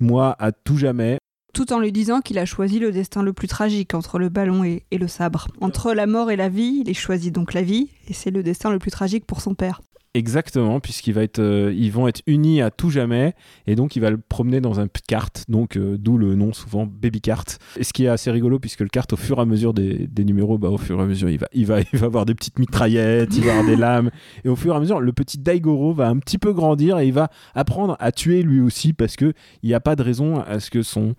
moi, 0.00 0.36
à 0.38 0.52
tout 0.52 0.76
jamais. 0.76 1.18
Tout 1.54 1.72
en 1.72 1.78
lui 1.78 1.90
disant 1.90 2.20
qu'il 2.20 2.38
a 2.38 2.44
choisi 2.44 2.78
le 2.78 2.92
destin 2.92 3.22
le 3.22 3.32
plus 3.32 3.48
tragique 3.48 3.94
entre 3.94 4.18
le 4.18 4.28
ballon 4.28 4.62
et, 4.62 4.84
le 4.92 5.08
sabre. 5.08 5.48
Entre 5.62 5.94
la 5.94 6.06
mort 6.06 6.30
et 6.30 6.36
la 6.36 6.50
vie, 6.50 6.82
il 6.84 6.94
choisit 6.94 7.34
donc 7.34 7.54
la 7.54 7.62
vie, 7.62 7.88
et 8.08 8.12
c'est 8.12 8.30
le 8.30 8.42
destin 8.42 8.70
le 8.70 8.78
plus 8.78 8.90
tragique 8.90 9.24
pour 9.24 9.40
son 9.40 9.54
père. 9.54 9.80
Exactement, 10.16 10.80
puisqu'ils 10.80 11.14
euh, 11.40 11.90
vont 11.92 12.08
être 12.08 12.22
unis 12.26 12.62
à 12.62 12.70
tout 12.70 12.88
jamais, 12.88 13.34
et 13.66 13.74
donc 13.74 13.96
il 13.96 14.00
va 14.00 14.08
le 14.08 14.16
promener 14.16 14.62
dans 14.62 14.80
un 14.80 14.88
kart, 14.88 15.44
donc 15.50 15.76
euh, 15.76 15.98
d'où 15.98 16.16
le 16.16 16.34
nom 16.34 16.54
souvent 16.54 16.86
Baby 16.86 17.20
Kart. 17.20 17.58
Et 17.76 17.84
ce 17.84 17.92
qui 17.92 18.06
est 18.06 18.08
assez 18.08 18.30
rigolo, 18.30 18.58
puisque 18.58 18.80
le 18.80 18.88
kart, 18.88 19.12
au 19.12 19.16
fur 19.16 19.36
et 19.36 19.42
à 19.42 19.44
mesure 19.44 19.74
des, 19.74 20.08
numéros, 20.24 20.56
bah, 20.56 20.70
au 20.70 20.78
fur 20.78 20.98
et 20.98 21.02
à 21.02 21.04
mesure, 21.04 21.28
il 21.28 21.66
va, 21.66 21.80
avoir 22.00 22.24
des 22.24 22.34
petites 22.34 22.58
mitraillettes, 22.58 23.36
il 23.36 23.44
va 23.44 23.50
avoir 23.50 23.66
des 23.66 23.76
lames, 23.76 24.10
et 24.42 24.48
au 24.48 24.56
fur 24.56 24.72
et 24.72 24.76
à 24.78 24.80
mesure, 24.80 25.00
le 25.00 25.12
petit 25.12 25.36
Daigoro 25.36 25.92
va 25.92 26.08
un 26.08 26.16
petit 26.18 26.38
peu 26.38 26.54
grandir, 26.54 26.98
et 26.98 27.06
il 27.06 27.12
va 27.12 27.28
apprendre 27.54 27.94
à 28.00 28.10
tuer 28.10 28.42
lui 28.42 28.62
aussi, 28.62 28.94
parce 28.94 29.16
que 29.16 29.34
il 29.62 29.68
n'y 29.68 29.74
a 29.74 29.80
pas 29.80 29.96
de 29.96 30.02
raison 30.02 30.40
à 30.40 30.60
ce 30.60 30.70
que 30.70 30.80
son, 30.80 31.14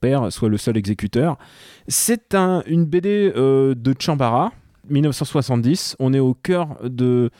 père 0.00 0.32
soit 0.32 0.48
le 0.48 0.56
seul 0.56 0.76
exécuteur. 0.76 1.38
C'est 1.86 2.34
un, 2.34 2.64
une 2.66 2.86
BD 2.86 3.32
euh, 3.36 3.76
de 3.76 3.94
Chambara, 3.96 4.50
1970, 4.90 5.96
on 5.98 6.12
est 6.12 6.18
au 6.18 6.34
cœur 6.34 6.76
de 6.82 7.30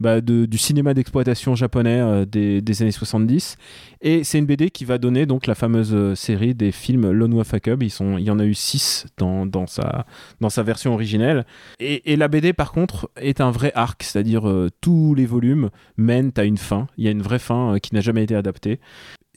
bah, 0.00 0.20
du 0.20 0.58
cinéma 0.58 0.94
d'exploitation 0.94 1.54
japonais 1.54 2.00
euh, 2.00 2.24
des, 2.24 2.60
des 2.60 2.82
années 2.82 2.92
70. 2.92 3.56
Et 4.00 4.24
c'est 4.24 4.38
une 4.38 4.46
BD 4.46 4.70
qui 4.70 4.84
va 4.84 4.98
donner 4.98 5.26
donc 5.26 5.46
la 5.46 5.54
fameuse 5.54 5.94
euh, 5.94 6.14
série 6.14 6.54
des 6.54 6.72
films 6.72 7.10
Lone 7.10 7.34
Wolf 7.34 7.52
Cub. 7.60 7.82
Ils 7.82 7.92
il 8.18 8.24
y 8.24 8.30
en 8.30 8.38
a 8.38 8.44
eu 8.44 8.54
six 8.54 9.06
dans, 9.18 9.46
dans, 9.46 9.66
sa, 9.66 10.06
dans 10.40 10.50
sa 10.50 10.62
version 10.62 10.92
originelle. 10.94 11.46
Et, 11.80 12.16
la 12.16 12.28
BD, 12.28 12.52
par 12.52 12.72
contre, 12.72 13.10
est 13.16 13.40
un 13.40 13.50
vrai 13.50 13.72
arc, 13.74 14.02
c'est-à-dire 14.02 14.48
euh, 14.48 14.70
tous 14.80 15.14
les 15.14 15.26
volumes 15.26 15.70
mènent 15.96 16.32
à 16.36 16.44
une 16.44 16.58
fin. 16.58 16.86
Il 16.96 17.04
y 17.04 17.08
a 17.08 17.10
une 17.10 17.22
vraie 17.22 17.38
fin 17.38 17.78
qui 17.80 17.94
n'a 17.94 18.00
jamais 18.00 18.24
été 18.24 18.34
adaptée. 18.34 18.80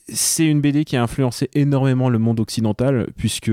C'est 0.10 0.45
une 0.45 0.62
BD 0.62 0.86
qui 0.86 0.95
a 0.95 1.03
influencé 1.03 1.49
énormément 1.53 2.10
le 2.10 2.18
monde 2.18 2.39
occidental, 2.39 3.08
puisque 3.18 3.51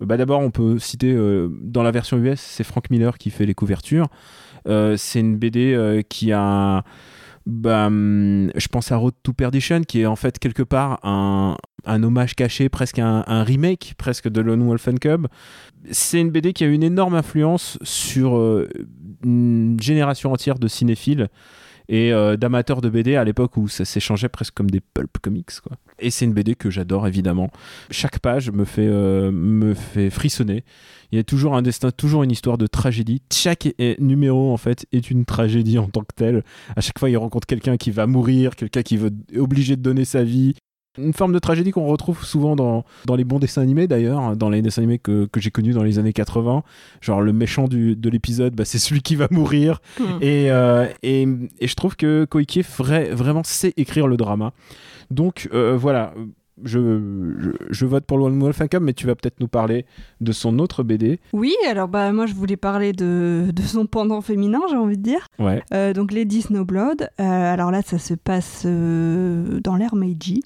bah, 0.00 0.16
d'abord 0.16 0.40
on 0.40 0.52
peut 0.52 0.78
citer 0.78 1.16
dans 1.62 1.82
la 1.82 1.90
version 1.90 2.16
US, 2.18 2.38
c'est 2.38 2.62
Frank 2.62 2.90
Miller 2.90 3.18
qui 3.18 3.30
fait 3.30 3.44
les 3.44 3.54
couvertures. 3.54 4.08
Euh, 4.66 4.96
c'est 4.96 5.20
une 5.20 5.36
BD 5.36 5.74
euh, 5.74 6.02
qui 6.02 6.32
a. 6.32 6.84
bah, 7.46 7.86
hum, 7.86 8.50
je 8.54 8.68
pense 8.68 8.92
à 8.92 8.96
Road 8.96 9.14
to 9.22 9.32
Perdition, 9.32 9.82
qui 9.82 10.02
est 10.02 10.06
en 10.06 10.16
fait 10.16 10.38
quelque 10.38 10.62
part 10.62 10.98
un, 11.04 11.56
un 11.84 12.02
hommage 12.02 12.34
caché, 12.34 12.68
presque 12.68 12.98
un, 12.98 13.42
remake 13.44 13.94
presque 13.96 14.28
de 14.28 14.40
Lone 14.40 14.62
Wolf 14.66 14.88
and 14.88 14.96
Cub. 15.00 15.26
C'est 15.90 16.20
une 16.20 16.30
BD 16.30 16.52
qui 16.52 16.64
a 16.64 16.66
eu 16.66 16.72
une 16.72 16.82
énorme 16.82 17.14
influence 17.14 17.78
sur 17.82 18.36
euh, 18.36 18.68
une 19.24 19.78
génération 19.80 20.32
entière 20.32 20.58
de 20.58 20.68
cinéphiles 20.68 21.28
et 21.88 22.12
euh, 22.12 22.36
d'amateurs 22.36 22.80
de 22.80 22.88
BD 22.88 23.16
à 23.16 23.24
l'époque 23.24 23.56
où 23.56 23.68
ça 23.68 23.84
s'échangeait 23.84 24.28
presque 24.28 24.54
comme 24.54 24.70
des 24.70 24.80
pulp 24.80 25.18
comics. 25.20 25.60
Quoi. 25.62 25.76
Et 25.98 26.10
c'est 26.10 26.24
une 26.24 26.32
BD 26.32 26.54
que 26.54 26.70
j'adore 26.70 27.06
évidemment. 27.06 27.50
Chaque 27.90 28.18
page 28.18 28.50
me 28.50 28.64
fait, 28.64 28.86
euh, 28.86 29.30
me 29.30 29.74
fait 29.74 30.10
frissonner. 30.10 30.64
Il 31.12 31.16
y 31.16 31.20
a 31.20 31.24
toujours 31.24 31.54
un 31.54 31.62
destin, 31.62 31.90
toujours 31.90 32.22
une 32.22 32.30
histoire 32.32 32.58
de 32.58 32.66
tragédie. 32.66 33.22
Chaque 33.32 33.68
eh, 33.78 33.96
numéro, 34.00 34.52
en 34.52 34.56
fait, 34.56 34.86
est 34.92 35.10
une 35.10 35.24
tragédie 35.24 35.78
en 35.78 35.88
tant 35.88 36.02
que 36.02 36.14
telle. 36.14 36.42
À 36.74 36.80
chaque 36.80 36.98
fois, 36.98 37.08
il 37.10 37.16
rencontre 37.16 37.46
quelqu'un 37.46 37.76
qui 37.76 37.90
va 37.90 38.06
mourir, 38.06 38.56
quelqu'un 38.56 38.82
qui 38.82 38.96
veut, 38.96 39.12
obligé 39.36 39.76
de 39.76 39.82
donner 39.82 40.04
sa 40.04 40.24
vie. 40.24 40.54
Une 40.98 41.12
forme 41.12 41.32
de 41.32 41.38
tragédie 41.38 41.70
qu'on 41.70 41.86
retrouve 41.86 42.24
souvent 42.24 42.56
dans, 42.56 42.84
dans 43.04 43.16
les 43.16 43.24
bons 43.24 43.38
dessins 43.38 43.62
animés, 43.62 43.86
d'ailleurs, 43.86 44.36
dans 44.36 44.48
les 44.50 44.62
dessins 44.62 44.82
animés 44.82 44.98
que, 44.98 45.26
que 45.26 45.40
j'ai 45.40 45.50
connus 45.50 45.72
dans 45.72 45.82
les 45.82 45.98
années 45.98 46.12
80. 46.12 46.62
Genre, 47.00 47.20
le 47.20 47.32
méchant 47.32 47.68
du, 47.68 47.96
de 47.96 48.10
l'épisode, 48.10 48.54
bah, 48.54 48.64
c'est 48.64 48.78
celui 48.78 49.02
qui 49.02 49.16
va 49.16 49.28
mourir. 49.30 49.80
Et, 50.20 50.50
euh, 50.50 50.86
et, 51.02 51.26
et 51.60 51.66
je 51.68 51.74
trouve 51.74 51.96
que 51.96 52.24
Koike 52.24 52.58
vra- 52.78 53.10
vraiment 53.12 53.42
sait 53.44 53.72
écrire 53.76 54.06
le 54.06 54.16
drama. 54.16 54.52
Donc, 55.10 55.48
euh, 55.52 55.76
voilà. 55.76 56.12
Je, 56.64 56.78
je, 57.38 57.50
je 57.68 57.84
vote 57.84 58.06
pour 58.06 58.16
Lone 58.16 58.40
Wolf 58.40 58.62
and 58.62 58.68
Cub, 58.68 58.82
mais 58.82 58.94
tu 58.94 59.06
vas 59.06 59.14
peut-être 59.14 59.40
nous 59.40 59.46
parler 59.48 59.84
de 60.22 60.32
son 60.32 60.58
autre 60.58 60.82
BD. 60.82 61.20
Oui, 61.34 61.52
alors 61.68 61.86
bah 61.86 62.10
moi 62.12 62.24
je 62.24 62.32
voulais 62.32 62.56
parler 62.56 62.94
de, 62.94 63.50
de 63.54 63.60
son 63.62 63.84
pendant 63.84 64.22
féminin, 64.22 64.60
j'ai 64.70 64.76
envie 64.76 64.96
de 64.96 65.02
dire. 65.02 65.26
Ouais. 65.38 65.62
Euh, 65.74 65.92
donc 65.92 66.12
Lady 66.12 66.40
Snowblood. 66.40 67.10
Euh, 67.20 67.52
alors 67.52 67.70
là, 67.70 67.82
ça 67.82 67.98
se 67.98 68.14
passe 68.14 68.62
euh, 68.64 69.60
dans 69.62 69.76
l'ère 69.76 69.94
Meiji, 69.96 70.42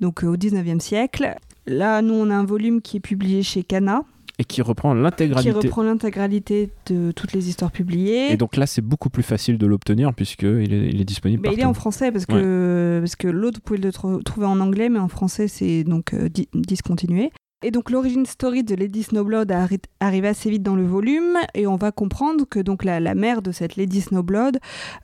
donc 0.00 0.24
euh, 0.24 0.28
au 0.28 0.36
19e 0.36 0.80
siècle. 0.80 1.34
Là, 1.66 2.02
nous, 2.02 2.14
on 2.14 2.30
a 2.30 2.34
un 2.34 2.44
volume 2.44 2.80
qui 2.82 2.98
est 2.98 3.00
publié 3.00 3.42
chez 3.42 3.62
Kana, 3.62 4.02
Et 4.38 4.44
qui 4.44 4.60
reprend 4.60 4.94
qui 4.94 5.00
l'intégralité. 5.00 5.50
reprend 5.52 5.82
l'intégralité 5.82 6.70
de 6.86 7.10
toutes 7.12 7.32
les 7.32 7.48
histoires 7.48 7.70
publiées. 7.72 8.32
Et 8.32 8.36
donc 8.36 8.56
là, 8.56 8.66
c'est 8.66 8.82
beaucoup 8.82 9.08
plus 9.08 9.22
facile 9.22 9.56
de 9.56 9.66
l'obtenir 9.66 10.12
puisqu'il 10.12 10.72
est, 10.74 10.88
il 10.90 11.00
est 11.00 11.04
disponible 11.06 11.42
Bah, 11.42 11.50
il 11.54 11.60
est 11.60 11.64
en 11.64 11.72
français 11.74 12.12
parce 12.12 12.26
que, 12.26 12.98
parce 13.00 13.16
que 13.16 13.28
l'autre, 13.28 13.58
vous 13.58 13.62
pouvez 13.62 13.78
le 13.80 13.92
tro- 13.92 14.22
trouver 14.22 14.46
en 14.46 14.60
anglais, 14.60 14.88
mais 14.90 14.98
en 14.98 15.08
français, 15.08 15.48
c'est 15.48 15.84
donc 15.84 16.12
euh, 16.12 16.28
di- 16.28 16.48
discontinué. 16.52 17.30
Et 17.66 17.70
donc 17.70 17.90
l'origine 17.90 18.26
story 18.26 18.62
de 18.62 18.74
Lady 18.74 19.04
Snowblood 19.04 19.50
arri- 19.50 19.78
arrive 20.00 20.26
assez 20.26 20.50
vite 20.50 20.62
dans 20.62 20.76
le 20.76 20.84
volume 20.84 21.38
et 21.54 21.66
on 21.66 21.76
va 21.76 21.92
comprendre 21.92 22.44
que 22.46 22.58
donc 22.60 22.84
la, 22.84 23.00
la 23.00 23.14
mère 23.14 23.40
de 23.40 23.52
cette 23.52 23.76
Lady 23.76 24.02
Snowblood 24.02 24.58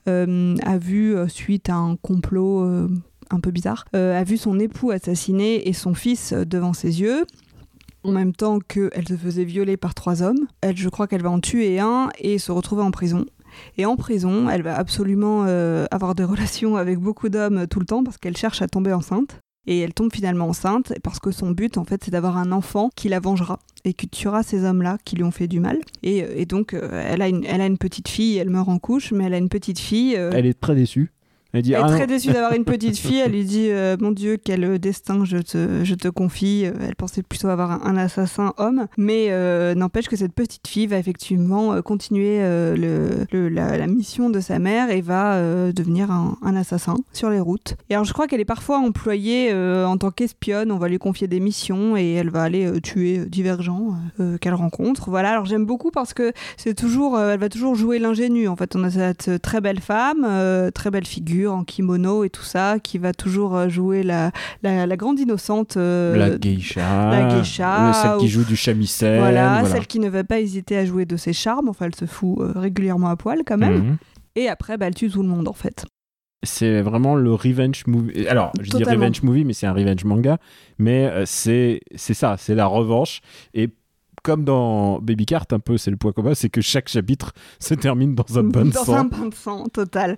euh, 0.07 0.55
a 0.63 0.77
vu, 0.77 1.15
suite 1.27 1.69
à 1.71 1.75
un 1.75 1.95
complot 1.95 2.61
euh, 2.65 2.87
un 3.33 3.39
peu 3.39 3.51
bizarre, 3.51 3.85
euh, 3.95 4.19
a 4.19 4.23
vu 4.23 4.37
son 4.37 4.59
époux 4.59 4.91
assassiné 4.91 5.67
et 5.67 5.73
son 5.73 5.93
fils 5.93 6.33
euh, 6.33 6.45
devant 6.45 6.73
ses 6.73 7.01
yeux. 7.01 7.25
En 8.03 8.11
même 8.11 8.33
temps 8.33 8.59
qu'elle 8.59 9.07
se 9.07 9.15
faisait 9.15 9.43
violer 9.43 9.77
par 9.77 9.93
trois 9.93 10.23
hommes. 10.23 10.47
Elle, 10.61 10.75
je 10.75 10.89
crois 10.89 11.07
qu'elle 11.07 11.21
va 11.21 11.29
en 11.29 11.39
tuer 11.39 11.79
un 11.79 12.09
et 12.17 12.39
se 12.39 12.51
retrouver 12.51 12.81
en 12.81 12.89
prison. 12.89 13.25
Et 13.77 13.85
en 13.85 13.95
prison, 13.95 14.49
elle 14.49 14.63
va 14.63 14.75
absolument 14.75 15.43
euh, 15.45 15.85
avoir 15.91 16.15
des 16.15 16.23
relations 16.25 16.77
avec 16.77 16.97
beaucoup 16.97 17.29
d'hommes 17.29 17.67
tout 17.67 17.79
le 17.79 17.85
temps 17.85 18.03
parce 18.03 18.17
qu'elle 18.17 18.37
cherche 18.37 18.61
à 18.61 18.67
tomber 18.67 18.91
enceinte. 18.91 19.39
Et 19.67 19.77
elle 19.77 19.93
tombe 19.93 20.11
finalement 20.11 20.47
enceinte 20.47 20.93
parce 21.03 21.19
que 21.19 21.29
son 21.29 21.51
but, 21.51 21.77
en 21.77 21.83
fait, 21.83 22.03
c'est 22.03 22.09
d'avoir 22.09 22.37
un 22.37 22.51
enfant 22.51 22.89
qui 22.95 23.09
la 23.09 23.19
vengera 23.19 23.59
et 23.83 23.93
qui 23.93 24.07
tuera 24.09 24.41
ces 24.41 24.63
hommes-là 24.63 24.97
qui 25.05 25.15
lui 25.15 25.23
ont 25.23 25.29
fait 25.29 25.47
du 25.47 25.59
mal. 25.59 25.77
Et, 26.01 26.47
donc, 26.47 26.73
elle, 26.73 27.21
a 27.21 27.27
une, 27.27 27.77
petite 27.77 28.07
fille, 28.07 28.37
elle 28.37 28.49
meurt 28.49 28.69
en 28.69 28.79
couche, 28.79 29.11
mais 29.11 29.25
elle 29.25 29.35
a 29.35 29.37
une 29.37 29.49
petite 29.49 29.77
fille. 29.77 30.13
Elle 30.15 30.47
est 30.47 30.59
très 30.59 30.73
déçue 30.73 31.11
Elle 31.53 31.61
dit 31.63 31.73
Elle 31.73 31.81
est 31.81 31.83
ah 31.83 31.89
très 31.95 32.07
déçue 32.07 32.31
d'avoir 32.31 32.53
une 32.53 32.63
petite 32.65 32.97
fille. 32.99 33.19
Elle 33.19 33.31
lui 33.31 33.43
dit 33.43 33.67
euh, 33.69 33.97
Mon 33.99 34.11
Dieu, 34.11 34.37
quel 34.43 34.79
destin 34.79 35.25
je 35.25 35.37
te, 35.37 35.83
je 35.83 35.95
te 35.95 36.07
confie. 36.07 36.63
Euh, 36.65 36.71
Elle 36.87 36.95
pensait 36.95 37.23
plutôt 37.23 37.47
avoir 37.47 37.71
un, 37.71 37.81
un 37.83 37.97
assassin 37.97 38.53
homme. 38.57 38.87
Mais 38.97 39.27
euh, 39.29 39.75
n'empêche 39.75 40.07
que 40.07 40.15
cette 40.15 40.33
petite 40.33 40.67
fille 40.67 40.87
va 40.87 40.97
effectivement 40.97 41.73
euh, 41.73 41.81
continuer 41.81 42.37
euh, 42.39 42.75
le, 42.75 43.25
le- 43.31 43.49
la, 43.49 43.77
la 43.77 43.87
mission 43.87 44.29
de 44.29 44.39
sa 44.39 44.59
mère 44.59 44.89
et 44.91 45.01
va 45.01 45.33
euh, 45.33 45.71
devenir 45.71 46.09
un, 46.11 46.37
un 46.41 46.55
assassin 46.55 46.95
sur 47.13 47.29
les 47.29 47.39
routes. 47.39 47.75
Et 47.89 47.93
alors, 47.95 48.05
je 48.05 48.13
crois 48.13 48.27
qu'elle 48.27 48.39
est 48.39 48.45
parfois 48.45 48.77
employée 48.77 49.49
euh, 49.51 49.85
en 49.85 49.97
tant 49.97 50.11
qu'espionne. 50.11 50.71
On 50.71 50.77
va 50.77 50.87
lui 50.87 50.99
confier 50.99 51.27
des 51.27 51.39
missions 51.39 51.97
et 51.97 52.13
elle 52.13 52.29
va 52.29 52.43
aller 52.43 52.65
euh, 52.65 52.79
tuer 52.79 53.19
euh, 53.19 53.25
divers 53.25 53.61
gens 53.61 53.95
euh, 54.19 54.37
qu'elle 54.37 54.53
rencontre. 54.53 55.09
Voilà, 55.09 55.31
alors 55.31 55.45
j'aime 55.45 55.65
beaucoup 55.65 55.91
parce 55.91 56.13
que 56.13 56.31
c'est 56.57 56.75
toujours, 56.75 57.17
euh, 57.17 57.33
elle 57.33 57.39
va 57.39 57.49
toujours 57.49 57.75
jouer 57.75 57.99
l'ingénue. 57.99 58.47
En 58.47 58.55
fait, 58.55 58.75
on 58.75 58.83
a 58.83 58.89
cette 58.89 59.27
euh, 59.27 59.37
très 59.37 59.59
belle 59.59 59.79
femme, 59.81 60.25
euh, 60.27 60.71
très 60.71 60.91
belle 60.91 61.05
figure 61.05 61.40
en 61.47 61.63
kimono 61.63 62.23
et 62.23 62.29
tout 62.29 62.43
ça, 62.43 62.77
qui 62.79 62.97
va 62.97 63.13
toujours 63.13 63.55
euh, 63.55 63.69
jouer 63.69 64.03
la, 64.03 64.31
la, 64.63 64.85
la 64.85 64.97
grande 64.97 65.19
innocente. 65.19 65.77
euh, 65.77 66.15
la 66.15 66.37
geisha, 66.37 67.09
la 67.11 67.35
geisha, 67.35 67.87
le- 67.87 67.93
celle 67.93 68.17
qui 68.19 68.25
ou- 68.25 68.39
joue 68.39 68.43
du 68.43 68.55
shamisen, 68.55 69.17
voilà, 69.19 69.59
voilà. 69.61 69.69
celle 69.75 69.87
qui 69.87 69.99
ne 69.99 70.09
va 70.09 70.23
pas 70.23 70.39
hésiter 70.39 70.77
à 70.77 70.85
jouer 70.85 71.05
de 71.05 71.17
ses 71.17 71.33
charmes. 71.33 71.69
Enfin, 71.69 71.85
elle 71.87 71.95
se 71.95 72.05
fout 72.05 72.39
euh, 72.39 72.51
régulièrement 72.55 73.07
à 73.09 73.15
poil 73.15 73.39
quand 73.45 73.57
même. 73.57 73.77
Mhm. 73.77 73.97
Et 74.35 74.47
après, 74.47 74.77
bah, 74.77 74.87
elle 74.87 74.95
tue 74.95 75.09
tout 75.09 75.21
le 75.23 75.27
monde 75.29 75.47
en 75.47 75.53
fait. 75.53 75.85
C'est 76.43 76.81
vraiment 76.81 77.15
le 77.15 77.33
revenge 77.35 77.83
movie. 77.85 78.25
Alors, 78.27 78.51
je 78.59 78.71
dis 78.71 78.83
revenge 78.83 79.21
movie, 79.21 79.45
mais 79.45 79.53
c'est 79.53 79.67
un 79.67 79.73
revenge 79.73 80.03
manga. 80.05 80.37
Mais 80.79 81.11
c'est 81.25 81.81
c'est 81.95 82.15
ça, 82.15 82.35
c'est 82.39 82.55
la 82.55 82.65
revanche. 82.65 83.21
Et 83.53 83.69
comme 84.23 84.43
dans 84.43 84.99
Baby 84.99 85.25
Cart, 85.25 85.45
un 85.51 85.59
peu, 85.59 85.77
c'est 85.77 85.91
le 85.91 85.97
point 85.97 86.11
commun, 86.11 86.33
c'est 86.35 86.49
que 86.49 86.61
chaque 86.61 86.87
chapitre 86.89 87.33
se 87.59 87.73
termine 87.73 88.13
dans 88.15 88.37
un 88.39 88.43
bon 88.43 88.65
dans 88.69 88.83
sang. 88.85 88.93
un 88.95 89.03
bain 89.05 89.27
de 89.27 89.33
sang 89.33 89.65
total. 89.73 90.17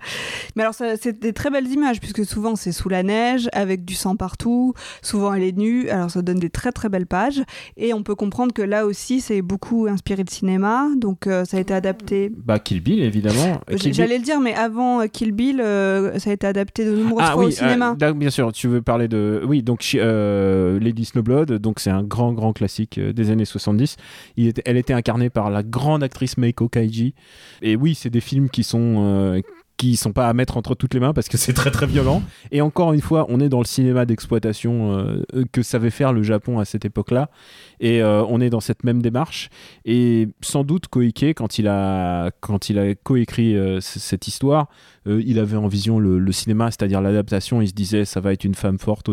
Mais 0.55 0.63
alors, 0.63 0.73
c'est 0.75 1.19
des 1.19 1.33
très 1.33 1.49
belles 1.49 1.67
images, 1.71 1.99
puisque 1.99 2.25
souvent 2.25 2.55
c'est 2.55 2.71
sous 2.71 2.89
la 2.89 3.03
neige, 3.03 3.49
avec 3.53 3.85
du 3.85 3.95
sang 3.95 4.15
partout. 4.15 4.73
Souvent 5.01 5.33
elle 5.33 5.43
est 5.43 5.57
nue, 5.57 5.89
alors 5.89 6.11
ça 6.11 6.21
donne 6.21 6.39
des 6.39 6.49
très 6.49 6.71
très 6.71 6.89
belles 6.89 7.07
pages. 7.07 7.41
Et 7.77 7.93
on 7.93 8.03
peut 8.03 8.15
comprendre 8.15 8.53
que 8.53 8.61
là 8.61 8.85
aussi, 8.85 9.21
c'est 9.21 9.41
beaucoup 9.41 9.87
inspiré 9.87 10.23
de 10.23 10.29
cinéma, 10.29 10.87
donc 10.97 11.27
euh, 11.27 11.45
ça 11.45 11.57
a 11.57 11.59
été 11.59 11.73
adapté. 11.73 12.31
Bah, 12.35 12.59
Kill 12.59 12.81
Bill, 12.81 13.01
évidemment. 13.01 13.61
J'allais 13.75 14.17
le 14.17 14.23
dire, 14.23 14.39
mais 14.39 14.53
avant 14.53 15.01
euh, 15.01 15.05
Kill 15.07 15.31
Bill, 15.31 15.61
euh, 15.61 16.19
ça 16.19 16.29
a 16.29 16.33
été 16.33 16.45
adapté 16.47 16.85
de 16.85 16.95
nombreuses 16.95 17.25
Ah 17.27 17.33
fois 17.33 17.41
oui, 17.43 17.47
au 17.47 17.51
cinéma. 17.51 17.91
euh, 17.91 17.95
d'ac- 17.95 18.17
bien 18.17 18.29
sûr, 18.29 18.51
tu 18.51 18.67
veux 18.67 18.81
parler 18.81 19.07
de... 19.07 19.41
Oui, 19.47 19.63
donc 19.63 19.81
Lady 19.93 21.05
Snowblood, 21.05 21.53
donc 21.53 21.79
c'est 21.79 21.89
un 21.89 22.03
grand, 22.03 22.33
grand 22.33 22.53
classique 22.53 22.99
des 22.99 23.29
années 23.31 23.45
70. 23.45 23.92
Elle 24.37 24.77
était 24.77 24.93
incarnée 24.93 25.29
par 25.29 25.49
la 25.49 25.63
grande 25.63 26.03
actrice 26.03 26.37
Meiko 26.37 26.69
Kaiji. 26.69 27.13
Et 27.61 27.75
oui, 27.75 27.95
c'est 27.95 28.09
des 28.09 28.21
films 28.21 28.49
qui 28.49 28.63
sont... 28.63 28.95
euh, 28.99 29.41
qui 29.75 29.95
sont 29.95 30.13
pas 30.13 30.29
à 30.29 30.33
mettre 30.33 30.55
entre 30.55 30.75
toutes 30.75 30.93
les 30.93 30.99
mains 30.99 31.13
parce 31.13 31.27
que 31.27 31.35
c'est 31.35 31.51
très 31.51 31.71
très 31.71 31.87
violent 31.87 32.21
et 32.51 32.61
encore 32.61 32.93
une 32.93 33.01
fois 33.01 33.25
on 33.27 33.39
est 33.39 33.49
dans 33.49 33.57
le 33.57 33.65
cinéma 33.65 34.05
d'exploitation 34.05 34.95
euh, 34.95 35.45
que 35.51 35.63
savait 35.63 35.89
faire 35.89 36.13
le 36.13 36.21
Japon 36.21 36.59
à 36.59 36.63
cette 36.63 36.85
époque-là 36.85 37.31
et 37.79 38.03
euh, 38.03 38.23
on 38.29 38.39
est 38.39 38.51
dans 38.51 38.59
cette 38.59 38.83
même 38.83 39.01
démarche 39.01 39.49
et 39.83 40.29
sans 40.41 40.63
doute 40.63 40.87
Koike 40.89 41.33
quand 41.35 41.57
il 41.57 41.67
a 41.67 42.29
quand 42.39 42.69
il 42.69 42.77
a 42.77 42.93
coécrit 42.93 43.57
cette 43.81 44.27
histoire 44.27 44.69
il 45.05 45.39
avait 45.39 45.57
en 45.57 45.67
vision 45.67 45.99
le, 45.99 46.31
cinéma, 46.31 46.71
c'est-à-dire 46.71 47.01
l'adaptation. 47.01 47.61
Il 47.61 47.67
se 47.67 47.73
disait, 47.73 48.05
ça 48.05 48.21
va 48.21 48.31
être 48.31 48.45
une 48.45 48.55
femme 48.55 48.79
forte, 48.79 49.09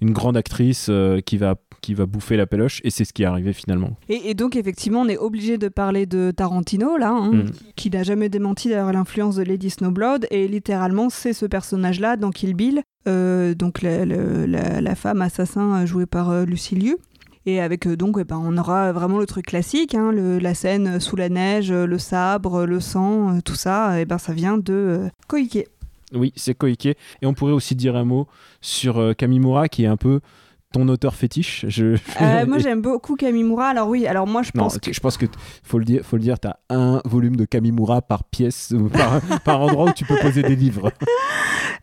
une 0.00 0.12
grande 0.12 0.36
actrice 0.36 0.88
qui 1.26 1.36
va 1.36 1.56
qui 1.84 1.94
va 1.94 2.06
bouffer 2.06 2.36
la 2.36 2.46
péloche, 2.46 2.80
et 2.84 2.90
c'est 2.90 3.04
ce 3.04 3.12
qui 3.12 3.22
est 3.22 3.26
arrivé 3.26 3.52
finalement. 3.52 3.90
Et, 4.08 4.30
et 4.30 4.34
donc, 4.34 4.56
effectivement, 4.56 5.02
on 5.02 5.08
est 5.08 5.18
obligé 5.18 5.58
de 5.58 5.68
parler 5.68 6.06
de 6.06 6.30
Tarantino, 6.30 6.96
là, 6.96 7.10
hein, 7.10 7.32
Mm. 7.32 7.50
qui 7.76 7.90
n'a 7.90 8.02
jamais 8.02 8.28
démenti 8.28 8.68
d'ailleurs 8.68 8.92
l'influence 8.92 9.36
de 9.36 9.42
Lady 9.42 9.70
Snowblood. 9.70 10.26
Et 10.30 10.48
littéralement, 10.48 11.10
c'est 11.10 11.32
ce 11.32 11.46
personnage-là 11.46 12.16
dans 12.16 12.30
Kill 12.30 12.54
Bill, 12.54 12.82
euh, 13.08 13.54
donc 13.54 13.82
la, 13.82 14.04
la- 14.06 14.46
la- 14.46 14.80
la 14.80 14.94
femme 14.94 15.20
assassin 15.22 15.82
euh, 15.82 15.86
jouée 15.86 16.06
par 16.06 16.30
euh, 16.30 16.44
Lucy 16.44 16.74
Liu. 16.74 16.96
Et 17.46 17.60
avec 17.60 17.86
euh, 17.86 17.94
donc, 17.96 18.16
eh 18.18 18.24
ben, 18.24 18.40
on 18.42 18.56
aura 18.56 18.90
vraiment 18.92 19.18
le 19.18 19.26
truc 19.26 19.44
classique, 19.44 19.94
hein, 19.94 20.10
le- 20.12 20.38
la 20.38 20.54
scène 20.54 20.98
sous 21.00 21.16
la 21.16 21.28
neige, 21.28 21.70
le 21.70 21.98
sabre, 21.98 22.64
le 22.64 22.80
sang, 22.80 23.40
tout 23.44 23.54
ça, 23.56 24.00
et 24.00 24.06
ben, 24.06 24.16
ça 24.18 24.32
vient 24.32 24.56
de 24.56 25.00
Koike. 25.28 25.66
Oui, 26.14 26.32
c'est 26.36 26.54
Koike. 26.54 26.86
Et 26.86 26.96
on 27.26 27.34
pourrait 27.34 27.52
aussi 27.52 27.74
dire 27.74 27.96
un 27.96 28.04
mot 28.04 28.26
sur 28.62 29.14
Kamimura, 29.18 29.68
qui 29.68 29.84
est 29.84 29.88
un 29.88 29.96
peu 29.98 30.20
ton 30.74 30.88
auteur 30.88 31.14
fétiche. 31.14 31.64
Je... 31.68 31.96
Euh, 32.20 32.46
moi, 32.46 32.58
j'aime 32.58 32.82
beaucoup 32.82 33.14
Kamimura. 33.14 33.68
Alors 33.68 33.88
oui, 33.88 34.06
alors 34.06 34.26
moi, 34.26 34.42
je 34.42 34.50
Non, 34.54 34.64
pense 34.64 34.78
que... 34.78 34.92
je 34.92 35.00
pense 35.00 35.16
que 35.16 35.26
faut 35.62 35.78
le 35.78 35.84
dire, 35.84 36.02
faut 36.04 36.16
le 36.16 36.22
dire, 36.22 36.38
t'as 36.40 36.56
un 36.68 37.00
volume 37.04 37.36
de 37.36 37.44
Kamimura 37.44 38.02
par 38.02 38.24
pièce, 38.24 38.74
par, 38.92 39.20
par 39.44 39.60
endroit 39.60 39.90
où 39.90 39.92
tu 39.92 40.04
peux 40.04 40.16
poser 40.20 40.42
des 40.42 40.56
livres. 40.56 40.92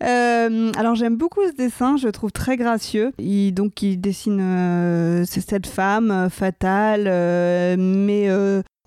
Euh, 0.04 0.72
alors 0.78 0.96
j'aime 0.96 1.16
beaucoup 1.16 1.42
ce 1.48 1.56
dessin, 1.56 1.96
je 1.96 2.08
le 2.08 2.12
trouve 2.12 2.32
très 2.32 2.58
gracieux. 2.58 3.12
Il, 3.20 3.52
donc 3.52 3.84
il 3.84 3.98
dessine 4.02 4.40
euh, 4.42 5.26
cette 5.26 5.68
femme 5.68 6.28
fatale, 6.32 7.04
mais 7.78 8.28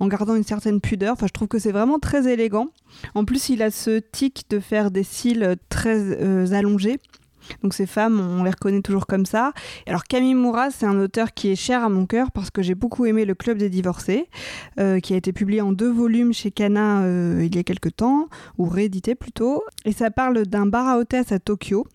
en 0.01 0.09
gardant 0.09 0.35
une 0.35 0.45
certaine 0.45 0.81
pudeur. 0.81 1.13
Enfin, 1.13 1.27
je 1.27 1.33
trouve 1.33 1.49
que 1.49 1.59
c'est 1.59 1.73
vraiment 1.73 1.99
très 1.99 2.27
élégant. 2.33 2.69
En 3.15 3.25
plus, 3.25 3.49
il 3.49 3.63
a 3.63 3.71
ce 3.71 3.99
tic 3.99 4.45
de 4.51 4.61
faire 4.61 4.91
des 4.91 5.03
cils 5.03 5.57
très 5.69 5.97
euh, 5.99 6.53
allongés. 6.53 6.99
Donc 7.63 7.75
ces 7.75 7.87
femmes, 7.87 8.21
on 8.21 8.45
les 8.45 8.51
reconnaît 8.51 8.83
toujours 8.83 9.07
comme 9.07 9.27
ça. 9.27 9.53
Alors 9.87 10.05
Kamimura, 10.05 10.71
c'est 10.71 10.87
un 10.87 10.99
auteur 10.99 11.35
qui 11.35 11.51
est 11.51 11.57
cher 11.57 11.85
à 11.85 11.89
mon 11.89 12.07
cœur 12.07 12.31
parce 12.31 12.51
que 12.51 12.63
j'ai 12.63 12.75
beaucoup 12.75 13.07
aimé 13.07 13.25
Le 13.25 13.35
Club 13.35 13.59
des 13.59 13.71
divorcés, 13.71 14.29
euh, 14.79 15.01
qui 15.01 15.15
a 15.15 15.17
été 15.17 15.33
publié 15.33 15.61
en 15.61 15.73
deux 15.73 15.91
volumes 15.91 16.33
chez 16.33 16.51
Kana 16.51 17.03
euh, 17.03 17.43
il 17.45 17.55
y 17.55 17.59
a 17.59 17.63
quelques 17.63 17.97
temps, 17.97 18.29
ou 18.59 18.67
réédité 18.67 19.15
plutôt. 19.15 19.63
Et 19.85 19.93
ça 19.93 20.11
parle 20.11 20.47
d'un 20.47 20.67
bar 20.67 20.89
à 20.89 20.99
hôtesse 20.99 21.33
à 21.33 21.39
Tokyo. 21.39 21.87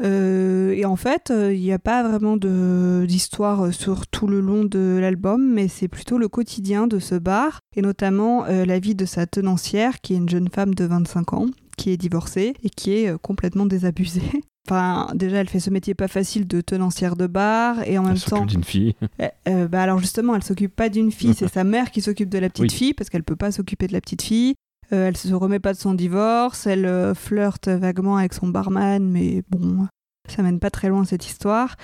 Euh, 0.00 0.72
et 0.72 0.84
en 0.84 0.96
fait, 0.96 1.30
euh, 1.30 1.52
il 1.52 1.60
n'y 1.60 1.72
a 1.72 1.78
pas 1.78 2.02
vraiment 2.02 2.36
d'histoire 2.36 3.66
euh, 3.66 3.72
sur 3.72 4.06
tout 4.06 4.26
le 4.26 4.40
long 4.40 4.64
de 4.64 4.98
l'album, 5.00 5.52
mais 5.52 5.68
c'est 5.68 5.88
plutôt 5.88 6.18
le 6.18 6.28
quotidien 6.28 6.86
de 6.86 6.98
ce 6.98 7.14
bar, 7.14 7.60
et 7.76 7.82
notamment 7.82 8.44
euh, 8.46 8.64
la 8.64 8.78
vie 8.78 8.94
de 8.94 9.04
sa 9.04 9.26
tenancière, 9.26 10.00
qui 10.00 10.14
est 10.14 10.16
une 10.16 10.28
jeune 10.28 10.48
femme 10.48 10.74
de 10.74 10.84
25 10.84 11.34
ans, 11.34 11.46
qui 11.76 11.90
est 11.90 11.96
divorcée 11.96 12.54
et 12.62 12.70
qui 12.70 12.94
est 12.94 13.08
euh, 13.10 13.18
complètement 13.18 13.66
désabusée. 13.66 14.22
Enfin, 14.68 15.08
déjà, 15.14 15.38
elle 15.38 15.48
fait 15.48 15.58
ce 15.60 15.70
métier 15.70 15.94
pas 15.94 16.06
facile 16.08 16.46
de 16.46 16.60
tenancière 16.60 17.16
de 17.16 17.26
bar, 17.26 17.82
et 17.86 17.98
en 17.98 18.02
même 18.02 18.12
Elle 18.12 18.18
s'occupe 18.18 18.34
temps, 18.38 18.46
d'une 18.46 18.62
fille. 18.64 18.94
euh, 19.20 19.28
euh, 19.48 19.68
bah 19.68 19.82
alors 19.82 19.98
justement, 19.98 20.34
elle 20.36 20.44
s'occupe 20.44 20.74
pas 20.74 20.88
d'une 20.88 21.10
fille, 21.10 21.34
c'est 21.34 21.48
sa 21.52 21.64
mère 21.64 21.90
qui 21.90 22.00
s'occupe 22.00 22.28
de 22.28 22.38
la 22.38 22.48
petite 22.48 22.62
Oui. 22.62 22.70
fille 22.70 22.94
parce 22.94 23.10
qu'elle 23.10 23.24
peut 23.24 23.36
pas 23.36 23.50
s'occuper 23.50 23.88
de 23.88 23.92
la 23.92 24.00
petite 24.00 24.22
fille. 24.22 24.54
Euh, 24.92 25.08
elle 25.08 25.16
se 25.16 25.32
remet 25.34 25.58
pas 25.58 25.72
de 25.72 25.78
son 25.78 25.94
divorce, 25.94 26.66
elle 26.66 26.86
euh, 26.86 27.14
flirte 27.14 27.68
vaguement 27.68 28.18
avec 28.18 28.34
son 28.34 28.46
barman, 28.48 29.02
mais 29.10 29.42
bon, 29.50 29.88
ça 30.28 30.42
mène 30.42 30.60
pas 30.60 30.70
très 30.70 30.88
loin 30.88 31.04
cette 31.04 31.26
histoire. 31.26 31.76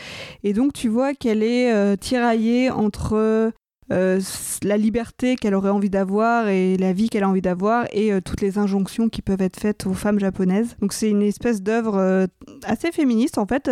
Et 0.44 0.52
donc 0.52 0.72
tu 0.72 0.88
vois 0.88 1.14
qu'elle 1.14 1.42
est 1.42 1.72
euh, 1.72 1.96
tiraillée 1.96 2.70
entre 2.70 3.50
euh, 3.90 4.20
la 4.62 4.76
liberté 4.76 5.36
qu'elle 5.36 5.54
aurait 5.54 5.70
envie 5.70 5.90
d'avoir 5.90 6.48
et 6.48 6.76
la 6.76 6.92
vie 6.92 7.08
qu'elle 7.08 7.24
a 7.24 7.28
envie 7.28 7.40
d'avoir 7.40 7.86
et 7.92 8.12
euh, 8.12 8.20
toutes 8.20 8.42
les 8.42 8.58
injonctions 8.58 9.08
qui 9.08 9.22
peuvent 9.22 9.40
être 9.40 9.58
faites 9.58 9.86
aux 9.86 9.94
femmes 9.94 10.20
japonaises. 10.20 10.76
Donc 10.80 10.92
c'est 10.92 11.08
une 11.08 11.22
espèce 11.22 11.62
d'œuvre 11.62 11.96
euh, 11.96 12.26
assez 12.64 12.92
féministe 12.92 13.38
en 13.38 13.46
fait. 13.46 13.70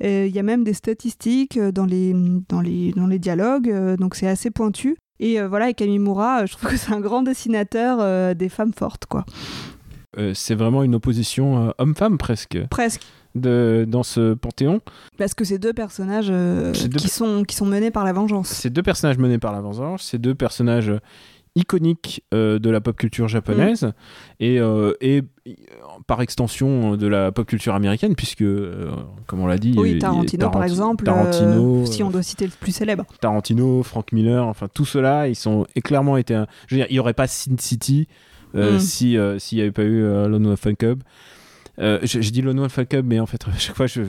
Il 0.00 0.34
y 0.34 0.38
a 0.38 0.42
même 0.42 0.64
des 0.64 0.74
statistiques 0.74 1.60
dans 1.60 1.86
les, 1.86 2.12
dans 2.48 2.60
les, 2.60 2.92
dans 2.92 3.06
les 3.06 3.20
dialogues, 3.20 3.72
donc 3.98 4.16
c'est 4.16 4.26
assez 4.26 4.50
pointu. 4.50 4.96
Et 5.20 5.40
voilà, 5.40 5.70
et 5.70 5.74
Kamimura, 5.74 6.44
je 6.46 6.54
trouve 6.54 6.70
que 6.70 6.76
c'est 6.76 6.92
un 6.92 6.98
grand 6.98 7.22
dessinateur 7.22 8.34
des 8.34 8.48
femmes 8.48 8.72
fortes, 8.72 9.06
quoi. 9.06 9.24
C'est 10.34 10.56
vraiment 10.56 10.82
une 10.82 10.96
opposition 10.96 11.72
homme-femme 11.78 12.18
presque 12.18 12.58
Presque. 12.68 13.02
De, 13.34 13.84
dans 13.88 14.02
ce 14.02 14.34
panthéon. 14.34 14.80
Parce 15.18 15.34
que 15.34 15.44
c'est 15.44 15.58
deux 15.58 15.72
personnages 15.72 16.28
euh, 16.30 16.72
deux 16.72 16.88
qui, 16.98 17.08
sont, 17.08 17.44
qui 17.44 17.56
sont 17.56 17.66
menés 17.66 17.90
par 17.90 18.04
la 18.04 18.12
vengeance. 18.12 18.48
Ces 18.48 18.70
deux 18.70 18.82
personnages 18.82 19.18
menés 19.18 19.38
par 19.38 19.52
la 19.52 19.60
vengeance, 19.60 20.02
ces 20.02 20.18
deux 20.18 20.34
personnages 20.34 20.90
euh, 20.90 20.98
iconiques 21.54 22.24
euh, 22.32 22.58
de 22.58 22.70
la 22.70 22.80
pop 22.80 22.96
culture 22.96 23.28
japonaise 23.28 23.84
Mm. 23.84 23.92
et, 24.40 24.58
euh, 24.58 24.94
et 25.02 25.22
par 26.06 26.22
extension 26.22 26.96
de 26.96 27.06
la 27.06 27.30
pop 27.32 27.46
culture 27.46 27.74
américaine, 27.74 28.14
puisque, 28.14 28.44
comme 29.26 29.40
on 29.40 29.46
l'a 29.46 29.58
dit, 29.58 29.74
Oui, 29.76 29.96
a- 29.96 30.00
Tarantino, 30.00 30.50
par 30.50 30.64
exemple. 30.64 31.04
Tarantino, 31.04 31.84
si 31.84 32.02
on 32.02 32.10
doit 32.10 32.22
citer 32.22 32.46
le 32.46 32.52
plus 32.58 32.72
célèbre. 32.72 33.04
Tarantino, 33.20 33.82
Frank 33.82 34.12
Miller, 34.12 34.46
enfin 34.46 34.68
tout 34.72 34.84
cela, 34.86 35.28
ils 35.28 35.34
sont 35.36 35.66
clairement 35.84 36.16
été. 36.16 36.34
un- 36.34 36.46
Je 36.68 36.74
veux 36.74 36.80
dire, 36.80 36.86
il 36.90 36.94
n'y 36.94 37.00
aurait 37.00 37.12
pas 37.14 37.26
Sin 37.26 37.56
City 37.58 38.08
Mm. 38.54 38.78
si 38.78 39.16
s'il 39.38 39.58
n'y 39.58 39.62
avait 39.62 39.72
pas 39.72 39.82
eu 39.82 40.02
Lone 40.02 40.46
Wolf 40.46 40.66
Cub. 40.78 41.02
Euh, 41.82 41.98
je, 42.02 42.20
je 42.20 42.30
dis 42.30 42.42
Lone 42.42 42.58
Wolf 42.60 42.78
Cub, 42.88 43.04
mais 43.06 43.18
en 43.20 43.26
fait, 43.26 43.44
à 43.48 43.58
chaque 43.58 43.76
fois, 43.76 43.86
je, 43.86 44.02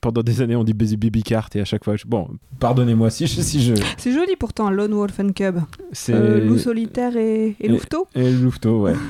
pendant 0.00 0.22
des 0.22 0.42
années, 0.42 0.56
on 0.56 0.64
dit 0.64 0.74
Baby 0.74 0.96
Baby 0.96 1.22
Cart 1.22 1.48
et 1.54 1.60
à 1.60 1.64
chaque 1.64 1.84
fois, 1.84 1.96
je- 1.96 2.04
bon, 2.06 2.28
pardonnez-moi 2.58 3.08
si 3.10 3.26
je, 3.26 3.40
si 3.40 3.62
je, 3.62 3.74
C'est 3.98 4.12
joli 4.12 4.34
pourtant, 4.36 4.70
Lone 4.70 4.92
Wolf 4.94 5.20
and 5.20 5.32
Cub. 5.32 5.58
c'est 5.92 6.12
Euh, 6.14 6.44
loup 6.44 6.58
solitaire 6.58 7.16
et, 7.16 7.56
et 7.60 7.68
louveteau. 7.68 8.06
Et 8.14 8.30
le 8.30 8.38
louveteau, 8.38 8.80
ouais. 8.82 8.94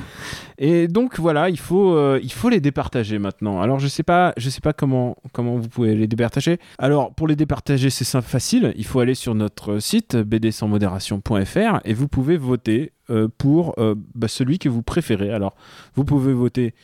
Et 0.63 0.87
donc 0.87 1.17
voilà, 1.19 1.49
il 1.49 1.57
faut, 1.57 1.95
euh, 1.95 2.19
il 2.21 2.31
faut 2.31 2.47
les 2.49 2.59
départager 2.59 3.17
maintenant. 3.17 3.61
Alors 3.61 3.79
je 3.79 3.87
sais 3.87 4.03
pas, 4.03 4.31
je 4.37 4.47
sais 4.51 4.61
pas 4.61 4.73
comment, 4.73 5.15
comment 5.33 5.55
vous 5.57 5.67
pouvez 5.67 5.95
les 5.95 6.05
départager. 6.05 6.59
Alors 6.77 7.15
pour 7.15 7.27
les 7.27 7.35
départager, 7.35 7.89
c'est 7.89 8.03
simple, 8.03 8.27
facile. 8.27 8.71
Il 8.75 8.85
faut 8.85 8.99
aller 8.99 9.15
sur 9.15 9.33
notre 9.33 9.79
site 9.79 10.15
bdsansmodération.fr 10.15 11.79
et 11.83 11.93
vous 11.95 12.07
pouvez 12.07 12.37
voter 12.37 12.91
pour 13.39 13.75
bah, 14.15 14.27
celui 14.27 14.59
que 14.59 14.69
vous 14.69 14.83
préférez. 14.83 15.31
Alors 15.31 15.55
vous 15.95 16.03
pouvez 16.05 16.33
voter 16.33 16.75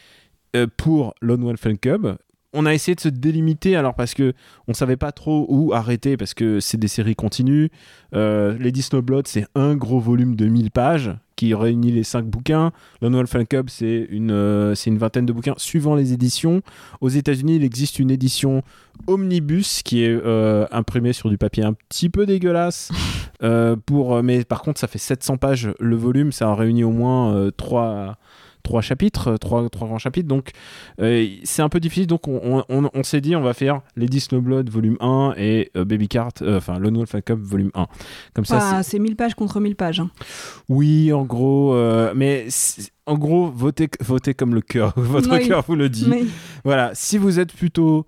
pour 0.77 1.13
Lone 1.21 1.43
Wolf 1.43 1.65
and 1.65 1.75
Cub. 1.81 2.17
On 2.53 2.65
a 2.65 2.73
essayé 2.73 2.95
de 2.95 3.01
se 3.01 3.09
délimiter 3.09 3.75
alors 3.75 3.93
parce 3.93 4.13
que 4.13 4.33
on 4.67 4.73
savait 4.73 4.95
pas 4.95 5.11
trop 5.11 5.45
où 5.49 5.73
arrêter 5.73 6.15
parce 6.15 6.33
que 6.33 6.59
c'est 6.59 6.77
des 6.77 6.87
séries 6.87 7.15
continues. 7.15 7.69
Euh, 8.15 8.57
Lady 8.57 8.81
Snowblood 8.81 9.27
c'est 9.27 9.45
un 9.53 9.75
gros 9.75 9.99
volume 9.99 10.35
de 10.35 10.47
1000 10.47 10.71
pages 10.71 11.11
qui 11.35 11.53
réunit 11.53 11.91
les 11.91 12.03
5 12.03 12.25
bouquins. 12.25 12.71
Lone 13.01 13.15
Wolf 13.15 13.35
and 13.35 13.45
Cub 13.45 13.69
c'est 13.69 14.07
une, 14.09 14.31
euh, 14.31 14.73
une 14.73 14.97
vingtaine 14.97 15.25
de 15.25 15.33
bouquins 15.33 15.55
suivant 15.57 15.93
les 15.93 16.13
éditions. 16.13 16.61
Aux 17.01 17.09
États-Unis 17.09 17.57
il 17.57 17.63
existe 17.65 17.99
une 17.99 18.11
édition 18.11 18.63
omnibus 19.07 19.83
qui 19.83 20.03
est 20.03 20.09
euh, 20.09 20.65
imprimée 20.71 21.13
sur 21.13 21.29
du 21.29 21.37
papier 21.37 21.63
un 21.63 21.73
petit 21.73 22.09
peu 22.09 22.25
dégueulasse. 22.25 22.91
Euh, 23.43 23.75
pour, 23.75 24.23
mais 24.23 24.43
par 24.45 24.63
contre 24.63 24.79
ça 24.79 24.87
fait 24.87 24.97
700 24.97 25.37
pages 25.37 25.69
le 25.79 25.95
volume, 25.95 26.31
ça 26.31 26.49
en 26.49 26.55
réunit 26.55 26.83
au 26.83 26.89
moins 26.89 27.51
3 27.55 28.17
trois 28.67 28.81
chapitres, 28.81 29.29
euh, 29.29 29.37
trois, 29.37 29.67
trois 29.69 29.87
grands 29.87 29.97
chapitres. 29.97 30.27
Donc, 30.27 30.51
euh, 31.01 31.25
c'est 31.43 31.61
un 31.61 31.69
peu 31.69 31.79
difficile. 31.79 32.05
Donc, 32.07 32.27
on, 32.27 32.63
on- 32.69 32.89
on 32.93 33.03
s'est 33.03 33.21
dit, 33.21 33.35
on 33.35 33.41
va 33.41 33.53
faire 33.53 33.81
Lady 33.95 34.19
Snowblood 34.19 34.69
volume 34.69 34.97
1 34.99 35.33
et 35.37 35.71
euh, 35.75 35.85
Baby 35.85 36.07
Cart, 36.07 36.31
enfin, 36.47 36.77
Lone 36.79 36.97
Wolf 36.97 37.15
and 37.15 37.21
Cub 37.25 37.39
volume 37.41 37.71
1. 37.73 37.87
Comme 38.33 38.45
ça, 38.45 38.81
c'est- 38.83 38.91
c'est 38.91 38.99
1000 38.99 39.15
pages 39.15 39.33
contre 39.35 39.59
1000 39.59 39.75
pages. 39.75 39.99
hein. 39.99 40.09
oui, 40.69 41.11
en 41.13 41.23
gros, 41.23 41.75
mais 42.15 42.47
en 43.05 43.17
gros, 43.17 43.49
votez, 43.49 43.87
votez 44.01 44.33
comme 44.33 44.53
le 44.53 44.61
cœur, 44.61 44.93
votre 44.97 45.31
Oui. 45.37 45.47
cœur 45.47 45.63
vous 45.67 45.75
le 45.75 45.89
dit. 45.89 46.05
Mais 46.09 46.23
Voilà, 46.65 46.91
si 46.93 47.17
vous 47.17 47.39
êtes 47.39 47.53
plutôt 47.53 48.05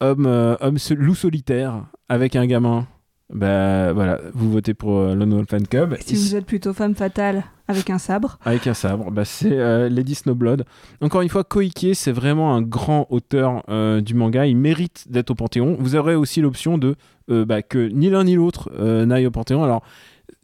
homme, 0.00 0.26
euh, 0.26 0.56
homme 0.60 0.76
loup 0.96 1.14
solitaire 1.14 1.84
avec 2.08 2.34
un 2.36 2.46
gamin, 2.46 2.86
bah 3.32 3.92
voilà, 3.92 4.20
vous 4.32 4.50
votez 4.50 4.74
pour 4.74 4.98
euh, 4.98 5.14
Lone 5.14 5.34
Wolf 5.34 5.52
and 5.52 5.64
Cub. 5.70 5.94
si 6.00 6.14
vous 6.14 6.34
êtes 6.36 6.46
plutôt 6.46 6.72
femme 6.72 6.94
fatale 6.94 7.44
avec 7.68 7.90
un 7.90 7.98
sabre, 7.98 8.38
Avec 8.46 8.66
un 8.66 8.72
sabre, 8.72 9.10
bah, 9.10 9.26
c'est 9.26 9.52
euh, 9.52 9.90
Lady 9.90 10.14
Snowblood. 10.14 10.64
Encore 11.02 11.20
une 11.20 11.28
fois, 11.28 11.44
Koike, 11.44 11.88
c'est 11.92 12.12
vraiment 12.12 12.54
un 12.54 12.62
grand 12.62 13.06
auteur 13.10 13.62
euh, 13.68 14.00
du 14.00 14.14
manga. 14.14 14.46
Il 14.46 14.56
mérite 14.56 15.04
d'être 15.10 15.30
au 15.30 15.34
Panthéon. 15.34 15.76
Vous 15.78 15.94
aurez 15.94 16.14
aussi 16.14 16.40
l'option 16.40 16.78
de 16.78 16.96
euh, 17.30 17.44
bah, 17.44 17.60
que 17.60 17.90
ni 17.90 18.08
l'un 18.08 18.24
ni 18.24 18.36
l'autre 18.36 18.70
n'aille 19.04 19.26
au 19.26 19.30
Panthéon. 19.30 19.62
Alors, 19.62 19.82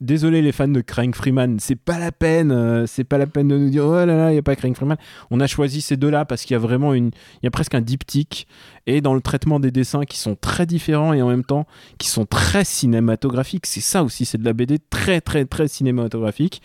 désolé 0.01 0.43
les 0.43 0.53
fans 0.53 0.69
de 0.69 0.81
Craig 0.81 1.15
Freeman, 1.15 1.59
c'est 1.61 1.77
pas 1.77 1.99
la 1.99 2.13
peine. 2.13 2.51
euh, 2.53 2.87
c'est 2.87 3.05
pas 3.05 3.19
la 3.19 3.27
peine 3.27 3.49
de 3.49 3.57
nous 3.57 3.71
dire 3.71 3.85
oh 3.87 3.95
là 3.95 4.07
là, 4.07 4.33
il 4.33 4.35
y 4.35 4.39
a 4.39 4.43
pas 4.43 4.57
Craig 4.57 4.75
Freeman. 4.75 4.97
On 5.31 5.41
a 5.41 5.47
choisi 5.47 5.81
ces 5.81 5.97
deux-là 5.97 6.25
parce 6.25 6.43
qu'il 6.43 6.55
y 6.55 6.57
a 6.57 6.59
vraiment 6.59 6.95
une, 6.95 7.07
il 7.43 7.45
y 7.45 7.47
a 7.47 7.51
presque 7.51 7.75
un 7.75 7.81
diptyque 7.81 8.47
et 8.87 9.01
dans 9.01 9.15
le 9.15 9.21
traitement 9.21 9.61
des 9.61 9.71
dessins 9.71 10.05
qui 10.05 10.19
sont 10.19 10.37
très 10.37 10.67
différents 10.67 11.13
et 11.13 11.23
en 11.23 11.29
même 11.29 11.45
temps 11.45 11.67
qui 11.99 12.09
sont 12.09 12.27
très 12.27 12.65
cinématographiques. 12.65 13.67
C'est 13.67 13.81
ça 13.81 14.03
aussi, 14.05 14.25
c'est 14.25 14.39
de 14.39 14.45
la 14.45 14.53
BD 14.53 14.79
très 14.79 15.21
très 15.21 15.45
très 15.45 15.69
cinématographique. 15.69 16.63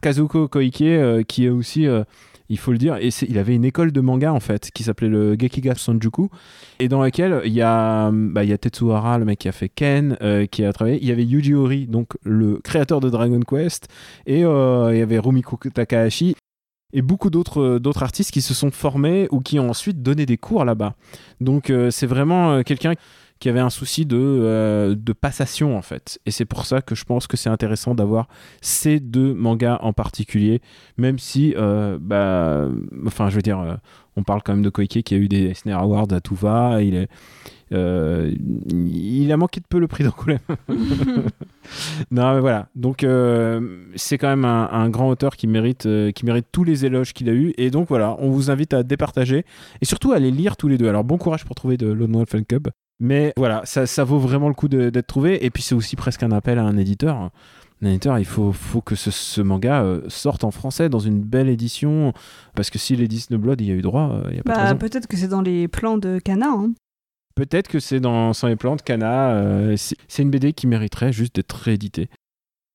Kazuko 0.00 0.48
Koike, 0.48 0.82
euh, 0.82 1.22
qui 1.22 1.46
est 1.46 1.50
aussi, 1.50 1.86
euh, 1.86 2.04
il 2.48 2.58
faut 2.58 2.72
le 2.72 2.78
dire, 2.78 2.96
et 2.96 3.10
il 3.28 3.38
avait 3.38 3.54
une 3.54 3.64
école 3.64 3.92
de 3.92 4.00
manga 4.00 4.32
en 4.32 4.40
fait, 4.40 4.70
qui 4.72 4.82
s'appelait 4.82 5.08
le 5.08 5.36
Gekiga 5.38 5.74
Sanjuku, 5.74 6.28
et 6.78 6.88
dans 6.88 7.00
laquelle 7.00 7.42
il 7.44 7.52
y 7.52 7.62
a, 7.62 8.10
bah, 8.12 8.44
il 8.44 8.50
y 8.50 8.52
a 8.52 8.58
Tetsuhara, 8.58 9.18
le 9.18 9.24
mec 9.24 9.38
qui 9.38 9.48
a 9.48 9.52
fait 9.52 9.68
Ken, 9.68 10.16
euh, 10.22 10.46
qui 10.46 10.64
a 10.64 10.72
travaillé. 10.72 10.98
Il 11.00 11.08
y 11.08 11.12
avait 11.12 11.24
Yuji 11.24 11.54
Horii, 11.54 11.86
donc 11.86 12.16
le 12.24 12.58
créateur 12.58 13.00
de 13.00 13.10
Dragon 13.10 13.40
Quest, 13.40 13.88
et 14.26 14.44
euh, 14.44 14.90
il 14.92 14.98
y 14.98 15.02
avait 15.02 15.18
Rumiko 15.18 15.58
Takahashi. 15.72 16.34
Et 16.94 17.02
beaucoup 17.02 17.28
d'autres 17.28 17.60
euh, 17.60 17.78
d'autres 17.78 18.02
artistes 18.02 18.30
qui 18.30 18.40
se 18.40 18.54
sont 18.54 18.70
formés 18.70 19.28
ou 19.30 19.40
qui 19.40 19.58
ont 19.58 19.68
ensuite 19.68 20.02
donné 20.02 20.24
des 20.24 20.38
cours 20.38 20.64
là-bas. 20.64 20.94
Donc 21.38 21.70
c'est 21.90 22.06
vraiment 22.06 22.52
euh, 22.52 22.62
quelqu'un 23.38 23.48
qui 23.48 23.48
avait 23.48 23.60
un 23.60 23.70
souci 23.70 24.06
de, 24.06 24.16
euh, 24.18 24.94
de 24.94 25.12
passation 25.12 25.76
en 25.76 25.82
fait. 25.82 26.18
Et 26.26 26.30
c'est 26.30 26.44
pour 26.44 26.66
ça 26.66 26.82
que 26.82 26.94
je 26.94 27.04
pense 27.04 27.26
que 27.26 27.36
c'est 27.36 27.50
intéressant 27.50 27.94
d'avoir 27.94 28.28
ces 28.60 29.00
deux 29.00 29.34
mangas 29.34 29.78
en 29.80 29.92
particulier, 29.92 30.60
même 30.96 31.18
si, 31.18 31.54
euh, 31.56 31.98
bah, 32.00 32.68
enfin, 33.06 33.30
je 33.30 33.36
veux 33.36 33.42
dire, 33.42 33.60
euh, 33.60 33.74
on 34.16 34.24
parle 34.24 34.42
quand 34.42 34.52
même 34.52 34.64
de 34.64 34.70
Koike 34.70 35.02
qui 35.02 35.14
a 35.14 35.18
eu 35.18 35.28
des 35.28 35.46
Eisner 35.46 35.72
Awards 35.72 36.12
à 36.12 36.20
tout 36.20 36.34
va. 36.34 36.82
Il 36.82 36.94
est, 36.96 37.08
euh, 37.72 38.34
il 38.68 39.30
a 39.30 39.36
manqué 39.36 39.60
de 39.60 39.66
peu 39.68 39.78
le 39.78 39.86
prix 39.86 40.04
d'Angoulême. 40.04 40.40
non, 42.10 42.34
mais 42.34 42.40
voilà. 42.40 42.68
Donc, 42.74 43.04
euh, 43.04 43.84
c'est 43.94 44.18
quand 44.18 44.28
même 44.28 44.44
un, 44.44 44.68
un 44.72 44.88
grand 44.88 45.08
auteur 45.08 45.36
qui 45.36 45.46
mérite, 45.46 45.86
euh, 45.86 46.10
qui 46.10 46.24
mérite 46.24 46.46
tous 46.50 46.64
les 46.64 46.84
éloges 46.84 47.12
qu'il 47.12 47.28
a 47.28 47.32
eu. 47.32 47.54
Et 47.58 47.70
donc, 47.70 47.88
voilà, 47.88 48.16
on 48.18 48.30
vous 48.30 48.50
invite 48.50 48.74
à 48.74 48.82
départager 48.82 49.44
et 49.80 49.84
surtout 49.84 50.12
à 50.12 50.18
les 50.18 50.30
lire 50.30 50.56
tous 50.56 50.68
les 50.68 50.78
deux. 50.78 50.88
Alors, 50.88 51.04
bon 51.04 51.18
courage 51.18 51.44
pour 51.44 51.54
trouver 51.54 51.76
de 51.76 51.86
Lone 51.86 52.12
Wolf 52.12 52.34
and 52.34 52.44
Cub. 52.48 52.68
Mais 53.00 53.32
voilà, 53.36 53.62
ça, 53.64 53.86
ça 53.86 54.04
vaut 54.04 54.18
vraiment 54.18 54.48
le 54.48 54.54
coup 54.54 54.68
de- 54.68 54.90
d'être 54.90 55.06
trouvé. 55.06 55.44
Et 55.44 55.50
puis, 55.50 55.62
c'est 55.62 55.74
aussi 55.74 55.94
presque 55.96 56.22
un 56.22 56.32
appel 56.32 56.58
à 56.58 56.64
un 56.64 56.76
éditeur. 56.76 57.30
Un 57.80 57.86
éditeur, 57.86 58.18
il 58.18 58.24
faut, 58.24 58.52
faut 58.52 58.80
que 58.80 58.96
ce, 58.96 59.10
ce 59.12 59.40
manga 59.40 59.82
euh, 59.82 60.00
sorte 60.08 60.42
en 60.42 60.50
français 60.50 60.88
dans 60.88 60.98
une 60.98 61.20
belle 61.20 61.48
édition. 61.48 62.12
Parce 62.56 62.70
que 62.70 62.78
si 62.78 62.96
Lady 62.96 63.20
Snowblood, 63.20 63.60
il 63.60 63.68
y 63.68 63.70
a 63.70 63.74
eu 63.74 63.82
droit, 63.82 64.10
euh, 64.14 64.22
il 64.30 64.34
n'y 64.34 64.40
a 64.40 64.42
pas 64.42 64.52
de 64.52 64.70
bah, 64.70 64.74
peut-être 64.74 65.06
que 65.06 65.16
c'est 65.16 65.28
dans 65.28 65.42
les 65.42 65.68
plans 65.68 65.96
de 65.96 66.18
Kana. 66.18 66.48
hein. 66.48 66.72
Peut-être 67.36 67.68
que 67.68 67.78
c'est 67.78 68.00
dans 68.00 68.32
Sans 68.32 68.48
les 68.48 68.56
plantes, 68.56 68.82
Kana. 68.82 69.30
euh, 69.34 69.76
c'est 69.76 70.22
une 70.22 70.30
BD 70.30 70.52
qui 70.52 70.66
mériterait 70.66 71.12
juste 71.12 71.36
d'être 71.36 71.52
rééditée. 71.52 72.08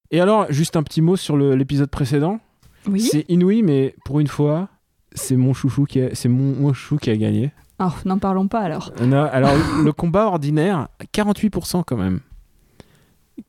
Et 0.09 0.21
alors, 0.21 0.45
juste 0.49 0.78
un 0.78 0.84
petit 0.84 1.01
mot 1.01 1.17
sur 1.17 1.36
l'épisode 1.36 1.89
précédent. 1.89 2.39
Oui. 2.88 3.01
C'est 3.01 3.26
inouï, 3.30 3.61
mais 3.61 3.93
pour 4.05 4.21
une 4.21 4.28
fois, 4.28 4.69
c'est 5.13 5.36
mon 5.36 5.53
chouchou 5.53 5.84
qui 5.84 5.99
a, 6.01 6.15
c'est 6.15 6.30
mon, 6.30 6.53
mon 6.55 6.71
chouchou 6.74 6.95
qui 6.97 7.09
a 7.09 7.17
gagné. 7.17 7.51
Oh, 7.80 7.89
n'en 8.05 8.19
parlons 8.19 8.47
pas 8.47 8.59
alors. 8.61 8.91
On 9.01 9.11
a- 9.11 9.24
alors, 9.24 9.53
le 9.84 9.91
combat 9.91 10.26
ordinaire, 10.28 10.88
48% 11.13 11.84
quand 11.86 11.97
même. 11.97 12.19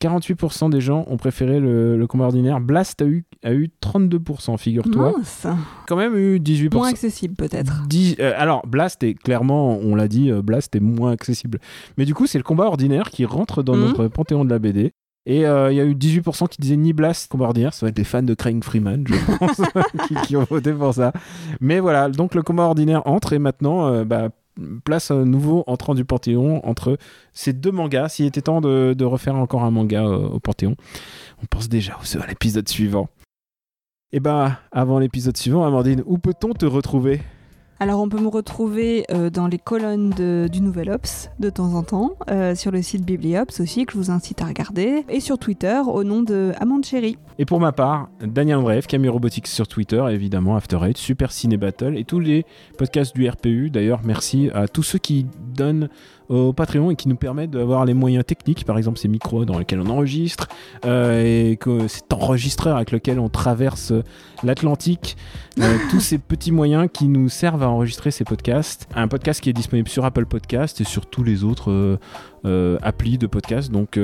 48% 0.01 0.70
des 0.70 0.81
gens 0.81 1.05
ont 1.09 1.18
préféré 1.18 1.61
le, 1.61 1.99
le 1.99 2.07
combat 2.07 2.25
ordinaire. 2.25 2.59
Blast 2.59 3.03
a 3.03 3.05
eu, 3.05 3.27
a 3.43 3.53
eu 3.53 3.70
32%, 3.83 4.57
figure-toi. 4.57 5.12
Mince. 5.18 5.47
Quand 5.87 5.97
même 5.97 6.16
eu 6.16 6.39
18%. 6.39 6.72
Moins 6.75 6.89
accessible 6.89 7.35
peut-être. 7.35 7.83
Euh, 8.18 8.33
alors, 8.37 8.66
Blast 8.66 9.03
est 9.03 9.12
clairement, 9.12 9.77
on 9.77 9.95
l'a 9.95 10.09
dit, 10.09 10.31
euh, 10.31 10.41
Blast 10.41 10.75
est 10.75 10.81
moins 10.81 11.12
accessible. 11.12 11.59
Mais 11.99 12.07
du 12.07 12.14
coup, 12.14 12.27
c'est 12.27 12.39
le 12.39 12.45
combat 12.45 12.64
ordinaire 12.64 13.11
qui 13.11 13.27
rentre 13.27 13.62
dans 13.62 13.77
Mhm. 13.77 13.81
notre 13.83 14.09
panthéon 14.09 14.47
de 14.47 14.51
la 14.51 14.59
BD. 14.59 14.93
Et 15.27 15.47
euh, 15.47 15.72
il 15.72 15.77
y 15.77 15.81
a 15.81 15.85
eu 15.85 15.95
18% 15.95 16.49
qui 16.49 16.61
disaient 16.61 16.77
ni 16.77 16.93
Blast, 16.93 17.31
combat 17.31 17.47
ordinaire. 17.47 17.72
Ça 17.72 17.87
va 17.87 17.91
être 17.91 17.97
des 17.97 18.05
fans 18.05 18.22
de 18.22 18.35
Craig 18.35 18.62
Freeman, 18.62 19.05
je 19.09 19.14
pense, 19.39 19.61
qui, 20.07 20.14
qui 20.27 20.37
ont 20.37 20.45
voté 20.45 20.72
pour 20.72 20.93
ça. 20.93 21.12
Mais 21.61 21.81
voilà, 21.81 22.09
donc 22.11 22.35
le 22.35 22.43
combat 22.43 22.64
ordinaire 22.64 23.03
entre 23.07 23.33
et 23.33 23.39
maintenant, 23.39 23.87
euh, 23.87 24.05
bah, 24.05 24.29
place 24.85 25.11
un 25.11 25.25
nouveau 25.25 25.64
entrant 25.66 25.95
du 25.95 26.05
panthéon 26.05 26.64
entre 26.66 26.99
ces 27.33 27.53
deux 27.55 27.72
mangas. 27.72 28.11
S'il 28.11 28.27
était 28.27 28.43
temps 28.43 28.61
de, 28.61 28.95
de 28.97 29.05
refaire 29.07 29.35
encore 29.37 29.64
un 29.64 29.70
manga 29.70 30.05
euh, 30.05 30.29
au 30.29 30.41
panthéon, 30.41 30.77
on 31.43 31.47
pense 31.47 31.68
déjà 31.70 31.97
au- 31.97 32.22
à 32.22 32.27
l'épisode 32.27 32.68
suivant. 32.68 33.09
Et 34.12 34.20
bah, 34.20 34.61
avant 34.72 34.99
l'épisode 34.99 35.37
suivant, 35.39 35.64
Amandine, 35.64 36.03
où 36.07 36.18
peut-on 36.18 36.53
te 36.53 36.66
retrouver? 36.66 37.20
Alors 37.85 38.01
on 38.01 38.09
peut 38.09 38.18
me 38.18 38.28
retrouver 38.28 39.05
euh, 39.11 39.28
dans 39.28 39.47
les 39.47 39.59
colonnes 39.59 40.09
du 40.49 40.62
Nouvel 40.62 40.89
Ops 40.89 41.28
de 41.39 41.51
temps 41.51 41.74
en 41.74 41.82
temps, 41.82 42.12
euh, 42.30 42.55
sur 42.55 42.70
le 42.70 42.80
site 42.80 43.05
Bibliops 43.05 43.61
aussi 43.61 43.85
que 43.85 43.93
je 43.93 43.99
vous 43.99 44.11
incite 44.11 44.41
à 44.41 44.47
regarder, 44.47 45.05
et 45.11 45.20
sur 45.20 45.39
Twitter 45.39 45.82
au 45.87 46.03
nom 46.03 46.22
de 46.22 46.53
Amande 46.59 46.87
Chéri. 46.87 47.18
Et 47.39 47.45
pour 47.45 47.61
ma 47.61 47.72
part, 47.72 48.09
Daniel 48.22 48.61
Bref, 48.61 48.87
Camille 48.87 49.11
Robotics 49.11 49.49
sur 49.49 49.68
Twitter, 49.68 50.03
évidemment 50.09 50.57
After 50.57 50.78
Eight, 50.82 50.97
Super 50.97 51.30
Ciné 51.30 51.59
Battle 51.59 51.99
et 51.99 52.05
tous 52.05 52.20
les 52.20 52.47
podcasts 52.78 53.14
du 53.14 53.28
RPU. 53.28 53.68
D'ailleurs, 53.68 54.01
merci 54.03 54.49
à 54.55 54.66
tous 54.66 54.82
ceux 54.82 54.99
qui 54.99 55.26
donnent 55.55 55.91
au 56.35 56.53
Patreon 56.53 56.91
et 56.91 56.97
qui 56.97 57.09
nous 57.09 57.16
permettent 57.16 57.51
d'avoir 57.51 57.85
les 57.85 57.95
moyens 57.95 58.24
techniques, 58.24 58.64
par 58.64 58.78
exemple 58.78 58.99
ces 58.99 59.09
micros 59.09 59.45
dans 59.45 59.59
lesquels 59.59 59.80
on 59.80 59.89
enregistre, 59.89 60.49
euh, 60.85 61.51
et 61.51 61.57
que 61.57 61.89
cet 61.89 62.12
enregistreur 62.12 62.76
avec 62.76 62.91
lequel 62.91 63.18
on 63.18 63.28
traverse 63.28 63.93
l'Atlantique, 64.43 65.16
euh, 65.61 65.76
tous 65.91 66.01
ces 66.01 66.18
petits 66.18 66.53
moyens 66.53 66.89
qui 66.93 67.09
nous 67.09 67.28
servent 67.28 67.62
à 67.62 67.68
enregistrer 67.68 68.11
ces 68.11 68.24
podcasts. 68.24 68.89
Un 68.95 69.09
podcast 69.09 69.41
qui 69.41 69.51
est 69.51 69.55
disponible 69.55 69.89
sur 69.89 70.05
Apple 70.05 70.26
Podcast 70.26 70.80
et 70.80 70.85
sur 70.85 71.07
tous 71.07 71.22
les 71.22 71.45
autres 71.45 71.99
euh, 72.45 72.78
applis 72.82 73.18
de 73.18 73.26
podcast. 73.26 73.70
Donc 73.70 73.99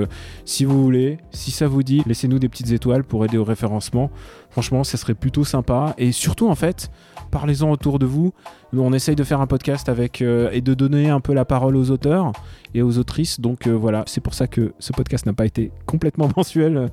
si 0.45 0.65
vous 0.65 0.83
voulez, 0.83 1.19
si 1.31 1.51
ça 1.51 1.67
vous 1.67 1.83
dit, 1.83 2.03
laissez-nous 2.07 2.39
des 2.39 2.49
petites 2.49 2.71
étoiles 2.73 3.05
pour 3.05 3.25
aider 3.25 3.39
au 3.39 3.45
référencement. 3.45 4.11
Franchement, 4.51 4.85
ça 4.85 4.97
serait 4.97 5.15
plutôt 5.15 5.45
sympa. 5.45 5.95
Et 5.99 6.13
surtout, 6.13 6.49
en 6.49 6.55
fait, 6.55 6.91
parlez-en 7.31 7.71
autour 7.71 7.99
de 7.99 8.07
vous. 8.07 8.33
Nous, 8.73 8.83
on 8.83 8.93
essaye 8.93 9.17
de 9.17 9.25
faire 9.25 9.41
un 9.41 9.47
podcast 9.47 9.89
avec 9.89 10.23
euh, 10.23 10.51
et 10.53 10.61
de 10.61 10.75
donner 10.75 11.11
un 11.11 11.21
peu 11.21 11.33
la 11.33 11.45
parole 11.45 11.77
aux 11.77 11.91
auteurs 11.91 12.33
et 12.75 12.83
aux 12.83 12.99
autrices. 12.99 13.41
Donc 13.41 13.67
euh, 13.67 13.73
voilà, 13.73 14.05
c'est 14.07 14.21
pour 14.21 14.35
ça 14.35 14.47
que 14.47 14.73
ce 14.79 14.93
podcast 14.93 15.27
n'a 15.27 15.33
pas 15.33 15.47
été 15.47 15.73
complètement 15.87 16.29
mensuel 16.37 16.91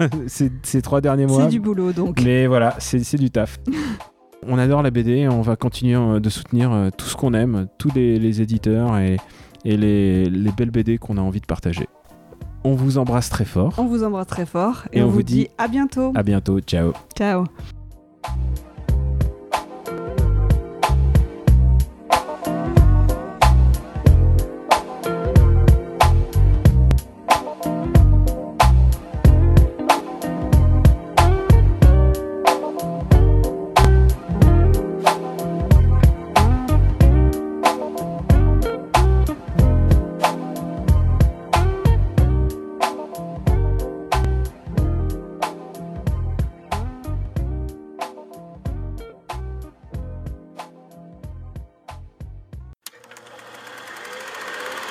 euh, 0.00 0.08
ces, 0.26 0.50
ces 0.62 0.82
trois 0.82 1.00
derniers 1.00 1.26
mois. 1.26 1.44
C'est 1.44 1.50
du 1.50 1.60
boulot 1.60 1.92
donc. 1.92 2.20
Mais 2.22 2.46
voilà, 2.46 2.74
c'est 2.78 3.18
du 3.18 3.30
taf. 3.30 3.58
on 4.46 4.58
adore 4.58 4.82
la 4.82 4.90
BD, 4.90 5.28
on 5.28 5.42
va 5.42 5.56
continuer 5.56 6.20
de 6.20 6.28
soutenir 6.30 6.90
tout 6.96 7.06
ce 7.06 7.16
qu'on 7.16 7.34
aime, 7.34 7.66
tous 7.78 7.90
les, 7.94 8.18
les 8.18 8.40
éditeurs 8.40 8.96
et, 8.96 9.16
et 9.64 9.76
les, 9.76 10.24
les 10.24 10.52
belles 10.52 10.70
BD 10.70 10.98
qu'on 10.98 11.18
a 11.18 11.20
envie 11.20 11.40
de 11.40 11.46
partager. 11.46 11.86
On 12.62 12.74
vous 12.74 12.98
embrasse 12.98 13.30
très 13.30 13.46
fort. 13.46 13.72
On 13.78 13.86
vous 13.86 14.04
embrasse 14.04 14.26
très 14.26 14.44
fort 14.46 14.84
et, 14.92 14.98
Et 14.98 15.02
on, 15.02 15.08
vous 15.08 15.22
dit 15.22 15.34
dit 15.34 15.48
à 15.56 15.66
bientôt. 15.66 16.12
À 16.14 16.22
bientôt, 16.22 16.60
ciao. 16.60 16.92
Ciao. 17.16 17.44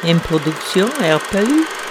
Une 0.10 0.20
production 0.20 0.88
RPU. 0.88 1.89